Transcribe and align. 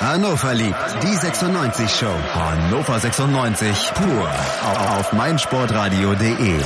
Hannover 0.00 0.54
liebt 0.54 0.74
die 1.02 1.14
96 1.14 1.90
Show. 1.90 2.06
Hannover 2.32 2.98
96 2.98 3.92
pur 3.92 4.30
auf 4.96 5.12
meinsportradio.de. 5.12 6.58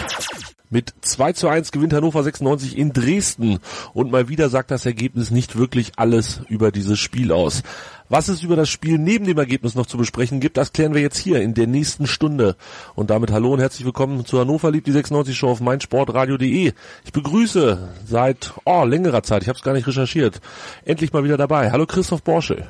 Mit 0.71 0.95
2 1.00 1.33
zu 1.33 1.49
1 1.49 1.73
gewinnt 1.73 1.92
Hannover 1.94 2.23
96 2.23 2.78
in 2.78 2.92
Dresden. 2.92 3.58
Und 3.92 4.12
mal 4.12 4.28
wieder 4.28 4.50
sagt 4.50 4.70
das 4.70 4.86
Ergebnis 4.86 5.33
nicht 5.33 5.58
wirklich 5.58 5.94
alles 5.97 6.42
über 6.49 6.70
dieses 6.70 7.00
Spiel 7.00 7.33
aus. 7.33 7.65
Was 8.09 8.29
es 8.29 8.45
über 8.45 8.55
das 8.55 8.68
Spiel 8.68 8.98
neben 8.98 9.25
dem 9.25 9.39
Ergebnis 9.39 9.75
noch 9.75 9.87
zu 9.87 9.96
besprechen 9.98 10.39
gibt, 10.39 10.57
das 10.57 10.73
klären 10.73 10.95
wir 10.95 11.01
jetzt 11.01 11.19
hier 11.19 11.43
in 11.43 11.55
der 11.55 11.66
nächsten 11.66 12.07
Stunde. 12.07 12.55
Und 12.95 13.11
damit 13.11 13.32
hallo 13.32 13.53
und 13.53 13.59
herzlich 13.59 13.85
willkommen 13.85 14.25
zu 14.25 14.39
Hannover 14.39 14.71
liebt 14.71 14.87
die 14.87 14.93
96 14.93 15.37
Show 15.37 15.48
auf 15.48 15.61
meinsportradio.de. 15.61 16.73
Ich 17.05 17.12
begrüße 17.12 17.89
seit 18.07 18.53
oh, 18.64 18.85
längerer 18.85 19.25
Zeit, 19.25 19.43
ich 19.43 19.48
habe 19.48 19.59
es 19.59 19.64
gar 19.64 19.75
nicht 19.75 19.89
recherchiert, 19.89 20.41
endlich 20.85 21.12
mal 21.12 21.25
wieder 21.25 21.37
dabei. 21.37 21.73
Hallo 21.73 21.85
Christoph 21.85 22.23
Borschel. 22.23 22.69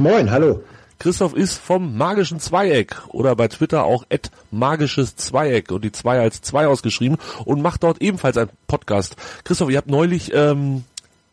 Moin, 0.00 0.30
hallo. 0.30 0.62
Christoph 1.00 1.34
ist 1.34 1.58
vom 1.58 1.96
magischen 1.96 2.38
Zweieck 2.38 2.96
oder 3.08 3.34
bei 3.34 3.48
Twitter 3.48 3.82
auch 3.84 4.04
at 4.10 4.30
magisches 4.52 5.16
Zweieck 5.16 5.72
und 5.72 5.84
die 5.84 5.90
zwei 5.90 6.20
als 6.20 6.40
zwei 6.40 6.68
ausgeschrieben 6.68 7.18
und 7.44 7.62
macht 7.62 7.82
dort 7.82 8.00
ebenfalls 8.00 8.36
einen 8.36 8.50
Podcast. 8.68 9.16
Christoph, 9.42 9.70
ihr 9.70 9.78
habt 9.78 9.90
neulich 9.90 10.32
ähm, 10.32 10.84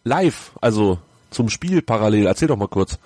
live, 0.04 0.52
also 0.62 0.98
zum 1.30 1.50
Spiel 1.50 1.84
parallel, 1.84 2.26
erzähl 2.26 2.48
doch 2.48 2.58
mal 2.58 2.68
kurz. 2.68 2.98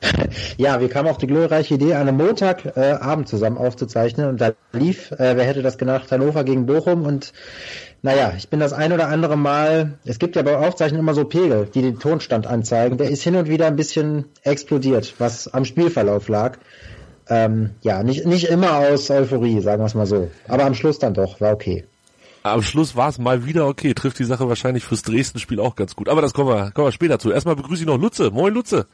Ja, 0.58 0.80
wir 0.80 0.88
kamen 0.90 1.08
auf 1.08 1.18
die 1.18 1.26
glorreiche 1.26 1.74
Idee, 1.74 1.94
einen 1.94 2.16
Montagabend 2.16 2.76
äh, 2.76 2.92
Abend 2.92 3.28
zusammen 3.28 3.56
aufzuzeichnen 3.56 4.28
und 4.28 4.40
da 4.40 4.52
lief, 4.72 5.10
äh, 5.12 5.36
wer 5.36 5.44
hätte 5.44 5.62
das 5.62 5.78
gedacht, 5.78 6.12
Hannover 6.12 6.44
gegen 6.44 6.66
Bochum 6.66 7.04
und 7.04 7.32
naja, 8.04 8.34
ich 8.36 8.50
bin 8.50 8.60
das 8.60 8.74
ein 8.74 8.92
oder 8.92 9.08
andere 9.08 9.38
Mal, 9.38 9.98
es 10.04 10.18
gibt 10.18 10.36
ja 10.36 10.42
bei 10.42 10.58
Aufzeichnen 10.58 11.00
immer 11.00 11.14
so 11.14 11.24
Pegel, 11.24 11.70
die 11.72 11.80
den 11.80 11.98
Tonstand 11.98 12.46
anzeigen. 12.46 12.98
Der 12.98 13.08
ist 13.08 13.22
hin 13.22 13.34
und 13.34 13.48
wieder 13.48 13.66
ein 13.66 13.76
bisschen 13.76 14.26
explodiert, 14.42 15.14
was 15.16 15.48
am 15.48 15.64
Spielverlauf 15.64 16.28
lag. 16.28 16.58
Ähm, 17.30 17.70
ja, 17.80 18.02
nicht, 18.02 18.26
nicht 18.26 18.50
immer 18.50 18.76
aus 18.76 19.10
Euphorie, 19.10 19.58
sagen 19.62 19.80
wir 19.80 19.86
es 19.86 19.94
mal 19.94 20.04
so. 20.04 20.30
Aber 20.48 20.66
am 20.66 20.74
Schluss 20.74 20.98
dann 20.98 21.14
doch, 21.14 21.40
war 21.40 21.54
okay. 21.54 21.86
Am 22.42 22.60
Schluss 22.60 22.94
war 22.94 23.08
es 23.08 23.16
mal 23.16 23.46
wieder 23.46 23.66
okay, 23.66 23.94
trifft 23.94 24.18
die 24.18 24.24
Sache 24.24 24.46
wahrscheinlich 24.50 24.84
fürs 24.84 25.00
Dresden-Spiel 25.00 25.58
auch 25.58 25.74
ganz 25.74 25.96
gut. 25.96 26.10
Aber 26.10 26.20
das 26.20 26.34
kommen 26.34 26.50
wir, 26.50 26.72
kommen 26.72 26.88
wir 26.88 26.92
später 26.92 27.18
zu. 27.18 27.30
Erstmal 27.30 27.56
begrüße 27.56 27.84
ich 27.84 27.88
noch 27.88 27.98
Lutze. 27.98 28.30
Moin 28.30 28.52
Lutze. 28.52 28.86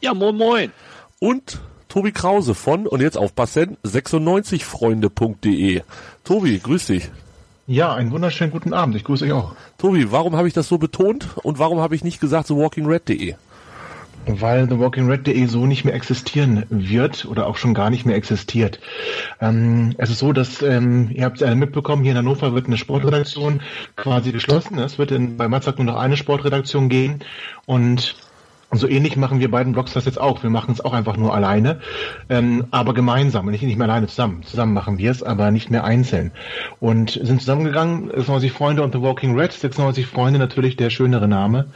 Ja, 0.00 0.14
moin 0.14 0.36
moin. 0.36 0.72
Und 1.18 1.60
Tobi 1.88 2.12
Krause 2.12 2.54
von, 2.54 2.86
und 2.86 3.02
jetzt 3.02 3.18
aufpassen, 3.18 3.76
96freunde.de. 3.84 5.82
Tobi, 6.24 6.58
grüß 6.60 6.86
dich. 6.86 7.10
Ja, 7.68 7.94
einen 7.94 8.12
wunderschönen 8.12 8.52
guten 8.52 8.72
Abend. 8.72 8.94
Ich 8.94 9.02
grüße 9.02 9.24
euch 9.24 9.32
auch. 9.32 9.56
Tobi, 9.76 10.12
warum 10.12 10.36
habe 10.36 10.46
ich 10.46 10.54
das 10.54 10.68
so 10.68 10.78
betont 10.78 11.36
und 11.42 11.58
warum 11.58 11.80
habe 11.80 11.96
ich 11.96 12.04
nicht 12.04 12.20
gesagt 12.20 12.46
thewalkingred.de? 12.46 13.34
Weil 14.28 14.68
thewalkingred.de 14.68 15.46
so 15.46 15.66
nicht 15.66 15.84
mehr 15.84 15.94
existieren 15.94 16.64
wird 16.68 17.24
oder 17.24 17.48
auch 17.48 17.56
schon 17.56 17.74
gar 17.74 17.90
nicht 17.90 18.06
mehr 18.06 18.14
existiert. 18.14 18.78
Ähm, 19.40 19.94
es 19.98 20.10
ist 20.10 20.20
so, 20.20 20.32
dass 20.32 20.62
ähm, 20.62 21.10
ihr 21.12 21.24
habt 21.24 21.38
es 21.38 21.42
alle 21.42 21.56
mitbekommen, 21.56 22.04
hier 22.04 22.12
in 22.12 22.18
Hannover 22.18 22.54
wird 22.54 22.66
eine 22.66 22.76
Sportredaktion 22.76 23.60
quasi 23.96 24.30
geschlossen. 24.30 24.78
Es 24.78 24.96
wird 24.98 25.10
in, 25.10 25.36
bei 25.36 25.48
Matzak 25.48 25.78
nur 25.78 25.86
noch 25.86 25.96
eine 25.96 26.16
Sportredaktion 26.16 26.88
gehen 26.88 27.24
und 27.66 28.14
und 28.76 28.80
so 28.80 28.88
ähnlich 28.88 29.16
machen 29.16 29.40
wir 29.40 29.50
beiden 29.50 29.72
Blogs 29.72 29.94
das 29.94 30.04
jetzt 30.04 30.20
auch. 30.20 30.42
Wir 30.42 30.50
machen 30.50 30.72
es 30.72 30.84
auch 30.84 30.92
einfach 30.92 31.16
nur 31.16 31.34
alleine, 31.34 31.80
ähm, 32.28 32.66
aber 32.72 32.92
gemeinsam. 32.92 33.46
Nicht, 33.46 33.62
nicht 33.62 33.78
mehr 33.78 33.88
alleine 33.88 34.06
zusammen. 34.06 34.42
Zusammen 34.42 34.74
machen 34.74 34.98
wir 34.98 35.10
es, 35.10 35.22
aber 35.22 35.50
nicht 35.50 35.70
mehr 35.70 35.84
einzeln. 35.84 36.30
Und 36.78 37.12
sind 37.12 37.40
zusammengegangen, 37.40 38.08
96 38.08 38.52
Freunde 38.52 38.82
und 38.82 38.92
The 38.92 39.00
Walking 39.00 39.34
Red. 39.34 39.54
96 39.54 40.06
Freunde 40.06 40.38
natürlich 40.38 40.76
der 40.76 40.90
schönere 40.90 41.26
Name. 41.26 41.68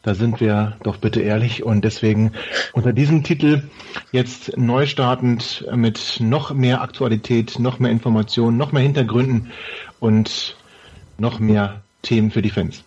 Da 0.00 0.14
sind 0.14 0.40
wir 0.40 0.78
doch 0.82 0.96
bitte 0.96 1.20
ehrlich. 1.20 1.62
Und 1.62 1.84
deswegen 1.84 2.32
unter 2.72 2.94
diesem 2.94 3.22
Titel 3.22 3.64
jetzt 4.10 4.56
neu 4.56 4.86
startend 4.86 5.66
mit 5.74 6.20
noch 6.20 6.54
mehr 6.54 6.80
Aktualität, 6.80 7.58
noch 7.58 7.80
mehr 7.80 7.90
Informationen, 7.90 8.56
noch 8.56 8.72
mehr 8.72 8.82
Hintergründen 8.82 9.52
und 10.00 10.56
noch 11.18 11.38
mehr 11.38 11.82
Themen 12.00 12.30
für 12.30 12.40
die 12.40 12.48
Fans. 12.48 12.82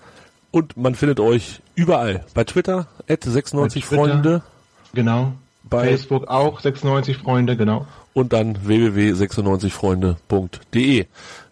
Und 0.52 0.78
man 0.78 0.96
findet 0.96 1.20
euch 1.20 1.62
überall. 1.76 2.26
Bei 2.34 2.44
Twitter, 2.44 2.88
at 3.08 3.24
96 3.24 3.86
Freunde. 3.86 4.42
Genau. 4.94 5.34
Bei 5.64 5.86
Facebook 5.86 6.28
auch 6.28 6.60
96 6.60 7.18
Freunde, 7.18 7.56
genau. 7.56 7.86
Und 8.14 8.34
dann 8.34 8.66
www.96freunde.de. 8.66 11.06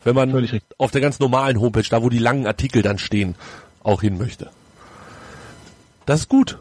Wenn 0.04 0.16
man 0.16 0.50
auf 0.78 0.92
der 0.92 1.02
ganz 1.02 1.20
normalen 1.20 1.60
Homepage, 1.60 1.84
da 1.90 2.02
wo 2.02 2.10
die 2.10 2.18
langen 2.18 2.48
Artikel 2.48 2.82
dann 2.82 2.98
stehen, 2.98 3.36
auch 3.84 4.02
hin 4.02 4.18
möchte. 4.18 4.50
Das 6.06 6.22
ist 6.22 6.30
gut. 6.30 6.58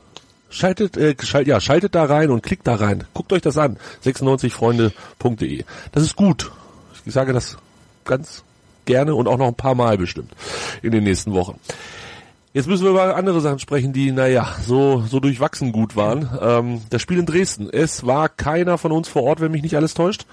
Schaltet, 0.50 0.96
äh, 0.96 1.14
schalt, 1.22 1.46
ja, 1.46 1.60
schaltet 1.60 1.94
da 1.94 2.04
rein 2.04 2.30
und 2.30 2.42
klickt 2.42 2.66
da 2.66 2.74
rein. 2.74 3.04
Guckt 3.14 3.32
euch 3.32 3.42
das 3.42 3.58
an. 3.58 3.76
96freunde.de. 4.04 5.64
Das 5.92 6.02
ist 6.02 6.16
gut. 6.16 6.50
Ich 7.04 7.12
sage 7.12 7.32
das 7.32 7.56
ganz 8.04 8.42
gerne 8.84 9.14
und 9.14 9.28
auch 9.28 9.38
noch 9.38 9.48
ein 9.48 9.54
paar 9.54 9.74
Mal 9.74 9.98
bestimmt 9.98 10.32
in 10.82 10.92
den 10.92 11.04
nächsten 11.04 11.32
Wochen. 11.32 11.58
Jetzt 12.56 12.68
müssen 12.68 12.84
wir 12.84 12.92
über 12.92 13.14
andere 13.16 13.42
Sachen 13.42 13.58
sprechen, 13.58 13.92
die, 13.92 14.12
naja, 14.12 14.48
so, 14.62 15.02
so 15.02 15.20
durchwachsen 15.20 15.72
gut 15.72 15.94
waren. 15.94 16.26
Ähm, 16.40 16.80
das 16.88 17.02
Spiel 17.02 17.18
in 17.18 17.26
Dresden. 17.26 17.68
Es 17.70 18.06
war 18.06 18.30
keiner 18.30 18.78
von 18.78 18.92
uns 18.92 19.08
vor 19.08 19.24
Ort, 19.24 19.42
wenn 19.42 19.52
mich 19.52 19.60
nicht 19.60 19.76
alles 19.76 19.92
täuscht. 19.92 20.24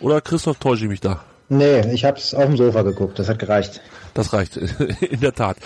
Oder 0.00 0.20
Christoph, 0.20 0.58
täusche 0.58 0.84
ich 0.84 0.90
mich 0.90 1.00
da? 1.00 1.20
Nee, 1.48 1.90
ich 1.94 2.04
habe 2.04 2.18
es 2.18 2.34
auf 2.34 2.44
dem 2.44 2.58
Sofa 2.58 2.82
geguckt, 2.82 3.18
das 3.18 3.30
hat 3.30 3.38
gereicht. 3.38 3.80
Das 4.12 4.34
reicht, 4.34 4.56
in 5.00 5.20
der 5.20 5.32
Tat. 5.32 5.56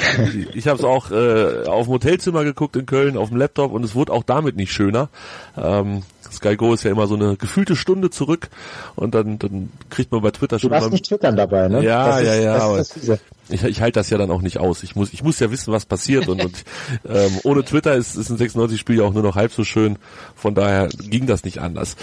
Ich 0.55 0.69
habe 0.69 0.79
es 0.79 0.85
auch 0.85 1.11
äh, 1.11 1.67
auf 1.67 1.87
dem 1.87 1.95
Hotelzimmer 1.95 2.45
geguckt 2.45 2.77
in 2.77 2.87
Köln, 2.87 3.17
auf 3.17 3.31
dem 3.31 3.39
Laptop 3.39 3.73
und 3.73 3.85
es 3.85 3.97
wurde 3.97 4.13
auch 4.13 4.23
damit 4.23 4.55
nicht 4.55 4.73
schöner. 4.73 5.09
Ähm, 5.57 6.05
Sky 6.33 6.57
Go 6.57 6.75
ist 6.75 6.83
ja 6.83 6.91
immer 6.91 7.07
so 7.07 7.15
eine 7.15 7.37
gefühlte 7.37 7.77
Stunde 7.77 8.11
zurück 8.11 8.49
und 8.97 9.15
dann, 9.15 9.39
dann 9.39 9.71
kriegt 9.91 10.13
man 10.13 10.23
bei 10.23 10.31
Twitter 10.31 10.59
schon. 10.59 10.71
Du 10.71 10.77
hast 10.77 10.91
nicht 10.91 11.07
twittern 11.07 11.37
dabei, 11.37 11.69
ne? 11.69 11.83
Ja, 11.83 12.09
das 12.09 12.23
ja, 12.27 12.35
ist, 12.35 12.45
ja. 12.45 12.53
Das 12.55 13.09
aber 13.09 13.19
ich, 13.49 13.65
ich 13.65 13.81
halte 13.81 14.01
das 14.01 14.11
ja 14.11 14.19
dann 14.19 14.31
auch 14.31 14.43
nicht 14.43 14.59
aus. 14.59 14.83
Ich 14.83 14.97
muss, 14.97 15.13
ich 15.13 15.23
muss 15.23 15.39
ja 15.41 15.51
wissen, 15.51 15.73
was 15.73 15.85
passiert 15.85 16.29
und, 16.29 16.45
und 16.45 16.65
ähm, 17.09 17.39
ohne 17.45 17.65
Twitter 17.65 17.95
ist, 17.95 18.17
ist 18.17 18.31
ein 18.31 18.39
96-Spiel 18.39 18.99
ja 18.99 19.05
auch 19.05 19.13
nur 19.13 19.23
noch 19.23 19.37
halb 19.37 19.53
so 19.53 19.65
schön. 19.65 19.99
Von 20.35 20.55
daher 20.55 20.89
ging 20.89 21.27
das 21.27 21.45
nicht 21.45 21.59
anders. 21.61 21.97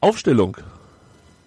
Aufstellung. 0.00 0.56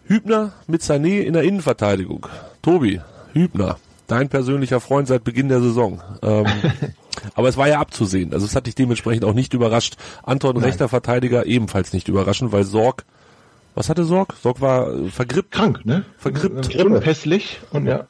Hübner 0.08 0.54
mit 0.68 0.82
Sané 0.82 1.22
in 1.22 1.34
der 1.34 1.44
Innenverteidigung. 1.44 2.28
Tobi, 2.62 3.02
Hübner, 3.34 3.78
dein 4.08 4.30
persönlicher 4.30 4.80
Freund 4.80 5.08
seit 5.08 5.24
Beginn 5.24 5.50
der 5.50 5.62
Saison. 5.62 6.02
Ähm, 6.22 6.46
aber 7.34 7.50
es 7.50 7.58
war 7.58 7.68
ja 7.68 7.80
abzusehen. 7.80 8.34
Also 8.34 8.46
es 8.46 8.56
hat 8.56 8.68
dich 8.68 8.76
dementsprechend 8.76 9.26
auch 9.26 9.34
nicht 9.34 9.54
überrascht. 9.54 9.96
Anton, 10.24 10.56
Nein. 10.56 10.66
rechter 10.66 10.90
Verteidiger, 10.90 11.46
ebenfalls 11.46 11.94
nicht 11.94 12.08
überraschend, 12.08 12.52
weil 12.52 12.64
Sorg, 12.64 13.06
was 13.74 13.90
hatte 13.90 14.06
Sorg? 14.06 14.34
Sorg 14.42 14.62
war 14.62 14.94
äh, 14.94 15.10
vergrippt. 15.10 15.52
Krank, 15.52 15.86
ne? 15.86 16.06
Vergrippt. 16.18 16.76
Unpässlich 16.76 17.60
und 17.72 17.86
ja. 17.86 18.08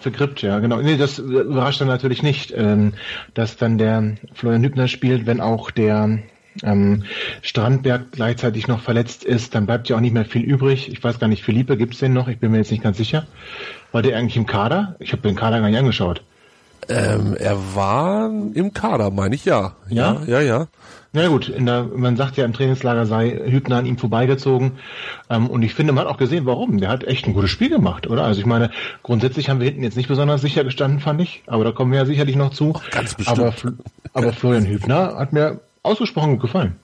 Vergrippt, 0.00 0.40
ja, 0.40 0.58
genau. 0.60 0.80
Nee, 0.80 0.96
das 0.96 1.18
überrascht 1.18 1.80
dann 1.80 1.88
natürlich 1.88 2.22
nicht, 2.22 2.52
ähm, 2.56 2.94
dass 3.34 3.58
dann 3.58 3.76
der 3.76 4.16
Florian 4.32 4.64
Hübner 4.64 4.88
spielt, 4.88 5.26
wenn 5.26 5.42
auch 5.42 5.70
der 5.70 6.20
ähm, 6.62 7.04
Strandberg 7.42 8.12
gleichzeitig 8.12 8.66
noch 8.66 8.80
verletzt 8.80 9.24
ist, 9.24 9.54
dann 9.54 9.66
bleibt 9.66 9.88
ja 9.88 9.96
auch 9.96 10.00
nicht 10.00 10.14
mehr 10.14 10.24
viel 10.24 10.42
übrig. 10.42 10.90
Ich 10.90 11.02
weiß 11.02 11.18
gar 11.18 11.28
nicht, 11.28 11.44
Philippe 11.44 11.76
gibt's 11.76 11.98
den 11.98 12.12
noch? 12.12 12.28
Ich 12.28 12.38
bin 12.38 12.50
mir 12.50 12.58
jetzt 12.58 12.70
nicht 12.70 12.82
ganz 12.82 12.96
sicher. 12.96 13.26
War 13.92 14.02
der 14.02 14.16
eigentlich 14.16 14.36
im 14.36 14.46
Kader? 14.46 14.96
Ich 15.00 15.12
habe 15.12 15.22
den 15.22 15.36
Kader 15.36 15.60
gar 15.60 15.68
nicht 15.68 15.78
angeschaut. 15.78 16.22
Ähm, 16.88 17.36
er 17.38 17.56
war 17.74 18.26
im 18.26 18.72
Kader, 18.72 19.10
meine 19.10 19.34
ich, 19.34 19.44
ja. 19.44 19.72
Ja, 19.88 20.22
ja, 20.26 20.40
ja. 20.40 20.40
ja. 20.40 20.66
Na 21.12 21.26
gut, 21.26 21.52
der, 21.58 21.84
man 21.84 22.16
sagt 22.16 22.36
ja 22.36 22.44
im 22.44 22.52
Trainingslager 22.52 23.04
sei 23.04 23.30
Hübner 23.30 23.76
an 23.76 23.86
ihm 23.86 23.98
vorbeigezogen. 23.98 24.78
Ähm, 25.28 25.48
und 25.48 25.62
ich 25.62 25.74
finde, 25.74 25.92
man 25.92 26.04
hat 26.04 26.12
auch 26.12 26.18
gesehen, 26.18 26.46
warum. 26.46 26.78
Der 26.78 26.88
hat 26.88 27.02
echt 27.02 27.26
ein 27.26 27.34
gutes 27.34 27.50
Spiel 27.50 27.68
gemacht, 27.68 28.06
oder? 28.06 28.22
Also 28.22 28.40
ich 28.40 28.46
meine, 28.46 28.70
grundsätzlich 29.02 29.50
haben 29.50 29.58
wir 29.58 29.66
hinten 29.66 29.82
jetzt 29.82 29.96
nicht 29.96 30.08
besonders 30.08 30.40
sicher 30.40 30.62
gestanden, 30.62 31.00
fand 31.00 31.20
ich. 31.20 31.42
Aber 31.46 31.64
da 31.64 31.72
kommen 31.72 31.90
wir 31.90 31.98
ja 31.98 32.06
sicherlich 32.06 32.36
noch 32.36 32.52
zu. 32.52 32.74
Ach, 32.76 32.90
ganz 32.90 33.14
bestimmt. 33.14 33.40
Aber, 33.40 33.54
aber 34.12 34.32
Florian 34.32 34.66
Hübner 34.66 35.16
hat 35.16 35.32
mir 35.32 35.60
ausgesprochen 35.82 36.38
gefallen. 36.38 36.76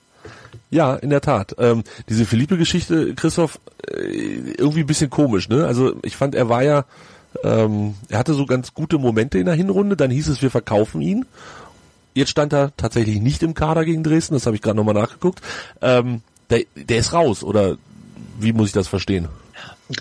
Ja, 0.69 0.95
in 0.95 1.09
der 1.09 1.21
Tat. 1.21 1.55
Ähm, 1.57 1.83
diese 2.09 2.25
Philippe-Geschichte, 2.25 3.15
Christoph, 3.15 3.59
äh, 3.89 4.01
irgendwie 4.57 4.81
ein 4.81 4.87
bisschen 4.87 5.09
komisch, 5.09 5.47
ne? 5.47 5.65
Also 5.65 5.93
ich 6.03 6.17
fand, 6.17 6.35
er 6.35 6.49
war 6.49 6.63
ja, 6.63 6.83
ähm, 7.43 7.95
er 8.09 8.19
hatte 8.19 8.33
so 8.33 8.45
ganz 8.45 8.73
gute 8.73 8.97
Momente 8.97 9.37
in 9.37 9.45
der 9.45 9.55
Hinrunde, 9.55 9.95
dann 9.95 10.11
hieß 10.11 10.27
es, 10.27 10.41
wir 10.41 10.51
verkaufen 10.51 11.01
ihn. 11.01 11.25
Jetzt 12.13 12.29
stand 12.29 12.53
er 12.53 12.75
tatsächlich 12.77 13.21
nicht 13.21 13.43
im 13.43 13.53
Kader 13.53 13.85
gegen 13.85 14.03
Dresden, 14.03 14.33
das 14.33 14.45
habe 14.45 14.55
ich 14.55 14.61
gerade 14.61 14.77
nochmal 14.77 14.95
nachgeguckt. 14.95 15.41
Ähm, 15.81 16.21
der, 16.49 16.63
der 16.75 16.97
ist 16.97 17.13
raus, 17.13 17.43
oder 17.43 17.77
wie 18.39 18.53
muss 18.53 18.67
ich 18.67 18.73
das 18.73 18.87
verstehen? 18.87 19.27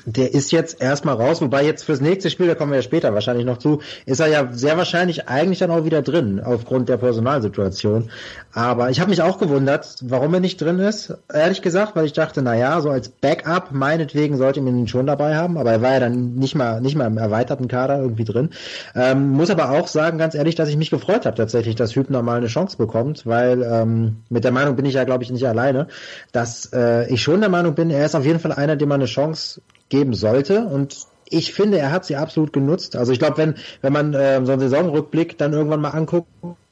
Der 0.04 0.34
ist 0.34 0.50
jetzt 0.50 0.80
erstmal 0.80 1.14
raus, 1.14 1.40
wobei 1.40 1.64
jetzt 1.64 1.84
fürs 1.84 2.00
nächste 2.00 2.28
Spiel, 2.28 2.48
da 2.48 2.56
kommen 2.56 2.72
wir 2.72 2.78
ja 2.78 2.82
später 2.82 3.14
wahrscheinlich 3.14 3.46
noch 3.46 3.58
zu, 3.58 3.80
ist 4.04 4.18
er 4.18 4.26
ja 4.26 4.48
sehr 4.50 4.76
wahrscheinlich 4.76 5.28
eigentlich 5.28 5.60
dann 5.60 5.70
auch 5.70 5.84
wieder 5.84 6.02
drin, 6.02 6.40
aufgrund 6.44 6.88
der 6.88 6.96
Personalsituation. 6.96 8.10
Aber 8.52 8.90
ich 8.90 8.98
habe 8.98 9.10
mich 9.10 9.22
auch 9.22 9.38
gewundert, 9.38 9.96
warum 10.02 10.34
er 10.34 10.40
nicht 10.40 10.60
drin 10.60 10.80
ist, 10.80 11.14
ehrlich 11.32 11.62
gesagt, 11.62 11.94
weil 11.94 12.06
ich 12.06 12.12
dachte, 12.12 12.42
na 12.42 12.56
ja, 12.56 12.80
so 12.80 12.90
als 12.90 13.08
Backup, 13.08 13.70
meinetwegen 13.70 14.36
sollte 14.36 14.60
man 14.60 14.76
ihn 14.76 14.88
schon 14.88 15.06
dabei 15.06 15.36
haben, 15.36 15.56
aber 15.56 15.72
er 15.72 15.82
war 15.82 15.92
ja 15.92 16.00
dann 16.00 16.34
nicht 16.34 16.56
mal, 16.56 16.80
nicht 16.80 16.96
mal 16.96 17.06
im 17.06 17.18
erweiterten 17.18 17.68
Kader 17.68 18.00
irgendwie 18.00 18.24
drin. 18.24 18.50
Ähm, 18.94 19.30
muss 19.32 19.50
aber 19.50 19.70
auch 19.70 19.86
sagen, 19.86 20.18
ganz 20.18 20.34
ehrlich, 20.34 20.56
dass 20.56 20.68
ich 20.68 20.76
mich 20.76 20.90
gefreut 20.90 21.26
habe 21.26 21.36
tatsächlich, 21.36 21.76
dass 21.76 21.94
Hübner 21.94 22.22
mal 22.22 22.38
eine 22.38 22.48
Chance 22.48 22.76
bekommt, 22.76 23.24
weil 23.24 23.62
ähm, 23.62 24.16
mit 24.30 24.42
der 24.42 24.52
Meinung 24.52 24.74
bin 24.74 24.84
ich 24.84 24.94
ja, 24.94 25.04
glaube 25.04 25.22
ich, 25.22 25.30
nicht 25.30 25.46
alleine, 25.46 25.86
dass 26.32 26.72
äh, 26.72 27.12
ich 27.12 27.22
schon 27.22 27.40
der 27.40 27.50
Meinung 27.50 27.74
bin, 27.74 27.90
er 27.90 28.04
ist 28.04 28.16
auf 28.16 28.24
jeden 28.24 28.40
Fall 28.40 28.52
einer, 28.52 28.74
dem 28.74 28.88
man 28.88 29.00
eine 29.00 29.06
Chance 29.06 29.60
geben 29.88 30.14
sollte 30.14 30.66
und 30.66 31.06
ich 31.28 31.52
finde, 31.52 31.78
er 31.78 31.90
hat 31.90 32.04
sie 32.04 32.16
absolut 32.16 32.52
genutzt. 32.52 32.96
Also 32.96 33.12
ich 33.12 33.18
glaube, 33.18 33.38
wenn, 33.38 33.54
wenn 33.82 33.92
man 33.92 34.14
äh, 34.14 34.40
so 34.44 34.52
einen 34.52 34.60
Saisonrückblick 34.60 35.36
dann 35.38 35.52
irgendwann 35.52 35.80
mal 35.80 35.90
anguckt, 35.90 36.28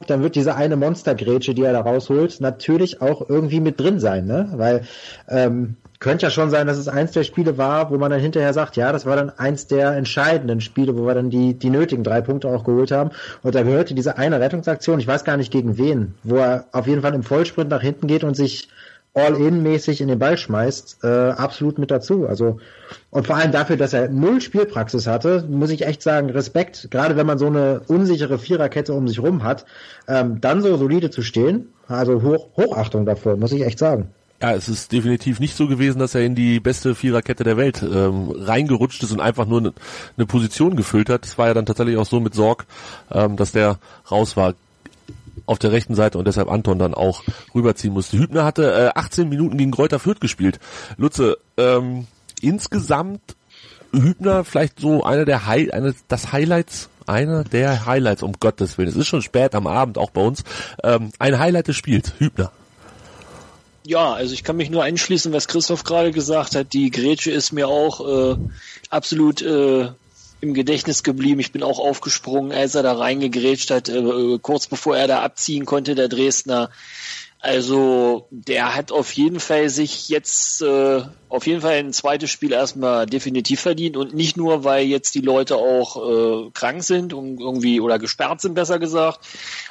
dann 0.07 0.23
wird 0.23 0.37
diese 0.37 0.55
eine 0.55 0.77
Monstergrätsche, 0.77 1.55
die 1.55 1.63
er 1.63 1.73
da 1.73 1.81
rausholt, 1.81 2.41
natürlich 2.41 3.01
auch 3.01 3.29
irgendwie 3.29 3.61
mit 3.61 3.81
drin 3.81 3.99
sein, 3.99 4.27
ne? 4.27 4.53
Weil 4.55 4.83
ähm, 5.29 5.77
könnte 5.99 6.27
ja 6.27 6.31
schon 6.31 6.51
sein, 6.51 6.67
dass 6.67 6.77
es 6.77 6.87
eins 6.87 7.13
der 7.13 7.25
Spiele 7.25 7.57
war, 7.57 7.91
wo 7.91 7.97
man 7.97 8.11
dann 8.11 8.21
hinterher 8.21 8.53
sagt, 8.53 8.77
ja, 8.77 8.93
das 8.93 9.07
war 9.07 9.17
dann 9.17 9.31
eins 9.31 9.67
der 9.67 9.93
entscheidenden 9.93 10.61
Spiele, 10.61 10.99
wo 10.99 11.07
wir 11.07 11.15
dann 11.15 11.31
die, 11.31 11.55
die 11.55 11.71
nötigen 11.71 12.05
drei 12.05 12.21
Punkte 12.21 12.49
auch 12.49 12.65
geholt 12.65 12.91
haben. 12.91 13.11
Und 13.43 13.55
da 13.55 13.63
gehörte 13.63 13.95
diese 13.95 14.19
eine 14.19 14.39
Rettungsaktion, 14.39 15.01
ich 15.01 15.07
weiß 15.07 15.25
gar 15.25 15.39
nicht 15.39 15.51
gegen 15.51 15.79
wen, 15.79 16.15
wo 16.23 16.37
er 16.37 16.67
auf 16.73 16.87
jeden 16.87 17.01
Fall 17.01 17.15
im 17.15 17.23
Vollsprint 17.23 17.71
nach 17.71 17.81
hinten 17.81 18.07
geht 18.07 18.23
und 18.23 18.35
sich 18.35 18.69
All-In-mäßig 19.15 20.01
in 20.01 20.09
den 20.09 20.19
Ball 20.19 20.37
schmeißt, 20.37 20.99
äh, 21.05 21.07
absolut 21.07 21.79
mit 21.79 21.91
dazu. 21.91 22.27
Also 22.27 22.59
und 23.11 23.27
vor 23.27 23.37
allem 23.37 23.53
dafür, 23.53 23.77
dass 23.77 23.93
er 23.93 24.09
null 24.09 24.41
Spielpraxis 24.41 25.07
hatte, 25.07 25.45
muss 25.49 25.71
ich 25.71 25.87
echt 25.87 26.03
sagen, 26.03 26.31
Respekt. 26.31 26.89
Gerade 26.91 27.17
wenn 27.17 27.27
man 27.27 27.39
so 27.39 27.47
eine 27.47 27.83
unsichere 27.87 28.39
Viererkette 28.39 28.93
um 28.93 29.07
sich 29.07 29.21
rum 29.21 29.45
hat, 29.45 29.65
ähm, 30.09 30.41
dann 30.41 30.63
so 30.63 30.77
solide 30.77 31.11
zu 31.11 31.23
stehen, 31.23 31.69
also 31.87 32.23
Hoch, 32.23 32.49
Hochachtung 32.57 33.07
davor, 33.07 33.37
muss 33.37 33.53
ich 33.53 33.63
echt 33.63 33.79
sagen. 33.79 34.09
Ja, 34.43 34.53
es 34.53 34.69
ist 34.69 34.93
definitiv 34.93 35.41
nicht 35.41 35.57
so 35.57 35.69
gewesen, 35.69 36.01
dass 36.01 36.15
er 36.15 36.23
in 36.23 36.35
die 36.35 36.61
beste 36.61 36.95
Viererkette 36.95 37.45
der 37.45 37.57
Welt 37.57 37.83
ähm, 37.83 38.31
reingerutscht 38.37 39.03
ist 39.03 39.13
und 39.13 39.21
einfach 39.21 39.47
nur 39.47 39.61
eine 39.61 39.73
ne 40.17 40.27
Position 40.27 40.77
gefüllt 40.77 41.09
hat. 41.09 41.25
Es 41.25 41.39
war 41.39 41.47
ja 41.47 41.55
dann 41.55 41.67
tatsächlich 41.67 41.97
auch 41.97 42.05
so 42.05 42.21
mit 42.21 42.35
Sorg, 42.35 42.67
ähm, 43.11 43.37
dass 43.37 43.53
der 43.53 43.79
raus 44.11 44.37
war 44.37 44.55
auf 45.46 45.58
der 45.58 45.73
rechten 45.73 45.94
Seite 45.94 46.19
und 46.19 46.26
deshalb 46.26 46.50
Anton 46.50 46.79
dann 46.79 46.94
auch 46.94 47.23
rüberziehen 47.55 47.93
musste. 47.93 48.19
Hübner 48.19 48.44
hatte 48.44 48.93
äh, 48.94 48.99
18 48.99 49.29
Minuten 49.29 49.58
gegen 49.58 49.70
Kräuter 49.70 49.99
Fürth 49.99 50.20
gespielt. 50.20 50.58
Lutze, 50.96 51.38
ähm, 51.56 52.06
insgesamt 52.41 53.37
Hübner 53.93 54.44
vielleicht 54.44 54.81
so 54.81 55.05
einer 55.05 55.25
der 55.25 55.46
High, 55.46 55.73
eine, 55.73 55.94
das 56.08 56.32
Highlights, 56.32 56.88
einer 57.06 57.44
der 57.44 57.87
Highlights, 57.87 58.23
um 58.23 58.32
Gottes 58.41 58.79
Willen. 58.79 58.88
Es 58.88 58.96
ist 58.96 59.06
schon 59.06 59.23
spät 59.23 59.55
am 59.55 59.67
Abend, 59.67 59.99
auch 59.99 60.11
bei 60.11 60.23
uns. 60.23 60.43
Ähm, 60.82 61.11
ein 61.19 61.38
Highlight 61.38 61.69
des 61.69 61.76
Spiels, 61.76 62.12
Hübner. 62.19 62.50
Ja, 63.87 64.14
also 64.14 64.32
ich 64.32 64.44
kann 64.44 64.56
mich 64.56 64.70
nur 64.70 64.82
einschließen, 64.82 65.32
was 65.32 65.46
Christoph 65.46 65.85
gerade 65.85 66.11
gesagt 66.11 66.55
hat. 66.55 66.73
Die 66.73 66.91
Grätsche 66.91 67.31
ist 67.31 67.52
mir 67.52 67.69
auch 67.69 68.32
äh, 68.32 68.37
absolut 68.88 69.43
äh, 69.43 69.88
im 70.44 70.55
Gedächtnis 70.55 71.02
geblieben. 71.02 71.41
Ich 71.41 71.52
bin 71.52 71.62
auch 71.62 71.79
aufgesprungen, 71.79 72.52
als 72.52 72.75
er 72.75 72.82
da 72.82 72.93
reingegrätscht 72.93 73.70
hat, 73.70 73.88
äh, 73.88 74.38
kurz 74.41 74.67
bevor 74.67 74.96
er 74.96 75.08
da 75.08 75.23
abziehen 75.23 75.64
konnte, 75.64 75.94
der 75.94 76.08
Dresdner. 76.08 76.70
Also 77.41 78.26
der 78.31 78.75
hat 78.75 78.93
auf 78.93 79.12
jeden 79.12 79.41
Fall 79.41 79.69
sich 79.69 80.08
jetzt 80.08 80.62
äh, 80.62 81.02
auf 81.29 81.46
jeden 81.46 81.61
Fall 81.61 81.75
ein 81.75 81.93
zweites 81.93 82.31
Spiel 82.31 82.52
erstmal 82.52 83.06
definitiv 83.06 83.61
verdient 83.61 83.96
und 83.96 84.14
nicht 84.14 84.37
nur, 84.37 84.64
weil 84.64 84.87
jetzt 84.87 85.14
die 85.14 85.20
Leute 85.20 85.56
auch 85.56 85.96
äh, 85.96 86.50
krank 86.55 86.82
sind 86.82 87.12
und 87.12 87.41
irgendwie 87.41 87.81
oder 87.81 87.99
gesperrt 87.99 88.41
sind, 88.41 88.55
besser 88.55 88.79
gesagt. 88.79 89.20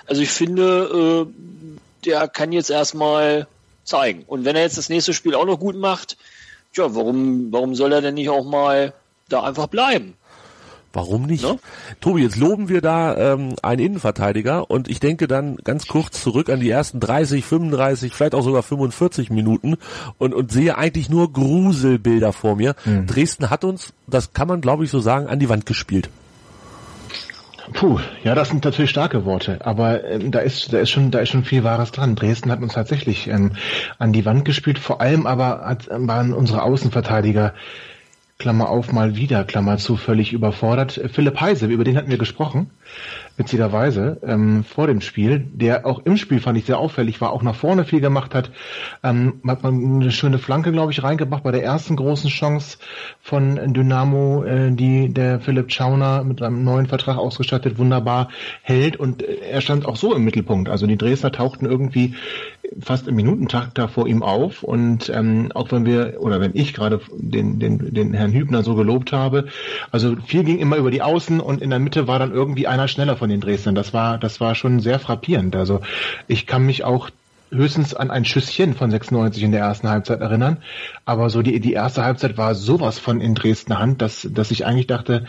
Also 0.05 0.21
ich 0.21 0.29
finde, 0.29 1.27
äh, 1.27 2.05
der 2.05 2.27
kann 2.27 2.51
jetzt 2.51 2.69
erstmal 2.69 3.47
zeigen. 3.83 4.23
Und 4.27 4.45
wenn 4.45 4.55
er 4.55 4.63
jetzt 4.63 4.77
das 4.77 4.89
nächste 4.89 5.13
Spiel 5.13 5.33
auch 5.33 5.45
noch 5.45 5.59
gut 5.59 5.75
macht, 5.75 6.17
ja, 6.75 6.93
warum, 6.93 7.51
warum 7.51 7.73
soll 7.75 7.91
er 7.93 8.01
denn 8.01 8.15
nicht 8.15 8.29
auch 8.29 8.45
mal 8.45 8.93
da 9.29 9.43
einfach 9.43 9.67
bleiben? 9.67 10.15
Warum 10.93 11.23
nicht? 11.23 11.43
No? 11.43 11.59
Tobi, 12.01 12.21
jetzt 12.21 12.37
loben 12.37 12.69
wir 12.69 12.79
da 12.79 13.33
ähm, 13.33 13.55
einen 13.63 13.81
Innenverteidiger 13.81 14.69
und 14.69 14.87
ich 14.87 14.99
denke 14.99 15.27
dann 15.27 15.57
ganz 15.63 15.87
kurz 15.87 16.21
zurück 16.21 16.49
an 16.49 16.59
die 16.59 16.69
ersten 16.69 16.99
30, 16.99 17.43
35, 17.43 18.13
vielleicht 18.13 18.35
auch 18.35 18.43
sogar 18.43 18.61
45 18.61 19.31
Minuten 19.31 19.77
und, 20.19 20.35
und 20.35 20.51
sehe 20.51 20.77
eigentlich 20.77 21.09
nur 21.09 21.33
Gruselbilder 21.33 22.31
vor 22.31 22.55
mir. 22.55 22.75
Hm. 22.83 23.07
Dresden 23.07 23.49
hat 23.49 23.63
uns, 23.63 23.93
das 24.05 24.33
kann 24.33 24.47
man 24.47 24.61
glaube 24.61 24.83
ich 24.83 24.91
so 24.91 24.99
sagen, 24.99 25.25
an 25.25 25.39
die 25.39 25.49
Wand 25.49 25.65
gespielt. 25.65 26.09
Puh, 27.73 27.99
ja, 28.23 28.35
das 28.35 28.49
sind 28.49 28.63
natürlich 28.63 28.91
starke 28.91 29.25
Worte, 29.25 29.65
aber 29.65 30.03
ähm, 30.03 30.31
da 30.31 30.39
ist 30.39 30.73
da 30.73 30.79
ist 30.79 30.91
schon 30.91 31.11
da 31.11 31.19
ist 31.19 31.29
schon 31.29 31.43
viel 31.43 31.63
Wahres 31.63 31.91
dran. 31.91 32.15
Dresden 32.15 32.51
hat 32.51 32.61
uns 32.61 32.73
tatsächlich 32.73 33.27
ähm, 33.27 33.53
an 33.97 34.13
die 34.13 34.25
Wand 34.25 34.45
gespielt. 34.45 34.77
Vor 34.77 35.01
allem 35.01 35.25
aber 35.25 35.61
hat, 35.65 35.87
waren 35.89 36.33
unsere 36.33 36.61
Außenverteidiger 36.61 37.53
Klammer 38.43 38.67
auf, 38.69 38.91
mal 38.91 39.15
wieder, 39.15 39.45
Klammer 39.45 39.77
zu, 39.77 39.95
völlig 39.95 40.33
überfordert. 40.33 40.99
Philipp 41.13 41.39
Heise, 41.39 41.67
über 41.67 41.85
den 41.85 41.95
hatten 41.95 42.09
wir 42.09 42.17
gesprochen 42.17 42.69
witzigerweise, 43.35 44.19
ähm, 44.23 44.63
vor 44.63 44.87
dem 44.87 45.01
Spiel, 45.01 45.39
der 45.39 45.85
auch 45.85 46.05
im 46.05 46.17
Spiel 46.17 46.39
fand 46.39 46.57
ich 46.57 46.65
sehr 46.65 46.77
auffällig 46.77 47.19
war, 47.19 47.31
auch 47.31 47.41
nach 47.41 47.55
vorne 47.55 47.83
viel 47.83 47.99
gemacht 47.99 48.35
hat. 48.35 48.51
Ähm, 49.01 49.41
hat 49.47 49.63
man 49.63 50.01
eine 50.01 50.11
schöne 50.11 50.37
Flanke, 50.37 50.71
glaube 50.71 50.91
ich, 50.91 51.01
reingebracht 51.01 51.43
bei 51.43 51.51
der 51.51 51.63
ersten 51.63 51.95
großen 51.95 52.29
Chance 52.29 52.77
von 53.21 53.73
Dynamo, 53.73 54.43
äh, 54.43 54.71
die 54.71 55.11
der 55.11 55.39
Philipp 55.39 55.71
Schauner 55.71 56.23
mit 56.23 56.41
einem 56.41 56.63
neuen 56.63 56.85
Vertrag 56.85 57.17
ausgestattet 57.17 57.77
wunderbar 57.79 58.29
hält 58.61 58.97
und 58.97 59.23
äh, 59.23 59.37
er 59.51 59.61
stand 59.61 59.85
auch 59.87 59.95
so 59.95 60.13
im 60.13 60.23
Mittelpunkt. 60.23 60.69
Also 60.69 60.85
die 60.85 60.97
Dresdner 60.97 61.31
tauchten 61.31 61.65
irgendwie 61.65 62.13
fast 62.81 63.07
im 63.07 63.15
Minutentakt 63.15 63.77
da 63.77 63.87
vor 63.87 64.07
ihm 64.07 64.23
auf 64.23 64.63
und 64.63 65.09
ähm, 65.09 65.51
auch 65.53 65.71
wenn 65.71 65.85
wir 65.85 66.17
oder 66.19 66.39
wenn 66.39 66.51
ich 66.55 66.73
gerade 66.73 67.01
den, 67.17 67.59
den, 67.59 67.93
den 67.93 68.13
Herrn 68.13 68.31
Hübner 68.31 68.63
so 68.63 68.75
gelobt 68.75 69.11
habe, 69.11 69.45
also 69.91 70.15
viel 70.25 70.43
ging 70.43 70.59
immer 70.59 70.77
über 70.77 70.91
die 70.91 71.01
Außen 71.01 71.39
und 71.39 71.61
in 71.61 71.69
der 71.71 71.79
Mitte 71.79 72.07
war 72.07 72.19
dann 72.19 72.31
irgendwie 72.31 72.67
einer 72.67 72.87
schneller 72.87 73.15
von 73.23 73.29
den 73.29 73.39
Dresdnern. 73.39 73.73
Das 73.73 73.93
war, 73.93 74.17
das 74.17 74.41
war 74.41 74.53
schon 74.53 74.81
sehr 74.81 74.99
frappierend. 74.99 75.55
Also 75.55 75.79
ich 76.27 76.45
kann 76.45 76.65
mich 76.65 76.83
auch 76.83 77.09
höchstens 77.53 77.93
an 77.93 78.11
ein 78.11 78.25
Schüsschen 78.25 78.73
von 78.73 78.91
96 78.91 79.43
in 79.43 79.51
der 79.51 79.61
ersten 79.61 79.89
Halbzeit 79.89 80.21
erinnern. 80.21 80.57
Aber 81.05 81.29
so 81.29 81.41
die, 81.41 81.59
die 81.59 81.73
erste 81.73 82.03
Halbzeit 82.03 82.37
war 82.37 82.55
sowas 82.55 82.99
von 82.99 83.21
in 83.21 83.35
Dresdner 83.35 83.79
Hand, 83.79 84.01
dass, 84.01 84.27
dass 84.31 84.51
ich 84.51 84.65
eigentlich 84.65 84.87
dachte, 84.87 85.25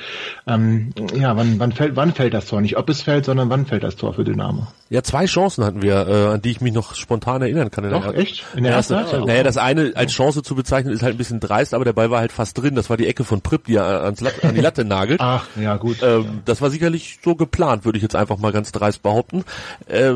ähm, 0.47 0.93
ja, 1.15 1.37
wann, 1.37 1.59
wann, 1.59 1.73
fällt, 1.73 1.97
wann 1.97 2.13
fällt 2.13 2.35
das 2.35 2.47
Tor? 2.47 2.61
Nicht 2.61 2.77
ob 2.77 2.89
es 2.89 3.03
fällt, 3.03 3.25
sondern 3.25 3.51
wann 3.51 3.67
fällt 3.67 3.83
das 3.83 3.97
Tor 3.97 4.15
für 4.15 4.25
Dynamo? 4.25 4.67
Ja, 4.91 5.03
zwei 5.03 5.27
Chancen 5.27 5.65
hatten 5.65 5.83
wir, 5.83 6.07
äh, 6.07 6.27
an 6.35 6.43
die 6.43 6.51
ich 6.51 6.61
mich 6.61 6.73
noch 6.73 6.95
spontan 6.95 7.43
erinnern 7.43 7.71
kann. 7.71 7.89
Doch, 7.91 8.11
der, 8.11 8.19
echt? 8.19 8.45
In 8.55 8.65
der 8.65 8.75
ersten 8.75 8.97
Halbzeit? 8.97 9.25
Naja, 9.25 9.43
das 9.43 9.57
eine 9.57 9.93
als 9.95 10.13
Chance 10.13 10.43
zu 10.43 10.55
bezeichnen 10.55 10.93
ist 10.93 11.03
halt 11.03 11.15
ein 11.15 11.19
bisschen 11.19 11.41
dreist, 11.41 11.75
aber 11.75 11.85
der 11.85 11.93
Ball 11.93 12.11
war 12.11 12.21
halt 12.21 12.33
fast 12.33 12.61
drin. 12.61 12.75
Das 12.75 12.91
war 12.91 12.97
die 12.97 13.07
Ecke 13.07 13.25
von 13.25 13.41
Pripp, 13.41 13.65
die 13.67 13.77
er 13.77 14.05
ans 14.05 14.21
Latte, 14.21 14.47
an 14.49 14.55
die 14.55 14.61
Latte 14.61 14.85
nagelt. 14.85 15.21
Ach, 15.21 15.47
ja 15.61 15.77
gut. 15.77 16.03
Ähm, 16.03 16.43
das 16.45 16.61
war 16.63 16.71
sicherlich 16.71 17.19
so 17.23 17.35
geplant, 17.35 17.85
würde 17.85 17.99
ich 17.99 18.03
jetzt 18.03 18.17
einfach 18.17 18.39
mal 18.39 18.53
ganz 18.53 18.73
dreist 18.73 19.03
behaupten. 19.03 19.45
Äh, 19.87 20.15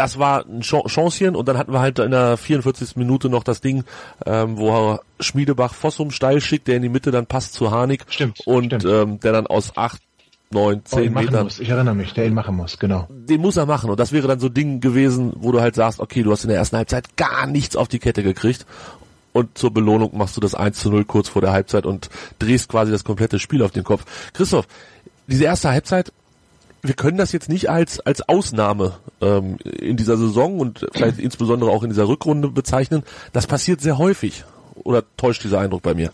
das 0.00 0.18
war 0.18 0.46
ein 0.46 0.62
Chancchen 0.62 1.36
und 1.36 1.46
dann 1.46 1.58
hatten 1.58 1.74
wir 1.74 1.80
halt 1.80 1.98
in 1.98 2.12
der 2.12 2.38
44. 2.38 2.96
Minute 2.96 3.28
noch 3.28 3.44
das 3.44 3.60
Ding, 3.60 3.84
ähm, 4.24 4.56
wo 4.56 4.98
Schmiedebach 5.20 5.74
Fossum 5.74 6.10
steil 6.10 6.40
schickt, 6.40 6.68
der 6.68 6.76
in 6.76 6.82
die 6.82 6.88
Mitte 6.88 7.10
dann 7.10 7.26
passt 7.26 7.52
zu 7.52 7.70
Harnik. 7.70 8.06
Stimmt. 8.08 8.40
Und 8.46 8.64
stimmt. 8.64 8.86
Ähm, 8.86 9.20
der 9.20 9.32
dann 9.32 9.46
aus 9.46 9.76
acht, 9.76 10.00
neun, 10.50 10.78
oh, 10.78 10.96
zehn 10.96 11.14
oh, 11.14 11.20
Metern. 11.20 11.44
Muss. 11.44 11.60
Ich 11.60 11.68
erinnere 11.68 11.94
mich, 11.94 12.14
der 12.14 12.24
ihn 12.24 12.32
machen 12.32 12.56
muss, 12.56 12.78
genau. 12.78 13.08
Den 13.10 13.42
muss 13.42 13.58
er 13.58 13.66
machen. 13.66 13.90
Und 13.90 14.00
das 14.00 14.10
wäre 14.10 14.26
dann 14.26 14.40
so 14.40 14.46
ein 14.46 14.54
Ding 14.54 14.80
gewesen, 14.80 15.34
wo 15.36 15.52
du 15.52 15.60
halt 15.60 15.74
sagst, 15.74 16.00
okay, 16.00 16.22
du 16.22 16.32
hast 16.32 16.44
in 16.44 16.48
der 16.48 16.56
ersten 16.56 16.78
Halbzeit 16.78 17.18
gar 17.18 17.46
nichts 17.46 17.76
auf 17.76 17.88
die 17.88 17.98
Kette 17.98 18.22
gekriegt. 18.22 18.64
Und 19.34 19.58
zur 19.58 19.70
Belohnung 19.70 20.16
machst 20.16 20.34
du 20.34 20.40
das 20.40 20.54
1 20.54 20.78
zu 20.78 20.88
0 20.88 21.04
kurz 21.04 21.28
vor 21.28 21.42
der 21.42 21.52
Halbzeit 21.52 21.84
und 21.84 22.08
drehst 22.38 22.70
quasi 22.70 22.90
das 22.90 23.04
komplette 23.04 23.38
Spiel 23.38 23.62
auf 23.62 23.70
den 23.70 23.84
Kopf. 23.84 24.06
Christoph, 24.32 24.66
diese 25.26 25.44
erste 25.44 25.68
Halbzeit 25.68 26.10
wir 26.82 26.94
können 26.94 27.18
das 27.18 27.32
jetzt 27.32 27.48
nicht 27.48 27.68
als 27.70 28.00
als 28.00 28.28
Ausnahme 28.28 28.94
ähm, 29.20 29.56
in 29.64 29.96
dieser 29.96 30.16
Saison 30.16 30.58
und 30.58 30.86
vielleicht 30.92 31.18
insbesondere 31.18 31.70
auch 31.70 31.82
in 31.82 31.90
dieser 31.90 32.08
Rückrunde 32.08 32.48
bezeichnen. 32.48 33.02
Das 33.32 33.46
passiert 33.46 33.80
sehr 33.80 33.98
häufig. 33.98 34.44
Oder 34.82 35.04
täuscht 35.16 35.44
dieser 35.44 35.60
Eindruck 35.60 35.82
bei 35.82 35.94
mir? 35.94 36.10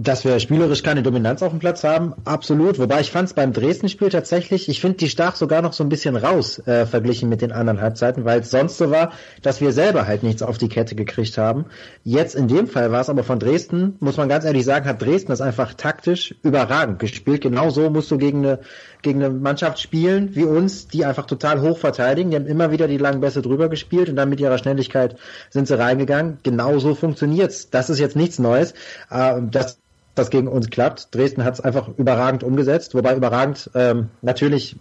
dass 0.00 0.24
wir 0.24 0.38
spielerisch 0.38 0.84
keine 0.84 1.02
Dominanz 1.02 1.42
auf 1.42 1.50
dem 1.50 1.58
Platz 1.58 1.82
haben, 1.82 2.14
absolut. 2.24 2.78
Wobei 2.78 3.00
ich 3.00 3.10
fand 3.10 3.28
es 3.28 3.34
beim 3.34 3.52
Dresden-Spiel 3.52 4.10
tatsächlich, 4.10 4.68
ich 4.68 4.80
finde, 4.80 4.98
die 4.98 5.08
stach 5.08 5.34
sogar 5.34 5.60
noch 5.60 5.72
so 5.72 5.82
ein 5.82 5.88
bisschen 5.88 6.14
raus 6.14 6.60
äh, 6.66 6.86
verglichen 6.86 7.28
mit 7.28 7.42
den 7.42 7.50
anderen 7.50 7.80
Halbzeiten, 7.80 8.24
weil 8.24 8.40
es 8.40 8.50
sonst 8.50 8.78
so 8.78 8.92
war, 8.92 9.10
dass 9.42 9.60
wir 9.60 9.72
selber 9.72 10.06
halt 10.06 10.22
nichts 10.22 10.42
auf 10.42 10.56
die 10.56 10.68
Kette 10.68 10.94
gekriegt 10.94 11.36
haben. 11.36 11.66
Jetzt 12.04 12.36
in 12.36 12.46
dem 12.46 12.68
Fall 12.68 12.92
war 12.92 13.00
es 13.00 13.10
aber 13.10 13.24
von 13.24 13.40
Dresden, 13.40 13.96
muss 13.98 14.16
man 14.16 14.28
ganz 14.28 14.44
ehrlich 14.44 14.64
sagen, 14.64 14.86
hat 14.86 15.02
Dresden 15.02 15.30
das 15.30 15.40
einfach 15.40 15.74
taktisch 15.74 16.32
überragend 16.44 17.00
gespielt. 17.00 17.40
Genau 17.40 17.70
so 17.70 17.90
musst 17.90 18.12
du 18.12 18.18
gegen 18.18 18.46
eine, 18.46 18.60
gegen 19.02 19.22
eine 19.22 19.32
Mannschaft 19.32 19.80
spielen 19.80 20.34
wie 20.34 20.44
uns, 20.44 20.88
die 20.88 21.04
einfach 21.04 21.26
total 21.26 21.60
hoch 21.60 21.78
verteidigen. 21.78 22.30
Die 22.30 22.36
haben 22.36 22.46
immer 22.46 22.70
wieder 22.70 22.88
die 22.88 22.98
langen 22.98 23.20
Bässe 23.20 23.42
drüber 23.42 23.68
gespielt 23.68 24.08
und 24.08 24.16
dann 24.16 24.28
mit 24.28 24.40
ihrer 24.40 24.58
Schnelligkeit 24.58 25.16
sind 25.50 25.68
sie 25.68 25.78
reingegangen. 25.78 26.38
Genau 26.42 26.78
so 26.78 26.94
funktioniert's. 26.94 27.70
Das 27.70 27.90
ist 27.90 27.98
jetzt 27.98 28.16
nichts 28.16 28.38
Neues. 28.38 28.74
Äh, 29.10 29.40
das 29.50 29.78
das 30.18 30.30
gegen 30.30 30.48
uns 30.48 30.68
klappt. 30.68 31.14
Dresden 31.14 31.44
hat 31.44 31.54
es 31.54 31.60
einfach 31.60 31.88
überragend 31.96 32.42
umgesetzt, 32.42 32.94
wobei 32.94 33.14
überragend 33.14 33.70
ähm, 33.74 34.08
natürlich 34.20 34.76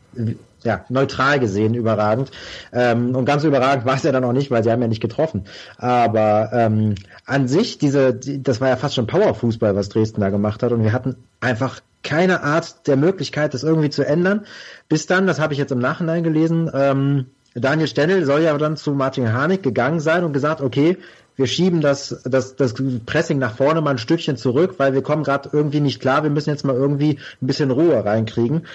ja, 0.63 0.83
neutral 0.89 1.39
gesehen 1.39 1.75
überragend. 1.75 2.31
Ähm, 2.73 3.15
und 3.15 3.25
ganz 3.25 3.43
überragend 3.43 3.85
war 3.85 3.95
es 3.95 4.03
ja 4.03 4.11
dann 4.11 4.23
auch 4.23 4.33
nicht, 4.33 4.51
weil 4.51 4.63
sie 4.63 4.71
haben 4.71 4.81
ja 4.81 4.87
nicht 4.87 5.01
getroffen. 5.01 5.45
Aber 5.77 6.49
ähm, 6.53 6.95
an 7.25 7.47
sich, 7.47 7.77
diese, 7.77 8.13
die, 8.13 8.41
das 8.41 8.59
war 8.59 8.69
ja 8.69 8.75
fast 8.75 8.95
schon 8.95 9.07
Powerfußball, 9.07 9.75
was 9.75 9.89
Dresden 9.89 10.21
da 10.21 10.29
gemacht 10.29 10.63
hat. 10.63 10.71
Und 10.71 10.83
wir 10.83 10.93
hatten 10.93 11.15
einfach 11.39 11.81
keine 12.03 12.43
Art 12.43 12.87
der 12.87 12.95
Möglichkeit, 12.95 13.53
das 13.53 13.63
irgendwie 13.63 13.89
zu 13.89 14.05
ändern. 14.05 14.45
Bis 14.87 15.07
dann, 15.07 15.27
das 15.27 15.39
habe 15.39 15.53
ich 15.53 15.59
jetzt 15.59 15.71
im 15.71 15.79
Nachhinein 15.79 16.23
gelesen, 16.23 16.71
ähm, 16.73 17.25
Daniel 17.53 17.87
Stendel 17.87 18.23
soll 18.23 18.43
ja 18.43 18.55
dann 18.57 18.77
zu 18.77 18.91
Martin 18.91 19.33
Harnik 19.33 19.63
gegangen 19.63 19.99
sein 19.99 20.23
und 20.23 20.31
gesagt, 20.31 20.61
okay, 20.61 20.97
wir 21.35 21.47
schieben 21.47 21.81
das, 21.81 22.21
das, 22.23 22.55
das 22.55 22.73
Pressing 23.05 23.39
nach 23.39 23.55
vorne 23.55 23.81
mal 23.81 23.91
ein 23.91 23.97
Stückchen 23.97 24.37
zurück, 24.37 24.75
weil 24.77 24.93
wir 24.93 25.01
kommen 25.01 25.23
gerade 25.23 25.49
irgendwie 25.51 25.79
nicht 25.79 25.99
klar, 25.99 26.23
wir 26.23 26.29
müssen 26.29 26.49
jetzt 26.49 26.65
mal 26.65 26.75
irgendwie 26.75 27.19
ein 27.41 27.47
bisschen 27.47 27.71
Ruhe 27.71 28.03
reinkriegen. 28.03 28.65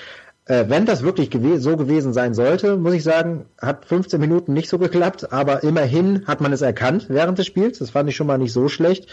Äh, 0.46 0.64
wenn 0.68 0.86
das 0.86 1.02
wirklich 1.02 1.30
gew 1.30 1.58
so 1.58 1.76
gewesen 1.76 2.12
sein 2.12 2.34
sollte, 2.34 2.76
muss 2.76 2.94
ich 2.94 3.04
sagen, 3.04 3.46
hat 3.60 3.84
15 3.84 4.20
Minuten 4.20 4.52
nicht 4.52 4.68
so 4.68 4.78
geklappt, 4.78 5.32
aber 5.32 5.62
immerhin 5.62 6.26
hat 6.26 6.40
man 6.40 6.52
es 6.52 6.62
erkannt 6.62 7.06
während 7.08 7.38
des 7.38 7.46
Spiels. 7.46 7.78
Das 7.78 7.90
fand 7.90 8.08
ich 8.08 8.16
schon 8.16 8.26
mal 8.26 8.38
nicht 8.38 8.52
so 8.52 8.68
schlecht. 8.68 9.08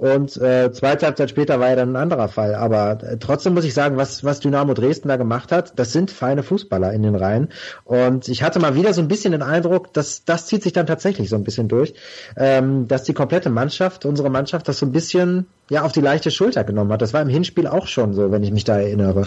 Und 0.00 0.38
äh, 0.38 0.72
zweite 0.72 1.04
Halbzeit 1.04 1.28
später 1.28 1.60
war 1.60 1.68
ja 1.68 1.76
dann 1.76 1.92
ein 1.92 1.96
anderer 1.96 2.28
Fall. 2.28 2.54
Aber 2.54 3.02
äh, 3.02 3.18
trotzdem 3.18 3.52
muss 3.52 3.66
ich 3.66 3.74
sagen, 3.74 3.98
was, 3.98 4.24
was 4.24 4.40
Dynamo 4.40 4.72
Dresden 4.72 5.08
da 5.08 5.16
gemacht 5.16 5.52
hat, 5.52 5.78
das 5.78 5.92
sind 5.92 6.10
feine 6.10 6.42
Fußballer 6.42 6.90
in 6.94 7.02
den 7.02 7.14
Reihen. 7.14 7.50
Und 7.84 8.26
ich 8.26 8.42
hatte 8.42 8.60
mal 8.60 8.74
wieder 8.74 8.94
so 8.94 9.02
ein 9.02 9.08
bisschen 9.08 9.32
den 9.32 9.42
Eindruck, 9.42 9.92
dass 9.92 10.24
das 10.24 10.46
zieht 10.46 10.62
sich 10.62 10.72
dann 10.72 10.86
tatsächlich 10.86 11.28
so 11.28 11.36
ein 11.36 11.44
bisschen 11.44 11.68
durch, 11.68 11.92
ähm, 12.38 12.88
dass 12.88 13.02
die 13.02 13.12
komplette 13.12 13.50
Mannschaft, 13.50 14.06
unsere 14.06 14.30
Mannschaft, 14.30 14.68
das 14.68 14.78
so 14.78 14.86
ein 14.86 14.92
bisschen 14.92 15.48
ja 15.68 15.82
auf 15.82 15.92
die 15.92 16.00
leichte 16.00 16.30
Schulter 16.30 16.64
genommen 16.64 16.90
hat. 16.92 17.02
Das 17.02 17.12
war 17.12 17.20
im 17.20 17.28
Hinspiel 17.28 17.66
auch 17.66 17.86
schon 17.86 18.14
so, 18.14 18.32
wenn 18.32 18.42
ich 18.42 18.52
mich 18.52 18.64
da 18.64 18.78
erinnere. 18.78 19.26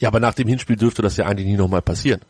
Ja, 0.00 0.08
aber 0.08 0.20
nach 0.20 0.34
dem 0.34 0.48
Hinspiel 0.48 0.76
dürfte 0.76 1.00
das 1.00 1.16
ja 1.16 1.24
eigentlich 1.24 1.46
nie 1.46 1.56
nochmal 1.56 1.80
passieren. 1.80 2.20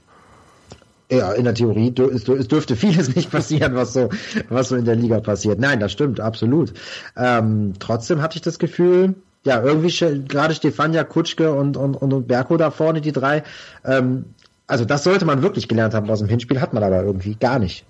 Ja, 1.10 1.32
in 1.32 1.44
der 1.44 1.54
Theorie, 1.54 1.94
es 1.96 2.24
dürfte 2.24 2.76
vieles 2.76 3.14
nicht 3.16 3.30
passieren, 3.30 3.74
was 3.74 3.94
so, 3.94 4.10
was 4.50 4.68
so 4.68 4.76
in 4.76 4.84
der 4.84 4.96
Liga 4.96 5.20
passiert. 5.20 5.58
Nein, 5.58 5.80
das 5.80 5.92
stimmt, 5.92 6.20
absolut. 6.20 6.74
Ähm, 7.16 7.74
trotzdem 7.78 8.20
hatte 8.20 8.36
ich 8.36 8.42
das 8.42 8.58
Gefühl, 8.58 9.14
ja, 9.44 9.62
irgendwie 9.62 9.90
gerade 10.26 10.54
Stefania, 10.54 11.04
Kutschke 11.04 11.52
und, 11.54 11.78
und, 11.78 11.96
und 11.96 12.28
Berko 12.28 12.58
da 12.58 12.70
vorne, 12.70 13.00
die 13.00 13.12
drei, 13.12 13.42
ähm, 13.84 14.26
also 14.66 14.84
das 14.84 15.02
sollte 15.02 15.24
man 15.24 15.42
wirklich 15.42 15.66
gelernt 15.66 15.94
haben 15.94 16.10
aus 16.10 16.18
dem 16.18 16.28
Hinspiel, 16.28 16.60
hat 16.60 16.74
man 16.74 16.82
aber 16.82 17.02
irgendwie 17.02 17.34
gar 17.34 17.58
nicht. 17.58 17.86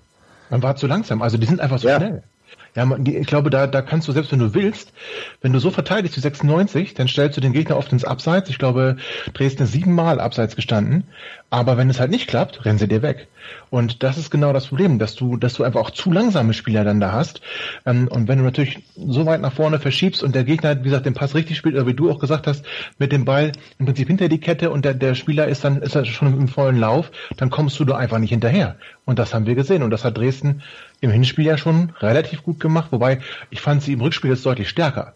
Man 0.49 0.63
war 0.63 0.77
zu 0.77 0.87
langsam, 0.87 1.21
also 1.21 1.37
die 1.37 1.45
sind 1.45 1.59
einfach 1.59 1.79
so 1.79 1.89
ja. 1.89 1.97
schnell. 1.97 2.23
Ja, 2.75 2.87
ich 3.03 3.27
glaube, 3.27 3.49
da, 3.49 3.67
da 3.67 3.81
kannst 3.81 4.07
du 4.07 4.11
selbst, 4.11 4.31
wenn 4.31 4.39
du 4.39 4.53
willst, 4.53 4.93
wenn 5.41 5.53
du 5.53 5.59
so 5.59 5.71
verteidigst 5.71 6.15
wie 6.17 6.21
96, 6.21 6.93
dann 6.93 7.07
stellst 7.07 7.35
du 7.35 7.41
den 7.41 7.51
Gegner 7.51 7.77
oft 7.77 7.91
ins 7.91 8.05
Abseits. 8.05 8.49
Ich 8.49 8.59
glaube, 8.59 8.97
Dresden 9.33 9.63
ist 9.63 9.71
siebenmal 9.71 10.19
abseits 10.19 10.55
gestanden. 10.55 11.05
Aber 11.51 11.77
wenn 11.77 11.89
es 11.89 11.99
halt 11.99 12.11
nicht 12.11 12.27
klappt, 12.27 12.63
rennen 12.65 12.77
sie 12.77 12.87
dir 12.87 13.01
weg. 13.01 13.27
Und 13.71 14.03
das 14.03 14.17
ist 14.17 14.29
genau 14.29 14.53
das 14.53 14.67
Problem, 14.67 14.99
dass 14.99 15.15
du, 15.15 15.35
dass 15.35 15.55
du 15.55 15.63
einfach 15.63 15.79
auch 15.79 15.89
zu 15.89 16.11
langsame 16.11 16.53
Spieler 16.53 16.83
dann 16.83 16.99
da 16.99 17.11
hast. 17.11 17.41
Ähm, 17.87 18.07
und 18.07 18.27
wenn 18.27 18.37
du 18.37 18.43
natürlich 18.43 18.83
so 18.95 19.25
weit 19.25 19.41
nach 19.41 19.53
vorne 19.53 19.79
verschiebst 19.79 20.21
und 20.21 20.35
der 20.35 20.43
Gegner, 20.43 20.77
wie 20.79 20.83
gesagt, 20.83 21.07
den 21.07 21.15
Pass 21.15 21.33
richtig 21.33 21.57
spielt, 21.57 21.75
oder 21.75 21.87
wie 21.87 21.95
du 21.95 22.11
auch 22.11 22.19
gesagt 22.19 22.45
hast, 22.45 22.65
mit 22.99 23.11
dem 23.11 23.25
Ball 23.25 23.51
im 23.79 23.85
Prinzip 23.87 24.07
hinter 24.07 24.29
die 24.29 24.39
Kette 24.39 24.69
und 24.69 24.85
der, 24.85 24.93
der 24.93 25.15
Spieler 25.15 25.47
ist 25.47 25.63
dann, 25.63 25.81
ist 25.81 25.95
er 25.95 26.05
schon 26.05 26.37
im 26.37 26.47
vollen 26.47 26.77
Lauf, 26.77 27.11
dann 27.37 27.49
kommst 27.49 27.79
du 27.79 27.85
da 27.85 27.97
einfach 27.97 28.19
nicht 28.19 28.29
hinterher. 28.31 28.75
Und 29.05 29.17
das 29.17 29.33
haben 29.33 29.47
wir 29.47 29.55
gesehen. 29.55 29.81
Und 29.81 29.89
das 29.89 30.05
hat 30.05 30.17
Dresden 30.17 30.61
im 31.01 31.09
Hinspiel 31.09 31.45
ja 31.45 31.57
schon 31.57 31.93
relativ 31.99 32.43
gut 32.43 32.59
gemacht, 32.59 32.91
wobei 32.91 33.19
ich 33.49 33.61
fand 33.61 33.81
sie 33.81 33.93
im 33.93 34.01
Rückspiel 34.01 34.29
jetzt 34.29 34.45
deutlich 34.45 34.69
stärker. 34.69 35.13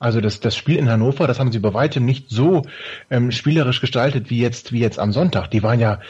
Also 0.00 0.22
das, 0.22 0.40
das 0.40 0.56
Spiel 0.56 0.76
in 0.76 0.88
Hannover, 0.88 1.26
das 1.26 1.38
haben 1.38 1.52
sie 1.52 1.58
bei 1.58 1.74
weitem 1.74 2.06
nicht 2.06 2.30
so 2.30 2.62
ähm, 3.10 3.30
spielerisch 3.30 3.82
gestaltet 3.82 4.30
wie 4.30 4.40
jetzt, 4.40 4.72
wie 4.72 4.80
jetzt 4.80 4.98
am 4.98 5.12
Sonntag. 5.12 5.50
Die 5.50 5.62
waren 5.62 5.78
ja, 5.78 6.00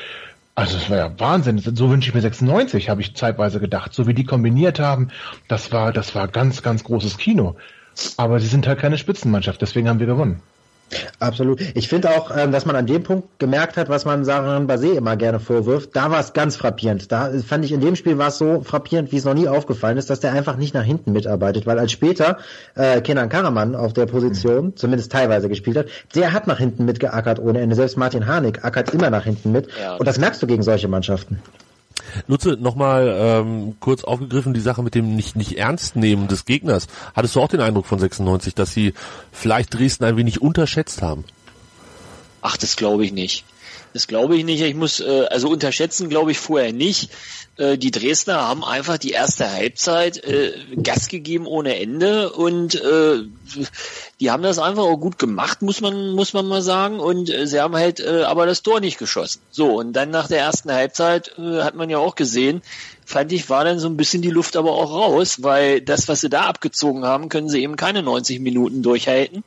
also 0.54 0.76
es 0.76 0.88
war 0.88 0.96
ja 0.96 1.18
Wahnsinn. 1.18 1.58
So 1.58 1.90
wünsche 1.90 2.08
ich 2.08 2.14
mir 2.14 2.20
96, 2.20 2.88
habe 2.88 3.00
ich 3.00 3.16
zeitweise 3.16 3.58
gedacht. 3.58 3.92
So 3.92 4.06
wie 4.06 4.14
die 4.14 4.24
kombiniert 4.24 4.78
haben, 4.78 5.08
das 5.48 5.72
war, 5.72 5.92
das 5.92 6.14
war 6.14 6.28
ganz, 6.28 6.62
ganz 6.62 6.84
großes 6.84 7.18
Kino. 7.18 7.56
Aber 8.16 8.38
sie 8.38 8.46
sind 8.46 8.68
halt 8.68 8.78
keine 8.78 8.96
Spitzenmannschaft, 8.96 9.60
deswegen 9.60 9.88
haben 9.88 9.98
wir 9.98 10.06
gewonnen. 10.06 10.40
Absolut. 11.18 11.60
Ich 11.74 11.88
finde 11.88 12.10
auch, 12.10 12.36
ähm, 12.36 12.52
dass 12.52 12.66
man 12.66 12.76
an 12.76 12.86
dem 12.86 13.02
Punkt 13.02 13.38
gemerkt 13.38 13.76
hat, 13.76 13.88
was 13.88 14.04
man 14.04 14.24
Saran 14.24 14.68
Basé 14.68 14.96
immer 14.96 15.16
gerne 15.16 15.40
vorwirft. 15.40 15.94
Da 15.94 16.10
war 16.10 16.20
es 16.20 16.32
ganz 16.32 16.56
frappierend. 16.56 17.12
Da 17.12 17.30
fand 17.46 17.64
ich 17.64 17.72
in 17.72 17.80
dem 17.80 17.96
Spiel 17.96 18.18
war 18.18 18.28
es 18.28 18.38
so 18.38 18.62
frappierend, 18.62 19.12
wie 19.12 19.16
es 19.16 19.24
noch 19.24 19.34
nie 19.34 19.48
aufgefallen 19.48 19.98
ist, 19.98 20.10
dass 20.10 20.20
der 20.20 20.32
einfach 20.32 20.56
nicht 20.56 20.74
nach 20.74 20.84
hinten 20.84 21.12
mitarbeitet. 21.12 21.66
Weil 21.66 21.78
als 21.78 21.92
später 21.92 22.38
äh, 22.74 23.00
Kenan 23.00 23.28
Karaman 23.28 23.74
auf 23.74 23.92
der 23.92 24.06
Position, 24.06 24.66
mhm. 24.66 24.76
zumindest 24.76 25.12
teilweise 25.12 25.48
gespielt 25.48 25.76
hat, 25.76 25.86
der 26.14 26.32
hat 26.32 26.46
nach 26.46 26.58
hinten 26.58 26.84
mitgeackert 26.84 27.38
ohne 27.38 27.60
Ende. 27.60 27.76
Selbst 27.76 27.96
Martin 27.96 28.26
Harnik 28.26 28.64
ackert 28.64 28.92
immer 28.92 29.10
nach 29.10 29.24
hinten 29.24 29.52
mit. 29.52 29.68
Ja, 29.80 29.96
Und 29.96 30.06
das 30.06 30.18
merkst 30.18 30.42
du 30.42 30.46
gegen 30.46 30.62
solche 30.62 30.88
Mannschaften. 30.88 31.40
Nutze 32.26 32.56
nochmal 32.60 33.16
ähm, 33.18 33.76
kurz 33.80 34.04
aufgegriffen 34.04 34.54
die 34.54 34.60
Sache 34.60 34.82
mit 34.82 34.94
dem 34.94 35.16
nicht, 35.16 35.36
nicht 35.36 35.58
ernst 35.58 35.96
nehmen 35.96 36.28
des 36.28 36.44
Gegners. 36.44 36.86
Hattest 37.14 37.36
du 37.36 37.40
auch 37.40 37.48
den 37.48 37.60
Eindruck 37.60 37.86
von 37.86 37.98
96, 37.98 38.54
dass 38.54 38.72
sie 38.72 38.94
vielleicht 39.32 39.74
Dresden 39.74 40.04
ein 40.04 40.16
wenig 40.16 40.42
unterschätzt 40.42 41.02
haben? 41.02 41.24
Ach, 42.42 42.56
das 42.56 42.76
glaube 42.76 43.04
ich 43.04 43.12
nicht. 43.12 43.44
Das 43.92 44.06
glaube 44.06 44.36
ich 44.36 44.44
nicht. 44.44 44.62
Ich 44.62 44.74
muss, 44.74 45.00
äh, 45.00 45.26
also 45.30 45.48
unterschätzen 45.48 46.08
glaube 46.08 46.30
ich 46.30 46.38
vorher 46.38 46.72
nicht. 46.72 47.10
Äh, 47.56 47.76
die 47.76 47.90
Dresdner 47.90 48.40
haben 48.40 48.64
einfach 48.64 48.98
die 48.98 49.10
erste 49.10 49.50
Halbzeit 49.50 50.22
äh, 50.24 50.52
Gas 50.82 51.08
gegeben 51.08 51.46
ohne 51.46 51.78
Ende 51.78 52.32
und 52.32 52.76
äh, 52.76 53.24
die 54.20 54.30
haben 54.30 54.42
das 54.42 54.58
einfach 54.58 54.84
auch 54.84 54.96
gut 54.96 55.18
gemacht, 55.18 55.62
muss 55.62 55.80
man, 55.80 56.10
muss 56.10 56.32
man 56.32 56.46
mal 56.46 56.62
sagen. 56.62 57.00
Und 57.00 57.30
äh, 57.30 57.46
sie 57.46 57.60
haben 57.60 57.74
halt 57.74 58.00
äh, 58.00 58.22
aber 58.22 58.46
das 58.46 58.62
Tor 58.62 58.80
nicht 58.80 58.98
geschossen. 58.98 59.40
So, 59.50 59.78
und 59.78 59.92
dann 59.92 60.10
nach 60.10 60.28
der 60.28 60.38
ersten 60.38 60.72
Halbzeit 60.72 61.36
äh, 61.38 61.62
hat 61.62 61.74
man 61.74 61.90
ja 61.90 61.98
auch 61.98 62.14
gesehen, 62.14 62.62
fand 63.04 63.32
ich, 63.32 63.50
war 63.50 63.64
dann 63.64 63.80
so 63.80 63.88
ein 63.88 63.96
bisschen 63.96 64.22
die 64.22 64.30
Luft 64.30 64.56
aber 64.56 64.72
auch 64.72 64.92
raus, 64.92 65.42
weil 65.42 65.80
das, 65.80 66.06
was 66.06 66.20
sie 66.20 66.30
da 66.30 66.42
abgezogen 66.42 67.04
haben, 67.04 67.28
können 67.28 67.48
sie 67.48 67.62
eben 67.62 67.76
keine 67.76 68.02
90 68.02 68.40
Minuten 68.40 68.82
durchhalten. 68.82 69.42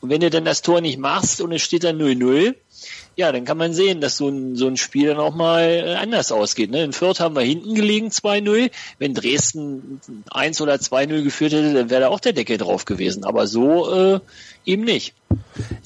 Und 0.00 0.10
wenn 0.10 0.20
du 0.20 0.28
dann 0.28 0.44
das 0.44 0.62
Tor 0.62 0.82
nicht 0.82 0.98
machst 0.98 1.40
und 1.40 1.50
es 1.52 1.62
steht 1.62 1.84
dann 1.84 1.98
0-0, 1.98 2.54
ja, 3.16 3.32
dann 3.32 3.46
kann 3.46 3.56
man 3.56 3.72
sehen, 3.72 4.02
dass 4.02 4.18
so 4.18 4.28
ein, 4.28 4.56
so 4.56 4.66
ein 4.66 4.76
Spiel 4.76 5.08
dann 5.08 5.18
auch 5.18 5.34
mal 5.34 5.62
äh, 5.62 5.94
anders 5.94 6.32
ausgeht. 6.32 6.70
Ne? 6.70 6.84
In 6.84 6.92
Fürth 6.92 7.18
haben 7.18 7.34
wir 7.34 7.42
hinten 7.42 7.74
gelegen 7.74 8.08
2-0. 8.08 8.70
Wenn 8.98 9.14
Dresden 9.14 10.00
1 10.30 10.60
oder 10.60 10.74
2-0 10.74 11.22
geführt 11.22 11.52
hätte, 11.52 11.72
dann 11.72 11.88
wäre 11.88 12.02
da 12.02 12.08
auch 12.08 12.20
der 12.20 12.34
Deckel 12.34 12.58
drauf 12.58 12.84
gewesen. 12.84 13.24
Aber 13.24 13.46
so 13.46 13.90
äh, 13.90 14.20
eben 14.66 14.84
nicht. 14.84 15.14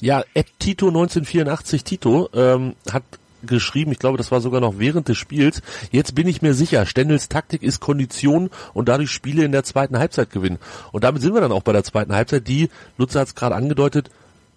Ja, 0.01 0.25
Ed 0.33 0.47
Tito 0.59 0.87
1984 0.87 1.85
Tito 1.85 2.29
ähm, 2.33 2.75
hat 2.91 3.03
geschrieben, 3.43 3.93
ich 3.93 3.99
glaube, 3.99 4.17
das 4.17 4.31
war 4.31 4.41
sogar 4.41 4.59
noch 4.59 4.77
während 4.77 5.07
des 5.07 5.17
Spiels. 5.17 5.61
Jetzt 5.91 6.13
bin 6.13 6.27
ich 6.27 6.41
mir 6.41 6.53
sicher, 6.53 6.85
Stendels 6.85 7.29
Taktik 7.29 7.63
ist 7.63 7.79
Kondition 7.79 8.49
und 8.73 8.89
dadurch 8.89 9.09
Spiele 9.09 9.45
in 9.45 9.53
der 9.53 9.63
zweiten 9.63 9.97
Halbzeit 9.97 10.31
gewinnen. 10.31 10.59
Und 10.91 11.05
damit 11.05 11.21
sind 11.21 11.33
wir 11.33 11.41
dann 11.41 11.53
auch 11.53 11.63
bei 11.63 11.73
der 11.73 11.83
zweiten 11.83 12.13
Halbzeit, 12.13 12.47
die, 12.47 12.69
Lutzer 12.97 13.21
hat 13.21 13.29
es 13.29 13.35
gerade 13.35 13.55
angedeutet, 13.55 14.09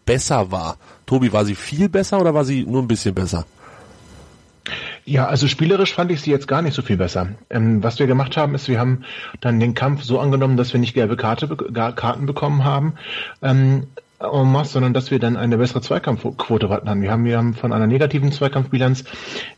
besser 0.05 0.51
war. 0.51 0.77
Tobi, 1.07 1.33
war 1.33 1.45
sie 1.45 1.55
viel 1.55 1.89
besser 1.89 2.21
oder 2.21 2.35
war 2.35 2.45
sie 2.45 2.65
nur 2.65 2.83
ein 2.83 2.89
bisschen 2.89 3.15
besser? 3.15 3.47
Ja, 5.05 5.27
also 5.27 5.49
spielerisch 5.49 5.93
fand 5.93 6.11
ich 6.11 6.23
sie 6.23 6.31
jetzt 6.31 6.49
gar 6.49 6.63
nicht 6.63 6.75
so 6.75 6.81
viel 6.81 6.97
besser. 6.97 7.29
Ähm, 7.51 7.83
was 7.83 7.99
wir 7.99 8.07
gemacht 8.07 8.37
haben, 8.37 8.55
ist, 8.55 8.69
wir 8.69 8.81
haben 8.81 9.05
dann 9.41 9.61
den 9.61 9.75
Kampf 9.75 10.03
so 10.03 10.19
angenommen, 10.19 10.57
dass 10.57 10.73
wir 10.73 10.81
nicht 10.81 10.95
gelbe 10.95 11.17
Karte, 11.17 11.49
Karten 11.57 12.25
bekommen 12.25 12.65
haben. 12.65 12.95
Ähm, 13.43 13.89
en 14.21 14.53
masse, 14.53 14.73
sondern 14.73 14.95
dass 14.95 15.11
wir 15.11 15.19
dann 15.19 15.37
eine 15.37 15.59
bessere 15.59 15.81
Zweikampfquote 15.81 16.69
hatten. 16.69 17.03
Wir 17.03 17.11
haben, 17.11 17.25
wir 17.25 17.37
haben 17.37 17.55
von 17.55 17.73
einer 17.73 17.87
negativen 17.87 18.33
Zweikampfbilanz 18.33 19.05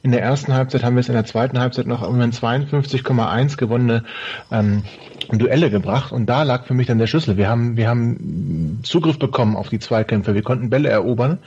in 0.03 0.13
der 0.13 0.23
ersten 0.23 0.55
Halbzeit 0.55 0.83
haben 0.83 0.97
wir 0.97 1.01
es 1.01 1.09
in 1.09 1.15
der 1.15 1.25
zweiten 1.25 1.59
Halbzeit 1.59 1.87
noch 1.87 2.07
um 2.07 2.19
52,1 2.19 3.57
gewonnene 3.57 4.05
ähm, 4.51 4.83
Duelle 5.31 5.71
gebracht 5.71 6.13
und 6.13 6.27
da 6.27 6.43
lag 6.45 6.67
für 6.67 6.75
mich 6.75 6.87
dann 6.87 6.99
der 6.99 7.07
Schlüssel. 7.07 7.37
Wir 7.37 7.49
haben, 7.49 7.77
wir 7.77 7.89
haben 7.89 8.81
Zugriff 8.83 9.19
bekommen 9.19 9.57
auf 9.57 9.69
die 9.69 9.79
Zweikämpfe, 9.79 10.35
wir 10.35 10.43
konnten 10.43 10.71
Bälle 10.71 10.89
erobern, 10.89 11.39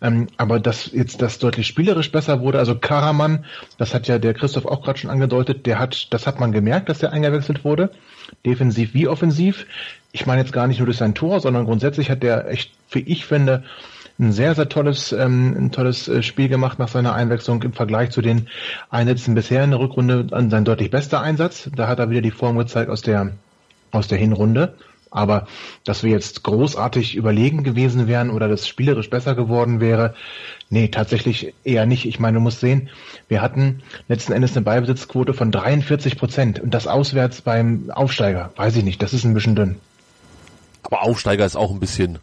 ähm, 0.00 0.28
aber 0.36 0.60
dass 0.60 0.90
jetzt 0.92 1.20
das 1.20 1.38
deutlich 1.38 1.66
spielerisch 1.66 2.10
besser 2.10 2.40
wurde, 2.40 2.58
also 2.58 2.74
Karaman, 2.74 3.44
das 3.76 3.94
hat 3.94 4.08
ja 4.08 4.18
der 4.18 4.34
Christoph 4.34 4.66
auch 4.66 4.82
gerade 4.82 4.98
schon 4.98 5.10
angedeutet, 5.10 5.66
der 5.66 5.78
hat, 5.78 6.12
das 6.12 6.26
hat 6.26 6.40
man 6.40 6.52
gemerkt, 6.52 6.88
dass 6.88 6.98
der 6.98 7.12
eingewechselt 7.12 7.64
wurde, 7.64 7.90
defensiv 8.44 8.94
wie 8.94 9.08
offensiv 9.08 9.66
ich 10.12 10.26
meine 10.26 10.40
jetzt 10.40 10.52
gar 10.52 10.66
nicht 10.66 10.78
nur 10.78 10.86
durch 10.86 10.96
sein 10.96 11.14
Tor, 11.14 11.40
sondern 11.40 11.64
grundsätzlich 11.64 12.10
hat 12.10 12.22
der 12.22 12.48
echt, 12.48 12.72
wie 12.90 13.00
ich 13.00 13.26
finde, 13.26 13.64
ein 14.18 14.32
sehr, 14.32 14.54
sehr 14.54 14.68
tolles, 14.68 15.12
ähm, 15.12 15.54
ein 15.56 15.70
tolles 15.70 16.08
äh, 16.08 16.22
Spiel 16.22 16.48
gemacht 16.48 16.78
nach 16.78 16.88
seiner 16.88 17.14
Einwechslung 17.14 17.62
im 17.62 17.72
Vergleich 17.72 18.10
zu 18.10 18.20
den 18.20 18.48
Einsätzen 18.90 19.34
bisher 19.34 19.62
in 19.62 19.70
der 19.70 19.80
Rückrunde 19.80 20.26
an 20.32 20.50
sein 20.50 20.64
deutlich 20.64 20.90
bester 20.90 21.20
Einsatz. 21.20 21.70
Da 21.76 21.86
hat 21.86 22.00
er 22.00 22.10
wieder 22.10 22.22
die 22.22 22.32
Form 22.32 22.58
gezeigt 22.58 22.90
aus 22.90 23.02
der, 23.02 23.32
aus 23.92 24.08
der 24.08 24.18
Hinrunde. 24.18 24.74
Aber 25.10 25.46
dass 25.84 26.02
wir 26.02 26.10
jetzt 26.10 26.42
großartig 26.42 27.14
überlegen 27.14 27.64
gewesen 27.64 28.06
wären 28.08 28.30
oder 28.30 28.48
das 28.48 28.66
spielerisch 28.66 29.10
besser 29.10 29.34
geworden 29.34 29.80
wäre, 29.80 30.14
nee, 30.70 30.88
tatsächlich 30.88 31.54
eher 31.64 31.86
nicht. 31.86 32.06
Ich 32.06 32.18
meine, 32.18 32.36
du 32.36 32.40
musst 32.40 32.60
sehen, 32.60 32.90
wir 33.28 33.42
hatten 33.42 33.82
letzten 34.08 34.32
Endes 34.32 34.56
eine 34.56 34.64
Beibesitzquote 34.64 35.34
von 35.34 35.50
43 35.50 36.18
Prozent 36.18 36.60
und 36.60 36.72
das 36.72 36.86
auswärts 36.86 37.40
beim 37.42 37.90
Aufsteiger. 37.90 38.52
Weiß 38.56 38.76
ich 38.76 38.84
nicht, 38.84 39.02
das 39.02 39.12
ist 39.12 39.24
ein 39.24 39.34
bisschen 39.34 39.56
dünn. 39.56 39.76
Aber 40.82 41.02
Aufsteiger 41.02 41.44
ist 41.44 41.56
auch 41.56 41.70
ein 41.70 41.80
bisschen 41.80 42.18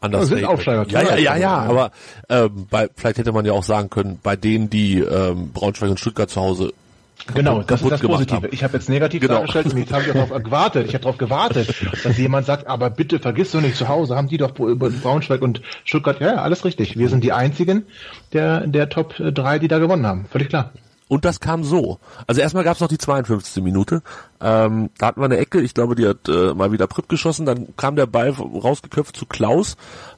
anders 0.00 0.22
Das 0.22 0.28
sind. 0.30 0.44
Aufsteiger, 0.44 0.86
Ja, 0.88 1.02
ja, 1.02 1.16
ja, 1.16 1.36
ja, 1.36 1.58
aber 1.58 1.90
ähm, 2.28 2.66
bei, 2.70 2.88
vielleicht 2.94 3.18
hätte 3.18 3.32
man 3.32 3.44
ja 3.44 3.52
auch 3.52 3.64
sagen 3.64 3.90
können, 3.90 4.18
bei 4.22 4.36
denen, 4.36 4.70
die 4.70 5.00
ähm, 5.00 5.50
Braunschweig 5.52 5.90
und 5.90 6.00
Stuttgart 6.00 6.30
zu 6.30 6.40
Hause 6.40 6.72
Genau, 7.34 7.62
das 7.62 7.80
ist 7.80 7.90
das 7.90 8.00
Positive. 8.00 8.36
haben. 8.42 8.48
Ich 8.50 8.62
habe 8.64 8.74
jetzt 8.74 8.88
negativ 8.88 9.20
Genau. 9.22 9.34
dargestellt 9.34 9.66
und 9.66 9.78
jetzt 9.78 9.92
habe 9.92 10.02
ich 10.04 10.12
darauf 10.12 10.42
gewartet. 10.42 10.86
Ich 10.88 10.94
habe 10.94 11.04
darauf 11.04 11.18
gewartet, 11.18 11.74
dass 12.02 12.18
jemand 12.18 12.44
sagt, 12.46 12.66
aber 12.66 12.90
bitte 12.90 13.18
vergiss 13.18 13.52
doch 13.52 13.60
nicht 13.62 13.76
zu 13.76 13.88
Hause, 13.88 14.14
haben 14.16 14.28
die 14.28 14.36
doch 14.36 14.52
Braunschweig 14.52 15.40
und 15.40 15.62
Stuttgart. 15.84 16.20
Ja, 16.20 16.34
ja, 16.34 16.42
alles 16.42 16.64
richtig. 16.64 16.98
Wir 16.98 17.08
sind 17.08 17.24
die 17.24 17.32
einzigen 17.32 17.86
der, 18.32 18.66
der 18.66 18.88
Top 18.90 19.14
3, 19.16 19.58
die 19.58 19.68
da 19.68 19.78
gewonnen 19.78 20.06
haben. 20.06 20.26
Völlig 20.30 20.48
klar. 20.48 20.72
Und 21.06 21.24
das 21.26 21.38
kam 21.38 21.64
so. 21.64 21.98
Also 22.26 22.40
erstmal 22.40 22.64
gab 22.64 22.74
es 22.74 22.80
noch 22.80 22.88
die 22.88 22.98
52. 22.98 23.62
Minute. 23.62 24.02
Ähm, 24.40 24.88
da 24.98 25.06
hatten 25.08 25.20
wir 25.20 25.26
eine 25.26 25.36
Ecke, 25.36 25.60
ich 25.60 25.74
glaube, 25.74 25.94
die 25.94 26.06
hat 26.08 26.28
äh, 26.28 26.54
mal 26.54 26.72
wieder 26.72 26.86
Pripp 26.86 27.08
geschossen. 27.08 27.44
Dann 27.46 27.76
kam 27.76 27.94
der 27.94 28.06
Ball 28.06 28.30
rausgeköpft 28.30 29.14
zu 29.16 29.26
Klaus. 29.26 29.76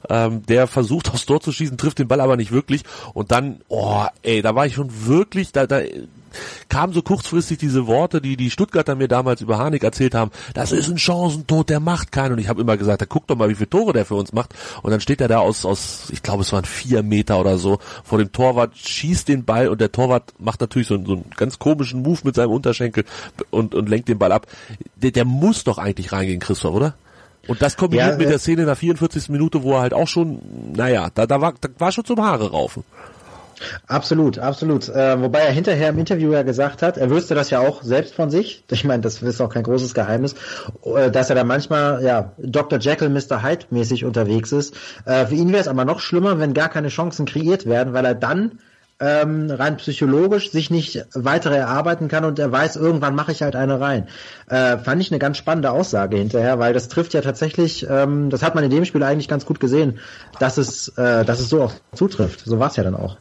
Ähm, 0.09 0.43
der 0.45 0.65
versucht 0.65 1.09
aufs 1.11 1.25
Tor 1.25 1.41
zu 1.41 1.51
schießen, 1.51 1.77
trifft 1.77 1.99
den 1.99 2.07
Ball 2.07 2.21
aber 2.21 2.37
nicht 2.37 2.51
wirklich. 2.53 2.83
Und 3.13 3.31
dann, 3.31 3.59
oh, 3.67 4.05
ey, 4.23 4.41
da 4.41 4.55
war 4.55 4.65
ich 4.65 4.75
schon 4.75 4.89
wirklich, 5.05 5.51
da, 5.51 5.67
da 5.67 5.81
kamen 6.69 6.93
so 6.93 7.01
kurzfristig 7.01 7.57
diese 7.57 7.87
Worte, 7.87 8.21
die 8.21 8.37
die 8.37 8.49
Stuttgarter 8.51 8.95
mir 8.95 9.07
damals 9.07 9.41
über 9.41 9.57
Harnik 9.57 9.83
erzählt 9.83 10.13
haben. 10.15 10.31
Das 10.53 10.71
ist 10.71 10.89
ein 10.89 10.97
Chancentod, 10.97 11.69
der 11.69 11.79
macht 11.79 12.11
keinen. 12.11 12.33
Und 12.33 12.39
ich 12.39 12.47
habe 12.49 12.61
immer 12.61 12.77
gesagt, 12.77 13.01
da 13.01 13.05
guck 13.05 13.27
doch 13.27 13.35
mal, 13.35 13.49
wie 13.49 13.55
viele 13.55 13.69
Tore 13.69 13.93
der 13.93 14.05
für 14.05 14.15
uns 14.15 14.33
macht. 14.33 14.53
Und 14.83 14.91
dann 14.91 14.99
steht 15.01 15.21
er 15.21 15.27
da 15.27 15.39
aus, 15.39 15.65
aus, 15.65 16.09
ich 16.11 16.23
glaube, 16.23 16.41
es 16.43 16.51
waren 16.53 16.65
vier 16.65 17.03
Meter 17.03 17.39
oder 17.39 17.57
so 17.57 17.79
vor 18.03 18.17
dem 18.17 18.31
Torwart, 18.31 18.77
schießt 18.77 19.27
den 19.27 19.45
Ball 19.45 19.67
und 19.69 19.81
der 19.81 19.91
Torwart 19.91 20.33
macht 20.39 20.61
natürlich 20.61 20.87
so, 20.87 20.95
einen- 20.95 21.05
so 21.05 21.13
einen 21.13 21.25
ganz 21.35 21.59
komischen 21.59 22.01
Move 22.03 22.19
mit 22.23 22.35
seinem 22.35 22.51
Unterschenkel 22.51 23.05
und, 23.49 23.75
und 23.75 23.89
lenkt 23.89 24.09
den 24.09 24.17
Ball 24.19 24.31
ab. 24.31 24.47
Der, 24.95 25.11
der 25.11 25.25
muss 25.25 25.63
doch 25.63 25.77
eigentlich 25.77 26.11
reingehen, 26.11 26.39
Christoph, 26.39 26.73
oder? 26.75 26.93
Und 27.47 27.61
das 27.61 27.77
kombiniert 27.77 28.09
Ja, 28.11 28.17
mit 28.17 28.29
der 28.29 28.39
Szene 28.39 28.61
in 28.63 28.67
der 28.67 28.75
44. 28.75 29.29
Minute, 29.29 29.63
wo 29.63 29.73
er 29.75 29.79
halt 29.81 29.93
auch 29.93 30.07
schon, 30.07 30.39
naja, 30.75 31.09
da, 31.13 31.25
da 31.25 31.39
war, 31.39 31.53
da 31.61 31.69
war 31.77 31.91
schon 31.93 32.03
zum 32.03 32.21
Haare 32.21 32.51
raufen. 32.51 32.83
Absolut, 33.87 34.39
absolut. 34.39 34.89
Äh, 34.89 35.21
wobei 35.21 35.39
er 35.39 35.51
hinterher 35.51 35.89
im 35.89 35.97
Interview 35.97 36.31
ja 36.31 36.43
gesagt 36.43 36.81
hat, 36.81 36.97
er 36.97 37.09
wüsste 37.09 37.35
das 37.35 37.49
ja 37.49 37.59
auch 37.59 37.83
selbst 37.83 38.13
von 38.13 38.29
sich. 38.29 38.63
Ich 38.77 38.83
meine, 38.83 39.01
das 39.01 39.23
ist 39.23 39.41
auch 39.41 39.49
kein 39.49 39.63
großes 39.63 39.95
Geheimnis, 39.95 40.35
äh, 40.85 41.09
dass 41.09 41.31
er 41.31 41.35
da 41.35 41.43
manchmal 41.43 42.03
ja 42.03 42.33
Dr. 42.37 42.77
Jekyll, 42.77 43.09
Mr. 43.09 43.41
Hyde 43.41 43.65
mäßig 43.71 44.05
unterwegs 44.05 44.51
ist. 44.51 44.75
Äh, 45.05 45.25
für 45.25 45.33
ihn 45.33 45.49
wäre 45.49 45.61
es 45.61 45.67
aber 45.67 45.83
noch 45.83 45.99
schlimmer, 45.99 46.39
wenn 46.39 46.53
gar 46.53 46.69
keine 46.69 46.89
Chancen 46.89 47.25
kreiert 47.25 47.65
werden, 47.65 47.93
weil 47.93 48.05
er 48.05 48.13
dann 48.13 48.59
ähm, 48.99 49.49
rein 49.51 49.77
psychologisch 49.77 50.51
sich 50.51 50.69
nicht 50.69 51.05
weitere 51.13 51.55
erarbeiten 51.55 52.07
kann 52.07 52.25
und 52.25 52.39
er 52.39 52.51
weiß, 52.51 52.75
irgendwann 52.75 53.15
mache 53.15 53.31
ich 53.31 53.41
halt 53.41 53.55
eine 53.55 53.79
rein. 53.79 54.07
Äh, 54.49 54.77
fand 54.77 55.01
ich 55.01 55.11
eine 55.11 55.19
ganz 55.19 55.37
spannende 55.37 55.71
Aussage 55.71 56.17
hinterher, 56.17 56.59
weil 56.59 56.73
das 56.73 56.87
trifft 56.87 57.13
ja 57.13 57.21
tatsächlich, 57.21 57.85
ähm, 57.89 58.29
das 58.29 58.43
hat 58.43 58.55
man 58.55 58.63
in 58.63 58.71
dem 58.71 58.85
Spiel 58.85 59.03
eigentlich 59.03 59.27
ganz 59.27 59.45
gut 59.45 59.59
gesehen, 59.59 59.99
dass 60.39 60.57
es, 60.57 60.89
äh, 60.97 61.25
dass 61.25 61.39
es 61.39 61.49
so 61.49 61.63
auch 61.63 61.73
zutrifft. 61.93 62.41
So 62.45 62.59
war 62.59 62.69
es 62.69 62.75
ja 62.75 62.83
dann 62.83 62.95
auch. 62.95 63.17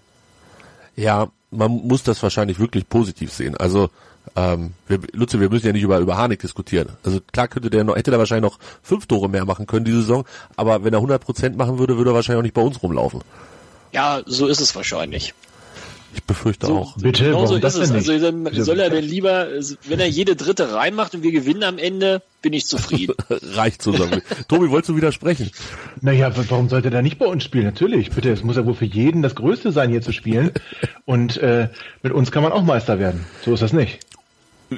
Ja, 0.97 1.29
man 1.51 1.71
muss 1.71 2.03
das 2.03 2.23
wahrscheinlich 2.23 2.59
wirklich 2.59 2.89
positiv 2.89 3.33
sehen. 3.33 3.57
Also, 3.57 3.91
ähm, 4.35 4.73
wir, 4.89 4.99
Lutze, 5.13 5.41
wir 5.41 5.49
müssen 5.49 5.67
ja 5.67 5.73
nicht 5.73 5.83
über, 5.83 5.99
über 5.99 6.17
Harnik 6.17 6.41
diskutieren. 6.41 6.89
Also 7.05 7.21
klar 7.33 7.49
könnte 7.49 7.71
der 7.71 7.85
noch, 7.85 7.97
hätte 7.97 8.11
der 8.11 8.19
wahrscheinlich 8.19 8.51
noch 8.51 8.59
fünf 8.83 9.07
Tore 9.07 9.29
mehr 9.29 9.45
machen 9.45 9.67
können 9.67 9.85
diese 9.85 10.01
Saison, 10.01 10.25
aber 10.57 10.83
wenn 10.83 10.93
er 10.93 10.99
100 10.99 11.23
Prozent 11.23 11.57
machen 11.57 11.79
würde, 11.79 11.97
würde 11.97 12.11
er 12.11 12.15
wahrscheinlich 12.15 12.41
auch 12.41 12.43
nicht 12.43 12.55
bei 12.55 12.63
uns 12.63 12.83
rumlaufen. 12.83 13.21
Ja, 13.93 14.23
so 14.27 14.47
ist 14.47 14.61
es 14.61 14.75
wahrscheinlich. 14.75 15.33
Ich 16.17 16.25
befürchte 16.25 16.67
So, 16.67 16.77
auch. 16.79 16.97
Bitte, 16.97 17.25
genau 17.25 17.43
so 17.45 17.49
warum 17.51 17.61
das 17.61 17.75
ist 17.75 17.83
es. 17.83 17.91
nicht? 17.91 18.09
Also 18.09 18.31
dann 18.33 18.49
Wieso? 18.51 18.65
soll 18.65 18.81
er 18.81 18.89
denn 18.91 19.05
lieber, 19.05 19.49
wenn 19.87 20.01
er 20.01 20.09
jede 20.09 20.35
dritte 20.35 20.73
reinmacht 20.73 21.15
und 21.15 21.23
wir 21.23 21.31
gewinnen 21.31 21.63
am 21.63 21.77
Ende, 21.79 22.23
bin 22.43 22.53
ich 22.55 22.65
zufrieden. 22.67 23.15
Reicht 23.31 23.83
zusammen. 23.83 24.23
Tobi, 24.49 24.71
wolltest 24.71 24.89
du 24.89 24.97
widersprechen? 24.97 25.51
Naja, 26.01 26.33
warum 26.49 26.69
sollte 26.71 26.91
er 26.91 27.03
nicht 27.03 27.19
bei 27.19 27.27
uns 27.27 27.45
spielen? 27.45 27.65
Natürlich, 27.67 28.11
bitte, 28.11 28.31
es 28.33 28.43
muss 28.43 28.57
ja 28.57 28.65
wohl 28.65 28.75
für 28.75 28.87
jeden 28.87 29.21
das 29.23 29.35
Größte 29.35 29.73
sein, 29.73 29.91
hier 29.91 30.01
zu 30.03 30.13
spielen. 30.13 30.53
Und 31.05 31.37
äh, 31.37 31.69
mit 32.03 32.13
uns 32.13 32.31
kann 32.33 32.43
man 32.43 32.53
auch 32.53 32.63
Meister 32.63 32.99
werden. 32.99 33.27
So 33.45 33.53
ist 33.53 33.61
das 33.63 33.73
nicht. 33.75 33.99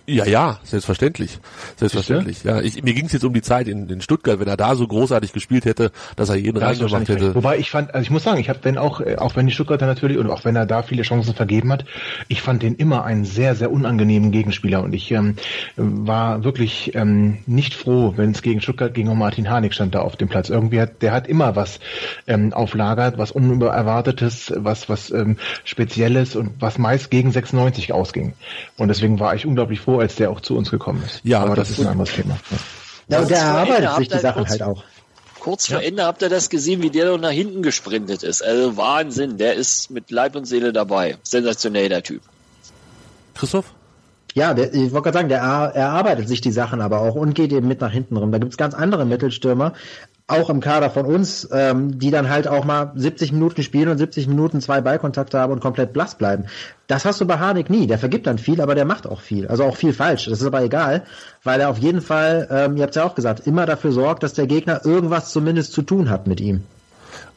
Ja, 0.07 0.27
ja, 0.27 0.59
selbstverständlich. 0.65 1.39
Selbstverständlich. 1.77 2.45
Ja, 2.45 2.61
ich, 2.61 2.83
mir 2.83 2.93
ging 2.93 3.07
es 3.07 3.13
jetzt 3.13 3.25
um 3.25 3.33
die 3.33 3.41
Zeit 3.41 3.69
in, 3.69 3.89
in 3.89 4.03
Stuttgart, 4.03 4.39
wenn 4.39 4.49
er 4.49 4.59
da 4.59 4.75
so 4.75 4.87
großartig 4.87 5.33
gespielt 5.33 5.65
hätte, 5.65 5.93
dass 6.17 6.29
er 6.29 6.37
jeden 6.37 6.61
Da 6.61 6.67
hast 6.67 6.81
du 6.81 6.85
reingemacht 6.85 7.09
recht. 7.09 7.23
hätte. 7.23 7.35
Wobei 7.35 7.59
ich 7.59 7.71
fand, 7.71 7.95
also 7.95 8.03
ich 8.03 8.11
muss 8.11 8.23
sagen, 8.23 8.39
ich 8.39 8.51
habe 8.51 8.59
den 8.59 8.77
auch, 8.77 9.01
äh, 9.01 9.17
auch 9.17 9.37
wenn 9.37 9.47
die 9.47 9.53
Stuttgarter 9.53 9.87
natürlich 9.87 10.19
und 10.19 10.31
auch 10.31 10.45
wenn 10.45 10.57
er 10.57 10.67
da 10.67 10.83
viele 10.83 11.03
Chancen 11.03 11.35
vergeben 11.35 11.73
hat, 11.73 11.87
ich 12.29 12.43
fand 12.43 12.63
den 12.63 12.75
immer 12.75 13.05
einen 13.05 13.25
sehr, 13.25 13.55
sehr 13.55 13.73
unangenehmen 13.73 14.31
Gegenspieler 14.31 14.83
und 14.83 14.93
ich 14.93 15.11
ähm, 15.11 15.37
war 15.77 16.45
wirklich 16.45 16.95
ähm, 16.95 17.39
nicht 17.47 17.73
froh, 17.73 18.13
wenn 18.17 18.33
es 18.33 18.43
gegen 18.43 18.61
Stuttgart 18.61 18.93
ging 18.93 19.09
und 19.09 19.19
Martin 19.19 19.49
Harnik 19.49 19.73
stand 19.73 19.95
da 19.95 20.01
auf 20.01 20.17
dem 20.17 20.29
Platz. 20.29 20.51
Irgendwie 20.51 20.81
hat, 20.81 21.01
der 21.01 21.13
hat 21.13 21.27
immer 21.27 21.57
was 21.57 21.81
ähm, 22.27 22.53
auflagert, 22.53 23.17
was 23.17 23.31
unerwartetes, 23.31 24.53
was 24.55 24.91
was 24.91 25.11
ähm, 25.11 25.39
Spezielles 25.65 26.37
und 26.37 26.51
was 26.61 26.77
meist 26.77 27.11
gegen 27.11 27.31
96 27.31 27.95
ausging. 27.95 28.35
Und 28.77 28.89
deswegen 28.89 29.19
war 29.19 29.35
ich 29.35 29.47
unglaublich 29.47 29.78
froh, 29.81 29.99
als 30.01 30.17
der 30.17 30.31
auch 30.31 30.41
zu 30.41 30.57
uns 30.57 30.71
gekommen 30.71 31.03
ist. 31.07 31.21
Ja, 31.25 31.41
aber 31.41 31.57
das 31.57 31.69
das, 31.69 31.79
ist 31.79 31.85
ein 31.85 31.93
anderes 31.93 32.13
Thema. 32.13 32.39
Ja. 32.51 32.57
Ja, 33.11 33.19
und 33.21 33.27
Kurz 33.27 33.29
der 33.29 33.39
vor 33.39 33.47
Ende 33.49 33.73
erarbeitet 33.85 33.89
habt 33.89 33.99
sich 33.99 34.09
die 34.09 34.15
ihr 34.15 34.21
Sachen 34.21 34.39
kurz- 34.45 34.51
halt 34.51 34.63
auch. 34.63 34.85
Kurz 35.41 35.67
vor 35.69 35.81
Ende 35.83 36.05
habt 36.05 36.21
ihr 36.23 36.29
das 36.29 36.51
gesehen, 36.51 36.83
wie 36.83 36.91
der 36.91 37.07
noch 37.13 37.19
nach 37.19 37.31
hinten 37.31 37.63
gesprintet 37.63 38.23
ist. 38.23 38.43
Also 38.45 38.77
Wahnsinn, 38.77 39.39
der 39.39 39.55
ist 39.55 39.91
mit 39.91 40.11
Leib 40.11 40.37
und 40.37 40.45
Seele 40.47 40.73
dabei. 40.73 41.17
Sensationell, 41.23 41.89
der 41.89 42.03
Typ. 42.03 42.23
Christoph? 43.35 43.73
Ja, 44.35 44.53
der, 44.53 44.75
ich 44.75 44.93
wollte 44.93 45.05
gerade 45.05 45.19
sagen, 45.19 45.29
der 45.29 45.39
er- 45.41 45.75
erarbeitet 45.75 46.29
sich 46.29 46.41
die 46.41 46.53
Sachen 46.53 46.81
aber 46.81 47.01
auch 47.01 47.15
und 47.15 47.35
geht 47.35 47.53
eben 47.53 47.67
mit 47.67 47.81
nach 47.81 47.91
hinten 47.93 48.17
rum. 48.17 48.31
Da 48.31 48.39
gibt's 48.39 48.57
ganz 48.59 48.75
andere 48.75 49.07
Mittelstürmer, 49.07 49.73
auch 50.29 50.51
im 50.51 50.61
Kader 50.61 50.91
von 50.91 51.07
uns, 51.07 51.49
ähm, 51.53 51.99
die 51.99 52.11
dann 52.11 52.29
halt 52.29 52.47
auch 52.47 52.65
mal 52.65 52.93
70 52.95 53.33
Minuten 53.33 53.63
spielen 53.63 53.89
und 53.89 53.97
70 53.97 54.29
Minuten 54.29 54.61
zwei 54.61 54.83
Ballkontakte 54.83 55.39
haben 55.39 55.55
und 55.55 55.61
komplett 55.61 55.95
blass 55.95 56.17
bleiben. 56.17 56.45
Das 56.87 57.07
hast 57.07 57.21
du 57.21 57.27
bei 57.27 57.39
Harnik 57.39 57.71
nie. 57.71 57.87
Der 57.87 57.99
vergibt 57.99 58.27
dann 58.27 58.37
viel, 58.37 58.61
aber 58.61 58.75
der 58.75 58.85
macht 58.85 59.07
auch 59.07 59.23
viel. 59.23 59.49
Also 59.49 59.65
auch 59.65 59.77
viel 59.77 59.95
falsch. 59.95 60.27
Das 60.27 60.41
ist 60.41 60.47
aber 60.47 60.63
egal, 60.63 61.05
weil 61.45 61.61
er 61.61 61.71
auf 61.71 61.79
jeden 61.79 62.03
Fall, 62.03 62.47
ähm, 62.51 62.77
ihr 62.77 62.83
habt 62.83 62.95
ja 62.95 63.05
auch 63.05 63.15
gesagt, 63.15 63.47
immer 63.47 63.65
dafür 63.65 63.91
sorgt, 63.91 64.23
dass 64.23 64.35
der 64.35 64.47
Gegner 64.47 64.85
irgendwas 64.85 65.33
zumindest 65.33 65.73
zu 65.73 65.81
tun 65.81 66.11
hat 66.11 66.27
mit 66.27 66.41
ihm. 66.41 66.63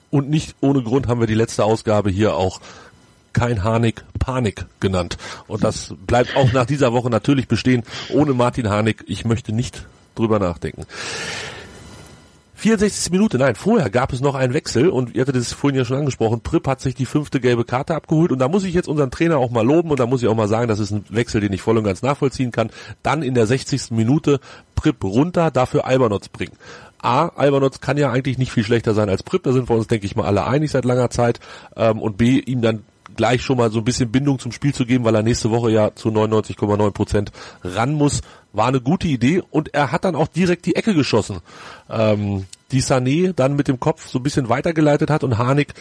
Und 0.10 0.30
nicht 0.30 0.56
ohne 0.60 0.84
Grund 0.84 1.08
haben 1.08 1.22
wir 1.22 1.28
die 1.28 1.34
letzte 1.34 1.64
Ausgabe 1.64 2.10
hier 2.10 2.36
auch 2.36 2.60
kein 3.32 3.64
Harnik, 3.64 4.04
Panik 4.20 4.66
genannt. 4.82 5.18
Und 5.48 5.64
das 5.64 5.94
bleibt 6.06 6.36
auch 6.36 6.52
nach 6.52 6.66
dieser 6.66 6.92
Woche 6.92 7.10
natürlich 7.10 7.48
bestehen. 7.48 7.84
Ohne 8.10 8.34
Martin 8.34 8.70
Harnik, 8.70 9.06
ich 9.08 9.24
möchte 9.24 9.54
nicht 9.54 9.86
drüber 10.16 10.40
nachdenken. 10.40 10.86
64. 12.62 13.12
Minute, 13.12 13.40
nein, 13.40 13.56
vorher 13.56 13.90
gab 13.90 14.14
es 14.14 14.22
noch 14.22 14.36
einen 14.36 14.54
Wechsel 14.54 14.90
und 14.90 15.16
ihr 15.16 15.22
hattet 15.22 15.36
es 15.36 15.52
vorhin 15.52 15.80
ja 15.80 15.84
schon 15.84 15.98
angesprochen, 15.98 16.42
Pripp 16.42 16.68
hat 16.68 16.80
sich 16.80 16.94
die 16.94 17.08
fünfte 17.08 17.40
gelbe 17.40 17.66
Karte 17.66 17.96
abgeholt 17.96 18.32
und 18.32 18.38
da 18.38 18.48
muss 18.48 18.64
ich 18.66 18.76
jetzt 18.76 18.88
unseren 18.88 19.10
Trainer 19.10 19.38
auch 19.38 19.50
mal 19.50 19.66
loben 19.66 19.90
und 19.90 20.00
da 20.00 20.06
muss 20.06 20.22
ich 20.22 20.28
auch 20.28 20.36
mal 20.36 20.48
sagen, 20.48 20.68
das 20.68 20.80
ist 20.80 20.92
ein 20.92 21.04
Wechsel, 21.10 21.42
den 21.42 21.52
ich 21.54 21.62
voll 21.64 21.80
und 21.80 21.86
ganz 21.86 22.04
nachvollziehen 22.04 22.52
kann. 22.52 22.70
Dann 23.02 23.24
in 23.24 23.34
der 23.34 23.48
60. 23.48 23.90
Minute 23.90 24.40
Pripp 24.76 25.04
runter, 25.04 25.50
dafür 25.50 25.86
Albernotz 25.86 26.30
bringen. 26.30 26.54
A, 27.02 27.30
Albernotz 27.30 27.82
kann 27.82 27.98
ja 27.98 28.12
eigentlich 28.12 28.38
nicht 28.38 28.52
viel 28.52 28.64
schlechter 28.64 28.94
sein 28.94 29.10
als 29.10 29.24
Pripp, 29.24 29.42
da 29.42 29.54
sind 29.54 29.68
wir 29.68 29.76
uns, 29.76 29.88
denke 29.88 30.06
ich 30.06 30.16
mal, 30.16 30.26
alle 30.26 30.46
einig 30.46 30.70
seit 30.70 30.86
langer 30.86 31.10
Zeit. 31.10 31.40
Ähm, 31.76 32.00
und 32.00 32.18
B, 32.18 32.38
ihm 32.38 32.62
dann 32.62 32.84
gleich 33.16 33.42
schon 33.42 33.58
mal 33.58 33.72
so 33.72 33.80
ein 33.80 33.86
bisschen 33.86 34.12
Bindung 34.12 34.40
zum 34.40 34.52
Spiel 34.52 34.74
zu 34.74 34.86
geben, 34.86 35.04
weil 35.04 35.16
er 35.16 35.24
nächste 35.24 35.50
Woche 35.50 35.72
ja 35.72 35.96
zu 35.96 36.10
99,9 36.10 36.92
Prozent 36.92 37.32
ran 37.64 37.94
muss, 37.94 38.22
war 38.54 38.68
eine 38.68 38.82
gute 38.82 39.08
Idee 39.08 39.42
und 39.50 39.74
er 39.74 39.92
hat 39.92 40.06
dann 40.06 40.16
auch 40.16 40.28
direkt 40.28 40.66
die 40.66 40.76
Ecke 40.76 40.94
geschossen, 40.94 41.40
ähm, 41.90 42.46
die 42.72 42.82
Sané 42.82 43.34
dann 43.34 43.56
mit 43.56 43.68
dem 43.68 43.80
Kopf 43.80 44.08
so 44.08 44.20
ein 44.20 44.24
bisschen 44.24 44.50
weitergeleitet 44.50 45.10
hat 45.10 45.24
und 45.24 45.38
Harnik 45.38 45.74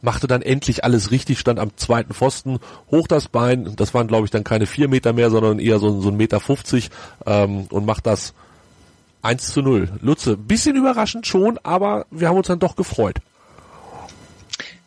machte 0.00 0.26
dann 0.26 0.42
endlich 0.42 0.84
alles 0.84 1.10
richtig, 1.10 1.38
stand 1.38 1.58
am 1.58 1.76
zweiten 1.76 2.14
Pfosten, 2.14 2.58
hoch 2.90 3.06
das 3.06 3.28
Bein, 3.28 3.74
das 3.76 3.94
waren 3.94 4.08
glaube 4.08 4.24
ich 4.24 4.30
dann 4.30 4.44
keine 4.44 4.66
vier 4.66 4.88
Meter 4.88 5.12
mehr, 5.12 5.30
sondern 5.30 5.58
eher 5.58 5.78
so, 5.78 6.00
so 6.00 6.08
ein 6.08 6.16
Meter 6.16 6.40
50 6.40 6.90
ähm, 7.26 7.66
und 7.70 7.86
macht 7.86 8.06
das 8.06 8.34
1 9.22 9.52
zu 9.52 9.62
0. 9.62 9.88
Lutze, 10.00 10.36
bisschen 10.36 10.76
überraschend 10.76 11.26
schon, 11.26 11.58
aber 11.62 12.06
wir 12.10 12.28
haben 12.28 12.36
uns 12.36 12.48
dann 12.48 12.58
doch 12.58 12.74
gefreut. 12.74 13.16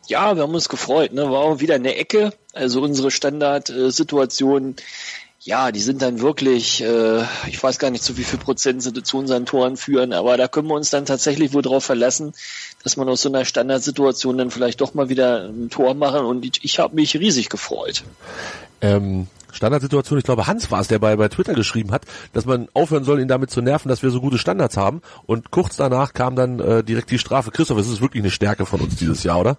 Ja, 0.08 0.36
wir 0.36 0.42
haben 0.42 0.54
uns 0.54 0.68
gefreut. 0.68 1.12
Ne? 1.12 1.22
War 1.30 1.40
auch 1.40 1.60
wieder 1.60 1.74
eine 1.74 1.96
Ecke. 1.96 2.32
Also 2.52 2.80
unsere 2.80 3.10
Standardsituationen, 3.10 4.76
ja, 5.46 5.70
die 5.70 5.80
sind 5.80 6.02
dann 6.02 6.20
wirklich, 6.20 6.82
äh, 6.82 7.22
ich 7.46 7.62
weiß 7.62 7.78
gar 7.78 7.90
nicht, 7.90 8.02
zu 8.02 8.16
wie 8.16 8.24
viel 8.24 8.38
Prozent 8.38 8.82
sie 8.82 8.92
zu 8.92 9.16
unseren 9.16 9.46
Toren 9.46 9.76
führen, 9.76 10.12
aber 10.12 10.36
da 10.36 10.48
können 10.48 10.66
wir 10.66 10.74
uns 10.74 10.90
dann 10.90 11.06
tatsächlich 11.06 11.52
wohl 11.52 11.62
drauf 11.62 11.84
verlassen, 11.84 12.32
dass 12.82 12.96
man 12.96 13.08
aus 13.08 13.22
so 13.22 13.28
einer 13.28 13.44
Standardsituation 13.44 14.38
dann 14.38 14.50
vielleicht 14.50 14.80
doch 14.80 14.94
mal 14.94 15.08
wieder 15.08 15.44
ein 15.44 15.70
Tor 15.70 15.94
machen 15.94 16.26
und 16.26 16.44
ich, 16.44 16.64
ich 16.64 16.80
habe 16.80 16.96
mich 16.96 17.14
riesig 17.14 17.48
gefreut. 17.48 18.02
ähm, 18.80 19.28
Standardsituation, 19.52 20.18
ich 20.18 20.24
glaube 20.24 20.48
Hans 20.48 20.70
war 20.72 20.80
es, 20.80 20.88
der 20.88 20.98
bei, 20.98 21.14
bei 21.14 21.28
Twitter 21.28 21.54
geschrieben 21.54 21.92
hat, 21.92 22.02
dass 22.32 22.44
man 22.44 22.68
aufhören 22.74 23.04
soll, 23.04 23.20
ihn 23.20 23.28
damit 23.28 23.50
zu 23.50 23.62
nerven, 23.62 23.88
dass 23.88 24.02
wir 24.02 24.10
so 24.10 24.20
gute 24.20 24.38
Standards 24.38 24.76
haben. 24.76 25.00
Und 25.26 25.52
kurz 25.52 25.76
danach 25.76 26.12
kam 26.12 26.34
dann 26.34 26.58
äh, 26.58 26.84
direkt 26.84 27.10
die 27.10 27.18
Strafe. 27.18 27.52
Christoph, 27.52 27.78
es 27.78 27.88
ist 27.88 28.00
wirklich 28.00 28.22
eine 28.22 28.30
Stärke 28.32 28.66
von 28.66 28.80
uns 28.80 28.96
dieses 28.96 29.22
Jahr, 29.22 29.40
oder? 29.40 29.56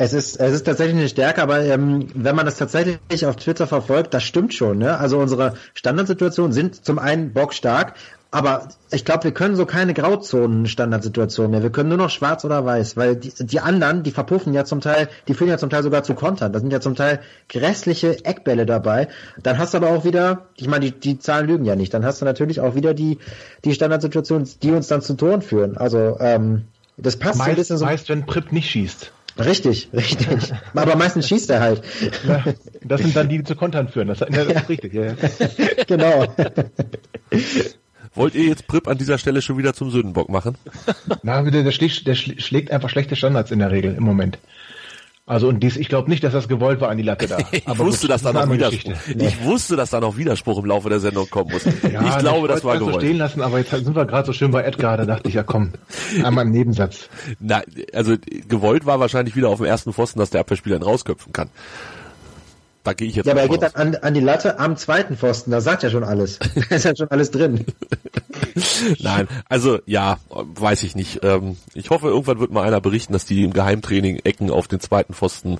Es 0.00 0.12
ist, 0.12 0.38
es 0.38 0.52
ist 0.52 0.64
tatsächlich 0.64 0.96
eine 0.96 1.08
Stärke, 1.08 1.42
aber 1.42 1.64
ähm, 1.64 2.06
wenn 2.14 2.36
man 2.36 2.46
das 2.46 2.56
tatsächlich 2.56 3.26
auf 3.26 3.34
Twitter 3.34 3.66
verfolgt, 3.66 4.14
das 4.14 4.22
stimmt 4.22 4.54
schon. 4.54 4.78
Ne? 4.78 4.96
Also 4.96 5.18
unsere 5.18 5.54
Standardsituationen 5.74 6.52
sind 6.52 6.84
zum 6.84 7.00
einen 7.00 7.32
bockstark 7.32 7.94
Aber 8.30 8.68
ich 8.90 9.06
glaube, 9.06 9.24
wir 9.24 9.32
können 9.32 9.56
so 9.56 9.64
keine 9.64 9.94
Grauzonen-Standardsituation 9.94 11.50
mehr. 11.50 11.62
Wir 11.62 11.70
können 11.70 11.88
nur 11.88 11.98
noch 11.98 12.10
schwarz 12.10 12.44
oder 12.44 12.64
weiß, 12.64 12.96
weil 12.98 13.16
die, 13.16 13.32
die 13.40 13.58
anderen, 13.60 14.02
die 14.02 14.10
verpuffen 14.10 14.52
ja 14.52 14.66
zum 14.66 14.82
Teil, 14.82 15.08
die 15.26 15.34
führen 15.34 15.48
ja 15.48 15.56
zum 15.56 15.70
Teil 15.70 15.82
sogar 15.82 16.02
zu 16.02 16.14
Kontern. 16.14 16.52
Da 16.52 16.60
sind 16.60 16.70
ja 16.70 16.80
zum 16.80 16.94
Teil 16.94 17.20
grässliche 17.48 18.24
Eckbälle 18.26 18.66
dabei. 18.66 19.08
Dann 19.42 19.56
hast 19.56 19.72
du 19.72 19.78
aber 19.78 19.88
auch 19.88 20.04
wieder, 20.04 20.46
ich 20.56 20.68
meine, 20.68 20.84
die, 20.84 20.92
die 20.92 21.18
Zahlen 21.18 21.46
lügen 21.46 21.64
ja 21.64 21.74
nicht, 21.74 21.94
dann 21.94 22.04
hast 22.04 22.20
du 22.20 22.26
natürlich 22.26 22.60
auch 22.60 22.74
wieder 22.74 22.92
die, 22.92 23.18
die 23.64 23.72
Standardsituation, 23.72 24.46
die 24.62 24.72
uns 24.72 24.88
dann 24.88 25.00
zu 25.00 25.14
Toren 25.14 25.40
führen. 25.40 25.78
Also 25.78 26.18
ähm, 26.20 26.66
das 26.98 27.16
passt 27.16 27.38
meist, 27.38 27.46
so 27.46 27.50
ein 27.50 27.56
bisschen 27.56 27.78
so. 27.78 27.84
Meist, 27.86 28.08
wenn 28.10 28.26
Prip 28.26 28.52
nicht 28.52 28.70
schießt. 28.70 29.12
Richtig, 29.38 29.88
richtig. 29.92 30.52
Aber 30.74 30.96
meistens 30.96 31.28
schießt 31.28 31.50
er 31.50 31.60
halt. 31.60 31.82
Ja, 32.26 32.44
das 32.82 33.00
sind 33.02 33.14
dann 33.16 33.28
die, 33.28 33.38
die 33.38 33.44
zu 33.44 33.54
Kontern 33.56 33.88
führen. 33.88 34.08
Das, 34.08 34.18
das 34.18 34.28
ist 34.30 34.50
Ja. 34.52 34.60
richtig. 34.68 34.92
Ja, 34.94 35.14
genau. 35.86 36.26
Wollt 38.14 38.34
ihr 38.34 38.44
jetzt 38.44 38.66
Prip 38.66 38.88
an 38.88 38.98
dieser 38.98 39.18
Stelle 39.18 39.42
schon 39.42 39.58
wieder 39.58 39.74
zum 39.74 39.90
Sündenbock 39.90 40.28
machen? 40.28 40.56
Na, 41.22 41.42
der, 41.42 41.62
der, 41.62 41.70
schlägt, 41.72 42.06
der 42.06 42.16
schl- 42.16 42.40
schlägt 42.40 42.70
einfach 42.72 42.88
schlechte 42.88 43.14
Standards 43.16 43.50
in 43.50 43.60
der 43.60 43.70
Regel 43.70 43.94
im 43.94 44.02
Moment. 44.02 44.38
Also 45.28 45.46
und 45.48 45.60
dies, 45.60 45.76
ich 45.76 45.90
glaube 45.90 46.08
nicht, 46.08 46.24
dass 46.24 46.32
das 46.32 46.48
gewollt 46.48 46.80
war 46.80 46.88
an 46.88 46.96
die 46.96 47.02
Latte 47.02 47.28
da. 47.28 47.36
Ich 47.52 47.68
Aber 47.68 47.84
wusste, 47.84 48.06
gut, 48.06 48.10
dass 48.14 48.22
da 48.22 48.32
noch 48.32 48.50
Widerspruch. 48.50 48.92
Geschichte. 48.92 49.24
Ich 49.24 49.44
wusste, 49.44 49.76
dass 49.76 49.90
da 49.90 50.00
noch 50.00 50.16
Widerspruch 50.16 50.58
im 50.58 50.64
Laufe 50.64 50.88
der 50.88 51.00
Sendung 51.00 51.28
kommen 51.28 51.52
muss. 51.52 51.64
Ja, 51.92 52.02
ich 52.02 52.18
glaube, 52.18 52.48
das 52.48 52.64
war 52.64 52.74
es 52.74 52.80
so 52.80 52.86
gewollt. 52.86 53.04
stehen 53.04 53.18
lassen, 53.18 53.42
aber 53.42 53.58
jetzt 53.58 53.70
sind 53.70 53.94
wir 53.94 54.06
gerade 54.06 54.26
so 54.26 54.32
schön 54.32 54.50
bei 54.50 54.62
Edgar, 54.62 54.96
da 54.96 55.04
dachte 55.04 55.28
ich, 55.28 55.34
ja 55.34 55.42
komm, 55.42 55.72
einmal 56.24 56.46
im 56.46 56.50
Nebensatz. 56.52 57.08
Na, 57.40 57.62
also 57.92 58.16
gewollt 58.48 58.86
war 58.86 59.00
wahrscheinlich 59.00 59.36
wieder 59.36 59.48
auf 59.50 59.58
dem 59.58 59.66
ersten 59.66 59.92
Pfosten, 59.92 60.18
dass 60.18 60.30
der 60.30 60.40
Abwehrspieler 60.40 60.76
ihn 60.76 60.82
rausköpfen 60.82 61.32
kann. 61.32 61.50
Da 62.84 62.92
gehe 62.94 63.08
ich 63.08 63.16
jetzt 63.16 63.26
Ja, 63.26 63.32
aber 63.32 63.42
er 63.42 63.48
geht 63.48 63.60
von 63.60 63.70
dann 63.72 63.94
an, 63.94 64.02
an 64.02 64.14
die 64.14 64.20
Latte 64.20 64.58
am 64.58 64.76
zweiten 64.76 65.16
Pfosten, 65.16 65.50
da 65.50 65.60
sagt 65.60 65.82
ja 65.82 65.90
schon 65.90 66.04
alles. 66.04 66.38
Da 66.68 66.76
ist 66.76 66.84
ja 66.84 66.96
schon 66.96 67.10
alles 67.10 67.30
drin. 67.30 67.64
Nein, 68.98 69.28
also 69.48 69.78
ja, 69.86 70.18
weiß 70.30 70.82
ich 70.82 70.94
nicht. 70.94 71.20
Ähm, 71.22 71.56
ich 71.74 71.90
hoffe, 71.90 72.08
irgendwann 72.08 72.40
wird 72.40 72.50
mal 72.50 72.64
einer 72.64 72.80
berichten, 72.80 73.12
dass 73.12 73.24
die 73.24 73.44
im 73.44 73.52
Geheimtraining 73.52 74.20
Ecken 74.24 74.50
auf 74.50 74.68
den 74.68 74.80
zweiten 74.80 75.14
Pfosten 75.14 75.58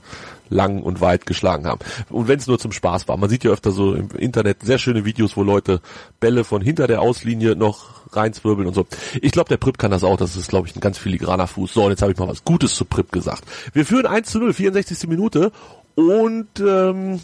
lang 0.50 0.82
und 0.82 1.00
weit 1.00 1.26
geschlagen 1.26 1.66
haben. 1.66 1.80
Und 2.10 2.28
wenn 2.28 2.38
es 2.38 2.46
nur 2.46 2.58
zum 2.58 2.72
Spaß 2.72 3.08
war. 3.08 3.16
Man 3.16 3.28
sieht 3.28 3.44
ja 3.44 3.50
öfter 3.50 3.70
so 3.70 3.94
im 3.94 4.10
Internet 4.10 4.62
sehr 4.62 4.78
schöne 4.78 5.04
Videos, 5.04 5.36
wo 5.36 5.42
Leute 5.42 5.80
Bälle 6.20 6.44
von 6.44 6.62
hinter 6.62 6.86
der 6.86 7.00
Auslinie 7.00 7.56
noch 7.56 7.98
reinzwirbeln 8.14 8.66
und 8.66 8.74
so. 8.74 8.86
Ich 9.20 9.32
glaube, 9.32 9.48
der 9.48 9.58
Prip 9.58 9.78
kann 9.78 9.90
das 9.90 10.04
auch. 10.04 10.16
Das 10.16 10.36
ist, 10.36 10.48
glaube 10.48 10.68
ich, 10.68 10.76
ein 10.76 10.80
ganz 10.80 10.98
filigraner 10.98 11.46
Fuß. 11.46 11.74
So, 11.74 11.84
und 11.84 11.90
jetzt 11.90 12.02
habe 12.02 12.12
ich 12.12 12.18
mal 12.18 12.28
was 12.28 12.44
Gutes 12.44 12.74
zu 12.74 12.84
Prip 12.84 13.12
gesagt. 13.12 13.44
Wir 13.72 13.84
führen 13.84 14.06
1 14.06 14.30
zu 14.30 14.38
0, 14.38 14.52
64. 14.52 15.08
Minute. 15.08 15.52
Und 15.98 16.60
ähm, 16.60 17.20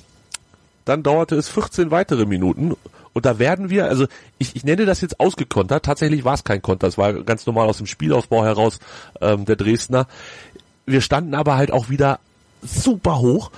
dann 0.84 1.04
dauerte 1.04 1.36
es 1.36 1.48
14 1.48 1.92
weitere 1.92 2.26
Minuten. 2.26 2.74
Und 3.12 3.24
da 3.24 3.38
werden 3.38 3.70
wir, 3.70 3.84
also 3.84 4.06
ich, 4.38 4.56
ich 4.56 4.64
nenne 4.64 4.84
das 4.84 5.00
jetzt 5.00 5.20
ausgekontert, 5.20 5.84
tatsächlich 5.84 6.24
war 6.24 6.34
es 6.34 6.42
kein 6.42 6.60
Konter, 6.60 6.88
es 6.88 6.98
war 6.98 7.12
ganz 7.22 7.46
normal 7.46 7.68
aus 7.68 7.76
dem 7.76 7.86
Spielaufbau 7.86 8.44
heraus 8.44 8.80
ähm, 9.20 9.44
der 9.44 9.54
Dresdner. 9.54 10.08
Wir 10.86 11.02
standen 11.02 11.34
aber 11.34 11.56
halt 11.56 11.70
auch 11.70 11.88
wieder 11.88 12.18
super 12.62 13.20
hoch 13.20 13.52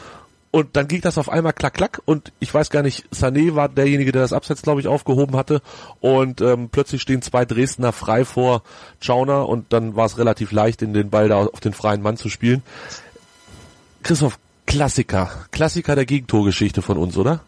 und 0.50 0.76
dann 0.76 0.86
ging 0.86 1.00
das 1.00 1.16
auf 1.16 1.30
einmal 1.30 1.54
klack 1.54 1.72
klack 1.72 2.02
und 2.04 2.30
ich 2.38 2.52
weiß 2.52 2.68
gar 2.68 2.82
nicht, 2.82 3.06
Sané 3.10 3.54
war 3.54 3.70
derjenige, 3.70 4.12
der 4.12 4.20
das 4.20 4.34
Abseits, 4.34 4.60
glaube 4.60 4.82
ich, 4.82 4.86
aufgehoben 4.86 5.34
hatte 5.34 5.62
und 6.00 6.42
ähm, 6.42 6.68
plötzlich 6.70 7.00
stehen 7.00 7.22
zwei 7.22 7.46
Dresdner 7.46 7.92
frei 7.92 8.26
vor 8.26 8.62
Schauner 9.00 9.48
und 9.48 9.72
dann 9.72 9.96
war 9.96 10.04
es 10.04 10.18
relativ 10.18 10.52
leicht, 10.52 10.82
in 10.82 10.92
den 10.92 11.08
Ball 11.08 11.30
da 11.30 11.46
auf 11.46 11.60
den 11.60 11.72
freien 11.72 12.02
Mann 12.02 12.18
zu 12.18 12.28
spielen. 12.28 12.62
Christoph, 14.02 14.38
Klassiker, 14.66 15.30
Klassiker 15.52 15.94
der 15.94 16.06
Gegentorgeschichte 16.06 16.82
von 16.82 16.98
uns, 16.98 17.16
oder? 17.16 17.40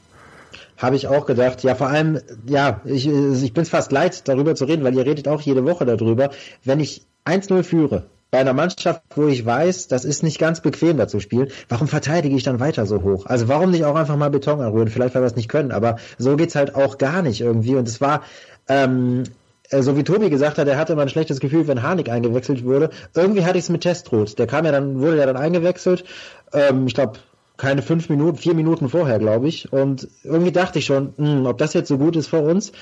Habe 0.76 0.96
ich 0.96 1.08
auch 1.08 1.26
gedacht. 1.26 1.62
Ja, 1.64 1.74
vor 1.74 1.88
allem, 1.88 2.20
ja, 2.46 2.80
ich, 2.84 3.08
ich 3.08 3.52
bin 3.52 3.64
fast 3.64 3.90
leid, 3.90 4.28
darüber 4.28 4.54
zu 4.54 4.64
reden, 4.64 4.84
weil 4.84 4.96
ihr 4.96 5.04
redet 5.04 5.26
auch 5.26 5.40
jede 5.40 5.64
Woche 5.64 5.84
darüber. 5.84 6.30
Wenn 6.64 6.78
ich 6.80 7.02
1-0 7.26 7.64
führe, 7.64 8.06
bei 8.30 8.38
einer 8.38 8.52
Mannschaft, 8.52 9.02
wo 9.14 9.26
ich 9.26 9.44
weiß, 9.44 9.88
das 9.88 10.04
ist 10.04 10.22
nicht 10.22 10.38
ganz 10.38 10.60
bequem 10.60 10.98
da 10.98 11.08
zu 11.08 11.18
spielen, 11.18 11.48
warum 11.68 11.88
verteidige 11.88 12.36
ich 12.36 12.42
dann 12.42 12.60
weiter 12.60 12.86
so 12.86 13.02
hoch? 13.02 13.26
Also 13.26 13.48
warum 13.48 13.70
nicht 13.70 13.84
auch 13.84 13.96
einfach 13.96 14.16
mal 14.16 14.30
Beton 14.30 14.60
anrühren? 14.60 14.88
Vielleicht, 14.88 15.14
weil 15.14 15.22
wir 15.22 15.26
es 15.26 15.36
nicht 15.36 15.48
können, 15.48 15.72
aber 15.72 15.96
so 16.18 16.36
geht's 16.36 16.54
halt 16.54 16.74
auch 16.74 16.98
gar 16.98 17.22
nicht 17.22 17.40
irgendwie. 17.40 17.74
Und 17.74 17.88
es 17.88 18.00
war, 18.00 18.22
ähm, 18.68 19.24
äh, 19.24 19.28
so 19.70 19.96
wie 19.96 20.04
Tobi 20.04 20.30
gesagt 20.30 20.58
hat, 20.58 20.66
er 20.68 20.78
hatte 20.78 20.94
immer 20.94 21.02
ein 21.02 21.08
schlechtes 21.08 21.40
Gefühl, 21.40 21.66
wenn 21.68 21.82
Harnik 21.82 22.08
eingewechselt 22.08 22.64
wurde. 22.64 22.90
Irgendwie 23.14 23.44
hatte 23.44 23.58
ich 23.58 23.64
es 23.64 23.70
mit 23.70 23.82
Testrot. 23.82 24.38
Der 24.38 24.46
kam 24.46 24.64
ja 24.64 24.72
dann, 24.72 25.00
wurde 25.00 25.18
ja 25.18 25.26
dann 25.26 25.36
eingewechselt. 25.36 26.04
Ähm, 26.52 26.86
ich 26.86 26.94
glaube, 26.94 27.18
keine 27.56 27.82
fünf 27.82 28.08
Minuten, 28.08 28.38
vier 28.38 28.54
Minuten 28.54 28.88
vorher, 28.88 29.18
glaube 29.18 29.48
ich. 29.48 29.72
Und 29.72 30.08
irgendwie 30.24 30.52
dachte 30.52 30.78
ich 30.78 30.86
schon, 30.86 31.12
hm, 31.16 31.44
ob 31.46 31.58
das 31.58 31.74
jetzt 31.74 31.88
so 31.88 31.98
gut 31.98 32.16
ist 32.16 32.28
für 32.28 32.40
uns. 32.40 32.72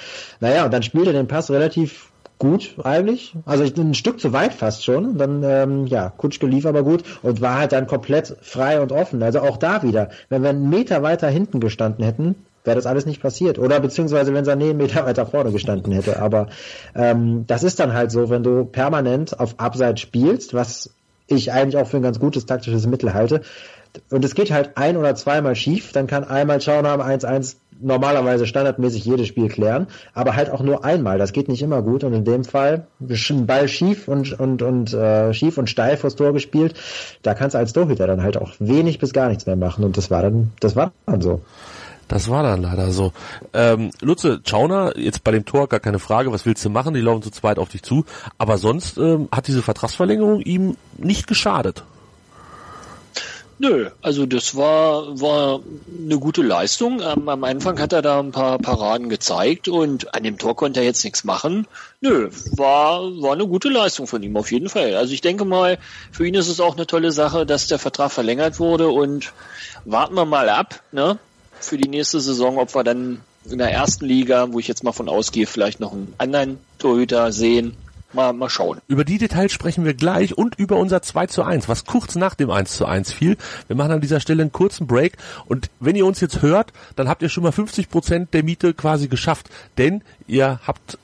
Naja, 0.40 0.64
und 0.64 0.72
dann 0.74 0.82
spielt 0.82 1.06
er 1.06 1.12
den 1.12 1.26
Pass 1.28 1.50
relativ 1.50 2.10
gut 2.38 2.76
eigentlich. 2.84 3.34
Also 3.46 3.64
ich- 3.64 3.76
ein 3.78 3.94
Stück 3.94 4.20
zu 4.20 4.32
weit 4.34 4.52
fast 4.52 4.84
schon. 4.84 5.16
Dann, 5.16 5.42
ähm, 5.42 5.86
ja, 5.86 6.10
Kutschke 6.10 6.46
lief 6.46 6.66
aber 6.66 6.82
gut 6.82 7.02
und 7.22 7.40
war 7.40 7.58
halt 7.58 7.72
dann 7.72 7.86
komplett 7.86 8.36
frei 8.42 8.80
und 8.80 8.92
offen. 8.92 9.22
Also 9.22 9.40
auch 9.40 9.56
da 9.56 9.82
wieder, 9.82 10.10
wenn 10.28 10.42
wir 10.42 10.50
einen 10.50 10.68
Meter 10.68 11.02
weiter 11.02 11.28
hinten 11.28 11.58
gestanden 11.60 12.04
hätten, 12.04 12.34
wäre 12.66 12.76
das 12.76 12.86
alles 12.86 13.06
nicht 13.06 13.22
passiert. 13.22 13.58
Oder 13.58 13.80
beziehungsweise 13.80 14.34
wenn 14.34 14.44
Sané 14.44 14.70
einen 14.70 14.76
Meter 14.78 15.06
weiter 15.06 15.26
vorne 15.26 15.52
gestanden 15.52 15.92
hätte. 15.92 16.20
Aber 16.20 16.48
ähm, 16.94 17.44
das 17.46 17.62
ist 17.62 17.80
dann 17.80 17.92
halt 17.92 18.10
so, 18.10 18.30
wenn 18.30 18.42
du 18.42 18.64
permanent 18.64 19.38
auf 19.38 19.54
Abseits 19.58 20.00
spielst, 20.00 20.54
was 20.54 20.90
ich 21.26 21.52
eigentlich 21.52 21.76
auch 21.76 21.88
für 21.88 21.96
ein 21.96 22.02
ganz 22.02 22.20
gutes 22.20 22.46
taktisches 22.46 22.86
Mittel 22.86 23.14
halte. 23.14 23.42
Und 24.10 24.24
es 24.24 24.34
geht 24.34 24.50
halt 24.50 24.76
ein 24.76 24.96
oder 24.96 25.14
zweimal 25.14 25.56
schief, 25.56 25.92
dann 25.92 26.06
kann 26.06 26.24
einmal 26.24 26.60
Schaunamen 26.60 27.04
1-1 27.04 27.56
normalerweise 27.80 28.46
standardmäßig 28.46 29.04
jedes 29.04 29.26
Spiel 29.26 29.48
klären, 29.48 29.86
aber 30.14 30.36
halt 30.36 30.50
auch 30.50 30.62
nur 30.62 30.84
einmal. 30.84 31.18
Das 31.18 31.32
geht 31.32 31.48
nicht 31.48 31.62
immer 31.62 31.82
gut 31.82 32.04
und 32.04 32.12
in 32.12 32.24
dem 32.24 32.44
Fall 32.44 32.86
Ball 32.98 33.68
schief 33.68 34.08
und 34.08 34.38
und 34.38 34.62
und 34.62 34.94
äh, 34.94 35.32
schief 35.34 35.58
und 35.58 35.68
steil 35.68 35.96
vors 35.96 36.16
Tor 36.16 36.32
gespielt. 36.32 36.74
Da 37.22 37.34
kannst 37.34 37.54
du 37.54 37.58
als 37.58 37.72
Torhüter 37.72 38.06
dann 38.06 38.22
halt 38.22 38.36
auch 38.36 38.52
wenig 38.58 38.98
bis 38.98 39.12
gar 39.12 39.28
nichts 39.28 39.46
mehr 39.46 39.56
machen 39.56 39.84
und 39.84 39.96
das 39.96 40.10
war 40.10 40.22
dann 40.22 40.52
das 40.60 40.76
war 40.76 40.92
dann 41.06 41.20
so. 41.20 41.40
Das 42.08 42.30
war 42.30 42.42
dann 42.42 42.62
leider 42.62 42.92
so. 42.92 43.12
Ähm, 43.52 43.90
Lutze, 44.00 44.40
Schauner, 44.44 44.96
jetzt 44.96 45.24
bei 45.24 45.32
dem 45.32 45.44
Tor 45.44 45.68
gar 45.68 45.80
keine 45.80 45.98
Frage, 45.98 46.32
was 46.32 46.46
willst 46.46 46.64
du 46.64 46.70
machen? 46.70 46.94
Die 46.94 47.00
laufen 47.00 47.22
zu 47.22 47.30
zweit 47.30 47.58
auf 47.58 47.68
dich 47.68 47.82
zu. 47.82 48.04
Aber 48.38 48.58
sonst 48.58 48.96
ähm, 48.98 49.28
hat 49.32 49.48
diese 49.48 49.62
Vertragsverlängerung 49.62 50.40
ihm 50.40 50.76
nicht 50.96 51.26
geschadet. 51.26 51.82
Nö, 53.58 53.88
also 54.02 54.26
das 54.26 54.54
war, 54.54 55.18
war 55.18 55.60
eine 56.04 56.18
gute 56.18 56.42
Leistung. 56.42 57.02
Am, 57.02 57.26
am 57.30 57.42
Anfang 57.42 57.80
hat 57.80 57.94
er 57.94 58.02
da 58.02 58.20
ein 58.20 58.30
paar 58.30 58.58
Paraden 58.58 59.08
gezeigt 59.08 59.66
und 59.68 60.14
an 60.14 60.24
dem 60.24 60.36
Tor 60.36 60.54
konnte 60.54 60.80
er 60.80 60.86
jetzt 60.86 61.02
nichts 61.04 61.24
machen. 61.24 61.66
Nö, 62.02 62.28
war, 62.52 63.00
war 63.22 63.32
eine 63.32 63.46
gute 63.46 63.70
Leistung 63.70 64.06
von 64.06 64.22
ihm 64.22 64.36
auf 64.36 64.52
jeden 64.52 64.68
Fall. 64.68 64.94
Also 64.94 65.14
ich 65.14 65.22
denke 65.22 65.46
mal, 65.46 65.78
für 66.12 66.26
ihn 66.26 66.34
ist 66.34 66.48
es 66.48 66.60
auch 66.60 66.76
eine 66.76 66.86
tolle 66.86 67.12
Sache, 67.12 67.46
dass 67.46 67.66
der 67.66 67.78
Vertrag 67.78 68.12
verlängert 68.12 68.60
wurde 68.60 68.88
und 68.88 69.32
warten 69.86 70.14
wir 70.14 70.26
mal 70.26 70.50
ab, 70.50 70.82
ne? 70.92 71.18
Für 71.60 71.76
die 71.76 71.88
nächste 71.88 72.20
Saison, 72.20 72.58
ob 72.58 72.74
wir 72.74 72.84
dann 72.84 73.20
in 73.50 73.58
der 73.58 73.72
ersten 73.72 74.06
Liga, 74.06 74.52
wo 74.52 74.58
ich 74.58 74.68
jetzt 74.68 74.84
mal 74.84 74.92
von 74.92 75.08
ausgehe, 75.08 75.46
vielleicht 75.46 75.80
noch 75.80 75.92
einen 75.92 76.14
anderen 76.18 76.58
Torhüter 76.78 77.32
sehen. 77.32 77.76
Mal, 78.12 78.32
mal 78.32 78.48
schauen. 78.48 78.80
Über 78.86 79.04
die 79.04 79.18
Details 79.18 79.52
sprechen 79.52 79.84
wir 79.84 79.92
gleich 79.92 80.38
und 80.38 80.58
über 80.58 80.76
unser 80.76 81.02
2 81.02 81.26
zu 81.26 81.42
1, 81.42 81.68
was 81.68 81.84
kurz 81.84 82.14
nach 82.14 82.34
dem 82.34 82.50
1 82.50 82.76
zu 82.76 82.86
1 82.86 83.12
fiel. 83.12 83.36
Wir 83.66 83.76
machen 83.76 83.90
an 83.92 84.00
dieser 84.00 84.20
Stelle 84.20 84.42
einen 84.42 84.52
kurzen 84.52 84.86
Break 84.86 85.16
und 85.46 85.68
wenn 85.80 85.96
ihr 85.96 86.06
uns 86.06 86.20
jetzt 86.20 86.40
hört, 86.40 86.72
dann 86.94 87.08
habt 87.08 87.22
ihr 87.22 87.28
schon 87.28 87.42
mal 87.42 87.52
50 87.52 87.90
Prozent 87.90 88.32
der 88.32 88.42
Miete 88.42 88.74
quasi 88.74 89.08
geschafft, 89.08 89.50
denn 89.76 90.02
ihr 90.28 90.60
habt 90.66 90.98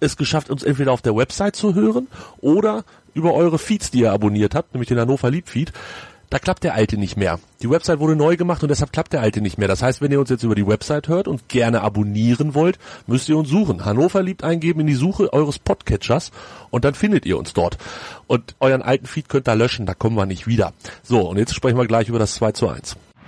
es 0.00 0.16
geschafft, 0.16 0.48
uns 0.48 0.62
entweder 0.62 0.92
auf 0.92 1.02
der 1.02 1.16
Website 1.16 1.56
zu 1.56 1.74
hören 1.74 2.06
oder 2.40 2.84
über 3.14 3.34
eure 3.34 3.58
Feeds, 3.58 3.90
die 3.90 4.00
ihr 4.00 4.12
abonniert 4.12 4.54
habt, 4.54 4.74
nämlich 4.74 4.88
den 4.88 5.00
Hannover 5.00 5.30
Lieb 5.30 5.48
Feed. 5.48 5.72
Da 6.30 6.38
klappt 6.38 6.62
der 6.62 6.74
alte 6.74 6.98
nicht 6.98 7.16
mehr. 7.16 7.38
Die 7.62 7.70
Website 7.70 8.00
wurde 8.00 8.14
neu 8.14 8.36
gemacht 8.36 8.62
und 8.62 8.68
deshalb 8.68 8.92
klappt 8.92 9.14
der 9.14 9.22
alte 9.22 9.40
nicht 9.40 9.56
mehr. 9.56 9.66
Das 9.66 9.82
heißt, 9.82 10.02
wenn 10.02 10.12
ihr 10.12 10.20
uns 10.20 10.28
jetzt 10.28 10.42
über 10.42 10.54
die 10.54 10.66
Website 10.66 11.08
hört 11.08 11.26
und 11.26 11.48
gerne 11.48 11.80
abonnieren 11.80 12.54
wollt, 12.54 12.78
müsst 13.06 13.30
ihr 13.30 13.38
uns 13.38 13.48
suchen. 13.48 13.86
Hannover 13.86 14.22
liebt 14.22 14.44
eingeben 14.44 14.80
in 14.80 14.86
die 14.86 14.94
Suche 14.94 15.32
eures 15.32 15.58
Podcatchers 15.58 16.30
und 16.70 16.84
dann 16.84 16.94
findet 16.94 17.24
ihr 17.24 17.38
uns 17.38 17.54
dort. 17.54 17.78
Und 18.26 18.54
euren 18.60 18.82
alten 18.82 19.06
Feed 19.06 19.30
könnt 19.30 19.48
ihr 19.48 19.56
löschen, 19.56 19.86
da 19.86 19.94
kommen 19.94 20.16
wir 20.16 20.26
nicht 20.26 20.46
wieder. 20.46 20.74
So, 21.02 21.28
und 21.30 21.38
jetzt 21.38 21.54
sprechen 21.54 21.78
wir 21.78 21.86
gleich 21.86 22.10
über 22.10 22.18
das 22.18 22.34
2 22.34 22.52
zu 22.52 22.68
1. 22.68 22.96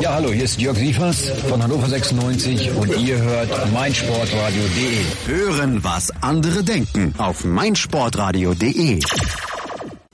Ja, 0.00 0.14
hallo, 0.14 0.30
hier 0.32 0.44
ist 0.44 0.60
Jörg 0.60 0.76
Sievers 0.76 1.30
von 1.48 1.62
Hannover 1.62 1.88
96 1.88 2.70
und 2.74 2.96
ihr 2.98 3.18
hört 3.18 3.72
meinsportradio.de. 3.72 5.04
Hören, 5.26 5.82
was 5.82 6.10
andere 6.22 6.62
denken 6.62 7.14
auf 7.18 7.44
meinsportradio.de. 7.44 9.00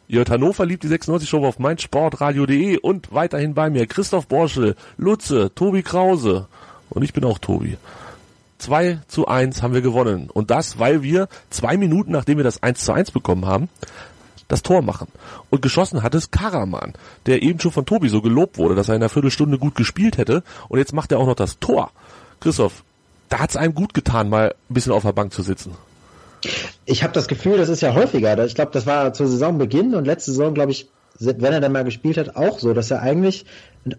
Ihr 0.08 0.18
hört 0.18 0.30
Hannover 0.30 0.66
liebt 0.66 0.84
die 0.84 0.88
96 0.88 1.28
Show 1.28 1.44
auf 1.44 1.58
meinsportradio.de 1.58 2.78
und 2.78 3.12
weiterhin 3.12 3.54
bei 3.54 3.70
mir 3.70 3.86
Christoph 3.86 4.28
Borschel, 4.28 4.76
Lutze, 4.96 5.52
Tobi 5.54 5.82
Krause 5.82 6.46
und 6.90 7.02
ich 7.02 7.12
bin 7.12 7.24
auch 7.24 7.38
Tobi. 7.38 7.76
2 8.58 9.00
zu 9.08 9.26
1 9.26 9.62
haben 9.62 9.74
wir 9.74 9.82
gewonnen. 9.82 10.30
Und 10.30 10.50
das, 10.50 10.78
weil 10.78 11.02
wir 11.02 11.28
zwei 11.50 11.76
Minuten, 11.76 12.12
nachdem 12.12 12.36
wir 12.36 12.44
das 12.44 12.62
1 12.62 12.84
zu 12.84 12.92
1 12.92 13.10
bekommen 13.10 13.46
haben, 13.46 13.68
das 14.52 14.62
Tor 14.62 14.82
machen. 14.82 15.08
Und 15.48 15.62
geschossen 15.62 16.02
hat 16.02 16.14
es 16.14 16.30
Karaman, 16.30 16.92
der 17.24 17.42
eben 17.42 17.58
schon 17.58 17.72
von 17.72 17.86
Tobi 17.86 18.10
so 18.10 18.20
gelobt 18.20 18.58
wurde, 18.58 18.74
dass 18.74 18.88
er 18.88 18.94
in 18.94 19.02
einer 19.02 19.08
Viertelstunde 19.08 19.58
gut 19.58 19.74
gespielt 19.74 20.18
hätte. 20.18 20.42
Und 20.68 20.78
jetzt 20.78 20.92
macht 20.92 21.10
er 21.10 21.18
auch 21.18 21.26
noch 21.26 21.34
das 21.34 21.58
Tor. 21.58 21.90
Christoph, 22.38 22.84
da 23.30 23.38
hat 23.38 23.48
es 23.48 23.56
einem 23.56 23.74
gut 23.74 23.94
getan, 23.94 24.28
mal 24.28 24.54
ein 24.68 24.74
bisschen 24.74 24.92
auf 24.92 25.04
der 25.04 25.12
Bank 25.12 25.32
zu 25.32 25.42
sitzen. 25.42 25.74
Ich 26.84 27.02
habe 27.02 27.14
das 27.14 27.28
Gefühl, 27.28 27.56
das 27.56 27.70
ist 27.70 27.80
ja 27.80 27.94
häufiger. 27.94 28.44
Ich 28.44 28.54
glaube, 28.54 28.72
das 28.72 28.84
war 28.84 29.14
zu 29.14 29.26
Saisonbeginn 29.26 29.94
und 29.94 30.04
letzte 30.04 30.32
Saison, 30.32 30.52
glaube 30.52 30.72
ich, 30.72 30.88
wenn 31.18 31.52
er 31.52 31.60
dann 31.60 31.72
mal 31.72 31.84
gespielt 31.84 32.18
hat, 32.18 32.36
auch 32.36 32.58
so, 32.58 32.74
dass 32.74 32.90
er 32.90 33.00
eigentlich 33.00 33.46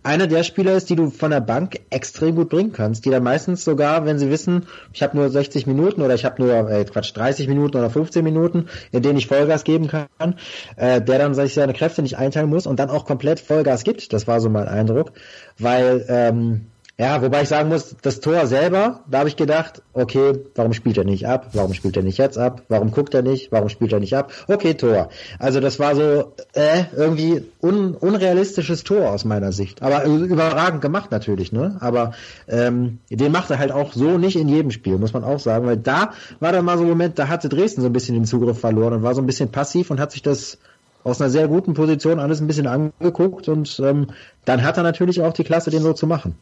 einer 0.03 0.27
der 0.27 0.43
Spieler 0.43 0.73
ist, 0.75 0.89
die 0.89 0.95
du 0.95 1.09
von 1.09 1.31
der 1.31 1.41
Bank 1.41 1.79
extrem 1.89 2.35
gut 2.35 2.49
bringen 2.49 2.71
kannst, 2.71 3.05
die 3.05 3.09
dann 3.09 3.23
meistens 3.23 3.65
sogar, 3.65 4.05
wenn 4.05 4.17
sie 4.17 4.29
wissen, 4.29 4.65
ich 4.93 5.03
habe 5.03 5.17
nur 5.17 5.29
60 5.29 5.67
Minuten 5.67 6.01
oder 6.01 6.15
ich 6.15 6.23
habe 6.23 6.41
nur 6.41 6.69
äh, 6.69 6.85
Quatsch 6.85 7.15
30 7.15 7.47
Minuten 7.47 7.77
oder 7.77 7.89
15 7.89 8.23
Minuten, 8.23 8.67
in 8.91 9.01
denen 9.01 9.17
ich 9.17 9.27
Vollgas 9.27 9.63
geben 9.63 9.87
kann, 9.87 10.35
äh, 10.77 11.01
der 11.01 11.19
dann 11.19 11.33
sich 11.33 11.53
seine 11.53 11.73
Kräfte 11.73 12.01
nicht 12.01 12.17
einteilen 12.17 12.49
muss 12.49 12.65
und 12.65 12.79
dann 12.79 12.89
auch 12.89 13.05
komplett 13.05 13.39
Vollgas 13.39 13.83
gibt. 13.83 14.13
Das 14.13 14.27
war 14.27 14.39
so 14.39 14.49
mein 14.49 14.67
Eindruck, 14.67 15.11
weil 15.57 16.05
ähm, 16.07 16.67
ja, 16.99 17.23
wobei 17.23 17.41
ich 17.41 17.49
sagen 17.49 17.69
muss, 17.69 17.95
das 18.03 18.19
Tor 18.19 18.45
selber, 18.45 18.99
da 19.09 19.19
habe 19.19 19.29
ich 19.29 19.35
gedacht, 19.35 19.81
okay, 19.93 20.33
warum 20.53 20.73
spielt 20.73 20.95
er 20.95 21.03
nicht 21.03 21.27
ab? 21.27 21.47
Warum 21.53 21.73
spielt 21.73 21.97
er 21.97 22.03
nicht 22.03 22.19
jetzt 22.19 22.37
ab? 22.37 22.61
Warum 22.69 22.91
guckt 22.91 23.15
er 23.15 23.23
nicht? 23.23 23.51
Warum 23.51 23.69
spielt 23.69 23.93
er 23.93 23.99
nicht 23.99 24.15
ab? 24.15 24.31
Okay, 24.47 24.75
Tor. 24.75 25.09
Also 25.39 25.59
das 25.59 25.79
war 25.79 25.95
so 25.95 26.33
äh, 26.53 26.83
irgendwie 26.95 27.45
un 27.63 27.95
unrealistisches 27.95 28.83
Tor 28.83 29.09
aus 29.09 29.25
meiner 29.25 29.51
Sicht. 29.51 29.81
Aber 29.81 30.05
überragend 30.05 30.81
gemacht 30.81 31.09
natürlich, 31.09 31.51
ne? 31.51 31.77
Aber 31.79 32.11
ähm, 32.47 32.99
den 33.09 33.31
macht 33.31 33.49
er 33.49 33.57
halt 33.57 33.71
auch 33.71 33.93
so 33.93 34.19
nicht 34.19 34.35
in 34.35 34.47
jedem 34.47 34.69
Spiel, 34.69 34.99
muss 34.99 35.13
man 35.13 35.23
auch 35.23 35.39
sagen. 35.39 35.65
Weil 35.65 35.77
da 35.77 36.11
war 36.39 36.51
dann 36.51 36.63
mal 36.63 36.77
so 36.77 36.83
ein 36.83 36.89
Moment, 36.89 37.17
da 37.17 37.27
hatte 37.27 37.49
Dresden 37.49 37.81
so 37.81 37.87
ein 37.87 37.93
bisschen 37.93 38.13
den 38.13 38.25
Zugriff 38.25 38.59
verloren 38.59 38.93
und 38.93 39.01
war 39.01 39.15
so 39.15 39.21
ein 39.21 39.27
bisschen 39.27 39.49
passiv 39.49 39.89
und 39.89 39.99
hat 39.99 40.11
sich 40.11 40.21
das 40.21 40.59
aus 41.03 41.19
einer 41.19 41.31
sehr 41.31 41.47
guten 41.47 41.73
Position 41.73 42.19
alles 42.19 42.39
ein 42.39 42.47
bisschen 42.47 42.67
angeguckt 42.67 43.49
und 43.49 43.81
ähm, 43.83 44.07
dann 44.45 44.63
hat 44.63 44.77
er 44.77 44.83
natürlich 44.83 45.21
auch 45.21 45.33
die 45.33 45.43
Klasse, 45.43 45.71
den 45.71 45.81
so 45.81 45.93
zu 45.93 46.07
machen. 46.07 46.35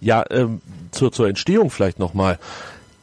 Ja, 0.00 0.24
ähm, 0.30 0.60
zur, 0.90 1.12
zur 1.12 1.28
Entstehung 1.28 1.70
vielleicht 1.70 1.98
nochmal. 1.98 2.38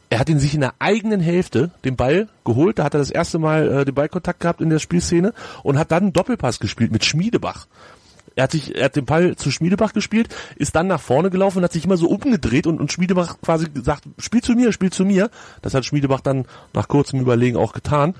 Er 0.08 0.20
hat 0.20 0.28
ihn 0.28 0.38
sich 0.38 0.54
in 0.54 0.60
der 0.60 0.74
eigenen 0.78 1.20
Hälfte 1.20 1.70
den 1.84 1.96
Ball 1.96 2.28
geholt, 2.44 2.78
da 2.78 2.84
hat 2.84 2.94
er 2.94 3.00
das 3.00 3.10
erste 3.10 3.38
Mal 3.38 3.80
äh, 3.80 3.84
den 3.84 3.94
Ballkontakt 3.94 4.40
gehabt 4.40 4.60
in 4.60 4.70
der 4.70 4.78
Spielszene 4.78 5.34
und 5.62 5.78
hat 5.78 5.90
dann 5.90 6.04
einen 6.04 6.12
Doppelpass 6.12 6.60
gespielt 6.60 6.92
mit 6.92 7.04
Schmiedebach. 7.04 7.66
Er 8.36 8.44
hat 8.44 8.52
sich, 8.52 8.76
er 8.76 8.84
hat 8.84 8.96
den 8.96 9.06
Ball 9.06 9.34
zu 9.34 9.50
Schmiedebach 9.50 9.94
gespielt, 9.94 10.28
ist 10.56 10.76
dann 10.76 10.88
nach 10.88 11.00
vorne 11.00 11.30
gelaufen 11.30 11.58
und 11.58 11.64
hat 11.64 11.72
sich 11.72 11.86
immer 11.86 11.96
so 11.96 12.06
umgedreht 12.06 12.66
und, 12.66 12.80
und 12.80 12.92
Schmiedebach 12.92 13.40
quasi 13.40 13.70
gesagt, 13.70 14.04
spiel 14.18 14.42
zu 14.42 14.52
mir, 14.52 14.72
spiel 14.72 14.92
zu 14.92 15.06
mir. 15.06 15.30
Das 15.62 15.72
hat 15.72 15.86
Schmiedebach 15.86 16.20
dann 16.20 16.44
nach 16.74 16.86
kurzem 16.86 17.18
Überlegen 17.18 17.56
auch 17.56 17.72
getan. 17.72 18.14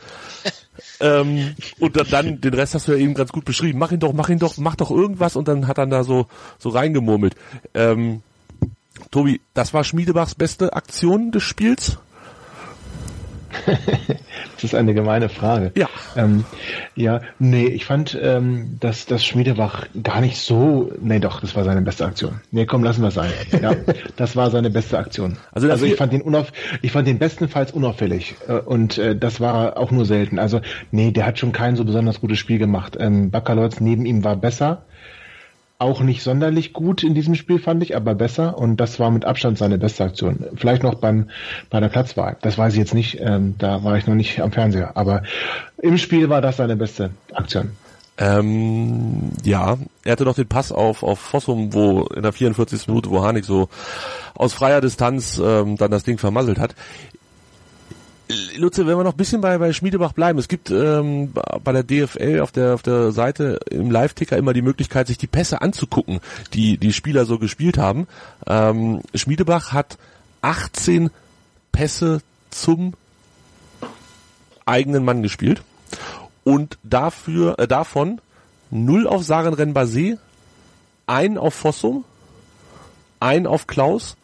ähm, 1.00 1.54
und 1.80 1.96
dann, 1.96 2.06
dann, 2.10 2.40
den 2.40 2.54
Rest 2.54 2.74
hast 2.74 2.88
du 2.88 2.92
ja 2.92 2.98
eben 2.98 3.12
ganz 3.12 3.30
gut 3.30 3.44
beschrieben. 3.44 3.78
Mach 3.78 3.92
ihn 3.92 4.00
doch, 4.00 4.14
mach 4.14 4.30
ihn 4.30 4.38
doch, 4.38 4.56
mach 4.56 4.74
doch 4.74 4.90
irgendwas 4.90 5.36
und 5.36 5.48
dann 5.48 5.68
hat 5.68 5.76
er 5.76 5.86
da 5.86 6.02
so, 6.02 6.28
so 6.58 6.70
reingemurmelt. 6.70 7.36
Ähm, 7.74 8.22
Tobi, 9.10 9.40
das 9.54 9.72
war 9.74 9.84
Schmiedebachs 9.84 10.34
beste 10.34 10.72
Aktion 10.72 11.30
des 11.30 11.42
Spiels? 11.42 11.98
das 13.66 14.64
ist 14.64 14.74
eine 14.74 14.94
gemeine 14.94 15.28
Frage. 15.28 15.72
Ja. 15.76 15.88
Ähm, 16.16 16.44
ja, 16.94 17.20
nee, 17.38 17.66
ich 17.66 17.84
fand, 17.84 18.18
ähm, 18.20 18.76
dass 18.80 19.06
das 19.06 19.24
Schmiedebach 19.24 19.86
gar 20.02 20.20
nicht 20.20 20.38
so. 20.38 20.92
Nee, 21.00 21.20
doch, 21.20 21.40
das 21.40 21.54
war 21.56 21.64
seine 21.64 21.82
beste 21.82 22.04
Aktion. 22.04 22.40
Nee, 22.50 22.66
komm, 22.66 22.84
lassen 22.84 23.02
wir 23.02 23.08
es 23.08 23.14
sein. 23.14 23.30
Ja, 23.62 23.74
das 24.16 24.36
war 24.36 24.50
seine 24.50 24.70
beste 24.70 24.98
Aktion. 24.98 25.38
Also, 25.50 25.70
also 25.70 25.86
ich 25.86 25.96
fand 25.96 26.12
den 26.12 26.20
unauf, 26.20 26.52
ich 26.82 26.92
fand 26.92 27.08
den 27.08 27.18
bestenfalls 27.18 27.72
unauffällig 27.72 28.36
äh, 28.48 28.52
und 28.54 28.98
äh, 28.98 29.16
das 29.16 29.40
war 29.40 29.78
auch 29.78 29.90
nur 29.90 30.04
selten. 30.04 30.38
Also 30.38 30.60
nee, 30.90 31.10
der 31.10 31.26
hat 31.26 31.38
schon 31.38 31.52
kein 31.52 31.74
so 31.74 31.84
besonders 31.84 32.20
gutes 32.20 32.38
Spiel 32.38 32.58
gemacht. 32.58 32.96
Ähm, 33.00 33.30
Baccalords 33.30 33.80
neben 33.80 34.04
ihm 34.04 34.24
war 34.24 34.36
besser 34.36 34.84
auch 35.78 36.00
nicht 36.00 36.22
sonderlich 36.22 36.72
gut 36.72 37.02
in 37.02 37.14
diesem 37.14 37.34
Spiel, 37.34 37.58
fand 37.58 37.82
ich, 37.82 37.96
aber 37.96 38.14
besser. 38.14 38.58
Und 38.58 38.78
das 38.78 38.98
war 38.98 39.10
mit 39.10 39.24
Abstand 39.24 39.58
seine 39.58 39.78
beste 39.78 40.04
Aktion. 40.04 40.46
Vielleicht 40.56 40.82
noch 40.82 40.94
beim 40.94 41.28
bei 41.70 41.80
der 41.80 41.88
Platzwahl. 41.88 42.36
Das 42.40 42.56
weiß 42.56 42.72
ich 42.72 42.78
jetzt 42.78 42.94
nicht. 42.94 43.20
Ähm, 43.20 43.54
da 43.58 43.84
war 43.84 43.96
ich 43.96 44.06
noch 44.06 44.14
nicht 44.14 44.40
am 44.40 44.52
Fernseher. 44.52 44.96
Aber 44.96 45.22
im 45.78 45.98
Spiel 45.98 46.28
war 46.28 46.40
das 46.40 46.56
seine 46.56 46.76
beste 46.76 47.10
Aktion. 47.32 47.72
Ähm, 48.18 49.32
ja, 49.44 49.76
er 50.04 50.12
hatte 50.12 50.24
noch 50.24 50.36
den 50.36 50.48
Pass 50.48 50.72
auf, 50.72 51.02
auf 51.02 51.18
Fossum, 51.18 51.74
wo 51.74 52.04
in 52.06 52.22
der 52.22 52.32
44. 52.32 52.88
Minute, 52.88 53.10
wo 53.10 53.22
Harnik 53.22 53.44
so 53.44 53.68
aus 54.34 54.54
freier 54.54 54.80
Distanz 54.80 55.38
ähm, 55.42 55.76
dann 55.76 55.90
das 55.90 56.04
Ding 56.04 56.16
vermasselt 56.16 56.58
hat. 56.58 56.74
Lutze, 58.56 58.86
wenn 58.86 58.96
wir 58.96 59.04
noch 59.04 59.12
ein 59.12 59.16
bisschen 59.16 59.40
bei, 59.40 59.56
bei 59.58 59.72
Schmiedebach 59.72 60.12
bleiben, 60.12 60.38
es 60.38 60.48
gibt 60.48 60.70
ähm, 60.70 61.32
bei 61.62 61.72
der 61.72 61.84
DFL 61.84 62.40
auf 62.40 62.50
der 62.50 62.74
auf 62.74 62.82
der 62.82 63.12
Seite 63.12 63.60
im 63.70 63.90
Live-Ticker 63.90 64.36
immer 64.36 64.52
die 64.52 64.62
Möglichkeit, 64.62 65.06
sich 65.06 65.18
die 65.18 65.28
Pässe 65.28 65.62
anzugucken, 65.62 66.20
die 66.52 66.76
die 66.76 66.92
Spieler 66.92 67.24
so 67.24 67.38
gespielt 67.38 67.78
haben. 67.78 68.08
Ähm, 68.46 69.02
Schmiedebach 69.14 69.72
hat 69.72 69.96
18 70.42 71.10
Pässe 71.70 72.20
zum 72.50 72.94
eigenen 74.64 75.04
Mann 75.04 75.22
gespielt 75.22 75.62
und 76.42 76.78
dafür 76.82 77.58
äh, 77.58 77.68
davon 77.68 78.20
0 78.70 79.06
auf 79.06 79.22
Saren 79.22 79.54
Renbase, 79.54 80.18
ein 81.06 81.38
auf 81.38 81.54
Fossum, 81.54 82.04
ein 83.20 83.46
auf 83.46 83.68
Klaus 83.68 84.16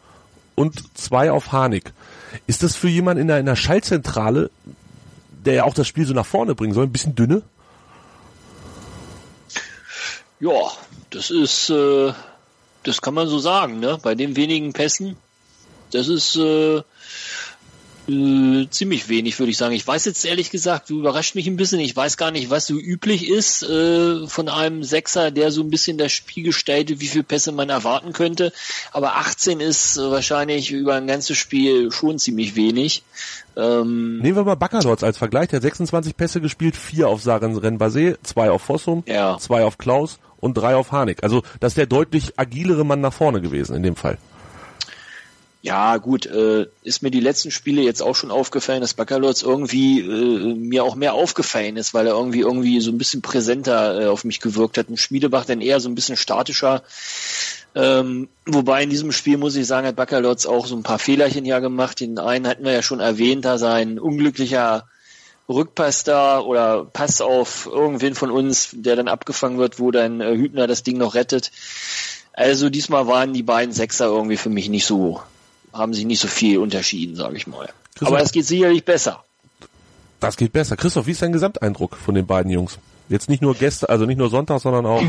und 0.55 0.97
zwei 0.97 1.31
auf 1.31 1.53
Harnik. 1.53 1.93
Ist 2.47 2.63
das 2.63 2.75
für 2.75 2.89
jemanden 2.89 3.21
in 3.21 3.27
der, 3.27 3.39
in 3.39 3.45
der 3.45 3.55
Schaltzentrale, 3.55 4.49
der 5.45 5.53
ja 5.53 5.63
auch 5.63 5.73
das 5.73 5.87
Spiel 5.87 6.05
so 6.05 6.13
nach 6.13 6.25
vorne 6.25 6.55
bringen 6.55 6.73
soll, 6.73 6.85
ein 6.85 6.91
bisschen 6.91 7.15
dünne? 7.15 7.41
Ja, 10.39 10.71
das 11.09 11.29
ist, 11.29 11.69
äh, 11.69 12.13
das 12.83 13.01
kann 13.01 13.13
man 13.13 13.27
so 13.27 13.39
sagen, 13.39 13.79
ne? 13.79 13.97
Bei 14.01 14.15
den 14.15 14.35
wenigen 14.35 14.73
Pässen, 14.73 15.15
das 15.91 16.07
ist 16.07 16.35
äh, 16.35 16.81
äh, 18.07 18.67
ziemlich 18.69 19.07
wenig, 19.09 19.39
würde 19.39 19.51
ich 19.51 19.57
sagen. 19.57 19.73
Ich 19.73 19.87
weiß 19.87 20.05
jetzt 20.05 20.25
ehrlich 20.25 20.51
gesagt, 20.51 20.89
du 20.89 20.99
überrascht 20.99 21.35
mich 21.35 21.47
ein 21.47 21.55
bisschen. 21.55 21.79
Ich 21.79 21.95
weiß 21.95 22.17
gar 22.17 22.31
nicht, 22.31 22.49
was 22.49 22.67
so 22.67 22.75
üblich 22.75 23.29
ist 23.29 23.63
äh, 23.63 24.27
von 24.27 24.49
einem 24.49 24.83
Sechser, 24.83 25.31
der 25.31 25.51
so 25.51 25.61
ein 25.61 25.69
bisschen 25.69 25.97
das 25.97 26.11
Spiel 26.11 26.43
gestaltet, 26.43 26.99
wie 26.99 27.07
viele 27.07 27.23
Pässe 27.23 27.51
man 27.51 27.69
erwarten 27.69 28.13
könnte. 28.13 28.51
Aber 28.91 29.15
18 29.15 29.59
ist 29.59 29.97
äh, 29.97 30.11
wahrscheinlich 30.11 30.71
über 30.71 30.95
ein 30.95 31.07
ganzes 31.07 31.37
Spiel 31.37 31.91
schon 31.91 32.19
ziemlich 32.19 32.55
wenig. 32.55 33.03
Ähm, 33.55 34.19
Nehmen 34.19 34.37
wir 34.37 34.43
mal 34.43 34.55
Baccalords 34.55 35.03
als 35.03 35.17
Vergleich. 35.17 35.49
Der 35.49 35.57
hat 35.57 35.63
26 35.63 36.17
Pässe 36.17 36.41
gespielt, 36.41 36.75
vier 36.75 37.07
auf 37.07 37.21
Saren 37.21 37.55
Renbase, 37.55 38.17
zwei 38.23 38.51
auf 38.51 38.63
Fossum, 38.63 39.03
ja. 39.07 39.37
zwei 39.37 39.63
auf 39.63 39.77
Klaus 39.77 40.19
und 40.39 40.55
drei 40.55 40.75
auf 40.75 40.91
Harnik. 40.91 41.23
Also 41.23 41.43
das 41.59 41.71
ist 41.71 41.77
der 41.77 41.85
deutlich 41.85 42.37
agilere 42.37 42.85
Mann 42.85 43.01
nach 43.01 43.13
vorne 43.13 43.41
gewesen 43.41 43.75
in 43.75 43.83
dem 43.83 43.95
Fall. 43.95 44.17
Ja, 45.63 45.95
gut, 45.95 46.25
äh, 46.25 46.67
ist 46.83 47.03
mir 47.03 47.09
die 47.09 47.21
letzten 47.21 47.49
Spiele 47.49 47.81
jetzt 47.83 48.03
auch 48.03 48.17
schon 48.17 48.31
aufgefallen, 48.31 48.81
dass 48.81 48.95
Baccalords 48.95 49.43
irgendwie 49.43 50.01
äh, 50.01 50.55
mir 50.55 50.83
auch 50.83 50.95
mehr 50.95 51.13
aufgefallen 51.13 51.77
ist, 51.77 51.93
weil 51.93 52.05
er 52.05 52.15
irgendwie 52.15 52.41
irgendwie 52.41 52.81
so 52.81 52.91
ein 52.91 52.97
bisschen 52.97 53.21
präsenter 53.21 54.01
äh, 54.01 54.05
auf 54.07 54.25
mich 54.25 54.41
gewirkt 54.41 54.77
hat. 54.77 54.89
Und 54.89 54.99
Schmiedebach 54.99 55.45
dann 55.45 55.61
eher 55.61 55.79
so 55.79 55.87
ein 55.87 55.95
bisschen 55.95 56.17
statischer. 56.17 56.83
Ähm, 57.75 58.27
wobei 58.45 58.83
in 58.83 58.89
diesem 58.89 59.13
Spiel 59.13 59.37
muss 59.37 59.55
ich 59.55 59.65
sagen, 59.65 59.87
hat 59.87 59.95
Baccalords 59.95 60.47
auch 60.47 60.67
so 60.67 60.75
ein 60.75 60.83
paar 60.83 60.99
Fehlerchen 60.99 61.45
ja 61.45 61.59
gemacht. 61.59 62.01
Den 62.01 62.19
einen 62.19 62.45
hatten 62.45 62.65
wir 62.65 62.73
ja 62.73 62.81
schon 62.81 62.99
erwähnt, 62.99 63.45
da 63.45 63.57
sein 63.57 63.99
unglücklicher 63.99 64.89
Rückpass 65.47 66.03
da 66.03 66.41
oder 66.41 66.83
Pass 66.83 67.21
auf 67.21 67.67
irgendwen 67.71 68.15
von 68.15 68.31
uns, 68.31 68.71
der 68.73 68.97
dann 68.97 69.07
abgefangen 69.07 69.59
wird, 69.59 69.79
wo 69.79 69.91
dann 69.91 70.19
äh, 70.19 70.35
Hübner 70.35 70.67
das 70.67 70.83
Ding 70.83 70.97
noch 70.97 71.15
rettet. 71.15 71.51
Also 72.33 72.69
diesmal 72.69 73.07
waren 73.07 73.31
die 73.31 73.43
beiden 73.43 73.73
Sechser 73.73 74.07
irgendwie 74.07 74.35
für 74.35 74.49
mich 74.49 74.67
nicht 74.67 74.85
so 74.85 75.21
haben 75.73 75.93
sich 75.93 76.05
nicht 76.05 76.19
so 76.19 76.27
viel 76.27 76.59
unterschieden, 76.59 77.15
sage 77.15 77.37
ich 77.37 77.47
mal. 77.47 77.69
Christoph, 77.95 78.07
Aber 78.07 78.21
es 78.21 78.31
geht 78.31 78.45
sicherlich 78.45 78.85
besser. 78.85 79.23
Das 80.19 80.37
geht 80.37 80.53
besser. 80.53 80.77
Christoph, 80.77 81.07
wie 81.07 81.11
ist 81.11 81.21
dein 81.21 81.33
Gesamteindruck 81.33 81.97
von 81.97 82.15
den 82.15 82.25
beiden 82.25 82.51
Jungs? 82.51 82.77
Jetzt 83.09 83.29
nicht 83.29 83.41
nur 83.41 83.55
gestern, 83.55 83.89
also 83.89 84.05
nicht 84.05 84.17
nur 84.17 84.29
Sonntag, 84.29 84.61
sondern 84.61 84.85
auch. 84.85 85.03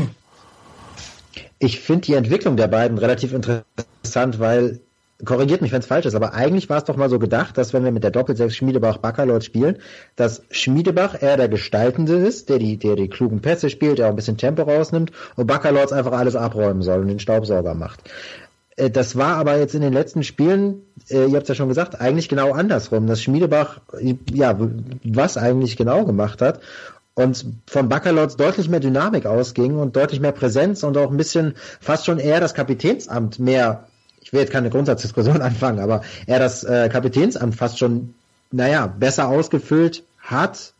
Ich 1.57 1.79
finde 1.79 2.01
die 2.01 2.13
Entwicklung 2.13 2.57
der 2.57 2.67
beiden 2.67 2.97
relativ 2.97 3.33
interessant, 3.33 4.39
weil 4.39 4.81
korrigiert 5.23 5.61
mich, 5.61 5.71
wenn 5.71 5.79
es 5.79 5.85
falsch 5.85 6.05
ist, 6.05 6.15
aber 6.15 6.33
eigentlich 6.33 6.69
war 6.69 6.77
es 6.77 6.83
doch 6.83 6.97
mal 6.97 7.09
so 7.09 7.19
gedacht, 7.19 7.57
dass 7.57 7.73
wenn 7.73 7.85
wir 7.85 7.91
mit 7.91 8.03
der 8.03 8.11
Doppelsechs 8.11 8.55
Schmiedebach-Backerlord 8.57 9.43
spielen, 9.43 9.77
dass 10.17 10.43
Schmiedebach 10.51 11.21
eher 11.21 11.37
der 11.37 11.47
Gestaltende 11.47 12.15
ist, 12.15 12.49
der 12.49 12.59
die, 12.59 12.77
der 12.77 12.97
die 12.97 13.07
klugen 13.07 13.41
Pässe 13.41 13.69
spielt, 13.69 13.99
der 13.99 14.07
auch 14.07 14.09
ein 14.09 14.17
bisschen 14.17 14.37
Tempo 14.37 14.63
rausnimmt 14.63 15.13
und 15.37 15.47
Backerlords 15.47 15.93
einfach 15.93 16.11
alles 16.11 16.35
abräumen 16.35 16.81
soll 16.81 16.99
und 16.99 17.07
den 17.07 17.19
Staubsauger 17.19 17.75
macht. 17.75 18.01
Äh, 18.75 18.89
das 18.89 19.15
war 19.15 19.37
aber 19.37 19.57
jetzt 19.57 19.75
in 19.75 19.81
den 19.81 19.93
letzten 19.93 20.23
Spielen, 20.23 20.81
äh, 21.09 21.25
ihr 21.25 21.35
habt 21.35 21.43
es 21.43 21.49
ja 21.49 21.55
schon 21.55 21.69
gesagt, 21.69 21.99
eigentlich 21.99 22.29
genau 22.29 22.51
andersrum, 22.53 23.07
dass 23.07 23.21
Schmiedebach 23.21 23.81
ja 24.33 24.57
was 25.03 25.37
eigentlich 25.37 25.77
genau 25.77 26.05
gemacht 26.05 26.41
hat 26.41 26.61
und 27.15 27.45
von 27.65 27.89
Baccalords 27.89 28.35
deutlich 28.35 28.69
mehr 28.69 28.81
Dynamik 28.81 29.25
ausging 29.25 29.77
und 29.77 29.95
deutlich 29.95 30.19
mehr 30.19 30.33
Präsenz 30.33 30.83
und 30.83 30.97
auch 30.97 31.09
ein 31.09 31.17
bisschen 31.17 31.55
fast 31.79 32.05
schon 32.05 32.19
eher 32.19 32.39
das 32.39 32.53
Kapitänsamt 32.53 33.39
mehr, 33.39 33.85
ich 34.21 34.33
will 34.33 34.41
jetzt 34.41 34.51
keine 34.51 34.69
Grundsatzdiskussion 34.69 35.41
anfangen, 35.41 35.79
aber 35.79 36.01
er 36.27 36.39
das 36.39 36.63
äh, 36.63 36.89
Kapitänsamt 36.89 37.55
fast 37.55 37.79
schon, 37.79 38.13
naja, 38.51 38.87
besser 38.87 39.29
ausgefüllt 39.29 40.03
hat, 40.19 40.73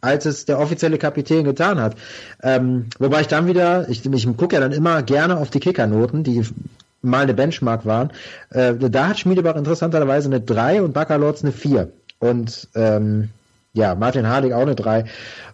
als 0.00 0.26
es 0.26 0.46
der 0.46 0.58
offizielle 0.58 0.98
Kapitän 0.98 1.44
getan 1.44 1.80
hat. 1.80 1.94
Ähm, 2.42 2.86
wobei 2.98 3.20
ich 3.20 3.28
dann 3.28 3.46
wieder, 3.46 3.88
ich, 3.88 4.04
ich 4.04 4.36
gucke 4.36 4.56
ja 4.56 4.60
dann 4.60 4.72
immer 4.72 5.02
gerne 5.04 5.36
auf 5.36 5.50
die 5.50 5.60
Kickernoten, 5.60 6.24
die 6.24 6.44
mal 7.02 7.22
eine 7.22 7.34
Benchmark 7.34 7.84
waren. 7.84 8.10
Äh, 8.50 8.74
da 8.74 9.08
hat 9.08 9.18
Schmiedebach 9.18 9.56
interessanterweise 9.56 10.28
eine 10.28 10.40
3 10.40 10.82
und 10.82 10.92
Baccalords 10.92 11.42
eine 11.42 11.52
4. 11.52 11.92
Und 12.18 12.68
ähm, 12.74 13.30
ja, 13.72 13.94
Martin 13.94 14.28
Hardig 14.28 14.52
auch 14.52 14.62
eine 14.62 14.74
3 14.74 15.04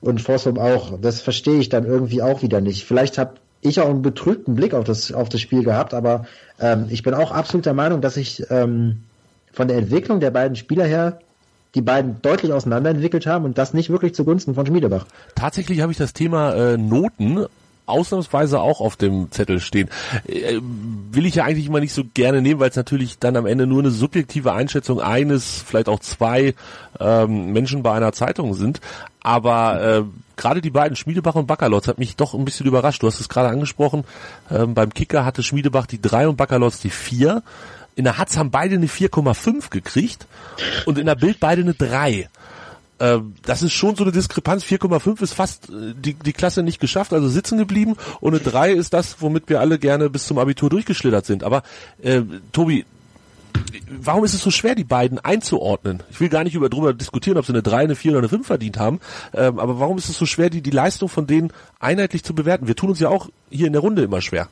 und 0.01 0.21
Fossum 0.21 0.59
auch. 0.59 0.99
Das 1.01 1.21
verstehe 1.21 1.59
ich 1.59 1.69
dann 1.69 1.85
irgendwie 1.85 2.23
auch 2.23 2.43
wieder 2.43 2.61
nicht. 2.61 2.85
Vielleicht 2.85 3.19
habe 3.19 3.35
ich 3.61 3.81
auch 3.81 3.89
einen 3.89 4.03
betrübten 4.03 4.55
Blick 4.55 4.75
auf 4.75 4.85
das, 4.85 5.13
auf 5.13 5.29
das 5.29 5.41
Spiel 5.41 5.65
gehabt, 5.65 5.95
aber 5.95 6.27
ähm, 6.61 6.87
ich 6.91 7.03
bin 7.03 7.15
auch 7.15 7.33
absolut 7.33 7.67
der 7.67 7.75
Meinung, 7.75 8.01
dass 8.01 8.17
ich 8.17 8.45
ähm, 8.51 9.05
von 9.53 9.69
der 9.69 9.79
Entwicklung 9.79 10.21
der 10.21 10.31
beiden 10.31 10.57
Spieler 10.57 10.85
her 10.85 11.19
die 11.75 11.83
beiden 11.83 12.23
deutlich 12.23 12.53
auseinanderentwickelt 12.53 13.27
haben 13.27 13.45
und 13.45 13.59
das 13.59 13.75
nicht 13.75 13.91
wirklich 13.91 14.15
zugunsten 14.15 14.55
von 14.55 14.67
Schmiedebach. 14.67 15.07
Tatsächlich 15.35 15.81
habe 15.81 15.93
ich 15.93 15.99
das 15.99 16.13
Thema 16.13 16.55
äh, 16.55 16.77
Noten 16.79 17.47
ausnahmsweise 17.89 18.61
auch 18.61 18.81
auf 18.81 18.97
dem 18.97 19.31
Zettel 19.31 19.61
stehen. 19.61 19.89
Äh, 20.27 20.61
will 21.11 21.27
ich 21.27 21.37
ja 21.37 21.45
eigentlich 21.45 21.67
immer 21.67 21.81
nicht 21.81 21.93
so 21.93 22.05
gerne 22.15 22.43
nehmen, 22.43 22.61
weil 22.61 22.71
es 22.71 22.77
natürlich 22.77 23.19
dann 23.19 23.37
am 23.37 23.47
Ende 23.47 23.67
nur 23.67 23.81
eine 23.81 23.91
subjektive 23.91 24.53
Einschätzung 24.53 25.01
eines, 25.01 25.63
vielleicht 25.67 25.89
auch 25.89 26.01
zwei 26.01 26.55
ähm, 27.01 27.53
Menschen 27.53 27.83
bei 27.83 27.93
einer 27.93 28.13
Zeitung 28.13 28.55
sind. 28.55 28.81
Aber 29.23 29.83
äh, 29.83 30.05
gerade 30.37 30.61
die 30.61 30.71
beiden 30.71 30.97
Schmiedebach 30.97 31.35
und 31.35 31.47
Backerlotz 31.47 31.89
hat 31.89 31.99
mich 31.99 32.17
doch 32.17 32.35
ein 32.35 32.45
bisschen 32.45 32.67
überrascht. 32.67 33.03
Du 33.03 33.07
hast 33.07 33.21
es 33.21 33.29
gerade 33.29 33.49
angesprochen. 33.49 34.05
Ähm, 34.51 34.75
beim 34.75 34.95
Kicker 34.95 35.25
hatte 35.25 35.43
Schmiedebach 35.43 35.87
die 35.87 36.01
drei 36.01 36.29
und 36.29 36.37
Backerlotz 36.37 36.81
die 36.81 36.91
vier. 36.91 37.43
In 37.97 38.05
der 38.05 38.17
Hatz 38.17 38.37
haben 38.37 38.53
beide 38.53 38.77
eine 38.77 38.87
4,5 38.87 39.71
gekriegt 39.71 40.27
und 40.87 40.99
in 40.99 41.07
der 41.07 41.17
Bild 41.17 41.41
beide 41.41 41.63
eine 41.63 41.75
3. 41.75 42.29
Ähm, 43.01 43.35
das 43.43 43.63
ist 43.63 43.73
schon 43.73 43.97
so 43.97 44.05
eine 44.05 44.13
Diskrepanz. 44.13 44.65
4,5 44.65 45.23
ist 45.23 45.35
fast 45.35 45.69
äh, 45.71 45.95
die, 45.95 46.15
die 46.15 46.33
Klasse 46.33 46.63
nicht 46.63 46.81
geschafft, 46.81 47.13
also 47.13 47.29
sitzen 47.29 47.59
geblieben. 47.59 47.97
Und 48.21 48.35
eine 48.35 48.43
3 48.43 48.73
ist 48.73 48.93
das, 48.95 49.21
womit 49.21 49.49
wir 49.49 49.61
alle 49.61 49.79
gerne 49.79 50.11
bis 50.11 50.27
zum 50.27 50.39
Abitur 50.39 50.71
durchgeschlittert 50.71 51.27
sind. 51.27 51.45
Aber 51.45 51.63
äh, 52.03 52.23
Tobi, 52.53 52.85
warum 53.89 54.25
ist 54.25 54.35
es 54.35 54.43
so 54.43 54.51
schwer, 54.51 54.75
die 54.75 54.85
beiden 54.85 55.19
einzuordnen? 55.19 56.03
Ich 56.11 56.21
will 56.21 56.29
gar 56.29 56.45
nicht 56.45 56.55
über 56.55 56.69
drüber 56.69 56.93
diskutieren, 56.93 57.39
ob 57.39 57.47
sie 57.47 57.53
eine 57.53 57.63
3, 57.63 57.77
eine 57.79 57.95
4 57.95 58.13
oder 58.13 58.19
eine 58.21 58.29
5 58.29 58.47
verdient 58.47 58.79
haben. 58.79 59.01
Ähm, 59.35 59.59
aber 59.59 59.79
warum 59.81 59.99
ist 59.99 60.09
es 60.09 60.19
so 60.19 60.27
schwer, 60.27 60.51
die, 60.51 60.63
die 60.63 60.71
Leistung 60.71 61.09
von 61.09 61.27
denen 61.27 61.53
einheitlich 61.79 62.25
zu 62.25 62.35
bewerten? 62.35 62.67
Wir 62.67 62.77
tun 62.77 62.91
uns 62.91 63.01
ja 63.01 63.09
auch 63.09 63.29
hier 63.51 63.67
in 63.67 63.73
der 63.73 63.83
Runde 63.83 64.03
immer 64.03 64.21
schwer 64.21 64.49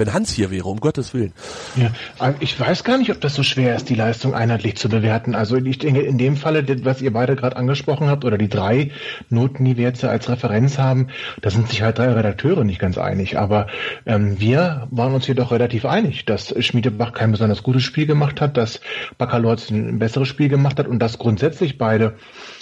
wenn 0.00 0.12
Hans 0.12 0.32
hier 0.32 0.50
wäre, 0.50 0.66
um 0.66 0.80
Gottes 0.80 1.14
Willen. 1.14 1.32
Ja, 1.76 1.92
ich 2.40 2.58
weiß 2.58 2.82
gar 2.82 2.98
nicht, 2.98 3.10
ob 3.10 3.20
das 3.20 3.34
so 3.34 3.44
schwer 3.44 3.76
ist, 3.76 3.88
die 3.88 3.94
Leistung 3.94 4.34
einheitlich 4.34 4.76
zu 4.76 4.88
bewerten. 4.88 5.36
Also 5.36 5.56
ich 5.56 5.78
denke, 5.78 6.00
in 6.00 6.18
dem 6.18 6.36
Falle, 6.36 6.64
was 6.84 7.00
ihr 7.00 7.12
beide 7.12 7.36
gerade 7.36 7.56
angesprochen 7.56 8.08
habt, 8.08 8.24
oder 8.24 8.38
die 8.38 8.48
drei 8.48 8.90
Noten, 9.28 9.64
die 9.64 9.76
wir 9.76 9.84
jetzt 9.84 10.04
als 10.04 10.28
Referenz 10.28 10.78
haben, 10.78 11.08
da 11.42 11.50
sind 11.50 11.68
sich 11.68 11.82
halt 11.82 11.98
drei 11.98 12.12
Redakteure 12.12 12.64
nicht 12.64 12.80
ganz 12.80 12.98
einig. 12.98 13.38
Aber 13.38 13.68
ähm, 14.06 14.40
wir 14.40 14.88
waren 14.90 15.14
uns 15.14 15.26
jedoch 15.26 15.52
relativ 15.52 15.84
einig, 15.84 16.24
dass 16.24 16.54
Schmiedebach 16.64 17.12
kein 17.12 17.30
besonders 17.30 17.62
gutes 17.62 17.82
Spiel 17.82 18.06
gemacht 18.06 18.40
hat, 18.40 18.56
dass 18.56 18.80
Baccalords 19.18 19.70
ein 19.70 19.98
besseres 19.98 20.28
Spiel 20.28 20.48
gemacht 20.48 20.78
hat 20.78 20.88
und 20.88 20.98
dass 20.98 21.18
grundsätzlich 21.18 21.78
beide 21.78 22.14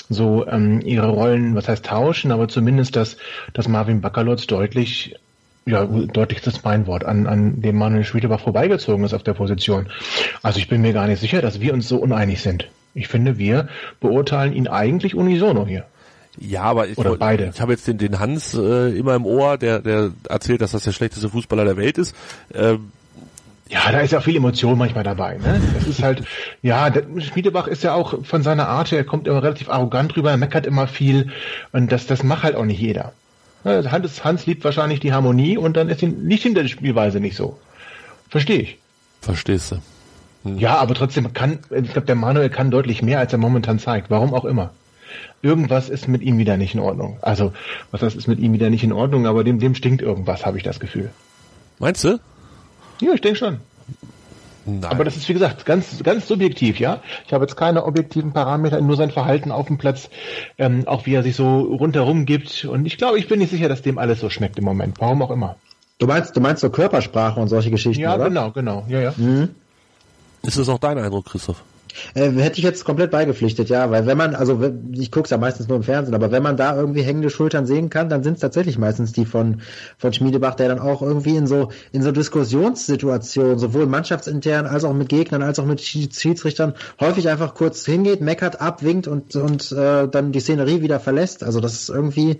so 0.08 0.46
ähm, 0.46 0.80
ihre 0.80 1.08
Rollen, 1.08 1.54
was 1.54 1.68
heißt 1.68 1.86
tauschen, 1.86 2.32
aber 2.32 2.48
zumindest, 2.48 2.96
dass, 2.96 3.16
dass 3.52 3.68
Marvin 3.68 4.00
Baccalords 4.00 4.46
deutlich 4.46 5.14
ja, 5.68 5.84
deutlich 5.84 6.40
das 6.40 6.64
mein 6.64 6.86
Wort, 6.86 7.04
an, 7.04 7.26
an 7.26 7.60
dem 7.60 7.76
Manuel 7.76 8.04
Schwiedebach 8.04 8.40
vorbeigezogen 8.40 9.04
ist 9.04 9.14
auf 9.14 9.22
der 9.22 9.34
Position. 9.34 9.88
Also 10.42 10.58
ich 10.58 10.68
bin 10.68 10.80
mir 10.80 10.92
gar 10.92 11.06
nicht 11.06 11.20
sicher, 11.20 11.42
dass 11.42 11.60
wir 11.60 11.74
uns 11.74 11.88
so 11.88 11.98
uneinig 11.98 12.40
sind. 12.40 12.68
Ich 12.94 13.08
finde, 13.08 13.38
wir 13.38 13.68
beurteilen 14.00 14.52
ihn 14.52 14.66
eigentlich 14.66 15.14
unisono 15.14 15.66
hier. 15.66 15.84
Ja, 16.40 16.62
aber 16.62 16.88
ich, 16.88 16.96
Oder 16.96 17.16
beide. 17.16 17.50
ich 17.52 17.60
habe 17.60 17.72
jetzt 17.72 17.86
den, 17.86 17.98
den 17.98 18.18
Hans 18.18 18.54
äh, 18.54 18.96
immer 18.96 19.14
im 19.14 19.26
Ohr, 19.26 19.58
der, 19.58 19.80
der 19.80 20.12
erzählt, 20.28 20.60
dass 20.60 20.72
das 20.72 20.84
der 20.84 20.92
schlechteste 20.92 21.28
Fußballer 21.28 21.64
der 21.64 21.76
Welt 21.76 21.98
ist. 21.98 22.14
Ähm, 22.54 22.92
ja, 23.68 23.92
da 23.92 24.00
ist 24.00 24.12
ja 24.12 24.20
auch 24.20 24.22
viel 24.22 24.36
Emotion 24.36 24.78
manchmal 24.78 25.04
dabei. 25.04 25.36
Ne? 25.36 25.60
Das 25.74 25.86
ist 25.86 26.02
halt, 26.02 26.22
ja, 26.62 26.88
der, 26.90 27.04
Schmiedebach 27.20 27.66
ist 27.66 27.82
ja 27.82 27.92
auch 27.94 28.24
von 28.24 28.42
seiner 28.42 28.68
Art 28.68 28.90
her, 28.90 28.98
er 28.98 29.04
kommt 29.04 29.26
immer 29.26 29.42
relativ 29.42 29.68
arrogant 29.68 30.16
rüber, 30.16 30.30
er 30.30 30.38
meckert 30.38 30.64
immer 30.64 30.86
viel 30.86 31.30
und 31.72 31.92
das, 31.92 32.06
das 32.06 32.22
macht 32.22 32.44
halt 32.44 32.54
auch 32.54 32.64
nicht 32.64 32.80
jeder. 32.80 33.12
Hans, 33.64 34.24
Hans 34.24 34.46
liebt 34.46 34.64
wahrscheinlich 34.64 35.00
die 35.00 35.12
Harmonie 35.12 35.56
und 35.56 35.76
dann 35.76 35.88
ist 35.88 36.02
ihn 36.02 36.24
nicht 36.24 36.42
hinter 36.42 36.62
der 36.62 36.68
Spielweise 36.68 37.20
nicht 37.20 37.36
so. 37.36 37.58
Verstehe 38.28 38.60
ich. 38.60 38.78
Verstehst 39.20 39.72
du. 39.72 39.76
Hm. 40.44 40.58
Ja, 40.58 40.76
aber 40.76 40.94
trotzdem 40.94 41.32
kann, 41.32 41.58
ich 41.70 41.92
glaube, 41.92 42.06
der 42.06 42.14
Manuel 42.14 42.50
kann 42.50 42.70
deutlich 42.70 43.02
mehr, 43.02 43.18
als 43.18 43.32
er 43.32 43.38
momentan 43.38 43.78
zeigt. 43.78 44.10
Warum 44.10 44.32
auch 44.34 44.44
immer. 44.44 44.70
Irgendwas 45.42 45.88
ist 45.88 46.08
mit 46.08 46.22
ihm 46.22 46.38
wieder 46.38 46.56
nicht 46.56 46.74
in 46.74 46.80
Ordnung. 46.80 47.18
Also, 47.22 47.52
was 47.90 48.00
das 48.00 48.14
ist 48.14 48.28
mit 48.28 48.38
ihm 48.38 48.52
wieder 48.52 48.70
nicht 48.70 48.84
in 48.84 48.92
Ordnung, 48.92 49.26
aber 49.26 49.44
dem, 49.44 49.58
dem 49.58 49.74
stinkt 49.74 50.02
irgendwas, 50.02 50.44
habe 50.44 50.58
ich 50.58 50.62
das 50.62 50.80
Gefühl. 50.80 51.10
Meinst 51.78 52.04
du? 52.04 52.18
Ja, 53.00 53.12
ich 53.14 53.20
denke 53.20 53.38
schon. 53.38 53.60
Nein. 54.68 54.84
Aber 54.84 55.04
das 55.04 55.16
ist 55.16 55.28
wie 55.28 55.32
gesagt 55.32 55.64
ganz 55.64 56.02
ganz 56.02 56.28
subjektiv, 56.28 56.78
ja. 56.78 57.00
Ich 57.26 57.32
habe 57.32 57.44
jetzt 57.44 57.56
keine 57.56 57.84
objektiven 57.84 58.32
Parameter, 58.32 58.80
nur 58.80 58.96
sein 58.96 59.10
Verhalten 59.10 59.50
auf 59.50 59.66
dem 59.66 59.78
Platz, 59.78 60.10
ähm, 60.58 60.86
auch 60.86 61.06
wie 61.06 61.14
er 61.14 61.22
sich 61.22 61.36
so 61.36 61.60
rundherum 61.60 62.26
gibt. 62.26 62.64
Und 62.64 62.84
ich 62.84 62.98
glaube, 62.98 63.18
ich 63.18 63.28
bin 63.28 63.38
nicht 63.38 63.50
sicher, 63.50 63.68
dass 63.68 63.82
dem 63.82 63.98
alles 63.98 64.20
so 64.20 64.28
schmeckt 64.30 64.58
im 64.58 64.64
Moment. 64.64 65.00
Warum 65.00 65.22
auch 65.22 65.30
immer. 65.30 65.56
Du 65.98 66.06
meinst, 66.06 66.36
du 66.36 66.40
meinst 66.40 66.60
so 66.60 66.70
Körpersprache 66.70 67.40
und 67.40 67.48
solche 67.48 67.70
Geschichten, 67.70 68.02
ja, 68.02 68.14
oder? 68.14 68.24
Ja, 68.24 68.28
genau, 68.28 68.50
genau, 68.52 68.84
ja, 68.88 69.00
ja. 69.00 69.14
Mhm. 69.16 69.50
Ist 70.42 70.58
das 70.58 70.68
auch 70.68 70.78
dein 70.78 70.98
Eindruck, 70.98 71.26
Christoph? 71.26 71.64
Äh, 72.14 72.30
hätte 72.30 72.58
ich 72.58 72.64
jetzt 72.64 72.84
komplett 72.84 73.10
beigepflichtet, 73.10 73.68
ja, 73.68 73.90
weil 73.90 74.06
wenn 74.06 74.18
man, 74.18 74.34
also 74.34 74.72
ich 74.92 75.10
gucke 75.10 75.24
es 75.24 75.30
ja 75.30 75.38
meistens 75.38 75.68
nur 75.68 75.76
im 75.76 75.82
Fernsehen, 75.82 76.14
aber 76.14 76.30
wenn 76.30 76.42
man 76.42 76.56
da 76.56 76.76
irgendwie 76.76 77.02
hängende 77.02 77.30
Schultern 77.30 77.66
sehen 77.66 77.90
kann, 77.90 78.08
dann 78.08 78.22
sind 78.22 78.34
es 78.34 78.40
tatsächlich 78.40 78.78
meistens 78.78 79.12
die 79.12 79.24
von 79.24 79.62
von 79.98 80.12
Schmiedebach, 80.12 80.54
der 80.54 80.68
dann 80.68 80.78
auch 80.78 81.02
irgendwie 81.02 81.36
in 81.36 81.46
so 81.46 81.70
in 81.92 82.02
so 82.02 82.12
Diskussionssituationen, 82.12 83.58
sowohl 83.58 83.86
mannschaftsintern 83.86 84.66
als 84.66 84.84
auch 84.84 84.94
mit 84.94 85.08
Gegnern, 85.08 85.42
als 85.42 85.58
auch 85.58 85.66
mit 85.66 85.80
Schiedsrichtern, 85.80 86.74
häufig 87.00 87.28
einfach 87.28 87.54
kurz 87.54 87.84
hingeht, 87.84 88.20
meckert, 88.20 88.60
abwinkt 88.60 89.08
und 89.08 89.36
und 89.36 89.72
äh, 89.72 90.08
dann 90.08 90.32
die 90.32 90.40
Szenerie 90.40 90.82
wieder 90.82 91.00
verlässt. 91.00 91.42
Also 91.44 91.60
das 91.60 91.74
ist 91.74 91.88
irgendwie 91.88 92.38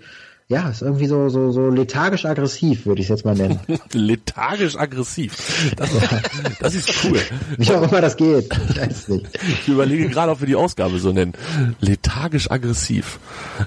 ja, 0.51 0.67
ist 0.67 0.81
irgendwie 0.81 1.05
so, 1.05 1.29
so, 1.29 1.51
so 1.51 1.69
lethargisch 1.69 2.25
aggressiv, 2.25 2.87
würde 2.87 3.01
ich 3.01 3.05
es 3.05 3.09
jetzt 3.09 3.23
mal 3.23 3.35
nennen. 3.35 3.59
lethargisch 3.93 4.75
aggressiv. 4.75 5.75
Das, 5.77 5.91
das 6.59 6.73
ist 6.73 6.91
cool. 7.03 7.19
Wie 7.57 7.71
auch 7.71 7.83
immer 7.83 8.01
das 8.01 8.17
geht. 8.17 8.49
Ich 8.67 8.81
weiß 8.81 9.09
nicht. 9.09 9.27
Ich 9.43 9.67
überlege 9.67 10.09
gerade, 10.09 10.31
ob 10.31 10.39
wir 10.39 10.47
die 10.47 10.55
Ausgabe 10.55 10.97
so 10.97 11.11
nennen. 11.11 11.33
Lethargisch 11.81 12.49
aggressiv. 12.49 13.19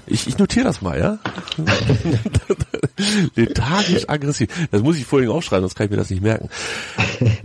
Ich, 0.07 0.27
ich 0.27 0.37
notiere 0.37 0.65
das 0.65 0.81
mal, 0.81 0.99
ja? 0.99 1.19
lethargisch 3.35 4.09
aggressiv. 4.09 4.49
Das 4.71 4.81
muss 4.81 4.97
ich 4.97 5.05
vorhin 5.05 5.29
aufschreiben, 5.29 5.63
sonst 5.63 5.75
kann 5.75 5.85
ich 5.85 5.91
mir 5.91 5.97
das 5.97 6.09
nicht 6.09 6.21
merken. 6.21 6.49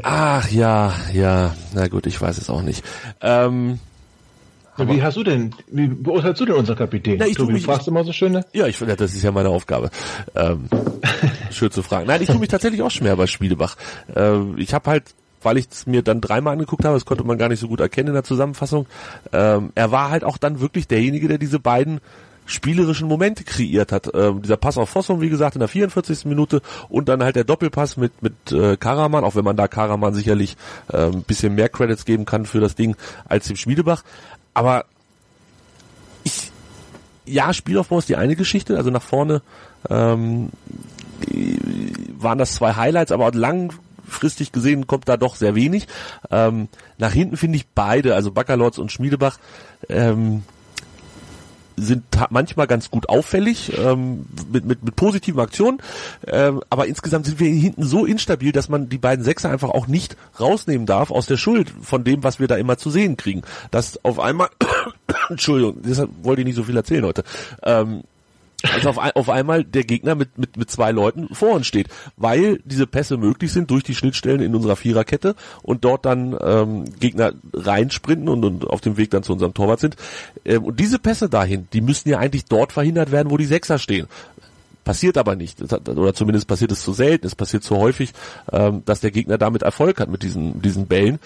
Ach 0.02 0.50
ja, 0.50 0.94
ja. 1.14 1.54
Na 1.74 1.86
gut, 1.86 2.06
ich 2.06 2.20
weiß 2.20 2.38
es 2.38 2.50
auch 2.50 2.62
nicht. 2.62 2.82
Ähm, 3.20 3.78
aber 4.78 4.94
wie 4.94 5.02
hast 5.02 5.16
du 5.16 5.24
denn, 5.24 5.54
wie 5.70 5.88
beurteilst 5.88 6.40
du 6.40 6.46
denn 6.46 6.54
unser 6.54 6.76
Kapitän? 6.76 7.16
Na, 7.18 7.26
ich 7.26 7.36
Tobi, 7.36 7.54
mich, 7.54 7.62
du 7.64 7.72
fragst 7.72 7.88
immer 7.88 8.04
so 8.04 8.12
schöne. 8.12 8.44
Ja, 8.52 8.66
ich 8.66 8.76
finde, 8.76 8.96
das 8.96 9.14
ist 9.14 9.22
ja 9.22 9.32
meine 9.32 9.48
Aufgabe. 9.48 9.90
Ähm, 10.34 10.68
schön 11.50 11.70
zu 11.70 11.82
fragen. 11.82 12.06
Nein, 12.06 12.22
ich 12.22 12.28
tue 12.28 12.38
mich 12.38 12.48
tatsächlich 12.48 12.82
auch 12.82 12.90
schwer 12.90 13.16
bei 13.16 13.26
Spielebach. 13.26 13.76
Ähm, 14.14 14.54
ich 14.58 14.74
habe 14.74 14.90
halt 14.90 15.14
weil 15.42 15.56
ich 15.56 15.68
es 15.70 15.86
mir 15.86 16.02
dann 16.02 16.20
dreimal 16.20 16.54
angeguckt 16.54 16.84
habe, 16.84 16.94
das 16.94 17.04
konnte 17.04 17.22
man 17.22 17.38
gar 17.38 17.48
nicht 17.48 17.60
so 17.60 17.68
gut 17.68 17.78
erkennen 17.78 18.08
in 18.08 18.14
der 18.14 18.24
Zusammenfassung. 18.24 18.86
Ähm, 19.32 19.70
er 19.76 19.92
war 19.92 20.10
halt 20.10 20.24
auch 20.24 20.36
dann 20.36 20.60
wirklich 20.60 20.88
derjenige, 20.88 21.28
der 21.28 21.38
diese 21.38 21.60
beiden 21.60 22.00
spielerischen 22.48 23.06
Momente 23.06 23.44
kreiert 23.44 23.92
hat. 23.92 24.10
Ähm, 24.14 24.42
dieser 24.42 24.56
Pass 24.56 24.78
auf 24.78 24.88
Fossum, 24.88 25.20
wie 25.20 25.28
gesagt, 25.28 25.54
in 25.54 25.60
der 25.60 25.68
44. 25.68 26.24
Minute 26.24 26.62
und 26.88 27.08
dann 27.08 27.22
halt 27.22 27.36
der 27.36 27.44
Doppelpass 27.44 27.96
mit 27.96 28.22
mit 28.22 28.52
äh, 28.52 28.76
Karaman, 28.76 29.22
auch 29.22 29.36
wenn 29.36 29.44
man 29.44 29.56
da 29.56 29.68
Karaman 29.68 30.14
sicherlich 30.14 30.56
äh, 30.90 31.06
ein 31.06 31.22
bisschen 31.22 31.54
mehr 31.54 31.68
Credits 31.68 32.06
geben 32.06 32.24
kann 32.24 32.46
für 32.46 32.60
das 32.60 32.74
Ding 32.74 32.96
als 33.28 33.46
dem 33.46 33.56
Schmiedebach. 33.56 34.02
Aber 34.58 34.86
ich, 36.24 36.50
ja, 37.24 37.52
Spielaufbau 37.52 38.00
ist 38.00 38.08
die 38.08 38.16
eine 38.16 38.34
Geschichte, 38.34 38.76
also 38.76 38.90
nach 38.90 39.02
vorne 39.02 39.40
ähm, 39.88 40.50
waren 42.18 42.38
das 42.38 42.56
zwei 42.56 42.74
Highlights, 42.74 43.12
aber 43.12 43.30
langfristig 43.30 44.50
gesehen 44.50 44.88
kommt 44.88 45.08
da 45.08 45.16
doch 45.16 45.36
sehr 45.36 45.54
wenig. 45.54 45.86
Ähm, 46.32 46.66
nach 46.96 47.12
hinten 47.12 47.36
finde 47.36 47.54
ich 47.54 47.68
beide, 47.68 48.16
also 48.16 48.32
Backerlords 48.32 48.80
und 48.80 48.90
Schmiedebach, 48.90 49.38
ähm, 49.88 50.42
sind 51.80 52.04
manchmal 52.30 52.66
ganz 52.66 52.90
gut 52.90 53.08
auffällig 53.08 53.72
ähm, 53.78 54.26
mit, 54.52 54.64
mit, 54.64 54.82
mit 54.82 54.96
positiven 54.96 55.40
Aktionen, 55.40 55.78
ähm, 56.26 56.62
aber 56.70 56.86
insgesamt 56.86 57.26
sind 57.26 57.40
wir 57.40 57.48
hinten 57.48 57.84
so 57.84 58.04
instabil, 58.04 58.52
dass 58.52 58.68
man 58.68 58.88
die 58.88 58.98
beiden 58.98 59.24
Sechser 59.24 59.50
einfach 59.50 59.70
auch 59.70 59.86
nicht 59.86 60.16
rausnehmen 60.38 60.86
darf 60.86 61.10
aus 61.10 61.26
der 61.26 61.36
Schuld 61.36 61.72
von 61.82 62.04
dem, 62.04 62.22
was 62.22 62.40
wir 62.40 62.48
da 62.48 62.56
immer 62.56 62.78
zu 62.78 62.90
sehen 62.90 63.16
kriegen. 63.16 63.42
Dass 63.70 64.04
auf 64.04 64.18
einmal, 64.18 64.48
Entschuldigung, 65.28 65.82
deshalb 65.82 66.10
wollte 66.22 66.42
ich 66.42 66.46
nicht 66.46 66.56
so 66.56 66.64
viel 66.64 66.76
erzählen 66.76 67.04
heute, 67.04 67.24
ähm, 67.62 68.02
Also 68.62 68.88
auf, 68.88 68.98
auf 68.98 69.28
einmal 69.30 69.62
der 69.62 69.84
Gegner 69.84 70.16
mit, 70.16 70.36
mit, 70.36 70.56
mit 70.56 70.68
zwei 70.68 70.90
Leuten 70.90 71.32
vor 71.32 71.50
uns 71.50 71.66
steht, 71.68 71.88
weil 72.16 72.58
diese 72.64 72.88
Pässe 72.88 73.16
möglich 73.16 73.52
sind 73.52 73.70
durch 73.70 73.84
die 73.84 73.94
Schnittstellen 73.94 74.40
in 74.40 74.54
unserer 74.54 74.74
Viererkette 74.74 75.36
und 75.62 75.84
dort 75.84 76.04
dann 76.04 76.36
ähm, 76.42 76.84
Gegner 76.98 77.34
reinsprinten 77.52 78.28
und, 78.28 78.44
und 78.44 78.64
auf 78.66 78.80
dem 78.80 78.96
Weg 78.96 79.10
dann 79.10 79.22
zu 79.22 79.32
unserem 79.32 79.54
Torwart 79.54 79.78
sind. 79.78 79.96
Ähm, 80.44 80.64
und 80.64 80.80
diese 80.80 80.98
Pässe 80.98 81.28
dahin, 81.28 81.68
die 81.72 81.80
müssten 81.80 82.08
ja 82.08 82.18
eigentlich 82.18 82.46
dort 82.46 82.72
verhindert 82.72 83.12
werden, 83.12 83.30
wo 83.30 83.36
die 83.36 83.46
Sechser 83.46 83.78
stehen. 83.78 84.08
Passiert 84.82 85.18
aber 85.18 85.36
nicht, 85.36 85.60
oder 85.60 86.14
zumindest 86.14 86.48
passiert 86.48 86.72
es 86.72 86.82
zu 86.82 86.94
selten, 86.94 87.26
es 87.26 87.34
passiert 87.34 87.62
zu 87.62 87.76
häufig, 87.76 88.12
ähm, 88.50 88.82
dass 88.86 89.00
der 89.00 89.10
Gegner 89.10 89.38
damit 89.38 89.62
Erfolg 89.62 90.00
hat 90.00 90.08
mit 90.08 90.22
diesen, 90.22 90.62
diesen 90.62 90.86
Bällen. 90.86 91.20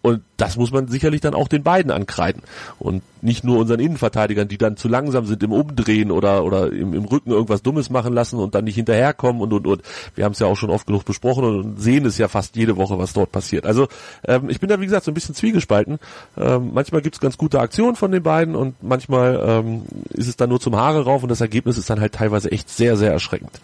Und 0.00 0.22
das 0.36 0.56
muss 0.56 0.70
man 0.70 0.86
sicherlich 0.86 1.20
dann 1.20 1.34
auch 1.34 1.48
den 1.48 1.64
beiden 1.64 1.90
ankreiden. 1.90 2.42
Und 2.78 3.02
nicht 3.20 3.42
nur 3.42 3.58
unseren 3.58 3.80
Innenverteidigern, 3.80 4.46
die 4.46 4.56
dann 4.56 4.76
zu 4.76 4.86
langsam 4.86 5.26
sind 5.26 5.42
im 5.42 5.50
Umdrehen 5.50 6.12
oder, 6.12 6.44
oder 6.44 6.72
im, 6.72 6.94
im 6.94 7.04
Rücken 7.04 7.30
irgendwas 7.30 7.62
Dummes 7.62 7.90
machen 7.90 8.14
lassen 8.14 8.38
und 8.38 8.54
dann 8.54 8.64
nicht 8.64 8.76
hinterherkommen 8.76 9.42
und, 9.42 9.52
und, 9.52 9.66
und. 9.66 9.82
Wir 10.14 10.24
haben 10.24 10.32
es 10.32 10.38
ja 10.38 10.46
auch 10.46 10.56
schon 10.56 10.70
oft 10.70 10.86
genug 10.86 11.04
besprochen 11.04 11.44
und 11.44 11.80
sehen 11.80 12.06
es 12.06 12.16
ja 12.16 12.28
fast 12.28 12.54
jede 12.54 12.76
Woche, 12.76 12.96
was 12.96 13.12
dort 13.12 13.32
passiert. 13.32 13.66
Also 13.66 13.88
ähm, 14.24 14.48
ich 14.48 14.60
bin 14.60 14.68
da, 14.68 14.80
wie 14.80 14.84
gesagt, 14.84 15.04
so 15.04 15.10
ein 15.10 15.14
bisschen 15.14 15.34
zwiegespalten. 15.34 15.98
Ähm, 16.36 16.70
manchmal 16.72 17.02
gibt 17.02 17.16
es 17.16 17.20
ganz 17.20 17.36
gute 17.36 17.58
Aktionen 17.58 17.96
von 17.96 18.12
den 18.12 18.22
beiden 18.22 18.54
und 18.54 18.80
manchmal 18.82 19.42
ähm, 19.44 19.82
ist 20.10 20.28
es 20.28 20.36
dann 20.36 20.48
nur 20.48 20.60
zum 20.60 20.76
Haare 20.76 21.04
rauf 21.04 21.24
und 21.24 21.28
das 21.28 21.40
Ergebnis 21.40 21.76
ist 21.76 21.90
dann 21.90 22.00
halt 22.00 22.14
teilweise 22.14 22.52
echt 22.52 22.70
sehr, 22.70 22.96
sehr 22.96 23.10
erschreckend. 23.10 23.60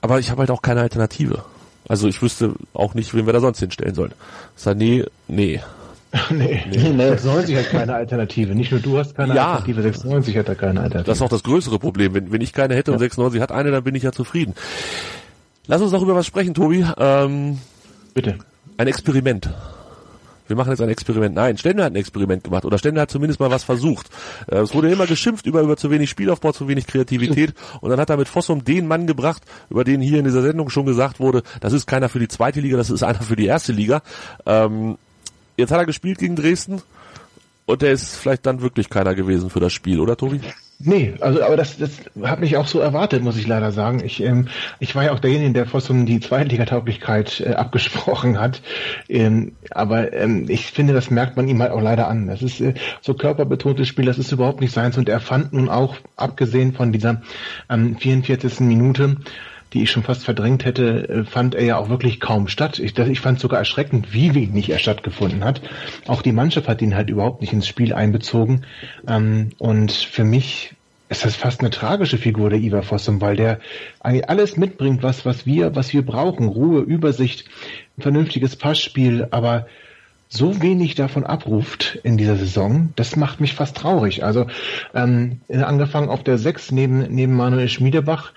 Aber 0.00 0.18
ich 0.18 0.30
habe 0.30 0.40
halt 0.40 0.50
auch 0.50 0.62
keine 0.62 0.80
Alternative. 0.80 1.44
Also 1.88 2.08
ich 2.08 2.22
wüsste 2.22 2.54
auch 2.74 2.94
nicht, 2.94 3.14
wen 3.14 3.26
wir 3.26 3.32
da 3.32 3.40
sonst 3.40 3.60
hinstellen 3.60 3.94
sollen. 3.94 4.12
Sané, 4.58 5.06
nee. 5.28 5.60
nee. 6.30 6.62
nee. 6.70 6.90
nee. 6.90 7.08
96 7.08 7.56
hat 7.56 7.70
keine 7.70 7.94
Alternative. 7.94 8.54
Nicht 8.54 8.70
nur 8.70 8.80
du 8.80 8.98
hast 8.98 9.14
keine 9.14 9.34
ja. 9.34 9.52
Alternative, 9.54 9.82
96 9.82 10.36
hat 10.36 10.48
da 10.48 10.54
keine 10.54 10.80
Alternative. 10.80 11.04
Das 11.04 11.18
ist 11.18 11.22
auch 11.22 11.28
das 11.28 11.42
größere 11.42 11.78
Problem. 11.78 12.14
Wenn, 12.14 12.32
wenn 12.32 12.40
ich 12.40 12.52
keine 12.52 12.74
hätte 12.74 12.90
ja. 12.90 12.94
und 12.94 13.00
96 13.00 13.40
hat 13.40 13.52
eine, 13.52 13.70
dann 13.70 13.84
bin 13.84 13.94
ich 13.94 14.02
ja 14.02 14.12
zufrieden. 14.12 14.54
Lass 15.66 15.80
uns 15.80 15.92
noch 15.92 16.02
über 16.02 16.14
was 16.14 16.26
sprechen, 16.26 16.54
Tobi. 16.54 16.84
Ähm, 16.98 17.58
Bitte. 18.14 18.38
Ein 18.76 18.88
Experiment 18.88 19.48
wir 20.52 20.56
machen 20.56 20.70
jetzt 20.70 20.82
ein 20.82 20.90
Experiment. 20.90 21.34
Nein, 21.34 21.56
Stender 21.56 21.84
hat 21.84 21.94
ein 21.94 21.96
Experiment 21.96 22.44
gemacht 22.44 22.66
oder 22.66 22.76
Stender 22.76 23.00
hat 23.00 23.10
zumindest 23.10 23.40
mal 23.40 23.50
was 23.50 23.64
versucht. 23.64 24.10
Äh, 24.48 24.56
es 24.56 24.74
wurde 24.74 24.90
immer 24.90 25.06
geschimpft 25.06 25.46
über, 25.46 25.62
über 25.62 25.78
zu 25.78 25.90
wenig 25.90 26.10
Spielaufbau, 26.10 26.52
zu 26.52 26.68
wenig 26.68 26.86
Kreativität 26.86 27.54
und 27.80 27.88
dann 27.88 27.98
hat 27.98 28.10
er 28.10 28.18
mit 28.18 28.28
Fossum 28.28 28.62
den 28.62 28.86
Mann 28.86 29.06
gebracht, 29.06 29.42
über 29.70 29.82
den 29.82 30.02
hier 30.02 30.18
in 30.18 30.26
dieser 30.26 30.42
Sendung 30.42 30.68
schon 30.68 30.84
gesagt 30.84 31.20
wurde, 31.20 31.42
das 31.60 31.72
ist 31.72 31.86
keiner 31.86 32.10
für 32.10 32.18
die 32.18 32.28
zweite 32.28 32.60
Liga, 32.60 32.76
das 32.76 32.90
ist 32.90 33.02
einer 33.02 33.22
für 33.22 33.34
die 33.34 33.46
erste 33.46 33.72
Liga. 33.72 34.02
Ähm, 34.44 34.98
jetzt 35.56 35.70
hat 35.70 35.78
er 35.78 35.86
gespielt 35.86 36.18
gegen 36.18 36.36
Dresden 36.36 36.82
und 37.64 37.80
der 37.80 37.92
ist 37.92 38.16
vielleicht 38.16 38.44
dann 38.44 38.60
wirklich 38.60 38.90
keiner 38.90 39.14
gewesen 39.14 39.48
für 39.48 39.60
das 39.60 39.72
Spiel, 39.72 40.00
oder 40.00 40.18
Tobi? 40.18 40.40
Nee, 40.84 41.14
also 41.20 41.42
aber 41.44 41.56
das, 41.56 41.78
das 41.78 41.90
habe 42.22 42.44
ich 42.44 42.56
auch 42.56 42.66
so 42.66 42.80
erwartet, 42.80 43.22
muss 43.22 43.36
ich 43.36 43.46
leider 43.46 43.70
sagen. 43.70 44.02
Ich, 44.04 44.20
ähm, 44.20 44.48
ich 44.80 44.96
war 44.96 45.04
ja 45.04 45.12
auch 45.12 45.20
derjenige, 45.20 45.52
der 45.52 45.66
Fossum 45.66 46.06
die 46.06 46.18
Zweitligatauglichkeit 46.18 47.40
äh, 47.40 47.54
abgesprochen 47.54 48.40
hat. 48.40 48.62
Ähm, 49.08 49.52
aber 49.70 50.12
ähm, 50.12 50.46
ich 50.48 50.72
finde, 50.72 50.92
das 50.92 51.10
merkt 51.10 51.36
man 51.36 51.46
ihm 51.46 51.62
halt 51.62 51.70
auch 51.70 51.80
leider 51.80 52.08
an. 52.08 52.26
Das 52.26 52.42
ist 52.42 52.60
äh, 52.60 52.74
so 53.00 53.14
körperbetontes 53.14 53.86
Spiel, 53.86 54.06
das 54.06 54.18
ist 54.18 54.32
überhaupt 54.32 54.60
nicht 54.60 54.72
seins. 54.72 54.98
Und 54.98 55.08
er 55.08 55.20
fand 55.20 55.52
nun 55.52 55.68
auch, 55.68 55.96
abgesehen 56.16 56.72
von 56.72 56.92
dieser 56.92 57.22
ähm, 57.70 57.96
44. 57.96 58.60
Minute, 58.60 59.16
die 59.72 59.82
ich 59.82 59.90
schon 59.90 60.02
fast 60.02 60.24
verdrängt 60.24 60.64
hätte, 60.64 61.08
äh, 61.08 61.24
fand 61.24 61.54
er 61.54 61.64
ja 61.64 61.76
auch 61.78 61.88
wirklich 61.88 62.20
kaum 62.20 62.48
statt. 62.48 62.78
Ich, 62.78 62.98
ich 62.98 63.20
fand 63.20 63.40
sogar 63.40 63.58
erschreckend, 63.58 64.12
wie 64.12 64.34
wenig 64.34 64.70
er 64.70 64.78
stattgefunden 64.78 65.44
hat. 65.44 65.62
Auch 66.06 66.22
die 66.22 66.32
Mannschaft 66.32 66.68
hat 66.68 66.82
ihn 66.82 66.94
halt 66.94 67.10
überhaupt 67.10 67.40
nicht 67.40 67.52
ins 67.52 67.66
Spiel 67.66 67.92
einbezogen. 67.92 68.64
Ähm, 69.06 69.50
und 69.58 69.92
für 69.92 70.24
mich 70.24 70.74
ist 71.08 71.24
das 71.24 71.36
fast 71.36 71.60
eine 71.60 71.70
tragische 71.70 72.18
Figur, 72.18 72.50
der 72.50 72.58
Ivar 72.58 72.82
Fossum, 72.82 73.20
weil 73.20 73.36
der 73.36 73.60
eigentlich 74.00 74.28
alles 74.28 74.56
mitbringt, 74.56 75.02
was, 75.02 75.26
was 75.26 75.46
wir, 75.46 75.76
was 75.76 75.92
wir 75.92 76.04
brauchen. 76.04 76.48
Ruhe, 76.48 76.80
Übersicht, 76.80 77.44
ein 77.98 78.02
vernünftiges 78.02 78.56
Passspiel, 78.56 79.28
aber 79.30 79.66
so 80.32 80.62
wenig 80.62 80.94
davon 80.94 81.24
abruft 81.24 81.98
in 82.04 82.16
dieser 82.16 82.36
Saison, 82.36 82.94
das 82.96 83.16
macht 83.16 83.40
mich 83.40 83.54
fast 83.54 83.76
traurig. 83.76 84.24
Also 84.24 84.46
ähm, 84.94 85.40
angefangen 85.50 86.08
auf 86.08 86.24
der 86.24 86.38
6 86.38 86.72
neben, 86.72 87.02
neben 87.14 87.34
Manuel 87.36 87.68
Schmiedebach, 87.68 88.32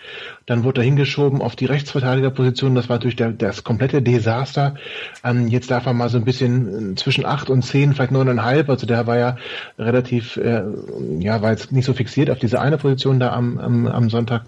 dann 0.45 0.65
wurde 0.65 0.81
er 0.81 0.85
hingeschoben 0.85 1.41
auf 1.41 1.55
die 1.55 1.65
Rechtsverteidigerposition, 1.65 2.75
das 2.75 2.89
war 2.89 2.99
durch 2.99 3.15
der, 3.15 3.31
das 3.31 3.63
komplette 3.63 4.01
Desaster. 4.01 4.75
Ähm, 5.23 5.47
jetzt 5.47 5.71
darf 5.71 5.85
er 5.85 5.93
mal 5.93 6.09
so 6.09 6.17
ein 6.17 6.25
bisschen 6.25 6.91
äh, 6.91 6.95
zwischen 6.95 7.25
8 7.25 7.49
und 7.49 7.63
10, 7.63 7.93
vielleicht 7.93 8.11
9,5, 8.11 8.69
also 8.69 8.85
der 8.85 9.07
war 9.07 9.17
ja 9.17 9.37
relativ, 9.79 10.35
äh, 10.35 10.63
ja, 11.19 11.41
war 11.41 11.51
jetzt 11.51 11.71
nicht 11.71 11.85
so 11.85 11.93
fixiert 11.93 12.29
auf 12.29 12.39
diese 12.39 12.59
eine 12.59 12.77
Position 12.77 13.21
da 13.21 13.31
am, 13.31 13.57
am, 13.57 13.87
am 13.87 14.09
Sonntag. 14.09 14.43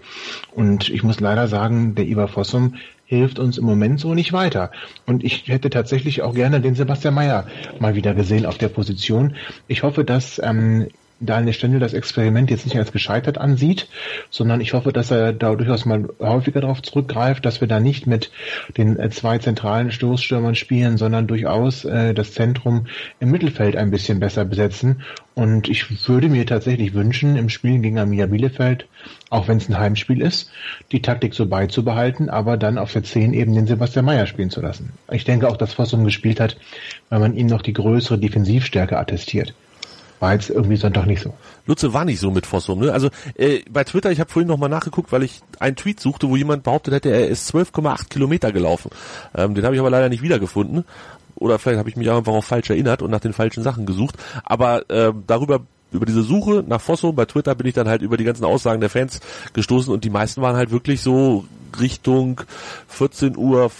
Und 0.54 0.90
ich 0.90 1.02
muss 1.02 1.18
leider 1.18 1.48
sagen, 1.48 1.94
der 1.94 2.06
Ivar 2.06 2.28
Fossum 2.28 2.74
hilft 3.08 3.38
uns 3.38 3.56
im 3.56 3.64
Moment 3.64 3.98
so 3.98 4.12
nicht 4.12 4.34
weiter. 4.34 4.70
Und 5.06 5.24
ich 5.24 5.48
hätte 5.48 5.70
tatsächlich 5.70 6.20
auch 6.20 6.34
gerne 6.34 6.60
den 6.60 6.74
Sebastian 6.74 7.14
Mayer 7.14 7.46
mal 7.80 7.94
wieder 7.94 8.14
gesehen 8.14 8.44
auf 8.44 8.58
der 8.58 8.68
Position. 8.68 9.34
Ich 9.66 9.82
hoffe, 9.82 10.04
dass 10.04 10.38
ähm, 10.44 10.88
Daniel 11.20 11.52
Stendel 11.52 11.80
das 11.80 11.94
Experiment 11.94 12.50
jetzt 12.50 12.64
nicht 12.64 12.78
als 12.78 12.92
gescheitert 12.92 13.38
ansieht, 13.38 13.88
sondern 14.30 14.60
ich 14.60 14.72
hoffe, 14.72 14.92
dass 14.92 15.10
er 15.10 15.32
da 15.32 15.54
durchaus 15.54 15.84
mal 15.84 16.08
häufiger 16.20 16.60
darauf 16.60 16.80
zurückgreift, 16.82 17.44
dass 17.44 17.60
wir 17.60 17.66
da 17.66 17.80
nicht 17.80 18.06
mit 18.06 18.30
den 18.76 18.98
äh, 18.98 19.10
zwei 19.10 19.38
zentralen 19.38 19.90
Stoßstürmern 19.90 20.54
spielen, 20.54 20.96
sondern 20.96 21.26
durchaus 21.26 21.84
äh, 21.84 22.14
das 22.14 22.34
Zentrum 22.34 22.86
im 23.18 23.30
Mittelfeld 23.30 23.76
ein 23.76 23.90
bisschen 23.90 24.20
besser 24.20 24.44
besetzen. 24.44 25.02
Und 25.34 25.68
ich 25.68 26.08
würde 26.08 26.28
mir 26.28 26.46
tatsächlich 26.46 26.94
wünschen, 26.94 27.36
im 27.36 27.48
Spiel 27.48 27.78
gegen 27.80 27.98
Arminia 27.98 28.26
Bielefeld, 28.26 28.86
auch 29.30 29.48
wenn 29.48 29.58
es 29.58 29.68
ein 29.68 29.78
Heimspiel 29.78 30.20
ist, 30.20 30.50
die 30.92 31.02
Taktik 31.02 31.34
so 31.34 31.46
beizubehalten, 31.46 32.28
aber 32.28 32.56
dann 32.56 32.78
auf 32.78 32.92
der 32.92 33.04
10 33.04 33.34
eben 33.34 33.54
den 33.54 33.66
Sebastian 33.66 34.04
Mayer 34.04 34.26
spielen 34.26 34.50
zu 34.50 34.60
lassen. 34.60 34.92
Ich 35.10 35.24
denke 35.24 35.48
auch, 35.48 35.56
dass 35.56 35.74
Fossum 35.74 36.04
gespielt 36.04 36.40
hat, 36.40 36.56
weil 37.08 37.20
man 37.20 37.36
ihm 37.36 37.46
noch 37.46 37.62
die 37.62 37.72
größere 37.72 38.18
Defensivstärke 38.18 38.98
attestiert 38.98 39.54
war 40.20 40.32
jetzt 40.32 40.50
irgendwie 40.50 40.76
Sonntag 40.76 41.06
nicht 41.06 41.22
so. 41.22 41.34
Lutze 41.66 41.92
war 41.92 42.04
nicht 42.04 42.20
so 42.20 42.30
mit 42.30 42.46
Fossum, 42.46 42.80
ne? 42.80 42.92
Also 42.92 43.10
äh, 43.36 43.60
bei 43.70 43.84
Twitter, 43.84 44.10
ich 44.10 44.20
habe 44.20 44.30
vorhin 44.30 44.48
nochmal 44.48 44.68
nachgeguckt, 44.68 45.12
weil 45.12 45.22
ich 45.22 45.40
einen 45.58 45.76
Tweet 45.76 46.00
suchte, 46.00 46.28
wo 46.28 46.36
jemand 46.36 46.62
behauptet 46.64 46.94
hätte, 46.94 47.10
er 47.10 47.28
ist 47.28 47.54
12,8 47.54 48.08
Kilometer 48.08 48.52
gelaufen. 48.52 48.90
Ähm, 49.34 49.54
den 49.54 49.64
habe 49.64 49.74
ich 49.74 49.80
aber 49.80 49.90
leider 49.90 50.08
nicht 50.08 50.22
wiedergefunden. 50.22 50.84
Oder 51.36 51.58
vielleicht 51.58 51.78
habe 51.78 51.88
ich 51.88 51.96
mich 51.96 52.10
einfach 52.10 52.32
auch 52.32 52.44
falsch 52.44 52.70
erinnert 52.70 53.00
und 53.00 53.10
nach 53.10 53.20
den 53.20 53.32
falschen 53.32 53.62
Sachen 53.62 53.86
gesucht. 53.86 54.16
Aber 54.44 54.90
äh, 54.90 55.12
darüber 55.26 55.60
über 55.90 56.04
diese 56.04 56.22
Suche 56.22 56.64
nach 56.66 56.80
Fosso 56.80 57.12
bei 57.12 57.24
Twitter 57.24 57.54
bin 57.54 57.66
ich 57.66 57.74
dann 57.74 57.88
halt 57.88 58.02
über 58.02 58.16
die 58.16 58.24
ganzen 58.24 58.44
Aussagen 58.44 58.80
der 58.80 58.90
Fans 58.90 59.20
gestoßen 59.54 59.92
und 59.92 60.04
die 60.04 60.10
meisten 60.10 60.42
waren 60.42 60.56
halt 60.56 60.70
wirklich 60.70 61.00
so 61.00 61.44
Richtung 61.80 62.42
14 62.88 63.36
Uhr 63.36 63.70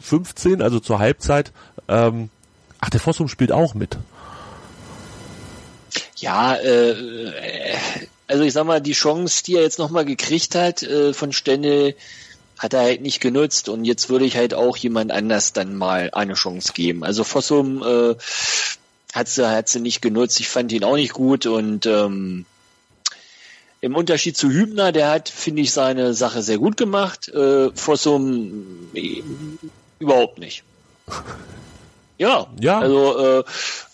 15, 0.00 0.62
also 0.62 0.80
zur 0.80 0.98
Halbzeit. 0.98 1.52
Ähm, 1.88 2.30
ach, 2.80 2.90
der 2.90 3.00
Fossum 3.00 3.28
spielt 3.28 3.52
auch 3.52 3.74
mit. 3.74 3.98
Ja, 6.22 6.54
äh, 6.54 6.94
also 8.28 8.44
ich 8.44 8.52
sag 8.52 8.64
mal, 8.64 8.80
die 8.80 8.92
Chance, 8.92 9.42
die 9.44 9.56
er 9.56 9.62
jetzt 9.62 9.80
nochmal 9.80 10.04
gekriegt 10.04 10.54
hat 10.54 10.82
äh, 10.84 11.12
von 11.12 11.32
Stende, 11.32 11.96
hat 12.58 12.74
er 12.74 12.82
halt 12.82 13.00
nicht 13.00 13.20
genutzt 13.20 13.68
und 13.68 13.84
jetzt 13.84 14.08
würde 14.08 14.24
ich 14.24 14.36
halt 14.36 14.54
auch 14.54 14.76
jemand 14.76 15.10
anders 15.10 15.52
dann 15.52 15.74
mal 15.74 16.10
eine 16.12 16.34
Chance 16.34 16.74
geben. 16.74 17.02
Also 17.02 17.24
Fossum 17.24 17.82
äh, 17.82 18.14
hat 19.12 19.28
sie, 19.28 19.50
hat 19.50 19.68
sie 19.68 19.80
nicht 19.80 20.00
genutzt, 20.00 20.38
ich 20.38 20.48
fand 20.48 20.70
ihn 20.70 20.84
auch 20.84 20.94
nicht 20.94 21.12
gut 21.12 21.46
und 21.46 21.86
ähm, 21.86 22.46
im 23.80 23.96
Unterschied 23.96 24.36
zu 24.36 24.48
Hübner, 24.48 24.92
der 24.92 25.10
hat, 25.10 25.28
finde 25.28 25.62
ich, 25.62 25.72
seine 25.72 26.14
Sache 26.14 26.40
sehr 26.42 26.58
gut 26.58 26.76
gemacht. 26.76 27.28
Äh, 27.30 27.70
Fossum 27.74 28.90
äh, 28.94 29.24
überhaupt 29.98 30.38
nicht. 30.38 30.62
Ja, 32.22 32.46
ja. 32.60 32.78
Also 32.78 33.18
äh, 33.18 33.44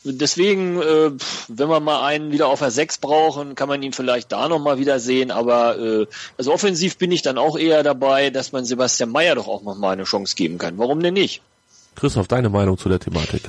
deswegen, 0.05 0.83
äh, 0.83 1.13
wenn 1.49 1.69
wir 1.71 1.81
mal 1.81 2.05
einen 2.05 2.31
wieder 2.31 2.49
auf 2.49 2.59
der 2.59 2.71
6 2.71 2.99
brauchen, 2.99 3.55
kann 3.55 3.71
man 3.71 3.83
ihn 3.83 3.95
vielleicht 3.95 4.31
da 4.33 4.51
nochmal 4.51 4.79
wieder 4.79 5.01
sehen. 5.01 5.31
Aber 5.31 5.79
äh, 5.79 6.07
also 6.37 6.53
offensiv 6.53 6.99
bin 6.99 7.11
ich 7.11 7.23
dann 7.23 7.39
auch 7.39 7.59
eher 7.59 7.83
dabei, 7.83 8.29
dass 8.29 8.53
man 8.53 8.67
Sebastian 8.67 9.09
Mayer 9.13 9.35
doch 9.35 9.49
auch 9.49 9.63
nochmal 9.63 9.95
eine 9.95 10.05
Chance 10.05 10.37
geben 10.37 10.59
kann. 10.59 10.77
Warum 10.77 11.03
denn 11.03 11.15
nicht? 11.15 11.41
Christoph, 11.95 12.29
deine 12.29 12.51
Meinung 12.51 12.77
zu 12.77 12.91
der 12.91 12.99
Thematik? 13.01 13.49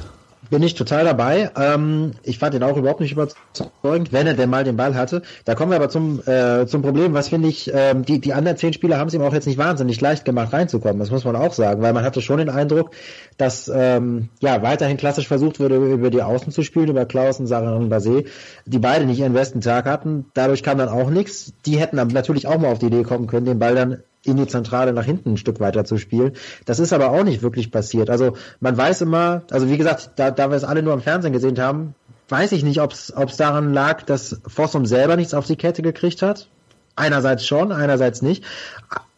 Bin 0.49 0.63
ich 0.63 0.73
total 0.75 1.05
dabei. 1.05 1.51
Ähm, 1.55 2.11
ich 2.23 2.39
fand 2.39 2.55
ihn 2.55 2.63
auch 2.63 2.77
überhaupt 2.77 2.99
nicht 2.99 3.11
überzeugend, 3.11 4.11
wenn 4.11 4.27
er 4.27 4.33
denn 4.33 4.49
mal 4.49 4.63
den 4.63 4.77
Ball 4.77 4.95
hatte. 4.95 5.21
Da 5.45 5.55
kommen 5.55 5.71
wir 5.71 5.75
aber 5.75 5.89
zum, 5.89 6.21
äh, 6.25 6.65
zum 6.65 6.81
Problem, 6.81 7.13
was 7.13 7.29
finde 7.29 7.47
ich, 7.47 7.71
ähm, 7.73 8.03
die, 8.05 8.19
die 8.19 8.33
anderen 8.33 8.57
zehn 8.57 8.73
Spieler 8.73 8.97
haben 8.97 9.07
es 9.07 9.13
ihm 9.13 9.21
auch 9.21 9.33
jetzt 9.33 9.47
nicht 9.47 9.57
wahnsinnig 9.57 10.01
leicht 10.01 10.25
gemacht 10.25 10.53
reinzukommen. 10.53 10.99
Das 10.99 11.11
muss 11.11 11.25
man 11.25 11.35
auch 11.35 11.53
sagen, 11.53 11.81
weil 11.81 11.93
man 11.93 12.03
hatte 12.03 12.21
schon 12.21 12.39
den 12.39 12.49
Eindruck, 12.49 12.91
dass 13.37 13.71
ähm, 13.73 14.29
ja 14.41 14.61
weiterhin 14.61 14.97
klassisch 14.97 15.27
versucht 15.27 15.59
wurde, 15.59 15.75
über 15.75 16.09
die 16.09 16.21
Außen 16.21 16.51
zu 16.51 16.63
spielen, 16.63 16.89
über 16.89 17.07
Sarah 17.09 17.75
und 17.75 17.91
Basé, 17.91 18.25
die 18.65 18.79
beide 18.79 19.05
nicht 19.05 19.19
ihren 19.19 19.33
besten 19.33 19.61
Tag 19.61 19.85
hatten. 19.85 20.25
Dadurch 20.33 20.63
kam 20.63 20.77
dann 20.77 20.89
auch 20.89 21.09
nichts. 21.09 21.53
Die 21.65 21.79
hätten 21.79 21.97
dann 21.97 22.07
natürlich 22.09 22.47
auch 22.47 22.57
mal 22.57 22.71
auf 22.71 22.79
die 22.79 22.87
Idee 22.87 23.03
kommen 23.03 23.27
können, 23.27 23.45
den 23.45 23.59
Ball 23.59 23.75
dann 23.75 24.03
in 24.23 24.37
die 24.37 24.47
Zentrale 24.47 24.93
nach 24.93 25.05
hinten 25.05 25.33
ein 25.33 25.37
Stück 25.37 25.59
weiter 25.59 25.85
zu 25.85 25.97
spielen. 25.97 26.33
Das 26.65 26.79
ist 26.79 26.93
aber 26.93 27.11
auch 27.11 27.23
nicht 27.23 27.41
wirklich 27.41 27.71
passiert. 27.71 28.09
Also 28.09 28.33
man 28.59 28.75
weiß 28.77 29.01
immer, 29.01 29.43
also 29.49 29.69
wie 29.69 29.77
gesagt, 29.77 30.11
da, 30.17 30.31
da 30.31 30.49
wir 30.49 30.57
es 30.57 30.63
alle 30.63 30.83
nur 30.83 30.93
am 30.93 31.01
Fernsehen 31.01 31.33
gesehen 31.33 31.59
haben, 31.59 31.95
weiß 32.27 32.51
ich 32.51 32.63
nicht, 32.63 32.81
ob 32.81 32.91
es 32.91 33.37
daran 33.37 33.73
lag, 33.73 34.03
dass 34.03 34.41
Fossum 34.47 34.85
selber 34.85 35.15
nichts 35.15 35.33
auf 35.33 35.45
die 35.45 35.55
Kette 35.55 35.81
gekriegt 35.81 36.21
hat. 36.21 36.47
Einerseits 36.95 37.45
schon, 37.45 37.71
einerseits 37.71 38.21
nicht. 38.21 38.43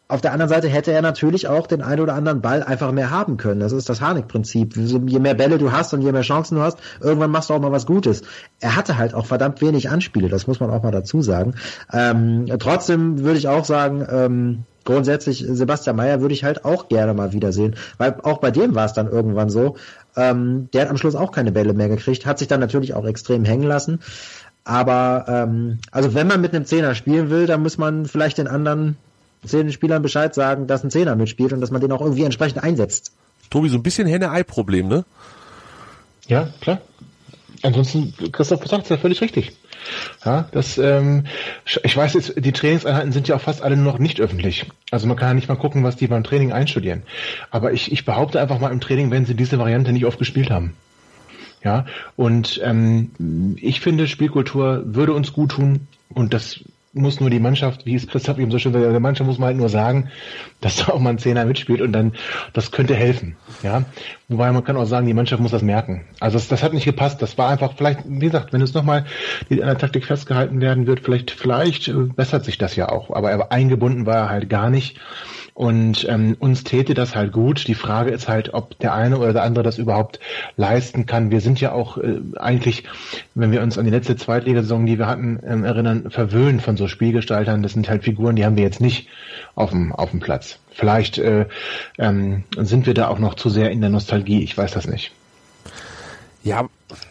Auf 0.07 0.21
der 0.21 0.33
anderen 0.33 0.49
Seite 0.49 0.67
hätte 0.67 0.91
er 0.91 1.01
natürlich 1.01 1.47
auch 1.47 1.67
den 1.67 1.81
einen 1.81 2.01
oder 2.01 2.15
anderen 2.15 2.41
Ball 2.41 2.63
einfach 2.63 2.91
mehr 2.91 3.11
haben 3.11 3.37
können. 3.37 3.61
Das 3.61 3.71
ist 3.71 3.87
das 3.87 4.01
Harnik-Prinzip. 4.01 4.75
Je 4.75 5.19
mehr 5.19 5.35
Bälle 5.35 5.57
du 5.57 5.71
hast 5.71 5.93
und 5.93 6.01
je 6.01 6.11
mehr 6.11 6.21
Chancen 6.21 6.55
du 6.55 6.61
hast, 6.61 6.79
irgendwann 6.99 7.31
machst 7.31 7.49
du 7.49 7.53
auch 7.53 7.61
mal 7.61 7.71
was 7.71 7.85
Gutes. 7.85 8.21
Er 8.59 8.75
hatte 8.75 8.97
halt 8.97 9.13
auch 9.13 9.25
verdammt 9.25 9.61
wenig 9.61 9.89
Anspiele, 9.89 10.27
das 10.27 10.47
muss 10.47 10.59
man 10.59 10.69
auch 10.69 10.83
mal 10.83 10.91
dazu 10.91 11.21
sagen. 11.21 11.55
Ähm, 11.93 12.45
trotzdem 12.59 13.19
würde 13.23 13.39
ich 13.39 13.47
auch 13.47 13.63
sagen, 13.63 14.05
ähm, 14.11 14.65
grundsätzlich 14.83 15.45
Sebastian 15.47 15.95
Mayer 15.95 16.21
würde 16.21 16.33
ich 16.33 16.43
halt 16.43 16.65
auch 16.65 16.87
gerne 16.89 17.13
mal 17.13 17.33
wiedersehen, 17.33 17.75
weil 17.97 18.15
auch 18.23 18.39
bei 18.39 18.51
dem 18.51 18.75
war 18.75 18.85
es 18.85 18.93
dann 18.93 19.07
irgendwann 19.07 19.49
so. 19.49 19.75
Ähm, 20.15 20.69
der 20.73 20.83
hat 20.83 20.89
am 20.89 20.97
Schluss 20.97 21.15
auch 21.15 21.31
keine 21.31 21.51
Bälle 21.51 21.73
mehr 21.73 21.89
gekriegt, 21.89 22.25
hat 22.25 22.39
sich 22.39 22.47
dann 22.47 22.59
natürlich 22.59 22.93
auch 22.93 23.05
extrem 23.05 23.45
hängen 23.45 23.63
lassen. 23.63 23.99
Aber 24.63 25.25
ähm, 25.27 25.79
also 25.91 26.13
wenn 26.13 26.27
man 26.27 26.41
mit 26.41 26.53
einem 26.53 26.65
Zehner 26.65 26.95
spielen 26.95 27.29
will, 27.29 27.47
dann 27.47 27.63
muss 27.63 27.77
man 27.77 28.05
vielleicht 28.05 28.37
den 28.37 28.47
anderen 28.47 28.97
den 29.43 29.71
Spielern 29.71 30.03
Bescheid 30.03 30.35
sagen, 30.35 30.67
dass 30.67 30.83
ein 30.83 30.91
Zehner 30.91 31.15
mitspielt 31.15 31.51
und 31.51 31.61
dass 31.61 31.71
man 31.71 31.81
den 31.81 31.91
auch 31.91 32.01
irgendwie 32.01 32.23
entsprechend 32.23 32.63
einsetzt. 32.63 33.11
Tobi, 33.49 33.69
so 33.69 33.77
ein 33.77 33.83
bisschen 33.83 34.07
Henne-Ei-Problem, 34.07 34.87
ne? 34.87 35.03
Ja, 36.27 36.49
klar. 36.61 36.79
Ansonsten, 37.63 38.13
Christoph 38.31 38.65
sagt 38.67 38.83
es 38.83 38.89
ja 38.89 38.97
völlig 38.97 39.21
richtig. 39.21 39.51
Ja, 40.25 40.47
das, 40.51 40.77
ähm, 40.77 41.25
ich 41.83 41.95
weiß 41.95 42.13
jetzt, 42.13 42.33
die 42.37 42.51
Trainingseinheiten 42.51 43.11
sind 43.11 43.27
ja 43.27 43.35
auch 43.35 43.41
fast 43.41 43.61
alle 43.61 43.75
nur 43.75 43.93
noch 43.93 43.99
nicht 43.99 44.19
öffentlich. 44.19 44.65
Also 44.91 45.07
man 45.07 45.17
kann 45.17 45.29
ja 45.29 45.33
nicht 45.33 45.47
mal 45.47 45.55
gucken, 45.55 45.83
was 45.83 45.95
die 45.95 46.07
beim 46.07 46.23
Training 46.23 46.51
einstudieren. 46.51 47.03
Aber 47.49 47.73
ich, 47.73 47.91
ich 47.91 48.05
behaupte 48.05 48.39
einfach 48.39 48.59
mal 48.59 48.71
im 48.71 48.81
Training, 48.81 49.11
wenn 49.11 49.25
sie 49.25 49.35
diese 49.35 49.59
Variante 49.59 49.91
nicht 49.91 50.05
oft 50.05 50.19
gespielt 50.19 50.49
haben. 50.49 50.75
Ja, 51.63 51.85
und 52.15 52.59
ähm, 52.63 53.55
ich 53.61 53.81
finde, 53.81 54.07
Spielkultur 54.07 54.81
würde 54.85 55.13
uns 55.13 55.31
gut 55.31 55.51
tun 55.51 55.87
und 56.09 56.33
das 56.33 56.61
muss 56.93 57.19
nur 57.19 57.29
die 57.29 57.39
Mannschaft, 57.39 57.85
wie 57.85 57.95
es 57.95 58.07
Christoph 58.07 58.37
eben 58.37 58.51
so 58.51 58.59
schön 58.59 58.73
sagt, 58.73 58.83
der 58.83 58.99
Mannschaft 58.99 59.27
muss 59.27 59.37
man 59.37 59.47
halt 59.47 59.57
nur 59.57 59.69
sagen, 59.69 60.09
dass 60.59 60.77
da 60.77 60.91
auch 60.91 60.99
mal 60.99 61.11
ein 61.11 61.17
Zehner 61.17 61.45
mitspielt 61.45 61.81
und 61.81 61.93
dann, 61.93 62.13
das 62.53 62.71
könnte 62.71 62.95
helfen, 62.95 63.37
ja. 63.63 63.83
Wobei 64.27 64.51
man 64.51 64.63
kann 64.63 64.77
auch 64.77 64.85
sagen, 64.85 65.07
die 65.07 65.13
Mannschaft 65.13 65.41
muss 65.41 65.51
das 65.51 65.61
merken. 65.61 66.05
Also 66.19 66.37
das, 66.37 66.47
das 66.47 66.63
hat 66.63 66.73
nicht 66.73 66.85
gepasst. 66.85 67.21
Das 67.21 67.37
war 67.37 67.49
einfach 67.49 67.73
vielleicht, 67.75 67.99
wie 68.05 68.19
gesagt, 68.19 68.53
wenn 68.53 68.61
es 68.61 68.73
nochmal 68.73 69.05
in 69.49 69.57
der 69.57 69.77
Taktik 69.77 70.05
festgehalten 70.05 70.61
werden 70.61 70.87
wird, 70.87 71.01
vielleicht, 71.01 71.31
vielleicht 71.31 71.87
äh, 71.89 71.93
bessert 71.93 72.45
sich 72.45 72.57
das 72.57 72.75
ja 72.75 72.89
auch. 72.89 73.13
Aber 73.13 73.29
er 73.29 73.51
eingebunden 73.51 74.05
war 74.05 74.15
er 74.15 74.29
halt 74.29 74.49
gar 74.49 74.69
nicht. 74.69 74.99
Und 75.53 76.07
ähm, 76.09 76.35
uns 76.39 76.63
täte 76.63 76.93
das 76.93 77.15
halt 77.15 77.31
gut. 77.31 77.67
Die 77.67 77.75
Frage 77.75 78.11
ist 78.11 78.27
halt, 78.27 78.53
ob 78.53 78.77
der 78.79 78.93
eine 78.93 79.17
oder 79.17 79.33
der 79.33 79.43
andere 79.43 79.63
das 79.63 79.77
überhaupt 79.77 80.19
leisten 80.55 81.05
kann. 81.05 81.31
Wir 81.31 81.41
sind 81.41 81.59
ja 81.59 81.71
auch 81.73 81.97
äh, 81.97 82.19
eigentlich, 82.37 82.85
wenn 83.35 83.51
wir 83.51 83.61
uns 83.61 83.77
an 83.77 83.85
die 83.85 83.91
letzte 83.91 84.15
Zweitligasaison, 84.15 84.85
die 84.85 84.97
wir 84.97 85.07
hatten, 85.07 85.39
ähm, 85.45 85.63
erinnern, 85.63 86.09
verwöhnt 86.09 86.61
von 86.61 86.77
so 86.77 86.87
Spielgestaltern. 86.87 87.63
Das 87.63 87.73
sind 87.73 87.89
halt 87.89 88.03
Figuren, 88.03 88.35
die 88.35 88.45
haben 88.45 88.57
wir 88.57 88.63
jetzt 88.63 88.81
nicht 88.81 89.07
auf 89.55 89.71
dem, 89.71 89.91
auf 89.91 90.11
dem 90.11 90.19
Platz. 90.19 90.59
Vielleicht 90.69 91.17
äh, 91.17 91.47
ähm, 91.97 92.43
sind 92.57 92.85
wir 92.85 92.93
da 92.93 93.09
auch 93.09 93.19
noch 93.19 93.35
zu 93.35 93.49
sehr 93.49 93.71
in 93.71 93.81
der 93.81 93.89
Nostalgie. 93.89 94.43
Ich 94.43 94.57
weiß 94.57 94.71
das 94.71 94.87
nicht. 94.87 95.11
Ja. 96.43 96.67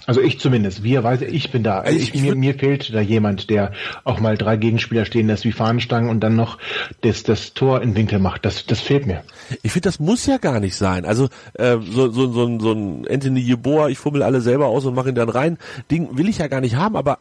Also 0.07 0.21
ich 0.21 0.39
zumindest. 0.41 0.83
Wir 0.83 1.03
weiß 1.03 1.23
ich 1.23 1.51
bin 1.53 1.63
da. 1.63 1.81
Also 1.81 1.99
ich, 1.99 2.15
ich, 2.15 2.21
mir, 2.21 2.35
mir 2.35 2.55
fehlt 2.55 2.93
da 2.93 3.01
jemand, 3.01 3.49
der 3.49 3.73
auch 4.05 4.21
mal 4.21 4.37
drei 4.37 4.57
Gegenspieler 4.57 5.05
stehen 5.05 5.27
lässt 5.27 5.45
wie 5.45 5.53
Fahnenstangen 5.53 6.11
und 6.11 6.21
dann 6.21 6.37
noch 6.37 6.59
das, 7.01 7.23
das 7.23 7.55
Tor 7.55 7.81
in 7.81 7.97
Winkel 7.97 8.19
macht. 8.19 8.45
Das, 8.45 8.67
das 8.67 8.81
fehlt 8.81 9.07
mir. 9.07 9.23
Ich 9.63 9.73
finde, 9.73 9.89
das 9.89 9.99
muss 9.99 10.27
ja 10.27 10.39
gar 10.39 10.61
nicht 10.61 10.77
sein. 10.77 11.05
Also 11.05 11.29
äh, 11.55 11.79
so, 11.81 12.11
so, 12.11 12.31
so, 12.31 12.59
so 12.59 12.73
ein 12.73 13.07
Anthony 13.09 13.41
Jeboa, 13.41 13.89
ich 13.89 13.99
fummel 13.99 14.23
alle 14.23 14.41
selber 14.41 14.67
aus 14.67 14.85
und 14.85 14.95
mache 14.95 15.09
ihn 15.09 15.15
dann 15.15 15.31
rein. 15.31 15.59
Ding 15.91 16.19
will 16.19 16.29
ich 16.29 16.39
ja 16.39 16.49
gar 16.49 16.61
nicht 16.61 16.77
haben, 16.77 16.97
aber 16.97 17.19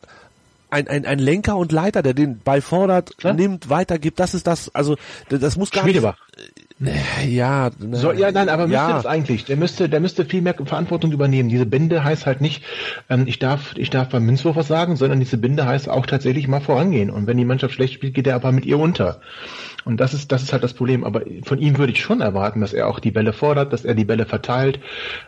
ein, 0.70 0.88
ein, 0.88 1.05
ein 1.05 1.20
Lenker 1.20 1.57
und 1.57 1.72
Leiter, 1.72 2.01
der 2.03 2.14
den 2.14 2.39
Ball 2.39 2.62
fordert, 2.62 3.18
Klar. 3.18 3.34
nimmt, 3.34 3.70
weitergibt, 3.70 4.20
das 4.20 4.34
ist 4.34 4.47
das, 4.47 4.74
also 4.76 4.97
das 5.30 5.57
muss 5.57 5.72
gar 5.72 5.84
Schmiedebach. 5.84 6.18
nicht. 6.38 6.68
Ja, 7.28 7.72
ne, 7.78 7.98
so, 7.98 8.14
ja, 8.14 8.32
nein, 8.32 8.48
aber 8.48 8.68
müsste 8.68 8.76
ja. 8.76 8.94
das 8.94 9.06
eigentlich. 9.06 9.44
Der 9.44 9.58
müsste, 9.58 9.90
der 9.90 10.00
müsste 10.00 10.24
viel 10.24 10.42
mehr 10.42 10.54
Verantwortung 10.54 11.12
übernehmen. 11.12 11.50
Diese 11.50 11.66
Binde 11.66 12.06
heißt 12.06 12.26
halt 12.26 12.40
nicht, 12.40 12.64
ähm, 13.10 13.26
ich 13.28 13.38
darf, 13.38 13.74
ich 13.76 13.90
darf 13.90 14.10
beim 14.10 14.26
Münzwurf 14.26 14.56
was 14.56 14.70
sagen, 14.70 14.96
sondern 14.96 15.20
diese 15.20 15.38
Binde 15.38 15.66
heißt 15.66 15.90
auch 15.90 16.06
tatsächlich 16.06 16.48
mal 16.48 16.62
vorangehen. 16.62 17.10
Und 17.10 17.28
wenn 17.28 17.36
die 17.36 17.44
Mannschaft 17.44 17.74
schlecht 17.74 17.96
spielt, 17.96 18.14
geht 18.14 18.28
er 18.28 18.36
aber 18.36 18.54
mit 18.54 18.66
ihr 18.66 18.80
unter. 18.80 19.20
Und 19.84 20.00
das 20.00 20.14
ist, 20.14 20.32
das 20.32 20.44
ist 20.44 20.54
halt 20.54 20.64
das 20.64 20.74
Problem. 20.74 21.04
Aber 21.04 21.24
von 21.44 21.60
ihm 21.60 21.78
würde 21.78 21.92
ich 21.92 22.02
schon 22.02 22.22
erwarten, 22.22 22.62
dass 22.62 22.72
er 22.72 22.88
auch 22.88 23.00
die 23.00 23.12
Bälle 23.12 23.34
fordert, 23.34 23.74
dass 23.74 23.84
er 23.84 23.96
die 23.96 24.06
Bälle 24.06 24.26
verteilt, 24.26 24.80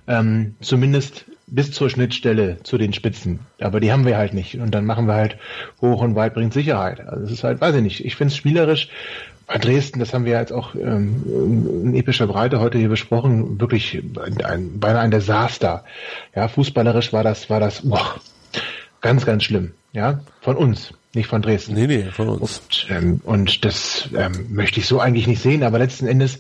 ähm, 0.07 0.55
zumindest 0.61 1.25
bis 1.47 1.73
zur 1.73 1.89
Schnittstelle 1.89 2.59
zu 2.63 2.77
den 2.77 2.93
Spitzen. 2.93 3.41
Aber 3.59 3.81
die 3.81 3.91
haben 3.91 4.05
wir 4.05 4.17
halt 4.17 4.33
nicht. 4.33 4.55
Und 4.55 4.71
dann 4.73 4.85
machen 4.85 5.05
wir 5.07 5.15
halt 5.15 5.37
hoch 5.81 6.01
und 6.01 6.15
weit 6.15 6.33
bringt 6.33 6.53
Sicherheit. 6.53 7.01
Also 7.01 7.25
es 7.25 7.31
ist 7.31 7.43
halt, 7.43 7.59
weiß 7.59 7.75
ich 7.75 7.81
nicht. 7.81 8.05
Ich 8.05 8.15
finde 8.15 8.31
es 8.31 8.37
spielerisch 8.37 8.87
bei 9.51 9.57
Dresden, 9.57 9.99
das 9.99 10.13
haben 10.13 10.23
wir 10.23 10.39
jetzt 10.39 10.53
auch 10.53 10.75
ähm, 10.75 11.23
in 11.83 11.95
epischer 11.95 12.25
Breite 12.25 12.61
heute 12.61 12.77
hier 12.77 12.87
besprochen, 12.87 13.59
wirklich 13.59 14.01
ein, 14.45 14.79
beinahe 14.79 15.01
ein 15.01 15.11
Desaster. 15.11 15.83
Ja, 16.33 16.47
fußballerisch 16.47 17.11
war 17.11 17.23
das, 17.23 17.49
war 17.49 17.59
das 17.59 17.81
boah, 17.81 18.15
ganz, 19.01 19.25
ganz 19.25 19.43
schlimm. 19.43 19.73
Ja, 19.91 20.21
von 20.39 20.55
uns, 20.55 20.93
nicht 21.13 21.27
von 21.27 21.41
Dresden. 21.41 21.73
Nee, 21.73 21.87
nee, 21.87 22.03
von 22.05 22.29
uns. 22.29 22.59
Und, 22.59 22.87
ähm, 22.89 23.21
und 23.25 23.65
das 23.65 24.07
ähm, 24.15 24.45
möchte 24.51 24.79
ich 24.79 24.87
so 24.87 25.01
eigentlich 25.01 25.27
nicht 25.27 25.41
sehen, 25.41 25.63
aber 25.63 25.79
letzten 25.79 26.07
Endes, 26.07 26.39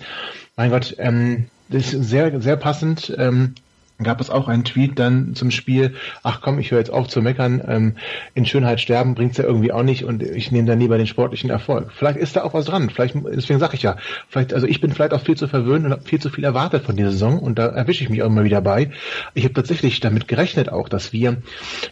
mein 0.55 0.69
Gott, 0.69 0.95
ähm, 0.97 1.47
das 1.67 1.93
ist 1.93 2.09
sehr, 2.09 2.39
sehr 2.39 2.55
passend. 2.55 3.13
Ähm, 3.17 3.55
gab 4.03 4.21
es 4.21 4.29
auch 4.29 4.47
einen 4.47 4.63
Tweet 4.63 4.99
dann 4.99 5.35
zum 5.35 5.51
Spiel, 5.51 5.95
ach 6.23 6.41
komm, 6.41 6.59
ich 6.59 6.71
höre 6.71 6.79
jetzt 6.79 6.91
auf 6.91 7.07
zu 7.07 7.21
meckern, 7.21 7.61
ähm, 7.67 7.95
in 8.33 8.45
Schönheit 8.45 8.79
sterben 8.79 9.15
bringt's 9.15 9.37
ja 9.37 9.43
irgendwie 9.43 9.71
auch 9.71 9.83
nicht 9.83 10.05
und 10.05 10.23
ich 10.23 10.51
nehme 10.51 10.67
dann 10.67 10.79
lieber 10.79 10.97
den 10.97 11.07
sportlichen 11.07 11.49
Erfolg. 11.49 11.91
Vielleicht 11.93 12.17
ist 12.17 12.35
da 12.35 12.43
auch 12.43 12.53
was 12.53 12.65
dran, 12.65 12.89
vielleicht, 12.89 13.15
deswegen 13.33 13.59
sage 13.59 13.75
ich 13.75 13.83
ja, 13.83 13.97
vielleicht, 14.29 14.53
also 14.53 14.67
ich 14.67 14.81
bin 14.81 14.91
vielleicht 14.91 15.13
auch 15.13 15.21
viel 15.21 15.37
zu 15.37 15.47
verwöhnt 15.47 15.85
und 15.85 15.91
habe 15.91 16.03
viel 16.03 16.19
zu 16.19 16.29
viel 16.29 16.43
erwartet 16.43 16.83
von 16.83 16.95
dieser 16.95 17.11
Saison 17.11 17.39
und 17.39 17.59
da 17.59 17.67
erwische 17.67 18.03
ich 18.03 18.09
mich 18.09 18.21
auch 18.23 18.27
immer 18.27 18.43
wieder 18.43 18.61
bei. 18.61 18.91
Ich 19.33 19.43
habe 19.43 19.53
tatsächlich 19.53 19.99
damit 19.99 20.27
gerechnet 20.27 20.69
auch, 20.69 20.89
dass 20.89 21.13
wir 21.13 21.37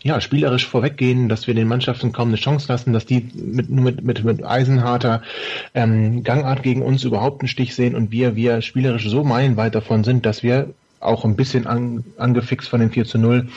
ja 0.04 0.22
spielerisch 0.22 0.68
vorweggehen, 0.68 1.30
dass 1.30 1.48
wir 1.48 1.54
den 1.54 1.68
Mannschaften 1.68 2.12
kaum 2.12 2.30
eine 2.30 2.38
Chance 2.38 2.68
lassen, 2.70 2.94
dass 2.94 3.06
die 3.06 3.30
mit, 3.36 3.70
nur 3.70 3.84
mit, 3.84 4.04
mit, 4.04 4.24
mit 4.24 4.46
eisenharter 4.46 5.22
ähm, 5.74 6.24
Gangart 6.24 6.64
gegen 6.64 6.82
uns 6.82 7.04
überhaupt 7.04 7.42
einen 7.42 7.48
Stich 7.48 7.76
sehen 7.76 7.96
und 7.96 8.12
wir, 8.12 8.36
wir 8.36 8.62
spielerisch 8.62 9.08
so 9.10 9.24
meilenweit 9.24 9.76
davon 9.76 10.04
sind, 10.04 10.26
dass 10.26 10.44
wir 10.44 10.74
auch 11.00 11.26
ein 11.26 11.36
bisschen 11.36 11.68
an, 11.68 12.04
angefixt 12.18 12.70
von 12.70 12.80
dem 12.80 12.92
4 12.92 13.06
zu 13.06 13.18
0 13.18 13.48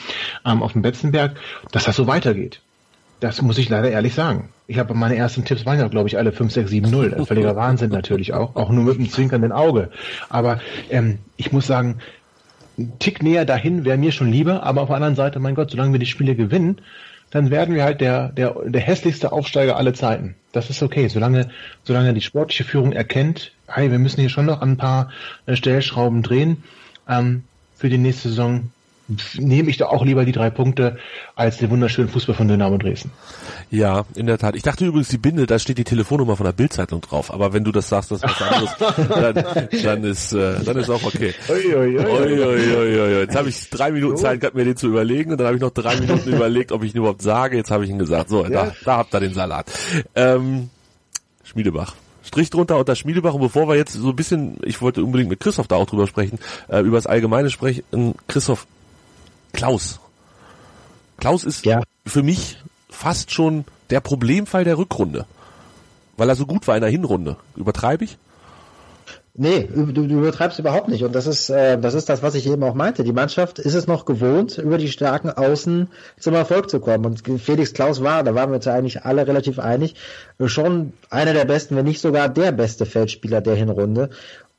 ähm, 0.45 0.63
auf 0.63 0.73
dem 0.73 0.81
Betzenberg, 0.81 1.35
dass 1.71 1.85
das 1.85 1.95
so 1.95 2.07
weitergeht. 2.07 2.61
Das 3.19 3.41
muss 3.41 3.57
ich 3.57 3.69
leider 3.69 3.89
ehrlich 3.89 4.13
sagen. 4.13 4.49
Ich 4.67 4.79
habe 4.79 4.93
meine 4.93 5.15
ersten 5.15 5.45
Tipps 5.45 5.65
waren 5.65 5.79
ja, 5.79 5.87
glaube 5.87 6.09
ich, 6.09 6.17
alle 6.17 6.33
5, 6.33 6.51
6, 6.51 6.69
7, 6.69 6.89
0. 6.89 7.25
Völliger 7.25 7.55
Wahnsinn 7.55 7.89
natürlich 7.89 8.33
auch, 8.33 8.55
auch 8.55 8.69
nur 8.69 8.83
mit 8.83 8.97
einem 8.97 9.09
zwinkernden 9.09 9.53
Auge. 9.53 9.91
Aber 10.29 10.59
ähm, 10.89 11.19
ich 11.37 11.51
muss 11.53 11.65
sagen, 11.65 11.99
ein 12.77 12.93
Tick 12.99 13.23
näher 13.23 13.45
dahin 13.45 13.85
wäre 13.85 13.97
mir 13.97 14.11
schon 14.11 14.31
lieber, 14.31 14.63
aber 14.63 14.81
auf 14.81 14.87
der 14.87 14.97
anderen 14.97 15.15
Seite, 15.15 15.39
mein 15.39 15.55
Gott, 15.55 15.71
solange 15.71 15.93
wir 15.93 15.99
die 15.99 16.05
Spiele 16.05 16.35
gewinnen, 16.35 16.81
dann 17.31 17.49
werden 17.49 17.73
wir 17.73 17.83
halt 17.83 18.01
der, 18.01 18.29
der, 18.29 18.55
der 18.65 18.81
hässlichste 18.81 19.31
Aufsteiger 19.31 19.77
aller 19.77 19.93
Zeiten. 19.93 20.35
Das 20.51 20.69
ist 20.69 20.83
okay, 20.83 21.07
solange, 21.07 21.49
solange 21.83 22.13
die 22.13 22.21
sportliche 22.21 22.63
Führung 22.63 22.91
erkennt, 22.91 23.53
hey, 23.67 23.89
wir 23.89 23.99
müssen 23.99 24.19
hier 24.19 24.29
schon 24.29 24.45
noch 24.45 24.61
ein 24.61 24.77
paar 24.77 25.09
äh, 25.45 25.55
Stellschrauben 25.55 26.21
drehen, 26.21 26.63
ähm, 27.07 27.43
für 27.75 27.89
die 27.89 27.97
nächste 27.97 28.29
Saison 28.29 28.69
nehme 29.37 29.69
ich 29.69 29.77
da 29.77 29.87
auch 29.87 30.05
lieber 30.05 30.23
die 30.23 30.31
drei 30.31 30.49
Punkte 30.49 30.97
als 31.35 31.57
den 31.57 31.69
wunderschönen 31.69 32.09
Fußball 32.09 32.35
von 32.35 32.47
Dynamo 32.47 32.77
Dresden. 32.77 33.11
Ja, 33.69 34.05
in 34.15 34.27
der 34.27 34.37
Tat. 34.37 34.55
Ich 34.55 34.61
dachte 34.61 34.85
übrigens, 34.85 35.09
die 35.09 35.17
Binde, 35.17 35.45
da 35.45 35.59
steht 35.59 35.77
die 35.77 35.83
Telefonnummer 35.83 36.37
von 36.37 36.45
der 36.45 36.53
Bildzeitung 36.53 37.01
drauf. 37.01 37.33
Aber 37.33 37.53
wenn 37.53 37.63
du 37.63 37.71
das 37.71 37.89
sagst, 37.89 38.11
das 38.11 38.23
ist 38.23 38.29
was 38.29 38.41
anderes, 38.41 38.75
dann, 39.09 39.83
dann 39.83 40.03
ist 40.03 40.33
äh, 40.33 40.63
dann 40.63 40.77
ist 40.77 40.89
auch 40.89 41.03
okay. 41.03 41.33
Ui, 41.49 41.75
ui, 41.75 41.99
ui. 41.99 43.19
Jetzt 43.19 43.35
habe 43.35 43.49
ich 43.49 43.69
drei 43.69 43.91
Minuten 43.91 44.17
Zeit 44.17 44.39
gehabt, 44.39 44.55
mir 44.55 44.65
den 44.65 44.77
zu 44.77 44.87
überlegen 44.87 45.31
und 45.31 45.37
dann 45.37 45.47
habe 45.47 45.57
ich 45.57 45.61
noch 45.61 45.71
drei 45.71 45.99
Minuten 45.99 46.29
überlegt, 46.31 46.71
ob 46.71 46.83
ich 46.83 46.93
ihn 46.93 46.99
überhaupt 46.99 47.21
sage. 47.21 47.57
Jetzt 47.57 47.71
habe 47.71 47.83
ich 47.83 47.89
ihn 47.89 47.99
gesagt. 47.99 48.29
So, 48.29 48.43
da, 48.43 48.73
da 48.85 48.97
habt 48.97 49.13
ihr 49.13 49.19
den 49.19 49.33
Salat. 49.33 49.65
Ähm, 50.15 50.69
Schmiedebach. 51.43 51.95
Strich 52.23 52.49
drunter 52.49 52.77
unter 52.77 52.95
Schmiedebach. 52.95 53.33
Und 53.33 53.41
bevor 53.41 53.67
wir 53.67 53.75
jetzt 53.75 53.93
so 53.93 54.09
ein 54.09 54.15
bisschen, 54.15 54.57
ich 54.63 54.81
wollte 54.81 55.03
unbedingt 55.03 55.29
mit 55.29 55.39
Christoph 55.39 55.67
da 55.67 55.75
auch 55.75 55.85
drüber 55.85 56.07
sprechen, 56.07 56.39
äh, 56.69 56.79
über 56.79 56.97
das 56.97 57.07
Allgemeine 57.07 57.49
sprechen. 57.49 58.15
Christoph, 58.27 58.65
Klaus. 59.51 59.99
Klaus 61.17 61.43
ist 61.43 61.65
ja. 61.65 61.83
für 62.05 62.23
mich 62.23 62.57
fast 62.89 63.31
schon 63.31 63.65
der 63.89 63.99
Problemfall 63.99 64.63
der 64.63 64.77
Rückrunde. 64.77 65.25
Weil 66.17 66.29
er 66.29 66.35
so 66.35 66.45
gut 66.45 66.67
war 66.67 66.75
in 66.75 66.81
der 66.81 66.89
Hinrunde. 66.89 67.37
Übertreibe 67.55 68.03
ich? 68.03 68.17
Nee, 69.35 69.67
du, 69.73 69.87
du 69.87 70.03
übertreibst 70.03 70.59
überhaupt 70.59 70.89
nicht. 70.89 71.03
Und 71.03 71.15
das 71.15 71.25
ist, 71.25 71.49
äh, 71.49 71.79
das 71.79 71.95
ist 71.95 72.07
das, 72.07 72.21
was 72.21 72.35
ich 72.35 72.45
eben 72.45 72.61
auch 72.63 72.75
meinte. 72.75 73.03
Die 73.03 73.13
Mannschaft 73.13 73.57
ist 73.57 73.73
es 73.73 73.87
noch 73.87 74.05
gewohnt, 74.05 74.59
über 74.59 74.77
die 74.77 74.89
starken 74.89 75.31
Außen 75.31 75.89
zum 76.19 76.35
Erfolg 76.35 76.69
zu 76.69 76.79
kommen. 76.79 77.03
Und 77.03 77.23
Felix 77.41 77.73
Klaus 77.73 78.03
war, 78.03 78.23
da 78.23 78.35
waren 78.35 78.51
wir 78.51 78.57
uns 78.57 78.67
eigentlich 78.67 79.05
alle 79.05 79.25
relativ 79.25 79.57
einig, 79.57 79.95
schon 80.45 80.93
einer 81.09 81.33
der 81.33 81.45
besten, 81.45 81.75
wenn 81.75 81.85
nicht 81.85 81.99
sogar 81.99 82.29
der 82.29 82.51
beste 82.51 82.85
Feldspieler 82.85 83.41
der 83.41 83.55
Hinrunde. 83.55 84.11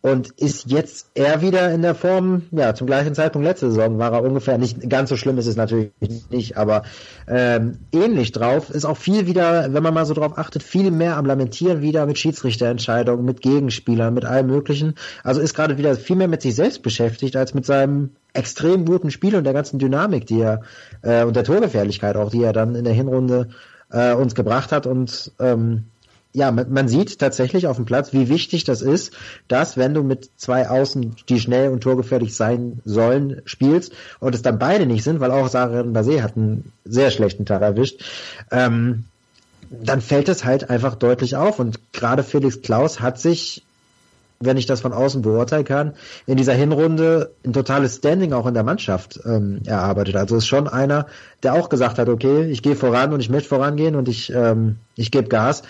Und 0.04 0.32
ist 0.32 0.70
jetzt 0.70 1.12
eher 1.14 1.40
wieder 1.40 1.72
in 1.72 1.80
der 1.80 1.94
Form, 1.94 2.42
ja, 2.50 2.74
zum 2.74 2.86
gleichen 2.86 3.14
Zeitpunkt 3.14 3.48
letzte 3.48 3.70
Saison 3.70 3.98
war 3.98 4.12
er 4.12 4.22
ungefähr, 4.22 4.58
nicht 4.58 4.90
ganz 4.90 5.08
so 5.08 5.16
schlimm 5.16 5.38
ist 5.38 5.46
es 5.46 5.56
natürlich 5.56 5.92
nicht, 6.28 6.58
aber 6.58 6.82
ähm, 7.26 7.78
ähnlich 7.90 8.30
drauf, 8.30 8.68
ist 8.68 8.84
auch 8.84 8.98
viel 8.98 9.26
wieder, 9.26 9.72
wenn 9.72 9.82
man 9.82 9.94
mal 9.94 10.04
so 10.04 10.12
drauf 10.12 10.36
achtet, 10.36 10.62
viel 10.62 10.90
mehr 10.90 11.16
am 11.16 11.24
Lamentieren 11.24 11.80
wieder 11.80 12.04
mit 12.04 12.18
Schiedsrichterentscheidungen, 12.18 13.24
mit 13.24 13.40
Gegenspielern, 13.40 14.12
mit 14.12 14.26
allem 14.26 14.48
möglichen. 14.48 14.94
Also 15.22 15.40
ist 15.40 15.54
gerade 15.54 15.78
wieder 15.78 15.94
viel 15.94 16.16
mehr 16.16 16.28
mit 16.28 16.42
sich 16.42 16.54
selbst 16.54 16.82
beschäftigt, 16.82 17.34
als 17.34 17.54
mit 17.54 17.64
seinem 17.64 18.10
extrem 18.34 18.84
guten 18.84 19.10
Spiel 19.10 19.34
und 19.36 19.44
der 19.44 19.54
ganzen 19.54 19.78
Dynamik, 19.78 20.26
die 20.26 20.42
er 20.42 20.60
äh, 21.00 21.24
und 21.24 21.34
der 21.34 21.44
Torgefährlichkeit 21.44 22.16
auch, 22.16 22.28
die 22.28 22.42
er 22.42 22.52
dann 22.52 22.74
in 22.74 22.84
der 22.84 22.92
Hinrunde 22.92 23.48
äh, 23.90 24.12
uns 24.12 24.34
gebracht 24.34 24.70
hat. 24.70 24.86
Und 24.86 25.32
ähm, 25.40 25.84
ja, 26.36 26.50
man, 26.50 26.88
sieht 26.88 27.20
tatsächlich 27.20 27.68
auf 27.68 27.76
dem 27.76 27.84
Platz, 27.84 28.12
wie 28.12 28.28
wichtig 28.28 28.64
das 28.64 28.82
ist, 28.82 29.12
dass 29.46 29.76
wenn 29.76 29.94
du 29.94 30.02
mit 30.02 30.30
zwei 30.36 30.68
Außen, 30.68 31.14
die 31.28 31.38
schnell 31.38 31.70
und 31.70 31.80
torgefährlich 31.80 32.34
sein 32.34 32.80
sollen, 32.84 33.40
spielst 33.44 33.92
und 34.18 34.34
es 34.34 34.42
dann 34.42 34.58
beide 34.58 34.84
nicht 34.84 35.04
sind, 35.04 35.20
weil 35.20 35.30
auch 35.30 35.48
Sarah 35.48 35.82
Basé 35.82 36.22
hat 36.22 36.36
einen 36.36 36.72
sehr 36.84 37.12
schlechten 37.12 37.46
Tag 37.46 37.62
erwischt, 37.62 38.02
ähm, 38.50 39.04
dann 39.70 40.00
fällt 40.00 40.28
es 40.28 40.44
halt 40.44 40.70
einfach 40.70 40.96
deutlich 40.96 41.36
auf 41.36 41.60
und 41.60 41.92
gerade 41.92 42.24
Felix 42.24 42.62
Klaus 42.62 43.00
hat 43.00 43.20
sich 43.20 43.62
wenn 44.40 44.56
ich 44.56 44.66
das 44.66 44.80
von 44.80 44.92
außen 44.92 45.22
beurteilen 45.22 45.64
kann, 45.64 45.94
in 46.26 46.36
dieser 46.36 46.52
Hinrunde 46.52 47.30
ein 47.46 47.52
totales 47.52 47.96
Standing 47.96 48.32
auch 48.32 48.46
in 48.46 48.52
der 48.52 48.64
Mannschaft 48.64 49.20
ähm, 49.24 49.60
erarbeitet. 49.64 50.16
Also 50.16 50.36
ist 50.36 50.48
schon 50.48 50.68
einer, 50.68 51.06
der 51.42 51.54
auch 51.54 51.68
gesagt 51.68 51.98
hat, 51.98 52.08
okay, 52.08 52.44
ich 52.50 52.60
gehe 52.60 52.76
voran 52.76 53.14
und 53.14 53.20
ich 53.20 53.30
möchte 53.30 53.48
vorangehen 53.48 53.94
und 53.94 54.08
ich, 54.08 54.30
ähm, 54.34 54.76
ich 54.96 55.10
gebe 55.12 55.28
Gas 55.28 55.62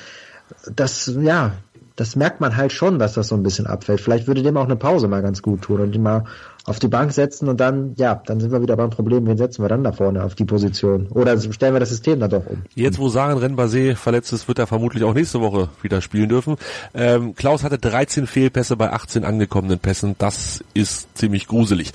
das, 0.75 1.13
ja, 1.21 1.53
das 1.97 2.17
merkt 2.17 2.41
man 2.41 2.57
halt 2.57 2.73
schon, 2.73 2.99
dass 2.99 3.15
das 3.15 3.29
so 3.29 3.37
ein 3.37 3.43
bisschen 3.43 3.67
abfällt. 3.67 4.01
Vielleicht 4.01 4.27
würde 4.27 4.43
dem 4.43 4.57
auch 4.57 4.65
eine 4.65 4.77
Pause 4.77 5.07
mal 5.07 5.23
ganz 5.23 5.43
gut 5.43 5.63
tun 5.63 5.81
und 5.81 5.95
ihn 5.95 6.03
mal 6.03 6.25
auf 6.65 6.79
die 6.79 6.89
Bank 6.89 7.13
setzen 7.13 7.49
und 7.49 7.61
dann, 7.61 7.95
ja, 7.97 8.21
dann 8.27 8.41
sind 8.41 8.51
wir 8.51 8.63
wieder 8.63 8.77
beim 8.77 8.91
Problem, 8.91 9.27
wen 9.27 9.37
setzen 9.37 9.63
wir 9.63 9.69
dann 9.69 9.85
da 9.85 9.93
vorne 9.93 10.25
auf 10.25 10.35
die 10.35 10.47
Position? 10.47 11.09
Oder 11.09 11.39
stellen 11.39 11.75
wir 11.75 11.81
das 11.81 11.91
System 11.91 12.19
dann 12.21 12.31
doch 12.31 12.47
um? 12.47 12.63
Jetzt, 12.75 12.99
wo 12.99 13.09
Saren 13.09 13.39
Renbase 13.39 13.95
verletzt 13.97 14.33
ist, 14.33 14.49
wird 14.49 14.59
er 14.59 14.67
vermutlich 14.67 15.05
auch 15.05 15.15
nächste 15.15 15.41
Woche 15.41 15.69
wieder 15.83 16.01
spielen 16.01 16.31
dürfen. 16.31 16.57
Ähm, 16.95 17.35
Klaus 17.35 17.63
hatte 17.63 17.79
13 17.79 18.27
Fehlpässe 18.27 18.77
bei 18.77 18.91
18 18.91 19.25
angekommenen 19.25 19.79
Pässen. 19.79 20.17
Das 20.19 20.65
ist 20.73 21.17
ziemlich 21.17 21.47
gruselig. 21.47 21.93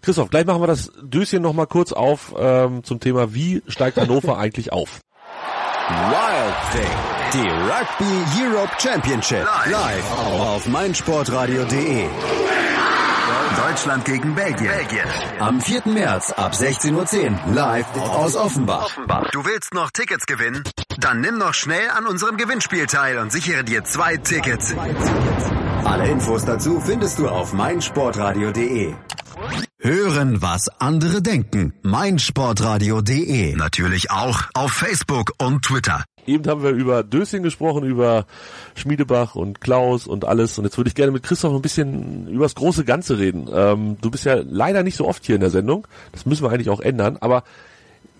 Christoph, 0.00 0.30
gleich 0.30 0.46
machen 0.46 0.62
wir 0.62 0.66
das 0.66 0.92
Döschen 1.02 1.42
nochmal 1.42 1.66
kurz 1.66 1.92
auf 1.92 2.34
ähm, 2.38 2.84
zum 2.84 3.00
Thema, 3.00 3.34
wie 3.34 3.62
steigt 3.68 3.98
Hannover 3.98 4.38
eigentlich 4.38 4.72
auf? 4.72 5.00
Wild 5.88 6.54
Thing. 6.72 7.15
Die 7.32 7.38
Rugby 7.38 8.40
Europe 8.40 8.70
Championship 8.78 9.46
live 9.66 10.12
auf 10.12 10.66
meinsportradio.de. 10.68 12.06
Deutschland 13.56 14.04
gegen 14.04 14.34
Belgien. 14.34 14.68
Belgien. 14.68 15.04
Am 15.40 15.60
4. 15.60 15.82
März 15.86 16.30
ab 16.32 16.52
16.10 16.52 17.30
Uhr 17.48 17.54
live 17.54 17.86
aus 17.96 18.36
Offenbach. 18.36 18.88
Du 19.32 19.44
willst 19.44 19.74
noch 19.74 19.90
Tickets 19.90 20.26
gewinnen? 20.26 20.62
Dann 20.98 21.20
nimm 21.20 21.36
noch 21.38 21.54
schnell 21.54 21.90
an 21.90 22.06
unserem 22.06 22.36
Gewinnspiel 22.36 22.86
teil 22.86 23.18
und 23.18 23.32
sichere 23.32 23.64
dir 23.64 23.82
zwei 23.84 24.16
Tickets. 24.18 24.74
Alle 25.84 26.06
Infos 26.08 26.44
dazu 26.44 26.80
findest 26.80 27.18
du 27.18 27.28
auf 27.28 27.52
meinsportradio.de. 27.52 28.94
Hören, 29.80 30.42
was 30.42 30.68
andere 30.80 31.22
denken. 31.22 31.72
meinsportradio.de. 31.82 33.56
Natürlich 33.56 34.10
auch 34.10 34.42
auf 34.54 34.72
Facebook 34.72 35.32
und 35.38 35.62
Twitter. 35.64 36.04
Eben 36.26 36.46
haben 36.48 36.62
wir 36.62 36.70
über 36.70 37.02
Dösing 37.02 37.42
gesprochen, 37.42 37.84
über 37.84 38.26
Schmiedebach 38.74 39.34
und 39.34 39.60
Klaus 39.60 40.06
und 40.06 40.24
alles. 40.24 40.58
Und 40.58 40.64
jetzt 40.64 40.76
würde 40.76 40.88
ich 40.88 40.94
gerne 40.94 41.12
mit 41.12 41.22
Christoph 41.22 41.54
ein 41.54 41.62
bisschen 41.62 42.28
über 42.28 42.44
das 42.44 42.54
große 42.54 42.84
Ganze 42.84 43.18
reden. 43.18 43.48
Ähm, 43.52 43.96
du 44.00 44.10
bist 44.10 44.24
ja 44.24 44.36
leider 44.44 44.82
nicht 44.82 44.96
so 44.96 45.06
oft 45.06 45.24
hier 45.24 45.36
in 45.36 45.40
der 45.40 45.50
Sendung. 45.50 45.86
Das 46.12 46.26
müssen 46.26 46.44
wir 46.44 46.50
eigentlich 46.50 46.70
auch 46.70 46.80
ändern. 46.80 47.16
Aber 47.20 47.44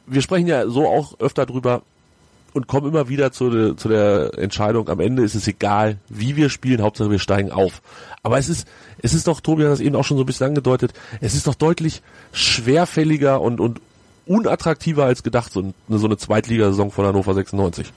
wir 0.07 0.23
sprechen 0.23 0.47
ja 0.47 0.69
so 0.69 0.87
auch 0.87 1.19
öfter 1.21 1.47
drüber 1.47 1.83
und 2.57 2.67
kommen 2.69 2.89
immer 2.89 3.09
wieder 3.09 3.33
zu, 3.33 3.51
de, 3.51 3.77
zu 3.77 3.89
der 3.89 4.39
Entscheidung, 4.39 4.89
am 4.89 4.99
Ende 4.99 5.23
ist 5.23 5.35
es 5.35 5.47
egal, 5.47 5.99
wie 6.09 6.37
wir 6.37 6.49
spielen, 6.49 6.81
Hauptsache 6.81 7.11
wir 7.11 7.19
steigen 7.19 7.53
auf. 7.53 7.83
Aber 8.23 8.39
es 8.39 8.49
ist, 8.49 8.67
es 9.03 9.13
ist 9.13 9.27
doch, 9.27 9.43
Tobi 9.43 9.65
hat 9.65 9.73
das 9.73 9.81
eben 9.81 9.95
auch 9.95 10.05
schon 10.05 10.17
so 10.17 10.23
ein 10.23 10.27
bisschen 10.27 10.47
angedeutet, 10.49 10.95
es 11.21 11.35
ist 11.35 11.47
doch 11.47 11.55
deutlich 11.55 12.03
schwerfälliger 12.33 13.43
und, 13.43 13.61
und 13.61 13.81
unattraktiver 14.27 15.05
als 15.05 15.23
gedacht, 15.23 15.53
so, 15.53 15.61
eine, 15.89 15.99
so 15.99 16.07
eine 16.07 16.17
Zweitligasaison 16.17 16.91
von 16.91 17.07
Hannover 17.07 17.35
96. 17.35 17.93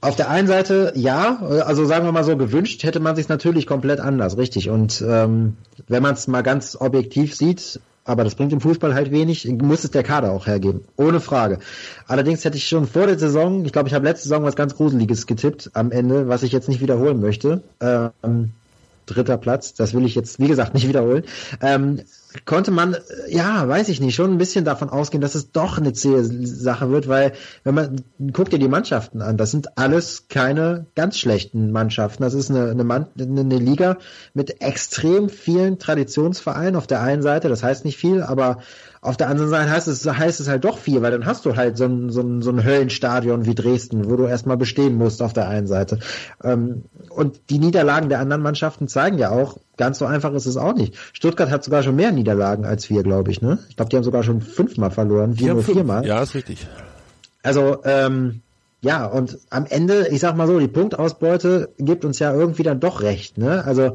Auf 0.00 0.16
der 0.16 0.28
einen 0.28 0.46
Seite 0.46 0.92
ja, 0.96 1.38
also 1.64 1.86
sagen 1.86 2.04
wir 2.04 2.12
mal 2.12 2.24
so, 2.24 2.36
gewünscht 2.36 2.82
hätte 2.82 3.00
man 3.00 3.16
sich 3.16 3.28
natürlich 3.28 3.66
komplett 3.66 4.00
anders, 4.00 4.36
richtig. 4.36 4.68
Und 4.68 5.02
ähm, 5.06 5.56
wenn 5.88 6.02
man 6.02 6.12
es 6.12 6.26
mal 6.28 6.42
ganz 6.42 6.76
objektiv 6.78 7.34
sieht, 7.34 7.80
aber 8.04 8.22
das 8.22 8.34
bringt 8.34 8.52
im 8.52 8.60
Fußball 8.60 8.94
halt 8.94 9.10
wenig, 9.10 9.48
muss 9.48 9.82
es 9.82 9.90
der 9.92 10.02
Kader 10.02 10.32
auch 10.32 10.46
hergeben, 10.46 10.82
ohne 10.96 11.20
Frage. 11.20 11.58
Allerdings 12.06 12.44
hätte 12.44 12.58
ich 12.58 12.68
schon 12.68 12.86
vor 12.86 13.06
der 13.06 13.18
Saison, 13.18 13.64
ich 13.64 13.72
glaube, 13.72 13.88
ich 13.88 13.94
habe 13.94 14.04
letzte 14.04 14.28
Saison 14.28 14.44
was 14.44 14.56
ganz 14.56 14.76
Gruseliges 14.76 15.26
getippt 15.26 15.70
am 15.72 15.90
Ende, 15.90 16.28
was 16.28 16.42
ich 16.42 16.52
jetzt 16.52 16.68
nicht 16.68 16.82
wiederholen 16.82 17.20
möchte. 17.20 17.62
Ähm, 17.80 18.50
dritter 19.06 19.38
Platz, 19.38 19.72
das 19.72 19.94
will 19.94 20.04
ich 20.04 20.14
jetzt, 20.14 20.38
wie 20.38 20.48
gesagt, 20.48 20.74
nicht 20.74 20.86
wiederholen. 20.86 21.24
Ähm, 21.62 22.02
konnte 22.44 22.70
man, 22.70 22.96
ja, 23.28 23.68
weiß 23.68 23.88
ich 23.88 24.00
nicht, 24.00 24.14
schon 24.14 24.32
ein 24.32 24.38
bisschen 24.38 24.64
davon 24.64 24.90
ausgehen, 24.90 25.20
dass 25.20 25.34
es 25.34 25.52
doch 25.52 25.78
eine 25.78 25.92
zähe 25.92 26.24
Sache 26.24 26.90
wird, 26.90 27.08
weil 27.08 27.32
wenn 27.62 27.74
man 27.74 28.04
guckt 28.32 28.52
dir 28.52 28.58
die 28.58 28.68
Mannschaften 28.68 29.22
an, 29.22 29.36
das 29.36 29.52
sind 29.52 29.78
alles 29.78 30.26
keine 30.28 30.86
ganz 30.96 31.18
schlechten 31.18 31.70
Mannschaften. 31.70 32.22
Das 32.22 32.34
ist 32.34 32.50
eine, 32.50 32.70
eine, 32.70 32.84
Mann, 32.84 33.06
eine 33.18 33.58
Liga 33.58 33.98
mit 34.34 34.60
extrem 34.60 35.28
vielen 35.28 35.78
Traditionsvereinen 35.78 36.76
auf 36.76 36.86
der 36.86 37.02
einen 37.02 37.22
Seite, 37.22 37.48
das 37.48 37.62
heißt 37.62 37.84
nicht 37.84 37.98
viel, 37.98 38.22
aber 38.22 38.58
auf 39.04 39.18
der 39.18 39.28
anderen 39.28 39.50
Seite 39.50 39.70
heißt 39.70 39.86
es, 39.86 40.06
heißt 40.06 40.40
es 40.40 40.48
halt 40.48 40.64
doch 40.64 40.78
viel, 40.78 41.02
weil 41.02 41.10
dann 41.10 41.26
hast 41.26 41.44
du 41.44 41.56
halt 41.56 41.76
so 41.76 41.84
ein, 41.84 42.10
so 42.10 42.22
ein, 42.22 42.40
so 42.40 42.50
ein 42.50 42.64
Höllenstadion 42.64 43.44
wie 43.44 43.54
Dresden, 43.54 44.10
wo 44.10 44.16
du 44.16 44.24
erstmal 44.24 44.56
bestehen 44.56 44.94
musst 44.96 45.20
auf 45.20 45.34
der 45.34 45.46
einen 45.46 45.66
Seite. 45.66 45.98
Ähm, 46.42 46.84
und 47.10 47.38
die 47.50 47.58
Niederlagen 47.58 48.08
der 48.08 48.20
anderen 48.20 48.42
Mannschaften 48.42 48.88
zeigen 48.88 49.18
ja 49.18 49.30
auch, 49.30 49.58
ganz 49.76 49.98
so 49.98 50.06
einfach 50.06 50.32
ist 50.32 50.46
es 50.46 50.56
auch 50.56 50.74
nicht. 50.74 50.96
Stuttgart 51.12 51.50
hat 51.50 51.64
sogar 51.64 51.82
schon 51.82 51.96
mehr 51.96 52.12
Niederlagen 52.12 52.64
als 52.64 52.88
wir, 52.88 53.02
glaube 53.02 53.30
ich. 53.30 53.42
Ne? 53.42 53.58
Ich 53.68 53.76
glaube, 53.76 53.90
die 53.90 53.96
haben 53.96 54.04
sogar 54.04 54.22
schon 54.22 54.40
fünfmal 54.40 54.90
verloren, 54.90 55.38
wir 55.38 55.52
nur 55.52 55.62
viermal. 55.62 56.06
Ja, 56.06 56.22
ist 56.22 56.34
richtig. 56.34 56.66
Also, 57.42 57.78
ähm, 57.84 58.40
ja, 58.80 59.04
und 59.04 59.38
am 59.50 59.66
Ende, 59.66 60.08
ich 60.08 60.20
sag 60.20 60.34
mal 60.34 60.46
so, 60.46 60.58
die 60.58 60.68
Punktausbeute 60.68 61.70
gibt 61.78 62.06
uns 62.06 62.18
ja 62.20 62.32
irgendwie 62.32 62.62
dann 62.62 62.80
doch 62.80 63.02
recht. 63.02 63.36
Ne? 63.36 63.64
Also 63.64 63.94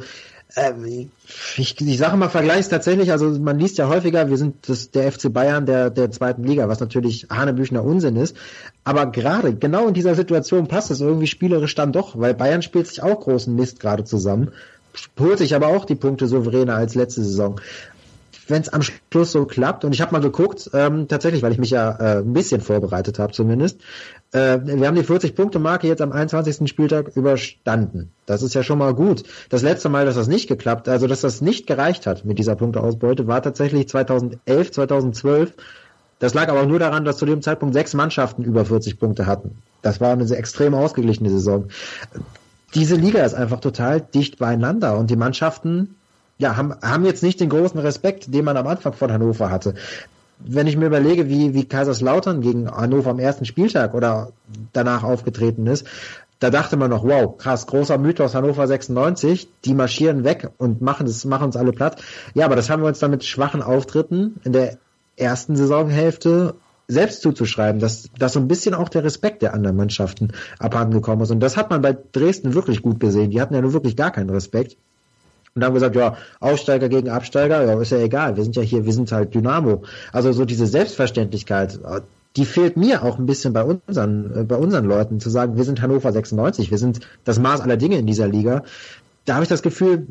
ähm, 0.55 1.11
ich, 1.57 1.79
ich 1.79 1.97
sage 1.97 2.17
mal, 2.17 2.29
vergleichs 2.29 2.69
tatsächlich, 2.69 3.11
also 3.11 3.29
man 3.39 3.59
liest 3.59 3.77
ja 3.77 3.87
häufiger, 3.87 4.29
wir 4.29 4.37
sind 4.37 4.67
das, 4.67 4.89
der 4.89 5.11
FC 5.11 5.31
Bayern 5.31 5.65
der, 5.65 5.91
der 5.91 6.09
zweiten 6.11 6.43
Liga, 6.43 6.67
was 6.67 6.79
natürlich 6.79 7.27
Hanebüchner 7.29 7.83
Unsinn 7.83 8.15
ist. 8.15 8.35
Aber 8.83 9.05
gerade, 9.05 9.53
genau 9.53 9.87
in 9.87 9.93
dieser 9.93 10.15
Situation 10.15 10.67
passt 10.67 10.89
es 10.89 11.01
irgendwie 11.01 11.27
spielerisch 11.27 11.75
dann 11.75 11.91
doch, 11.91 12.17
weil 12.17 12.33
Bayern 12.33 12.63
spielt 12.63 12.87
sich 12.87 13.03
auch 13.03 13.19
großen 13.19 13.55
Mist 13.55 13.79
gerade 13.79 14.05
zusammen, 14.05 14.51
holt 15.19 15.37
sich 15.37 15.53
aber 15.53 15.67
auch 15.67 15.85
die 15.85 15.95
Punkte 15.95 16.27
souveräner 16.27 16.75
als 16.75 16.95
letzte 16.95 17.23
Saison 17.23 17.61
wenn 18.49 18.61
es 18.61 18.69
am 18.69 18.81
Schluss 18.81 19.31
so 19.31 19.45
klappt, 19.45 19.85
und 19.85 19.93
ich 19.93 20.01
habe 20.01 20.11
mal 20.11 20.21
geguckt, 20.21 20.69
ähm, 20.73 21.07
tatsächlich, 21.07 21.43
weil 21.43 21.51
ich 21.51 21.57
mich 21.57 21.71
ja 21.71 21.91
äh, 21.91 22.19
ein 22.19 22.33
bisschen 22.33 22.61
vorbereitet 22.61 23.19
habe 23.19 23.33
zumindest, 23.33 23.81
äh, 24.31 24.59
wir 24.63 24.87
haben 24.87 24.95
die 24.95 25.03
40-Punkte-Marke 25.03 25.87
jetzt 25.87 26.01
am 26.01 26.11
21. 26.11 26.69
Spieltag 26.69 27.15
überstanden. 27.15 28.11
Das 28.25 28.43
ist 28.43 28.53
ja 28.53 28.63
schon 28.63 28.77
mal 28.77 28.93
gut. 28.93 29.23
Das 29.49 29.61
letzte 29.61 29.89
Mal, 29.89 30.05
dass 30.05 30.15
das 30.15 30.27
nicht 30.27 30.47
geklappt, 30.47 30.87
also 30.87 31.07
dass 31.07 31.21
das 31.21 31.41
nicht 31.41 31.67
gereicht 31.67 32.05
hat 32.05 32.25
mit 32.25 32.37
dieser 32.37 32.55
Punkteausbeute, 32.55 33.27
war 33.27 33.41
tatsächlich 33.41 33.89
2011, 33.89 34.71
2012. 34.71 35.53
Das 36.19 36.33
lag 36.33 36.49
aber 36.49 36.65
nur 36.65 36.79
daran, 36.79 37.05
dass 37.05 37.17
zu 37.17 37.25
dem 37.25 37.41
Zeitpunkt 37.41 37.73
sechs 37.73 37.93
Mannschaften 37.93 38.43
über 38.43 38.65
40 38.65 38.99
Punkte 38.99 39.25
hatten. 39.25 39.57
Das 39.81 40.01
war 40.01 40.11
eine 40.11 40.29
extrem 40.35 40.73
ausgeglichene 40.73 41.29
Saison. 41.29 41.69
Diese 42.75 42.95
Liga 42.95 43.23
ist 43.23 43.33
einfach 43.33 43.61
total 43.61 44.01
dicht 44.01 44.37
beieinander 44.37 44.97
und 44.97 45.09
die 45.09 45.15
Mannschaften 45.15 45.95
ja, 46.39 46.55
haben, 46.55 46.73
haben 46.81 47.05
jetzt 47.05 47.21
nicht 47.21 47.39
den 47.39 47.49
großen 47.49 47.79
Respekt, 47.79 48.33
den 48.33 48.45
man 48.45 48.57
am 48.57 48.65
Anfang 48.65 48.93
von 48.93 49.11
Hannover 49.11 49.51
hatte. 49.51 49.75
Wenn 50.39 50.67
ich 50.67 50.77
mir 50.77 50.85
überlege, 50.87 51.29
wie, 51.29 51.53
wie 51.53 51.65
Kaiserslautern 51.65 52.39
gegen 52.39 52.71
Hannover 52.71 53.11
am 53.11 53.19
ersten 53.19 53.45
Spieltag 53.45 53.93
oder 53.93 54.31
danach 54.71 55.03
aufgetreten 55.03 55.67
ist, 55.67 55.85
da 56.39 56.49
dachte 56.49 56.77
man 56.77 56.89
noch, 56.89 57.03
wow, 57.03 57.37
krass, 57.37 57.67
großer 57.67 57.97
Mythos 57.97 58.33
Hannover 58.33 58.65
96, 58.65 59.49
die 59.65 59.73
marschieren 59.73 60.23
weg 60.23 60.49
und 60.57 60.81
machen 60.81 61.05
es, 61.05 61.25
machen 61.25 61.47
uns 61.47 61.57
alle 61.57 61.73
platt. 61.73 62.01
Ja, 62.33 62.45
aber 62.45 62.55
das 62.55 62.69
haben 62.69 62.81
wir 62.81 62.87
uns 62.87 62.99
dann 62.99 63.11
mit 63.11 63.25
schwachen 63.25 63.61
Auftritten 63.61 64.39
in 64.45 64.53
der 64.53 64.77
ersten 65.17 65.57
Saisonhälfte 65.57 66.55
selbst 66.87 67.21
zuzuschreiben, 67.21 67.81
dass, 67.81 68.09
dass 68.17 68.33
so 68.33 68.39
ein 68.39 68.47
bisschen 68.47 68.73
auch 68.73 68.87
der 68.87 69.03
Respekt 69.03 69.41
der 69.41 69.53
anderen 69.53 69.75
Mannschaften 69.75 70.29
abhandengekommen 70.57 71.23
ist. 71.23 71.31
Und 71.31 71.41
das 71.41 71.57
hat 71.57 71.69
man 71.69 71.81
bei 71.81 71.95
Dresden 72.13 72.53
wirklich 72.53 72.81
gut 72.81 73.01
gesehen. 73.01 73.29
Die 73.29 73.41
hatten 73.41 73.53
ja 73.53 73.61
nur 73.61 73.73
wirklich 73.73 73.97
gar 73.97 74.11
keinen 74.11 74.29
Respekt. 74.29 74.77
Und 75.55 75.63
haben 75.63 75.73
gesagt, 75.73 75.95
ja, 75.95 76.17
Aufsteiger 76.39 76.89
gegen 76.89 77.09
Absteiger, 77.09 77.63
ja, 77.65 77.79
ist 77.79 77.91
ja 77.91 77.97
egal, 77.99 78.37
wir 78.37 78.43
sind 78.43 78.55
ja 78.55 78.61
hier, 78.61 78.85
wir 78.85 78.93
sind 78.93 79.11
halt 79.11 79.33
Dynamo. 79.33 79.83
Also 80.11 80.31
so 80.31 80.45
diese 80.45 80.67
Selbstverständlichkeit, 80.67 81.79
die 82.35 82.45
fehlt 82.45 82.77
mir 82.77 83.03
auch 83.03 83.17
ein 83.17 83.25
bisschen 83.25 83.53
bei 83.53 83.63
unseren, 83.63 84.35
äh, 84.35 84.43
bei 84.43 84.55
unseren 84.55 84.85
Leuten, 84.85 85.19
zu 85.19 85.29
sagen, 85.29 85.57
wir 85.57 85.63
sind 85.63 85.81
Hannover 85.81 86.11
96, 86.11 86.71
wir 86.71 86.77
sind 86.77 87.01
das 87.23 87.39
Maß 87.39 87.61
aller 87.61 87.77
Dinge 87.77 87.97
in 87.97 88.05
dieser 88.05 88.27
Liga. 88.27 88.63
da 89.25 89.35
habe 89.35 89.43
ich 89.43 89.49
das 89.49 89.61
Gefühl, 89.61 90.07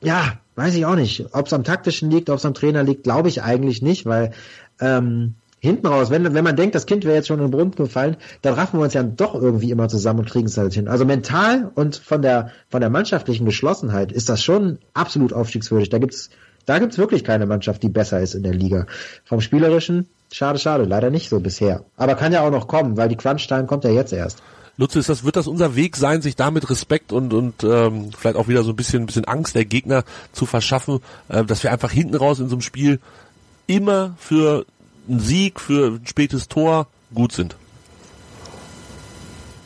ja, 0.00 0.38
weiß 0.56 0.74
ich 0.74 0.86
auch 0.86 0.94
nicht, 0.94 1.26
ob 1.32 1.46
es 1.46 1.52
am 1.52 1.64
taktischen 1.64 2.10
liegt, 2.10 2.30
ob 2.30 2.38
es 2.38 2.46
am 2.46 2.54
Trainer 2.54 2.82
liegt, 2.82 3.04
glaube 3.04 3.28
ich 3.28 3.42
eigentlich 3.42 3.82
nicht, 3.82 4.06
weil 4.06 4.32
ähm, 4.80 5.34
hinten 5.60 5.86
raus, 5.86 6.10
wenn, 6.10 6.34
wenn 6.34 6.44
man 6.44 6.56
denkt, 6.56 6.74
das 6.74 6.86
Kind 6.86 7.04
wäre 7.04 7.16
jetzt 7.16 7.28
schon 7.28 7.38
in 7.38 7.46
den 7.46 7.50
Brunnen 7.50 7.72
gefallen, 7.72 8.16
dann 8.42 8.54
raffen 8.54 8.78
wir 8.78 8.84
uns 8.84 8.94
ja 8.94 9.02
doch 9.02 9.34
irgendwie 9.34 9.70
immer 9.70 9.88
zusammen 9.88 10.20
und 10.20 10.30
kriegen 10.30 10.46
es 10.46 10.56
halt 10.56 10.74
hin. 10.74 10.88
Also 10.88 11.04
mental 11.04 11.70
und 11.74 11.96
von 11.96 12.22
der, 12.22 12.50
von 12.68 12.80
der 12.80 12.90
mannschaftlichen 12.90 13.44
Geschlossenheit 13.44 14.12
ist 14.12 14.28
das 14.28 14.42
schon 14.42 14.78
absolut 14.94 15.32
aufstiegswürdig. 15.32 15.88
Da 15.88 15.98
gibt's, 15.98 16.30
da 16.66 16.78
gibt's 16.78 16.98
wirklich 16.98 17.24
keine 17.24 17.46
Mannschaft, 17.46 17.82
die 17.82 17.88
besser 17.88 18.20
ist 18.20 18.34
in 18.34 18.42
der 18.42 18.54
Liga. 18.54 18.86
Vom 19.24 19.40
Spielerischen, 19.40 20.06
schade, 20.32 20.58
schade, 20.58 20.84
leider 20.84 21.10
nicht 21.10 21.28
so 21.28 21.40
bisher. 21.40 21.84
Aber 21.96 22.14
kann 22.14 22.32
ja 22.32 22.42
auch 22.42 22.50
noch 22.50 22.68
kommen, 22.68 22.96
weil 22.96 23.08
die 23.08 23.16
Crunch-Time 23.16 23.66
kommt 23.66 23.84
ja 23.84 23.90
jetzt 23.90 24.12
erst. 24.12 24.42
Lutze, 24.76 25.00
ist 25.00 25.08
das, 25.08 25.24
wird 25.24 25.34
das 25.34 25.48
unser 25.48 25.74
Weg 25.74 25.96
sein, 25.96 26.22
sich 26.22 26.36
damit 26.36 26.70
Respekt 26.70 27.12
und, 27.12 27.34
und 27.34 27.64
ähm, 27.64 28.10
vielleicht 28.16 28.36
auch 28.36 28.46
wieder 28.46 28.62
so 28.62 28.70
ein 28.70 28.76
bisschen, 28.76 29.02
ein 29.02 29.06
bisschen 29.06 29.24
Angst 29.24 29.56
der 29.56 29.64
Gegner 29.64 30.04
zu 30.30 30.46
verschaffen, 30.46 31.00
äh, 31.28 31.44
dass 31.44 31.64
wir 31.64 31.72
einfach 31.72 31.90
hinten 31.90 32.14
raus 32.14 32.38
in 32.38 32.48
so 32.48 32.54
einem 32.54 32.60
Spiel 32.60 33.00
immer 33.66 34.14
für 34.18 34.64
einen 35.08 35.20
Sieg, 35.20 35.60
für 35.60 35.92
ein 35.92 36.06
spätes 36.06 36.48
Tor 36.48 36.86
gut 37.14 37.32
sind? 37.32 37.56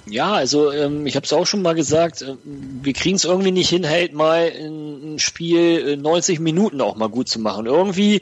Ja, 0.06 0.32
also 0.32 0.72
ähm, 0.72 1.06
ich 1.06 1.16
habe 1.16 1.24
es 1.24 1.32
auch 1.32 1.46
schon 1.46 1.62
mal 1.62 1.74
gesagt, 1.74 2.22
äh, 2.22 2.36
wir 2.44 2.92
kriegen 2.92 3.16
es 3.16 3.24
irgendwie 3.24 3.52
nicht 3.52 3.70
hin, 3.70 3.88
halt 3.88 4.12
mal 4.12 4.52
ein 4.54 5.18
Spiel 5.18 5.96
90 5.96 6.38
äh, 6.38 6.42
Minuten 6.42 6.80
auch 6.80 6.96
mal 6.96 7.08
gut 7.08 7.28
zu 7.28 7.38
machen. 7.38 7.66
Irgendwie, 7.66 8.20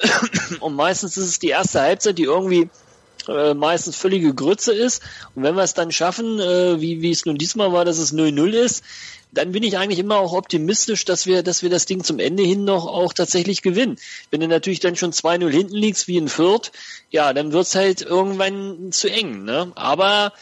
und 0.60 0.74
meistens 0.74 1.16
ist 1.16 1.26
es 1.26 1.38
die 1.38 1.50
erste 1.50 1.82
Halbzeit, 1.82 2.18
die 2.18 2.24
irgendwie 2.24 2.68
äh, 3.28 3.54
meistens 3.54 3.96
völlige 3.96 4.34
Grütze 4.34 4.72
ist. 4.72 5.02
Und 5.34 5.42
wenn 5.42 5.54
wir 5.54 5.62
es 5.62 5.74
dann 5.74 5.92
schaffen, 5.92 6.40
äh, 6.40 6.80
wie, 6.80 7.02
wie 7.02 7.10
es 7.10 7.26
nun 7.26 7.38
diesmal 7.38 7.72
war, 7.72 7.84
dass 7.84 7.98
es 7.98 8.14
0-0 8.14 8.50
ist, 8.50 8.82
dann 9.32 9.52
bin 9.52 9.62
ich 9.62 9.78
eigentlich 9.78 9.98
immer 9.98 10.16
auch 10.16 10.32
optimistisch, 10.32 11.04
dass 11.04 11.26
wir, 11.26 11.42
dass 11.42 11.62
wir 11.62 11.70
das 11.70 11.86
Ding 11.86 12.02
zum 12.04 12.18
Ende 12.18 12.42
hin 12.42 12.64
noch 12.64 12.86
auch 12.86 13.12
tatsächlich 13.12 13.62
gewinnen. 13.62 13.96
Wenn 14.30 14.40
du 14.40 14.48
natürlich 14.48 14.80
dann 14.80 14.96
schon 14.96 15.12
2-0 15.12 15.48
hinten 15.50 15.76
liegst 15.76 16.08
wie 16.08 16.18
ein 16.18 16.28
Fürth, 16.28 16.72
ja, 17.10 17.32
dann 17.32 17.52
wird's 17.52 17.74
halt 17.74 18.02
irgendwann 18.02 18.92
zu 18.92 19.08
eng. 19.10 19.44
Ne? 19.44 19.72
Aber 19.74 20.32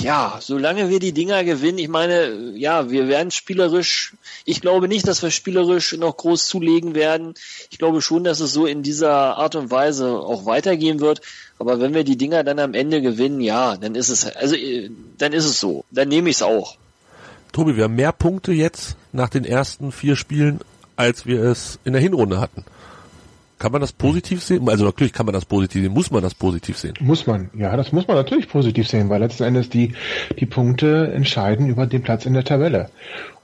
ja, 0.00 0.38
solange 0.40 0.88
wir 0.88 0.98
die 0.98 1.12
Dinger 1.12 1.44
gewinnen, 1.44 1.78
ich 1.78 1.88
meine, 1.88 2.54
ja, 2.56 2.90
wir 2.90 3.08
werden 3.08 3.30
spielerisch, 3.30 4.14
ich 4.44 4.60
glaube 4.60 4.88
nicht, 4.88 5.06
dass 5.06 5.22
wir 5.22 5.30
spielerisch 5.30 5.92
noch 5.92 6.16
groß 6.16 6.46
zulegen 6.46 6.94
werden. 6.94 7.34
Ich 7.70 7.78
glaube 7.78 8.00
schon, 8.00 8.24
dass 8.24 8.40
es 8.40 8.52
so 8.52 8.66
in 8.66 8.82
dieser 8.82 9.36
Art 9.36 9.54
und 9.54 9.70
Weise 9.70 10.12
auch 10.12 10.46
weitergehen 10.46 11.00
wird. 11.00 11.20
Aber 11.58 11.80
wenn 11.80 11.94
wir 11.94 12.04
die 12.04 12.16
Dinger 12.16 12.44
dann 12.44 12.58
am 12.58 12.74
Ende 12.74 13.02
gewinnen, 13.02 13.40
ja, 13.40 13.76
dann 13.76 13.94
ist 13.94 14.08
es, 14.08 14.24
also, 14.24 14.56
dann 15.18 15.32
ist 15.32 15.44
es 15.44 15.60
so. 15.60 15.84
Dann 15.90 16.08
nehme 16.08 16.30
ich 16.30 16.36
es 16.36 16.42
auch. 16.42 16.76
Tobi, 17.52 17.76
wir 17.76 17.84
haben 17.84 17.96
mehr 17.96 18.12
Punkte 18.12 18.52
jetzt 18.52 18.96
nach 19.12 19.28
den 19.28 19.44
ersten 19.44 19.92
vier 19.92 20.16
Spielen, 20.16 20.60
als 20.96 21.26
wir 21.26 21.42
es 21.42 21.78
in 21.84 21.92
der 21.92 22.02
Hinrunde 22.02 22.40
hatten. 22.40 22.64
Kann 23.58 23.70
man 23.70 23.80
das 23.80 23.92
positiv 23.92 24.42
sehen? 24.42 24.68
Also 24.68 24.84
natürlich 24.84 25.12
kann 25.12 25.26
man 25.26 25.34
das 25.34 25.44
positiv 25.44 25.82
sehen. 25.82 25.92
Muss 25.92 26.10
man 26.10 26.22
das 26.22 26.34
positiv 26.34 26.76
sehen? 26.76 26.94
Muss 26.98 27.28
man. 27.28 27.48
Ja, 27.54 27.76
das 27.76 27.92
muss 27.92 28.08
man 28.08 28.16
natürlich 28.16 28.48
positiv 28.48 28.88
sehen, 28.88 29.08
weil 29.08 29.20
letzten 29.20 29.44
Endes 29.44 29.68
die, 29.68 29.92
die 30.40 30.46
Punkte 30.46 31.12
entscheiden 31.14 31.68
über 31.68 31.86
den 31.86 32.02
Platz 32.02 32.26
in 32.26 32.34
der 32.34 32.42
Tabelle. 32.42 32.90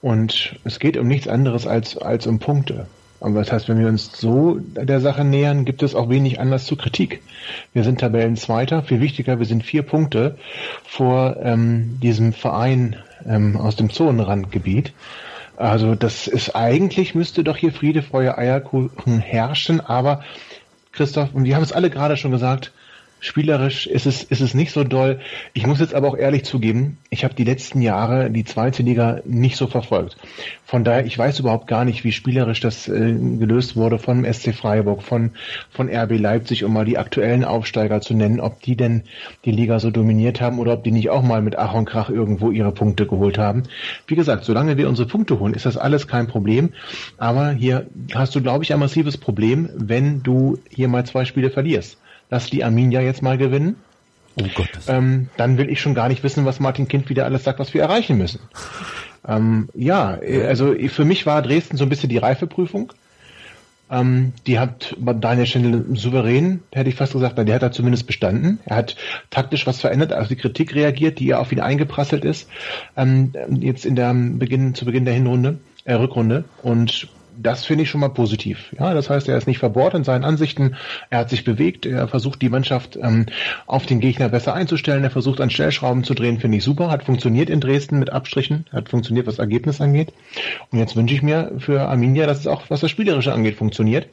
Und 0.01 0.59
es 0.65 0.79
geht 0.79 0.97
um 0.97 1.07
nichts 1.07 1.29
anderes 1.29 1.67
als, 1.67 1.97
als 1.97 2.27
um 2.27 2.39
Punkte. 2.39 2.87
Aber 3.21 3.39
das 3.39 3.51
heißt, 3.51 3.69
wenn 3.69 3.79
wir 3.79 3.87
uns 3.87 4.11
so 4.13 4.59
der 4.59 4.99
Sache 4.99 5.23
nähern, 5.23 5.63
gibt 5.63 5.83
es 5.83 5.95
auch 5.95 6.09
wenig 6.09 6.39
Anlass 6.39 6.65
zur 6.65 6.77
Kritik. 6.77 7.21
Wir 7.73 7.83
sind 7.83 8.01
Tabellenzweiter. 8.01 8.83
Viel 8.83 8.99
wichtiger, 8.99 9.39
wir 9.39 9.45
sind 9.45 9.63
vier 9.63 9.83
Punkte 9.83 10.37
vor 10.83 11.37
ähm, 11.41 11.97
diesem 12.01 12.33
Verein 12.33 12.97
ähm, 13.25 13.57
aus 13.57 13.75
dem 13.75 13.89
Zonenrandgebiet. 13.89 14.93
Also 15.57 15.95
das 15.95 16.27
ist 16.27 16.55
eigentlich 16.55 17.15
müsste 17.15 17.43
doch 17.43 17.57
hier 17.57 17.73
Friede, 17.73 18.01
Feuer, 18.01 18.37
Eierkuchen 18.37 19.19
herrschen, 19.19 19.81
aber 19.81 20.23
Christoph, 20.93 21.33
und 21.33 21.43
wir 21.43 21.55
haben 21.55 21.63
es 21.63 21.73
alle 21.73 21.89
gerade 21.89 22.17
schon 22.17 22.31
gesagt, 22.31 22.71
Spielerisch 23.21 23.85
ist 23.85 24.05
es, 24.05 24.23
ist 24.23 24.39
es 24.39 24.53
nicht 24.53 24.71
so 24.71 24.83
doll. 24.83 25.19
Ich 25.53 25.67
muss 25.67 25.79
jetzt 25.79 25.93
aber 25.93 26.07
auch 26.07 26.17
ehrlich 26.17 26.45
zugeben, 26.45 26.97
ich 27.09 27.23
habe 27.25 27.33
die 27.33 27.43
letzten 27.43 27.81
Jahre 27.81 28.31
die 28.31 28.45
zweite 28.45 28.81
Liga 28.81 29.19
nicht 29.25 29.57
so 29.57 29.67
verfolgt. 29.67 30.15
Von 30.65 30.85
daher, 30.85 31.05
ich 31.05 31.17
weiß 31.17 31.39
überhaupt 31.39 31.67
gar 31.67 31.83
nicht, 31.83 32.03
wie 32.03 32.13
spielerisch 32.13 32.61
das 32.61 32.87
äh, 32.87 32.91
gelöst 32.91 33.75
wurde 33.75 33.99
von 33.99 34.25
SC 34.31 34.53
Freiburg, 34.53 35.03
von, 35.03 35.31
von 35.69 35.89
RB 35.89 36.17
Leipzig, 36.17 36.63
um 36.63 36.71
mal 36.71 36.85
die 36.85 36.97
aktuellen 36.97 37.43
Aufsteiger 37.43 37.99
zu 37.99 38.13
nennen, 38.13 38.39
ob 38.39 38.61
die 38.61 38.77
denn 38.77 39.03
die 39.43 39.51
Liga 39.51 39.79
so 39.79 39.91
dominiert 39.91 40.39
haben 40.39 40.59
oder 40.59 40.73
ob 40.73 40.83
die 40.83 40.91
nicht 40.91 41.09
auch 41.09 41.23
mal 41.23 41.41
mit 41.41 41.57
Ach 41.57 41.73
und 41.73 41.85
Krach 41.85 42.09
irgendwo 42.09 42.51
ihre 42.51 42.71
Punkte 42.71 43.05
geholt 43.05 43.37
haben. 43.37 43.63
Wie 44.07 44.15
gesagt, 44.15 44.45
solange 44.45 44.77
wir 44.77 44.87
unsere 44.87 45.07
Punkte 45.07 45.39
holen, 45.39 45.53
ist 45.53 45.65
das 45.65 45.75
alles 45.75 46.07
kein 46.07 46.27
Problem. 46.27 46.69
Aber 47.17 47.51
hier 47.51 47.87
hast 48.13 48.33
du, 48.35 48.41
glaube 48.41 48.63
ich, 48.63 48.71
ein 48.71 48.79
massives 48.79 49.17
Problem, 49.17 49.69
wenn 49.75 50.23
du 50.23 50.59
hier 50.69 50.87
mal 50.87 51.05
zwei 51.05 51.25
Spiele 51.25 51.49
verlierst 51.49 51.97
lass 52.29 52.49
die 52.49 52.63
Arminia 52.63 53.01
jetzt 53.01 53.21
mal 53.21 53.37
gewinnen. 53.37 53.75
Oh 54.39 54.45
Gott. 54.55 54.69
Ähm, 54.87 55.29
dann 55.37 55.57
will 55.57 55.69
ich 55.69 55.81
schon 55.81 55.95
gar 55.95 56.07
nicht 56.07 56.23
wissen, 56.23 56.45
was 56.45 56.59
Martin 56.59 56.87
Kind 56.87 57.09
wieder 57.09 57.25
alles 57.25 57.43
sagt, 57.43 57.59
was 57.59 57.73
wir 57.73 57.81
erreichen 57.81 58.17
müssen. 58.17 58.39
Ähm, 59.27 59.69
ja, 59.73 60.17
also 60.47 60.75
für 60.87 61.05
mich 61.05 61.25
war 61.25 61.41
Dresden 61.41 61.77
so 61.77 61.83
ein 61.83 61.89
bisschen 61.89 62.09
die 62.09 62.17
Reifeprüfung. 62.17 62.93
Ähm, 63.91 64.33
die 64.45 64.59
hat 64.59 64.95
Daniel 64.99 65.47
Schendel 65.47 65.97
souverän, 65.97 66.61
hätte 66.71 66.89
ich 66.89 66.95
fast 66.95 67.13
gesagt, 67.13 67.37
der 67.37 67.55
hat 67.55 67.63
da 67.63 67.71
zumindest 67.71 68.05
bestanden. 68.05 68.59
Er 68.65 68.75
hat 68.75 68.95
taktisch 69.31 69.65
was 69.65 69.81
verändert, 69.81 70.13
auf 70.13 70.27
die 70.27 70.35
Kritik 70.35 70.75
reagiert, 70.75 71.19
die 71.19 71.25
ja 71.25 71.39
auf 71.39 71.51
ihn 71.51 71.59
eingeprasselt 71.59 72.23
ist, 72.23 72.47
ähm, 72.95 73.33
jetzt 73.59 73.85
in 73.85 73.95
der 73.95 74.13
Beginn, 74.13 74.75
zu 74.75 74.85
Beginn 74.85 75.05
der 75.05 75.15
Hinrunde, 75.15 75.59
äh, 75.85 75.95
Rückrunde. 75.95 76.43
Und 76.61 77.07
das 77.41 77.65
finde 77.65 77.83
ich 77.83 77.89
schon 77.89 78.01
mal 78.01 78.09
positiv. 78.09 78.75
Ja, 78.77 78.93
das 78.93 79.09
heißt, 79.09 79.29
er 79.29 79.37
ist 79.37 79.47
nicht 79.47 79.59
verbohrt 79.59 79.93
in 79.93 80.03
seinen 80.03 80.25
Ansichten. 80.25 80.75
Er 81.09 81.19
hat 81.19 81.29
sich 81.29 81.43
bewegt. 81.43 81.85
Er 81.85 82.07
versucht 82.07 82.41
die 82.41 82.49
Mannschaft 82.49 82.97
ähm, 83.01 83.27
auf 83.65 83.85
den 83.85 84.01
Gegner 84.01 84.29
besser 84.29 84.53
einzustellen. 84.53 85.03
Er 85.03 85.09
versucht 85.09 85.39
an 85.39 85.49
Stellschrauben 85.49 86.03
zu 86.03 86.13
drehen. 86.13 86.39
Finde 86.39 86.57
ich 86.57 86.63
super. 86.63 86.91
Hat 86.91 87.03
funktioniert 87.03 87.49
in 87.49 87.61
Dresden 87.61 87.99
mit 87.99 88.11
Abstrichen. 88.11 88.65
Hat 88.71 88.89
funktioniert, 88.89 89.25
was 89.25 89.39
Ergebnis 89.39 89.79
angeht. 89.79 90.11
Und 90.71 90.79
jetzt 90.79 90.95
wünsche 90.97 91.15
ich 91.15 91.21
mir 91.21 91.53
für 91.59 91.81
Arminia, 91.87 92.27
dass 92.27 92.39
es 92.39 92.47
auch, 92.47 92.63
was 92.69 92.81
das 92.81 92.91
Spielerische 92.91 93.33
angeht, 93.33 93.55
funktioniert. 93.55 94.07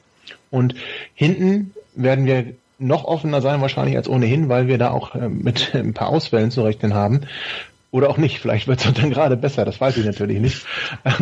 Und 0.51 0.75
hinten 1.15 1.73
werden 1.97 2.27
wir 2.27 2.55
noch 2.79 3.05
offener 3.05 3.41
sein 3.41 3.61
wahrscheinlich 3.61 3.97
als 3.97 4.09
ohnehin, 4.09 4.49
weil 4.49 4.69
wir 4.69 4.79
da 4.79 4.91
auch 4.91 5.15
äh, 5.15 5.29
mit 5.29 5.71
ein 5.75 5.95
paar 5.95 6.11
Ausfällen 6.11 6.53
zu 6.53 6.63
rechnen 6.63 6.95
haben. 6.95 7.23
Oder 7.91 8.11
auch 8.11 8.19
nicht. 8.19 8.41
Vielleicht 8.41 8.69
wird 8.69 8.85
es 8.85 8.93
dann 9.01 9.11
gerade 9.11 9.37
besser. 9.37 9.65
Das 9.65 9.81
weiß 9.81 9.97
ich 9.97 10.05
natürlich 10.05 10.41
nicht. 10.41 10.67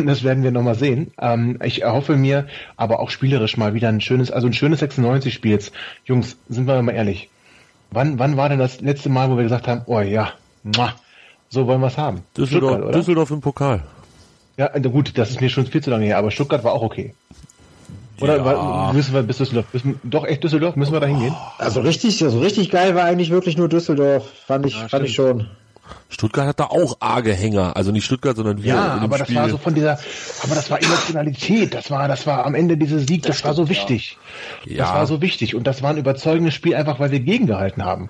Das 0.05 0.23
werden 0.23 0.43
wir 0.43 0.51
nochmal 0.51 0.75
sehen. 0.75 1.11
Ähm, 1.19 1.59
ich 1.63 1.83
erhoffe 1.83 2.15
mir 2.15 2.47
aber 2.75 2.99
auch 2.99 3.09
spielerisch 3.09 3.57
mal 3.57 3.73
wieder 3.73 3.89
ein 3.89 4.01
schönes, 4.01 4.31
also 4.31 4.47
ein 4.47 4.53
schönes 4.53 4.81
96-Spiel 4.81 5.51
jetzt. 5.51 5.73
Jungs, 6.05 6.37
sind 6.49 6.67
wir 6.67 6.81
mal 6.81 6.93
ehrlich. 6.93 7.29
Wann, 7.91 8.19
wann 8.19 8.35
war 8.35 8.49
denn 8.49 8.59
das 8.59 8.81
letzte 8.81 9.09
Mal, 9.09 9.29
wo 9.29 9.37
wir 9.37 9.43
gesagt 9.43 9.67
haben, 9.67 9.83
oh 9.85 10.01
ja, 10.01 10.33
so 11.49 11.67
wollen 11.67 11.81
wir 11.81 11.87
es 11.87 11.97
haben? 11.97 12.23
Düsseldorf, 12.35 12.91
Düsseldorf 12.91 13.31
im 13.31 13.41
Pokal. 13.41 13.83
Ja, 14.57 14.67
gut, 14.79 15.17
das 15.17 15.29
ist 15.29 15.41
mir 15.41 15.49
schon 15.49 15.65
viel 15.67 15.83
zu 15.83 15.91
lange 15.91 16.05
her, 16.05 16.17
aber 16.17 16.31
Stuttgart 16.31 16.63
war 16.63 16.73
auch 16.73 16.81
okay. 16.81 17.13
Oder 18.21 18.37
ja. 18.37 18.93
müssen 18.93 19.13
wir 19.13 19.23
bis 19.23 19.37
Düsseldorf? 19.37 19.65
Müssen, 19.73 19.99
doch 20.03 20.25
echt 20.25 20.43
Düsseldorf? 20.43 20.75
Müssen 20.75 20.93
wir 20.93 21.01
da 21.01 21.07
hingehen? 21.07 21.35
Also 21.57 21.81
richtig, 21.81 22.23
also 22.23 22.39
richtig 22.39 22.71
geil 22.71 22.95
war 22.95 23.03
eigentlich 23.03 23.29
wirklich 23.29 23.57
nur 23.57 23.67
Düsseldorf. 23.67 24.25
Fand 24.47 24.65
ich, 24.65 24.79
ja, 24.79 24.87
fand 24.87 25.05
ich 25.05 25.13
schon. 25.13 25.47
Stuttgart 26.09 26.47
hat 26.47 26.59
da 26.59 26.65
auch 26.65 26.97
arge 26.99 27.33
Hänger, 27.33 27.75
also 27.75 27.91
nicht 27.91 28.05
Stuttgart, 28.05 28.35
sondern 28.35 28.63
wir. 28.63 28.75
Ja, 28.75 28.93
aber 29.01 29.17
Spiel. 29.17 29.35
das 29.35 29.43
war 29.43 29.49
so 29.49 29.57
von 29.57 29.75
dieser, 29.75 29.99
aber 30.43 30.55
das 30.55 30.69
war 30.71 30.81
Emotionalität, 30.81 31.73
das 31.73 31.91
war, 31.91 32.07
das 32.07 32.25
war 32.25 32.45
am 32.45 32.55
Ende 32.55 32.77
dieser 32.77 32.99
Sieg, 32.99 33.23
das, 33.23 33.37
das 33.37 33.43
war 33.43 33.53
so 33.53 33.69
wichtig. 33.69 34.17
Ja. 34.65 34.77
Das 34.77 34.93
war 34.93 35.07
so 35.07 35.21
wichtig 35.21 35.55
und 35.55 35.67
das 35.67 35.81
war 35.81 35.89
ein 35.89 35.97
überzeugendes 35.97 36.53
Spiel, 36.53 36.75
einfach 36.75 36.99
weil 36.99 37.11
wir 37.11 37.19
gegengehalten 37.19 37.83
haben. 37.83 38.09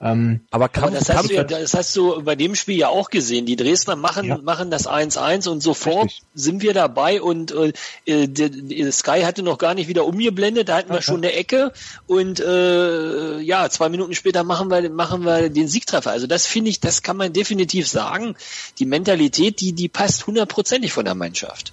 Ähm, 0.00 0.40
aber, 0.50 0.68
Kampf, 0.68 0.88
aber 0.88 0.98
das, 0.98 1.08
hast 1.08 1.30
du 1.30 1.34
ja, 1.34 1.44
das 1.44 1.74
hast 1.74 1.96
du 1.96 2.22
bei 2.22 2.36
dem 2.36 2.54
Spiel 2.54 2.76
ja 2.76 2.88
auch 2.88 3.10
gesehen. 3.10 3.46
Die 3.46 3.56
Dresdner 3.56 3.96
machen, 3.96 4.26
ja. 4.26 4.38
machen 4.38 4.70
das 4.70 4.88
1-1 4.88 5.48
und 5.48 5.60
sofort 5.60 6.04
Richtig. 6.04 6.22
sind 6.34 6.62
wir 6.62 6.72
dabei 6.72 7.20
und 7.20 7.52
äh, 7.52 8.28
die, 8.28 8.92
Sky 8.92 9.22
hatte 9.22 9.42
noch 9.42 9.58
gar 9.58 9.74
nicht 9.74 9.88
wieder 9.88 10.04
umgeblendet, 10.04 10.68
da 10.68 10.76
hatten 10.76 10.92
wir 10.92 11.02
schon 11.02 11.16
eine 11.16 11.32
Ecke 11.32 11.72
und 12.06 12.38
äh, 12.38 13.40
ja, 13.40 13.68
zwei 13.70 13.88
Minuten 13.88 14.14
später 14.14 14.44
machen 14.44 14.70
wir, 14.70 14.88
machen 14.90 15.24
wir 15.24 15.50
den 15.50 15.66
Siegtreffer. 15.66 16.12
Also 16.12 16.28
das 16.28 16.46
finde 16.46 16.70
ich, 16.70 16.78
das 16.78 17.02
kann 17.08 17.16
man 17.16 17.32
definitiv 17.32 17.88
sagen. 17.88 18.36
Die 18.78 18.84
Mentalität, 18.84 19.62
die, 19.62 19.72
die 19.72 19.88
passt 19.88 20.26
hundertprozentig 20.26 20.92
von 20.92 21.06
der 21.06 21.14
Mannschaft. 21.14 21.72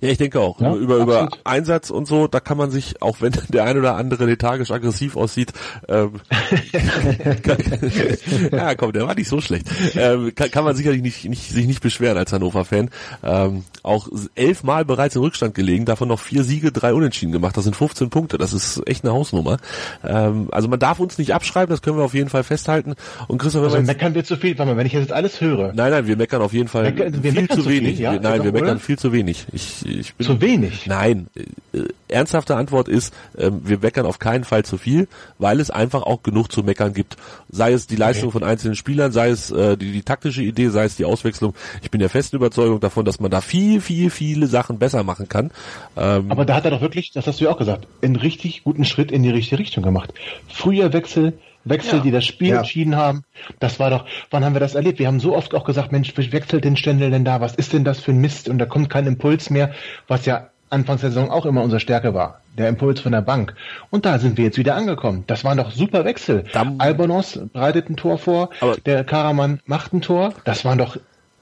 Ja, 0.00 0.08
ich 0.10 0.18
denke 0.18 0.40
auch. 0.40 0.60
Ja, 0.60 0.74
über, 0.74 0.96
über 0.96 1.28
Einsatz 1.44 1.90
und 1.90 2.06
so, 2.06 2.28
da 2.28 2.40
kann 2.40 2.56
man 2.56 2.70
sich, 2.70 3.02
auch 3.02 3.20
wenn 3.20 3.32
der 3.48 3.64
ein 3.64 3.76
oder 3.78 3.96
andere 3.96 4.26
lethargisch 4.26 4.70
aggressiv 4.70 5.16
aussieht, 5.16 5.52
ähm, 5.88 6.12
ja 8.52 8.74
komm, 8.74 8.92
der 8.92 9.06
war 9.06 9.14
nicht 9.14 9.28
so 9.28 9.40
schlecht, 9.40 9.66
ähm, 9.96 10.32
kann, 10.34 10.50
kann 10.50 10.64
man 10.64 10.76
sicherlich 10.76 11.02
nicht, 11.02 11.24
nicht, 11.24 11.50
sich 11.50 11.66
nicht 11.66 11.82
beschweren 11.82 12.16
als 12.16 12.32
Hannover-Fan. 12.32 12.90
Ähm, 13.22 13.64
auch 13.82 14.08
elfmal 14.34 14.84
bereits 14.84 15.16
im 15.16 15.22
Rückstand 15.22 15.54
gelegen, 15.54 15.84
davon 15.84 16.08
noch 16.08 16.20
vier 16.20 16.44
Siege, 16.44 16.72
drei 16.72 16.94
Unentschieden 16.94 17.32
gemacht. 17.32 17.56
Das 17.56 17.64
sind 17.64 17.74
15 17.74 18.10
Punkte, 18.10 18.38
das 18.38 18.52
ist 18.52 18.82
echt 18.86 19.04
eine 19.04 19.12
Hausnummer. 19.12 19.58
Ähm, 20.04 20.48
also 20.52 20.68
man 20.68 20.78
darf 20.78 21.00
uns 21.00 21.18
nicht 21.18 21.34
abschreiben, 21.34 21.70
das 21.70 21.82
können 21.82 21.96
wir 21.96 22.04
auf 22.04 22.14
jeden 22.14 22.28
Fall 22.28 22.44
festhalten. 22.44 22.94
Und 23.26 23.38
Christoph, 23.38 23.64
also 23.64 23.80
meckern 23.80 24.14
wir 24.14 24.24
zu 24.24 24.36
viel, 24.36 24.56
warte 24.58 24.72
mal, 24.72 24.76
wenn 24.78 24.86
ich 24.86 24.92
jetzt 24.92 25.12
alles 25.12 25.40
höre. 25.40 25.72
Nein, 25.72 25.90
nein, 25.90 26.06
wir 26.06 26.16
meckern 26.16 26.42
auf 26.42 26.52
jeden 26.52 26.68
Fall 26.68 26.92
Mecker, 26.92 27.10
viel 27.12 27.48
zu, 27.48 27.66
wenig. 27.68 27.96
Viel, 27.96 28.04
ja? 28.04 28.18
Nein, 28.20 28.44
wir 28.44 28.52
meckern 28.52 28.70
oder? 28.70 28.80
viel 28.80 28.98
zu 28.98 29.12
wenig. 29.12 29.46
Ich, 29.52 29.86
ich 29.88 30.14
bin, 30.14 30.26
zu 30.26 30.40
wenig? 30.40 30.86
Nein. 30.86 31.28
Äh, 31.72 31.80
ernsthafte 32.08 32.56
Antwort 32.56 32.88
ist, 32.88 33.14
äh, 33.36 33.50
wir 33.52 33.78
meckern 33.78 34.06
auf 34.06 34.18
keinen 34.18 34.44
Fall 34.44 34.64
zu 34.64 34.78
viel, 34.78 35.08
weil 35.38 35.60
es 35.60 35.70
einfach 35.70 36.02
auch 36.02 36.22
genug 36.22 36.50
zu 36.50 36.62
meckern 36.62 36.92
gibt. 36.92 37.16
Sei 37.50 37.72
es 37.72 37.86
die 37.86 37.96
Leistung 37.96 38.28
okay. 38.28 38.38
von 38.38 38.48
einzelnen 38.48 38.76
Spielern, 38.76 39.12
sei 39.12 39.30
es 39.30 39.50
äh, 39.50 39.76
die, 39.76 39.92
die 39.92 40.02
taktische 40.02 40.42
Idee, 40.42 40.68
sei 40.68 40.84
es 40.84 40.96
die 40.96 41.04
Auswechslung. 41.04 41.54
Ich 41.82 41.90
bin 41.90 42.00
der 42.00 42.10
festen 42.10 42.36
Überzeugung 42.36 42.80
davon, 42.80 43.04
dass 43.04 43.20
man 43.20 43.30
da 43.30 43.40
viel, 43.40 43.80
viel, 43.80 44.10
viele 44.10 44.46
Sachen 44.46 44.78
besser 44.78 45.02
machen 45.02 45.28
kann. 45.28 45.50
Ähm, 45.96 46.30
Aber 46.30 46.44
da 46.44 46.54
hat 46.54 46.64
er 46.64 46.70
doch 46.70 46.80
wirklich, 46.80 47.12
das 47.12 47.26
hast 47.26 47.40
du 47.40 47.44
ja 47.44 47.50
auch 47.50 47.58
gesagt, 47.58 47.86
einen 48.02 48.16
richtig 48.16 48.64
guten 48.64 48.84
Schritt 48.84 49.12
in 49.12 49.22
die 49.22 49.30
richtige 49.30 49.58
Richtung 49.58 49.82
gemacht. 49.84 50.12
Früher 50.48 50.92
Wechsel, 50.92 51.38
Wechsel, 51.64 51.98
ja. 51.98 52.02
die 52.02 52.10
das 52.10 52.24
Spiel 52.24 52.50
ja. 52.50 52.58
entschieden 52.58 52.96
haben. 52.96 53.24
Das 53.58 53.78
war 53.78 53.90
doch, 53.90 54.06
wann 54.30 54.44
haben 54.44 54.54
wir 54.54 54.60
das 54.60 54.74
erlebt? 54.74 54.98
Wir 54.98 55.06
haben 55.06 55.20
so 55.20 55.36
oft 55.36 55.54
auch 55.54 55.64
gesagt, 55.64 55.92
Mensch, 55.92 56.16
wechselt 56.16 56.64
den 56.64 56.76
Ständel 56.76 57.10
denn 57.10 57.24
da? 57.24 57.40
Was 57.40 57.54
ist 57.54 57.72
denn 57.72 57.84
das 57.84 58.00
für 58.00 58.12
ein 58.12 58.18
Mist? 58.18 58.48
Und 58.48 58.58
da 58.58 58.66
kommt 58.66 58.90
kein 58.90 59.06
Impuls 59.06 59.50
mehr, 59.50 59.72
was 60.06 60.26
ja 60.26 60.48
Anfangs 60.70 61.00
der 61.00 61.10
Saison 61.10 61.30
auch 61.30 61.46
immer 61.46 61.62
unsere 61.62 61.80
Stärke 61.80 62.12
war. 62.12 62.42
Der 62.58 62.68
Impuls 62.68 63.00
von 63.00 63.12
der 63.12 63.22
Bank. 63.22 63.54
Und 63.90 64.04
da 64.04 64.18
sind 64.18 64.36
wir 64.36 64.44
jetzt 64.44 64.58
wieder 64.58 64.74
angekommen. 64.74 65.24
Das 65.26 65.44
waren 65.44 65.56
doch 65.56 65.70
super 65.70 66.04
Wechsel. 66.04 66.44
Dann, 66.52 66.78
Albonos 66.78 67.40
bereitet 67.52 67.88
ein 67.88 67.96
Tor 67.96 68.18
vor, 68.18 68.50
der 68.84 69.04
Karaman 69.04 69.60
macht 69.64 69.94
ein 69.94 70.02
Tor. 70.02 70.34
Das 70.44 70.64
waren 70.64 70.78
doch 70.78 70.98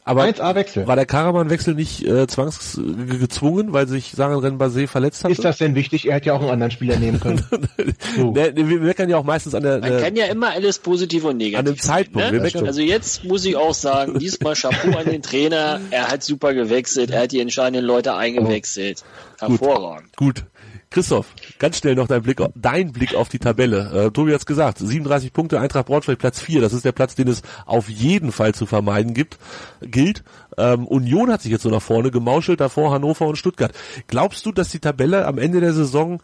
aber 0.06 0.22
1A-Wechsel. 0.22 0.86
War 0.86 0.94
der 0.94 1.04
Karaman-Wechsel 1.04 1.74
nicht 1.74 2.06
äh, 2.06 2.28
zwangsgezwungen, 2.28 3.72
weil 3.72 3.88
sich 3.88 4.12
Saran 4.12 4.38
Renbase 4.38 4.86
verletzt 4.86 5.24
hat? 5.24 5.32
Ist 5.32 5.44
das 5.44 5.58
denn 5.58 5.74
wichtig? 5.74 6.06
Er 6.06 6.14
hätte 6.14 6.26
ja 6.26 6.34
auch 6.34 6.42
einen 6.42 6.50
anderen 6.50 6.70
Spieler 6.70 6.96
nehmen 6.96 7.18
können. 7.18 7.44
so. 8.16 8.30
ne, 8.30 8.52
wir 8.54 8.80
meckern 8.80 9.08
ja 9.08 9.16
auch 9.16 9.24
meistens 9.24 9.56
an 9.56 9.64
der... 9.64 9.80
Man 9.80 10.00
kann 10.00 10.14
ja 10.14 10.26
immer 10.26 10.50
alles 10.50 10.78
positiv 10.78 11.24
und 11.24 11.38
negativ. 11.38 11.58
An 11.58 11.64
dem 11.64 11.78
Zeitpunkt. 11.80 12.32
Ne? 12.32 12.66
Also 12.68 12.82
jetzt 12.82 13.24
muss 13.24 13.44
ich 13.44 13.56
auch 13.56 13.74
sagen, 13.74 14.18
diesmal 14.20 14.54
Chapeau 14.54 14.96
an 14.96 15.06
den 15.06 15.22
Trainer. 15.22 15.80
Er 15.90 16.06
hat 16.06 16.22
super 16.22 16.54
gewechselt. 16.54 17.10
Er 17.10 17.22
hat 17.22 17.32
die 17.32 17.40
entscheidenden 17.40 17.84
Leute 17.84 18.14
eingewechselt. 18.14 19.02
Hervorragend. 19.40 20.16
Gut. 20.16 20.36
Gut. 20.36 20.44
Christoph, 20.90 21.26
ganz 21.58 21.78
schnell 21.78 21.94
noch 21.94 22.06
dein 22.06 22.22
Blick, 22.22 22.40
dein 22.54 22.92
Blick 22.92 23.14
auf 23.14 23.28
die 23.28 23.38
Tabelle. 23.38 24.06
Äh, 24.06 24.10
Tobi 24.12 24.32
hat's 24.32 24.46
gesagt, 24.46 24.78
37 24.78 25.32
Punkte, 25.32 25.60
Eintracht 25.60 25.86
Braunschweig 25.86 26.18
Platz 26.18 26.40
4. 26.40 26.60
Das 26.60 26.72
ist 26.72 26.84
der 26.84 26.92
Platz, 26.92 27.14
den 27.14 27.28
es 27.28 27.42
auf 27.66 27.88
jeden 27.88 28.32
Fall 28.32 28.54
zu 28.54 28.66
vermeiden 28.66 29.12
gibt, 29.12 29.38
gilt. 29.80 30.22
Ähm, 30.56 30.86
Union 30.86 31.30
hat 31.30 31.42
sich 31.42 31.50
jetzt 31.50 31.62
so 31.62 31.70
nach 31.70 31.82
vorne 31.82 32.10
gemauschelt, 32.10 32.60
davor 32.60 32.92
Hannover 32.92 33.26
und 33.26 33.36
Stuttgart. 33.36 33.72
Glaubst 34.06 34.46
du, 34.46 34.52
dass 34.52 34.70
die 34.70 34.78
Tabelle 34.78 35.26
am 35.26 35.38
Ende 35.38 35.60
der 35.60 35.74
Saison 35.74 36.20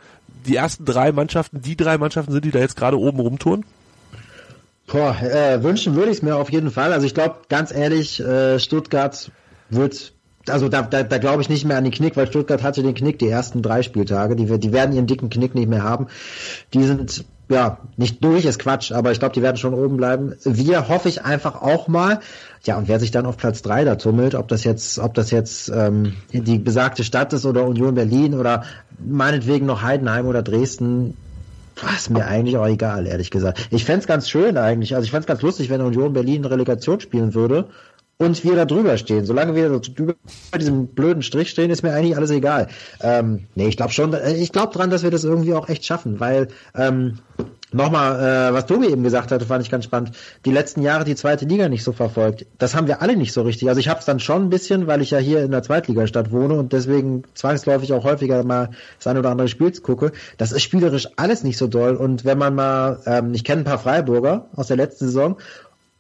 die 0.47 0.57
ersten 0.57 0.85
drei 0.85 1.13
Mannschaften, 1.13 1.61
die 1.61 1.77
drei 1.77 1.99
Mannschaften 1.99 2.33
sind, 2.33 2.45
die 2.45 2.51
da 2.51 2.61
jetzt 2.61 2.77
gerade 2.77 2.99
oben 2.99 3.21
rumtouren? 3.21 3.65
Boah, 4.87 5.17
äh, 5.23 5.63
wünschen 5.63 5.95
würde 5.95 6.11
ich 6.11 6.19
es 6.19 6.23
mir 6.23 6.37
auf 6.37 6.51
jeden 6.51 6.71
Fall. 6.71 6.93
Also 6.93 7.07
ich 7.07 7.15
glaube, 7.15 7.37
ganz 7.49 7.73
ehrlich, 7.73 8.21
äh, 8.21 8.59
Stuttgart 8.59 9.31
wird 9.71 10.12
also 10.49 10.69
da, 10.69 10.83
da, 10.83 11.03
da 11.03 11.19
glaube 11.19 11.43
ich 11.43 11.49
nicht 11.49 11.65
mehr 11.65 11.77
an 11.77 11.85
den 11.85 11.93
Knick, 11.93 12.17
weil 12.17 12.27
Stuttgart 12.27 12.63
hatte 12.63 12.83
den 12.83 12.95
Knick 12.95 13.19
die 13.19 13.29
ersten 13.29 13.63
drei 13.63 13.83
Spieltage. 13.83 14.37
Die, 14.37 14.47
die 14.59 14.73
werden 14.73 14.95
ihren 14.95 15.07
dicken 15.07 15.31
Knick 15.31 15.55
nicht 15.55 15.69
mehr 15.69 15.83
haben. 15.83 16.07
Die 16.75 16.83
sind 16.83 17.25
ja 17.49 17.79
nicht 17.97 18.25
durch, 18.25 18.45
ist 18.45 18.59
Quatsch, 18.59 18.93
aber 18.93 19.13
ich 19.13 19.19
glaube, 19.19 19.35
die 19.35 19.43
werden 19.43 19.57
schon 19.57 19.75
oben 19.75 19.97
bleiben. 19.97 20.35
Wir 20.45 20.89
hoffe 20.89 21.09
ich 21.09 21.25
einfach 21.25 21.61
auch 21.63 21.87
mal. 21.89 22.21
Ja, 22.65 22.79
und 22.79 22.89
wer 22.89 22.99
sich 23.01 23.11
dann 23.11 23.27
auf 23.27 23.37
Platz 23.37 23.63
drei 23.63 23.85
da 23.85 23.97
tummelt, 23.97 24.35
ob 24.35 24.49
das 24.49 24.65
jetzt, 24.65 24.99
ob 24.99 25.15
das 25.15 25.31
jetzt 25.31 25.71
ähm, 25.75 26.15
die 26.33 26.59
besagte 26.59 27.05
Stadt 27.05 27.33
ist 27.33 27.45
oder 27.45 27.65
Union 27.65 27.95
Berlin 27.95 28.35
oder 28.35 28.65
meinetwegen 29.05 29.67
noch 29.67 29.83
Heidenheim 29.83 30.27
oder 30.27 30.43
Dresden, 30.43 31.17
ist 31.97 32.11
mir 32.11 32.27
eigentlich 32.27 32.57
auch 32.57 32.67
egal, 32.67 33.07
ehrlich 33.07 33.31
gesagt. 33.31 33.69
Ich 33.71 33.85
fände 33.85 34.07
ganz 34.07 34.29
schön 34.29 34.57
eigentlich. 34.57 34.95
Also 34.95 35.05
ich 35.05 35.11
fände 35.11 35.27
ganz 35.27 35.43
lustig, 35.43 35.71
wenn 35.71 35.81
Union 35.81 36.13
Berlin 36.13 36.45
Relegation 36.45 37.01
spielen 37.01 37.35
würde 37.35 37.69
und 38.23 38.45
wir 38.45 38.57
da 38.57 38.65
drüber 38.65 38.97
stehen. 38.99 39.25
Solange 39.25 39.55
wir 39.55 39.67
über 39.67 40.15
diesem 40.59 40.87
blöden 40.89 41.23
Strich 41.23 41.51
stehen, 41.51 41.71
ist 41.71 41.83
mir 41.83 41.93
eigentlich 41.93 42.17
alles 42.17 42.31
egal. 42.31 42.69
Ähm, 43.01 43.47
nee, 43.55 43.69
ich 43.69 43.77
glaube 43.77 43.93
schon, 43.93 44.15
äh, 44.15 44.35
ich 44.35 44.53
glaube 44.53 44.73
dran, 44.73 44.91
dass 44.91 45.03
wir 45.03 45.11
das 45.11 45.25
irgendwie 45.25 45.55
auch 45.55 45.69
echt 45.69 45.85
schaffen, 45.85 46.21
weil 46.21 46.49
ähm, 46.75 47.19
Nochmal, 47.75 48.51
äh, 48.51 48.53
was 48.53 48.67
Tobi 48.67 48.89
eben 48.89 49.03
gesagt 49.03 49.33
hatte, 49.33 49.47
fand 49.47 49.65
ich 49.65 49.71
ganz 49.71 49.87
spannend. 49.87 50.13
Die 50.45 50.53
letzten 50.53 50.83
Jahre 50.83 51.05
die 51.05 51.15
zweite 51.15 51.47
Liga 51.47 51.71
nicht 51.71 51.85
so 51.85 51.93
verfolgt. 51.93 52.45
Das 52.59 52.75
haben 52.75 52.87
wir 52.87 53.01
alle 53.01 53.17
nicht 53.17 53.33
so 53.33 53.43
richtig. 53.43 53.69
Also 53.69 53.81
ich 53.81 53.89
habe 53.89 54.01
es 54.01 54.05
dann 54.05 54.21
schon 54.21 54.43
ein 54.43 54.51
bisschen, 54.51 54.87
weil 54.87 55.01
ich 55.01 55.11
ja 55.11 55.19
hier 55.19 55.43
in 55.43 55.51
der 55.51 55.63
Zweitligastadt 55.63 56.31
wohne 56.31 56.55
und 56.55 56.75
deswegen 56.75 57.23
zwangsläufig 57.35 57.95
auch 57.95 58.05
häufiger 58.05 58.45
mal 58.45 58.71
das 58.99 59.07
ein 59.07 59.17
oder 59.17 59.31
andere 59.31 59.49
Spiel 59.49 59.73
gucke. 59.81 60.13
Das 60.37 60.53
ist 60.53 60.63
spielerisch 60.63 61.09
alles 61.17 61.45
nicht 61.45 61.57
so 61.57 61.67
doll. 61.67 61.97
Und 61.97 62.27
wenn 62.27 62.37
man 62.37 62.55
mal, 62.55 63.01
ähm, 63.07 63.33
ich 63.33 63.43
kenne 63.43 63.63
ein 63.63 63.65
paar 63.65 63.79
Freiburger 63.79 64.49
aus 64.55 64.67
der 64.67 64.77
letzten 64.77 65.07
Saison 65.07 65.39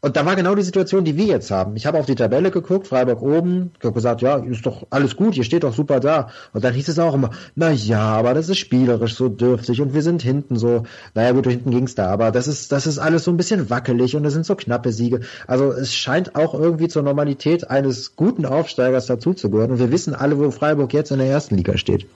und 0.05 0.17
da 0.17 0.27
war 0.27 0.35
genau 0.35 0.57
die 0.57 0.65
Situation, 0.65 1.05
die 1.05 1.17
wir 1.17 1.27
jetzt 1.27 1.53
haben. 1.53 1.77
Ich 1.77 1.87
habe 1.87 1.97
auf 1.97 2.07
die 2.07 2.17
Tabelle 2.17 2.51
geguckt, 2.51 2.89
Freiburg 2.89 3.23
oben, 3.23 3.71
habe 3.81 3.95
gesagt, 3.95 4.21
ja, 4.21 4.37
ist 4.39 4.67
doch 4.67 4.85
alles 4.91 5.15
gut, 5.15 5.37
ihr 5.37 5.45
steht 5.45 5.63
doch 5.63 5.73
super 5.73 6.01
da. 6.01 6.29
Und 6.53 6.65
dann 6.65 6.75
hieß 6.75 6.89
es 6.89 6.99
auch 6.99 7.15
immer, 7.15 7.31
na 7.55 7.71
ja, 7.71 8.01
aber 8.01 8.35
das 8.35 8.49
ist 8.49 8.59
spielerisch 8.59 9.15
so 9.15 9.29
dürftig 9.29 9.81
und 9.81 9.95
wir 9.95 10.03
sind 10.03 10.21
hinten 10.21 10.57
so, 10.57 10.83
naja 11.15 11.31
gut, 11.31 11.47
hinten 11.47 11.71
ging's 11.71 11.95
da, 11.95 12.09
aber 12.09 12.33
das 12.33 12.49
ist, 12.49 12.73
das 12.73 12.89
ist 12.89 12.99
alles 12.99 13.23
so 13.23 13.31
ein 13.31 13.37
bisschen 13.37 13.71
wackelig 13.71 14.17
und 14.17 14.25
es 14.25 14.33
sind 14.33 14.45
so 14.45 14.57
knappe 14.57 14.91
Siege. 14.91 15.21
Also 15.47 15.71
es 15.71 15.95
scheint 15.95 16.35
auch 16.35 16.53
irgendwie 16.53 16.89
zur 16.89 17.05
Normalität 17.05 17.71
eines 17.71 18.17
guten 18.17 18.45
Aufsteigers 18.45 19.07
dazuzugehören 19.07 19.71
und 19.71 19.79
wir 19.79 19.93
wissen 19.93 20.17
alle, 20.17 20.37
wo 20.37 20.51
Freiburg 20.51 20.93
jetzt 20.93 21.13
in 21.13 21.19
der 21.19 21.29
ersten 21.29 21.57
Liga 21.57 21.79
steht. 21.79 22.09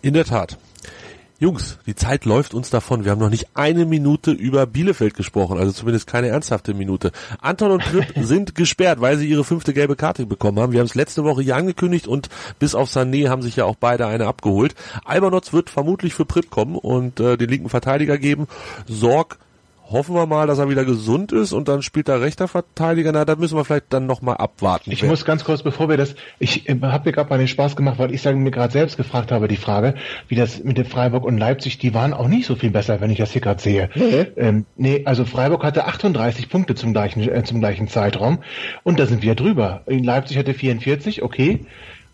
In 0.00 0.14
der 0.14 0.24
Tat. 0.24 0.56
Jungs, 1.38 1.76
die 1.84 1.94
Zeit 1.94 2.24
läuft 2.24 2.54
uns 2.54 2.70
davon. 2.70 3.04
Wir 3.04 3.10
haben 3.10 3.18
noch 3.18 3.28
nicht 3.28 3.48
eine 3.52 3.84
Minute 3.84 4.30
über 4.30 4.64
Bielefeld 4.64 5.12
gesprochen, 5.12 5.58
also 5.58 5.70
zumindest 5.70 6.06
keine 6.06 6.28
ernsthafte 6.28 6.72
Minute. 6.72 7.12
Anton 7.42 7.72
und 7.72 7.82
Prip 7.82 8.06
sind 8.24 8.54
gesperrt, 8.54 9.02
weil 9.02 9.18
sie 9.18 9.28
ihre 9.28 9.44
fünfte 9.44 9.74
gelbe 9.74 9.96
Karte 9.96 10.24
bekommen 10.24 10.58
haben. 10.58 10.72
Wir 10.72 10.80
haben 10.80 10.86
es 10.86 10.94
letzte 10.94 11.24
Woche 11.24 11.42
hier 11.42 11.56
angekündigt 11.56 12.08
und 12.08 12.30
bis 12.58 12.74
auf 12.74 12.88
Sané 12.88 13.28
haben 13.28 13.42
sich 13.42 13.56
ja 13.56 13.66
auch 13.66 13.76
beide 13.76 14.06
eine 14.06 14.26
abgeholt. 14.26 14.74
Albanotz 15.04 15.52
wird 15.52 15.68
vermutlich 15.68 16.14
für 16.14 16.24
Prip 16.24 16.48
kommen 16.48 16.74
und 16.74 17.20
äh, 17.20 17.36
den 17.36 17.50
linken 17.50 17.68
Verteidiger 17.68 18.16
geben. 18.16 18.46
Sorg 18.88 19.36
hoffen 19.90 20.14
wir 20.14 20.26
mal, 20.26 20.46
dass 20.46 20.58
er 20.58 20.68
wieder 20.68 20.84
gesund 20.84 21.32
ist 21.32 21.52
und 21.52 21.68
dann 21.68 21.82
spielt 21.82 22.08
er 22.08 22.20
rechter 22.20 22.48
Verteidiger. 22.48 23.12
Na, 23.12 23.24
da 23.24 23.36
müssen 23.36 23.56
wir 23.56 23.64
vielleicht 23.64 23.92
dann 23.92 24.06
nochmal 24.06 24.36
abwarten. 24.36 24.90
Ich 24.90 25.02
muss 25.02 25.24
ganz 25.24 25.44
kurz, 25.44 25.62
bevor 25.62 25.88
wir 25.88 25.96
das, 25.96 26.14
ich 26.38 26.68
äh, 26.68 26.78
habe 26.80 27.08
mir 27.08 27.12
gerade 27.12 27.30
mal 27.30 27.38
den 27.38 27.48
Spaß 27.48 27.76
gemacht, 27.76 27.98
weil 27.98 28.12
ich 28.12 28.22
sagen, 28.22 28.42
mir 28.42 28.50
gerade 28.50 28.72
selbst 28.72 28.96
gefragt 28.96 29.32
habe, 29.32 29.48
die 29.48 29.56
Frage, 29.56 29.94
wie 30.28 30.34
das 30.34 30.62
mit 30.62 30.78
dem 30.78 30.86
Freiburg 30.86 31.24
und 31.24 31.38
Leipzig, 31.38 31.78
die 31.78 31.94
waren 31.94 32.12
auch 32.12 32.28
nicht 32.28 32.46
so 32.46 32.56
viel 32.56 32.70
besser, 32.70 33.00
wenn 33.00 33.10
ich 33.10 33.18
das 33.18 33.32
hier 33.32 33.40
gerade 33.40 33.62
sehe. 33.62 33.90
Mhm. 33.94 34.26
Ähm, 34.36 34.66
nee, 34.76 35.02
also 35.04 35.24
Freiburg 35.24 35.64
hatte 35.64 35.86
38 35.86 36.48
Punkte 36.48 36.74
zum 36.74 36.92
gleichen, 36.92 37.22
äh, 37.28 37.44
zum 37.44 37.60
gleichen 37.60 37.88
Zeitraum 37.88 38.38
und 38.82 38.98
da 38.98 39.06
sind 39.06 39.22
wir 39.22 39.34
drüber. 39.34 39.82
In 39.86 40.04
Leipzig 40.04 40.38
hatte 40.38 40.54
44, 40.54 41.22
okay, 41.22 41.64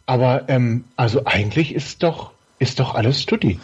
aber 0.07 0.45
ähm, 0.49 0.85
also 0.97 1.25
eigentlich 1.25 1.75
ist 1.75 2.03
doch, 2.03 2.33
ist 2.59 2.81
doch 2.81 2.95
alles 2.95 3.23
Stutti. 3.23 3.59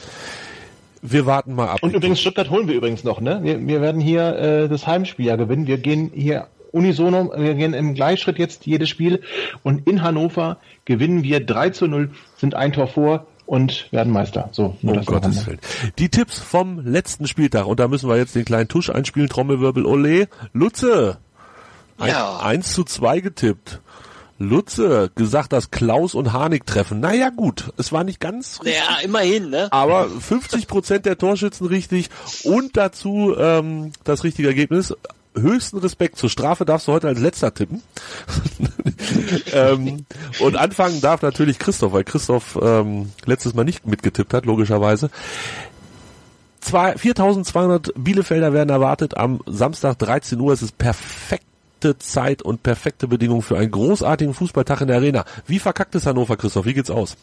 Wir 1.03 1.26
warten 1.26 1.55
mal 1.55 1.68
ab. 1.68 1.78
Und 1.82 1.94
übrigens, 1.94 2.20
Stuttgart 2.20 2.51
holen 2.51 2.68
wir 2.68 2.74
übrigens 2.74 3.05
noch, 3.05 3.20
ne? 3.20 3.40
Wir, 3.42 3.66
wir 3.66 3.80
werden 3.80 4.01
hier 4.01 4.36
äh, 4.36 4.68
das 4.68 4.86
Heimspiel 4.86 5.26
ja 5.26 5.36
gewinnen. 5.36 5.66
Wir 5.66 5.78
gehen 5.78 6.11
hier 6.14 6.49
unisono, 6.72 7.32
wir 7.36 7.55
gehen 7.55 7.74
im 7.74 7.94
Gleichschritt 7.94 8.38
jetzt 8.38 8.66
jedes 8.66 8.88
Spiel 8.88 9.22
und 9.62 9.86
in 9.88 10.03
Hannover 10.03 10.59
gewinnen 10.84 11.22
wir 11.22 11.44
3 11.44 11.70
zu 11.70 11.86
0, 11.86 12.11
sind 12.36 12.55
ein 12.55 12.72
Tor 12.72 12.88
vor 12.88 13.26
und 13.46 13.90
werden 13.92 14.12
Meister. 14.12 14.51
So, 14.53 14.76
nur 14.82 14.99
um 14.99 15.05
Gottes 15.05 15.46
Willen. 15.46 15.59
Die 15.99 16.11
Tipps 16.11 16.38
vom 16.38 16.80
letzten 16.80 17.26
Spieltag 17.26 17.66
und 17.66 17.80
da 17.80 17.88
müssen 17.88 18.09
wir 18.09 18.16
jetzt 18.16 18.34
den 18.34 18.44
kleinen 18.44 18.68
Tusch 18.68 18.90
einspielen, 18.90 19.28
Trommelwirbel, 19.28 19.86
Ole, 19.86 20.28
Lutze. 20.53 21.18
Ein, 21.99 22.11
ja. 22.11 22.38
1 22.38 22.72
zu 22.74 22.84
2 22.84 23.20
getippt. 23.20 23.80
Lutze 24.39 25.11
gesagt, 25.14 25.53
dass 25.53 25.70
Klaus 25.70 26.14
und 26.14 26.32
Harnik 26.32 26.64
treffen. 26.64 27.01
Naja 27.01 27.30
gut, 27.30 27.72
es 27.76 27.93
war 27.93 28.05
nicht 28.05 28.20
ganz 28.20 28.61
richtig. 28.62 28.82
Ja, 28.89 28.99
immerhin, 29.03 29.51
ne? 29.51 29.68
Aber 29.72 30.09
50 30.09 30.68
Prozent 30.68 31.07
der 31.07 31.18
Torschützen 31.18 31.66
richtig 31.66 32.09
und 32.45 32.76
dazu 32.76 33.34
ähm, 33.36 33.93
das 34.05 34.24
richtige 34.24 34.49
Ergebnis. 34.49 34.95
Höchsten 35.36 35.78
Respekt. 35.78 36.16
Zur 36.16 36.30
Strafe 36.30 36.64
darfst 36.64 36.89
du 36.89 36.93
heute 36.93 37.07
als 37.07 37.20
letzter 37.20 37.55
tippen. 37.55 37.82
ähm, 39.53 40.07
und 40.41 40.57
anfangen 40.57 41.01
darf 41.01 41.22
natürlich 41.22 41.59
Christoph, 41.59 41.93
weil 41.93 42.03
Christoph 42.03 42.59
ähm, 42.61 43.12
letztes 43.24 43.55
Mal 43.55 43.64
nicht 43.64 43.86
mitgetippt 43.86 44.34
hat, 44.34 44.47
logischerweise. 44.47 45.11
4200 46.61 47.93
Bielefelder 47.97 48.53
werden 48.53 48.70
erwartet 48.70 49.16
am 49.16 49.41
Samstag 49.47 49.99
13 49.99 50.41
Uhr. 50.41 50.53
Es 50.53 50.62
ist 50.62 50.76
perfekt 50.76 51.45
perfekte 51.78 51.98
Zeit 51.98 52.42
und 52.42 52.62
perfekte 52.62 53.08
Bedingungen 53.08 53.42
für 53.42 53.56
einen 53.56 53.70
großartigen 53.70 54.34
Fußballtag 54.34 54.80
in 54.82 54.88
der 54.88 54.96
Arena. 54.96 55.24
Wie 55.46 55.58
verkackt 55.58 55.94
ist 55.94 56.06
Hannover, 56.06 56.36
Christoph? 56.36 56.66
Wie 56.66 56.74
geht's 56.74 56.90
aus? 56.90 57.16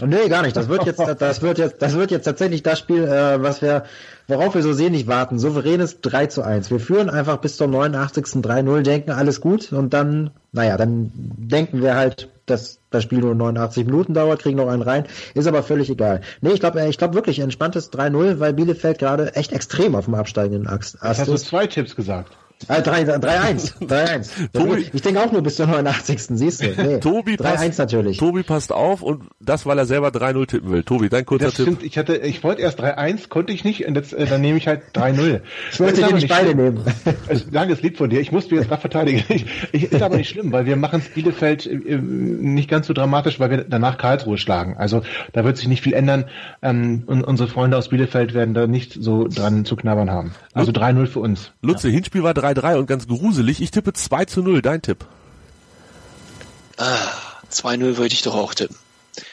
Nee, 0.00 0.28
gar 0.28 0.42
nicht. 0.42 0.56
Das 0.56 0.68
wird 0.68 0.86
jetzt, 0.86 1.00
das 1.00 1.42
wird 1.42 1.58
jetzt, 1.58 1.82
das 1.82 1.94
wird 1.94 2.12
jetzt 2.12 2.24
tatsächlich 2.24 2.62
das 2.62 2.78
Spiel, 2.78 3.02
äh, 3.02 3.42
was 3.42 3.62
wir, 3.62 3.82
worauf 4.28 4.54
wir 4.54 4.62
so 4.62 4.72
sehnlich 4.72 5.08
warten. 5.08 5.40
Souveränes 5.40 6.00
3 6.00 6.26
zu 6.26 6.42
1. 6.42 6.70
Wir 6.70 6.78
führen 6.78 7.10
einfach 7.10 7.38
bis 7.38 7.56
zum 7.56 7.72
89. 7.72 8.24
3-0, 8.44 8.82
denken 8.82 9.10
alles 9.10 9.40
gut 9.40 9.72
und 9.72 9.92
dann, 9.92 10.30
naja, 10.52 10.76
dann 10.76 11.10
denken 11.14 11.82
wir 11.82 11.96
halt, 11.96 12.28
dass 12.46 12.78
das 12.90 13.02
Spiel 13.02 13.18
nur 13.18 13.34
89 13.34 13.86
Minuten 13.86 14.14
dauert, 14.14 14.40
kriegen 14.40 14.56
noch 14.56 14.68
einen 14.68 14.82
rein, 14.82 15.04
ist 15.34 15.48
aber 15.48 15.64
völlig 15.64 15.90
egal. 15.90 16.20
Nee, 16.40 16.52
ich 16.52 16.60
glaube, 16.60 16.86
ich 16.88 16.96
glaube 16.96 17.14
wirklich 17.14 17.40
entspanntes 17.40 17.92
3-0, 17.92 18.38
weil 18.38 18.54
Bielefeld 18.54 18.98
gerade 18.98 19.34
echt 19.34 19.52
extrem 19.52 19.96
auf 19.96 20.04
dem 20.04 20.14
absteigenden 20.14 20.68
Ast 20.68 20.94
ist. 20.94 21.02
hast 21.02 21.26
du 21.26 21.36
zwei 21.36 21.66
Tipps 21.66 21.96
gesagt. 21.96 22.36
3-1. 22.66 23.78
3-1. 23.80 24.88
Ich 24.92 25.02
denke 25.02 25.22
auch 25.22 25.30
nur 25.30 25.42
bis 25.42 25.56
zur 25.56 25.66
89. 25.66 26.20
Siehst 26.20 26.62
du. 26.62 26.66
Nee. 26.76 26.98
Tobi 27.00 27.34
3-1 27.34 27.78
natürlich. 27.78 28.18
Tobi 28.18 28.42
passt 28.42 28.72
auf 28.72 29.02
und 29.02 29.24
das, 29.40 29.64
weil 29.66 29.78
er 29.78 29.86
selber 29.86 30.08
3-0 30.08 30.46
tippen 30.46 30.70
will. 30.72 30.82
Tobi, 30.82 31.08
dein 31.08 31.24
kurzer 31.24 31.46
das 31.46 31.54
Tipp. 31.54 31.64
Stimmt. 31.64 31.82
Ich 31.84 31.96
hatte, 31.96 32.16
ich 32.16 32.42
wollte 32.42 32.62
erst 32.62 32.80
3-1, 32.80 33.28
konnte 33.28 33.52
ich 33.52 33.64
nicht 33.64 33.86
und 33.86 33.94
jetzt, 33.94 34.12
äh, 34.12 34.26
dann 34.26 34.40
nehme 34.40 34.58
ich 34.58 34.66
halt 34.66 34.82
3-0. 34.94 35.40
Ich 35.72 35.80
wollte 35.80 36.02
dir 36.02 36.14
nicht 36.14 36.28
beide 36.28 36.54
nehmen. 36.54 36.82
Danke, 37.52 37.74
es 37.74 37.82
lieb 37.82 37.98
von 37.98 38.10
dir. 38.10 38.20
Ich 38.20 38.32
musste 38.32 38.54
jetzt 38.54 38.68
gerade 38.68 38.80
verteidigen. 38.80 39.22
Ich, 39.28 39.46
ich, 39.72 39.92
ist 39.92 40.02
aber 40.02 40.16
nicht 40.16 40.28
schlimm, 40.28 40.50
weil 40.52 40.66
wir 40.66 40.76
machen 40.76 41.00
es 41.00 41.08
Bielefeld 41.08 41.66
äh, 41.66 41.98
nicht 41.98 42.68
ganz 42.68 42.86
so 42.86 42.92
dramatisch, 42.92 43.38
weil 43.38 43.50
wir 43.50 43.64
danach 43.64 43.98
Karlsruhe 43.98 44.38
schlagen. 44.38 44.76
Also 44.76 45.02
da 45.32 45.44
wird 45.44 45.56
sich 45.56 45.68
nicht 45.68 45.82
viel 45.82 45.92
ändern 45.92 46.24
ähm, 46.62 47.04
und 47.06 47.22
unsere 47.22 47.48
Freunde 47.48 47.76
aus 47.76 47.88
Bielefeld 47.88 48.34
werden 48.34 48.54
da 48.54 48.66
nicht 48.66 48.96
so 49.00 49.28
dran 49.28 49.64
zu 49.64 49.76
knabbern 49.76 50.10
haben. 50.10 50.34
Also 50.52 50.72
3-0 50.72 51.06
für 51.06 51.20
uns. 51.20 51.52
Lutze, 51.62 51.88
ja. 51.88 51.94
Hinspiel 51.94 52.22
war 52.22 52.34
3 52.34 52.47
3-3 52.52 52.76
und 52.76 52.86
ganz 52.86 53.06
gruselig. 53.06 53.60
Ich 53.60 53.70
tippe 53.70 53.92
2 53.92 54.24
zu 54.24 54.42
0. 54.42 54.62
Dein 54.62 54.82
Tipp? 54.82 55.04
Ah, 56.76 56.96
2-0 57.52 57.96
würde 57.96 58.14
ich 58.14 58.22
doch 58.22 58.34
auch 58.34 58.54
tippen. 58.54 58.76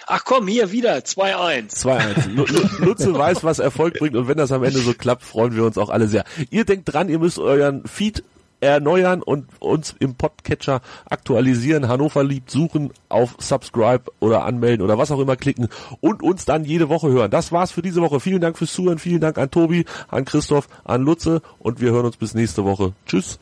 Ach 0.08 0.24
komm, 0.26 0.48
hier 0.48 0.72
wieder, 0.72 0.98
2-1. 0.98 1.86
2-1. 1.86 2.84
Lutze 2.84 3.14
weiß, 3.14 3.44
was 3.44 3.60
Erfolg 3.60 4.00
bringt 4.00 4.16
und 4.16 4.28
wenn 4.28 4.38
das 4.38 4.52
am 4.52 4.64
Ende 4.64 4.80
so 4.80 4.94
klappt, 4.94 5.24
freuen 5.24 5.56
wir 5.56 5.64
uns 5.64 5.78
auch 5.78 5.90
alle 5.90 6.08
sehr. 6.08 6.24
Ihr 6.50 6.66
denkt 6.66 6.92
dran, 6.92 7.10
ihr 7.10 7.20
müsst 7.20 7.38
euren 7.38 7.86
Feed 7.86 8.24
erneuern 8.60 9.22
und 9.22 9.46
uns 9.60 9.96
im 10.00 10.16
Podcatcher 10.16 10.82
aktualisieren, 11.10 11.88
Hannover 11.88 12.24
liebt 12.24 12.50
suchen, 12.50 12.92
auf 13.10 13.36
Subscribe 13.40 14.04
oder 14.20 14.44
anmelden 14.46 14.84
oder 14.84 14.98
was 14.98 15.12
auch 15.12 15.20
immer 15.20 15.36
klicken 15.36 15.68
und 16.02 16.24
uns 16.24 16.46
dann 16.46 16.66
jede 16.66 16.90
Woche 16.90 17.10
hören. 17.10 17.32
Das 17.32 17.52
war's 17.52 17.72
für 17.72 17.82
diese 17.82 18.02
Woche. 18.02 18.20
Vielen 18.20 18.42
Dank 18.42 18.58
fürs 18.58 18.74
Zuhören, 18.74 19.00
vielen 19.00 19.22
Dank 19.22 19.38
an 19.38 19.52
Tobi, 19.52 19.86
an 20.08 20.26
Christoph, 20.26 20.68
an 20.84 21.02
Lutze 21.02 21.42
und 21.60 21.82
wir 21.82 21.92
hören 21.92 22.06
uns 22.06 22.18
bis 22.18 22.34
nächste 22.34 22.64
Woche. 22.66 22.94
Tschüss. 23.06 23.40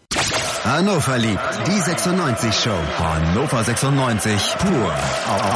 Hannover 0.64 1.18
liebt 1.18 1.68
die 1.68 1.80
96 1.80 2.56
Show. 2.56 2.72
Hannover 2.98 3.64
96 3.64 4.56
pur 4.60 4.94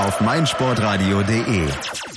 auf 0.06 0.20
meinsportradio.de. 0.20 2.17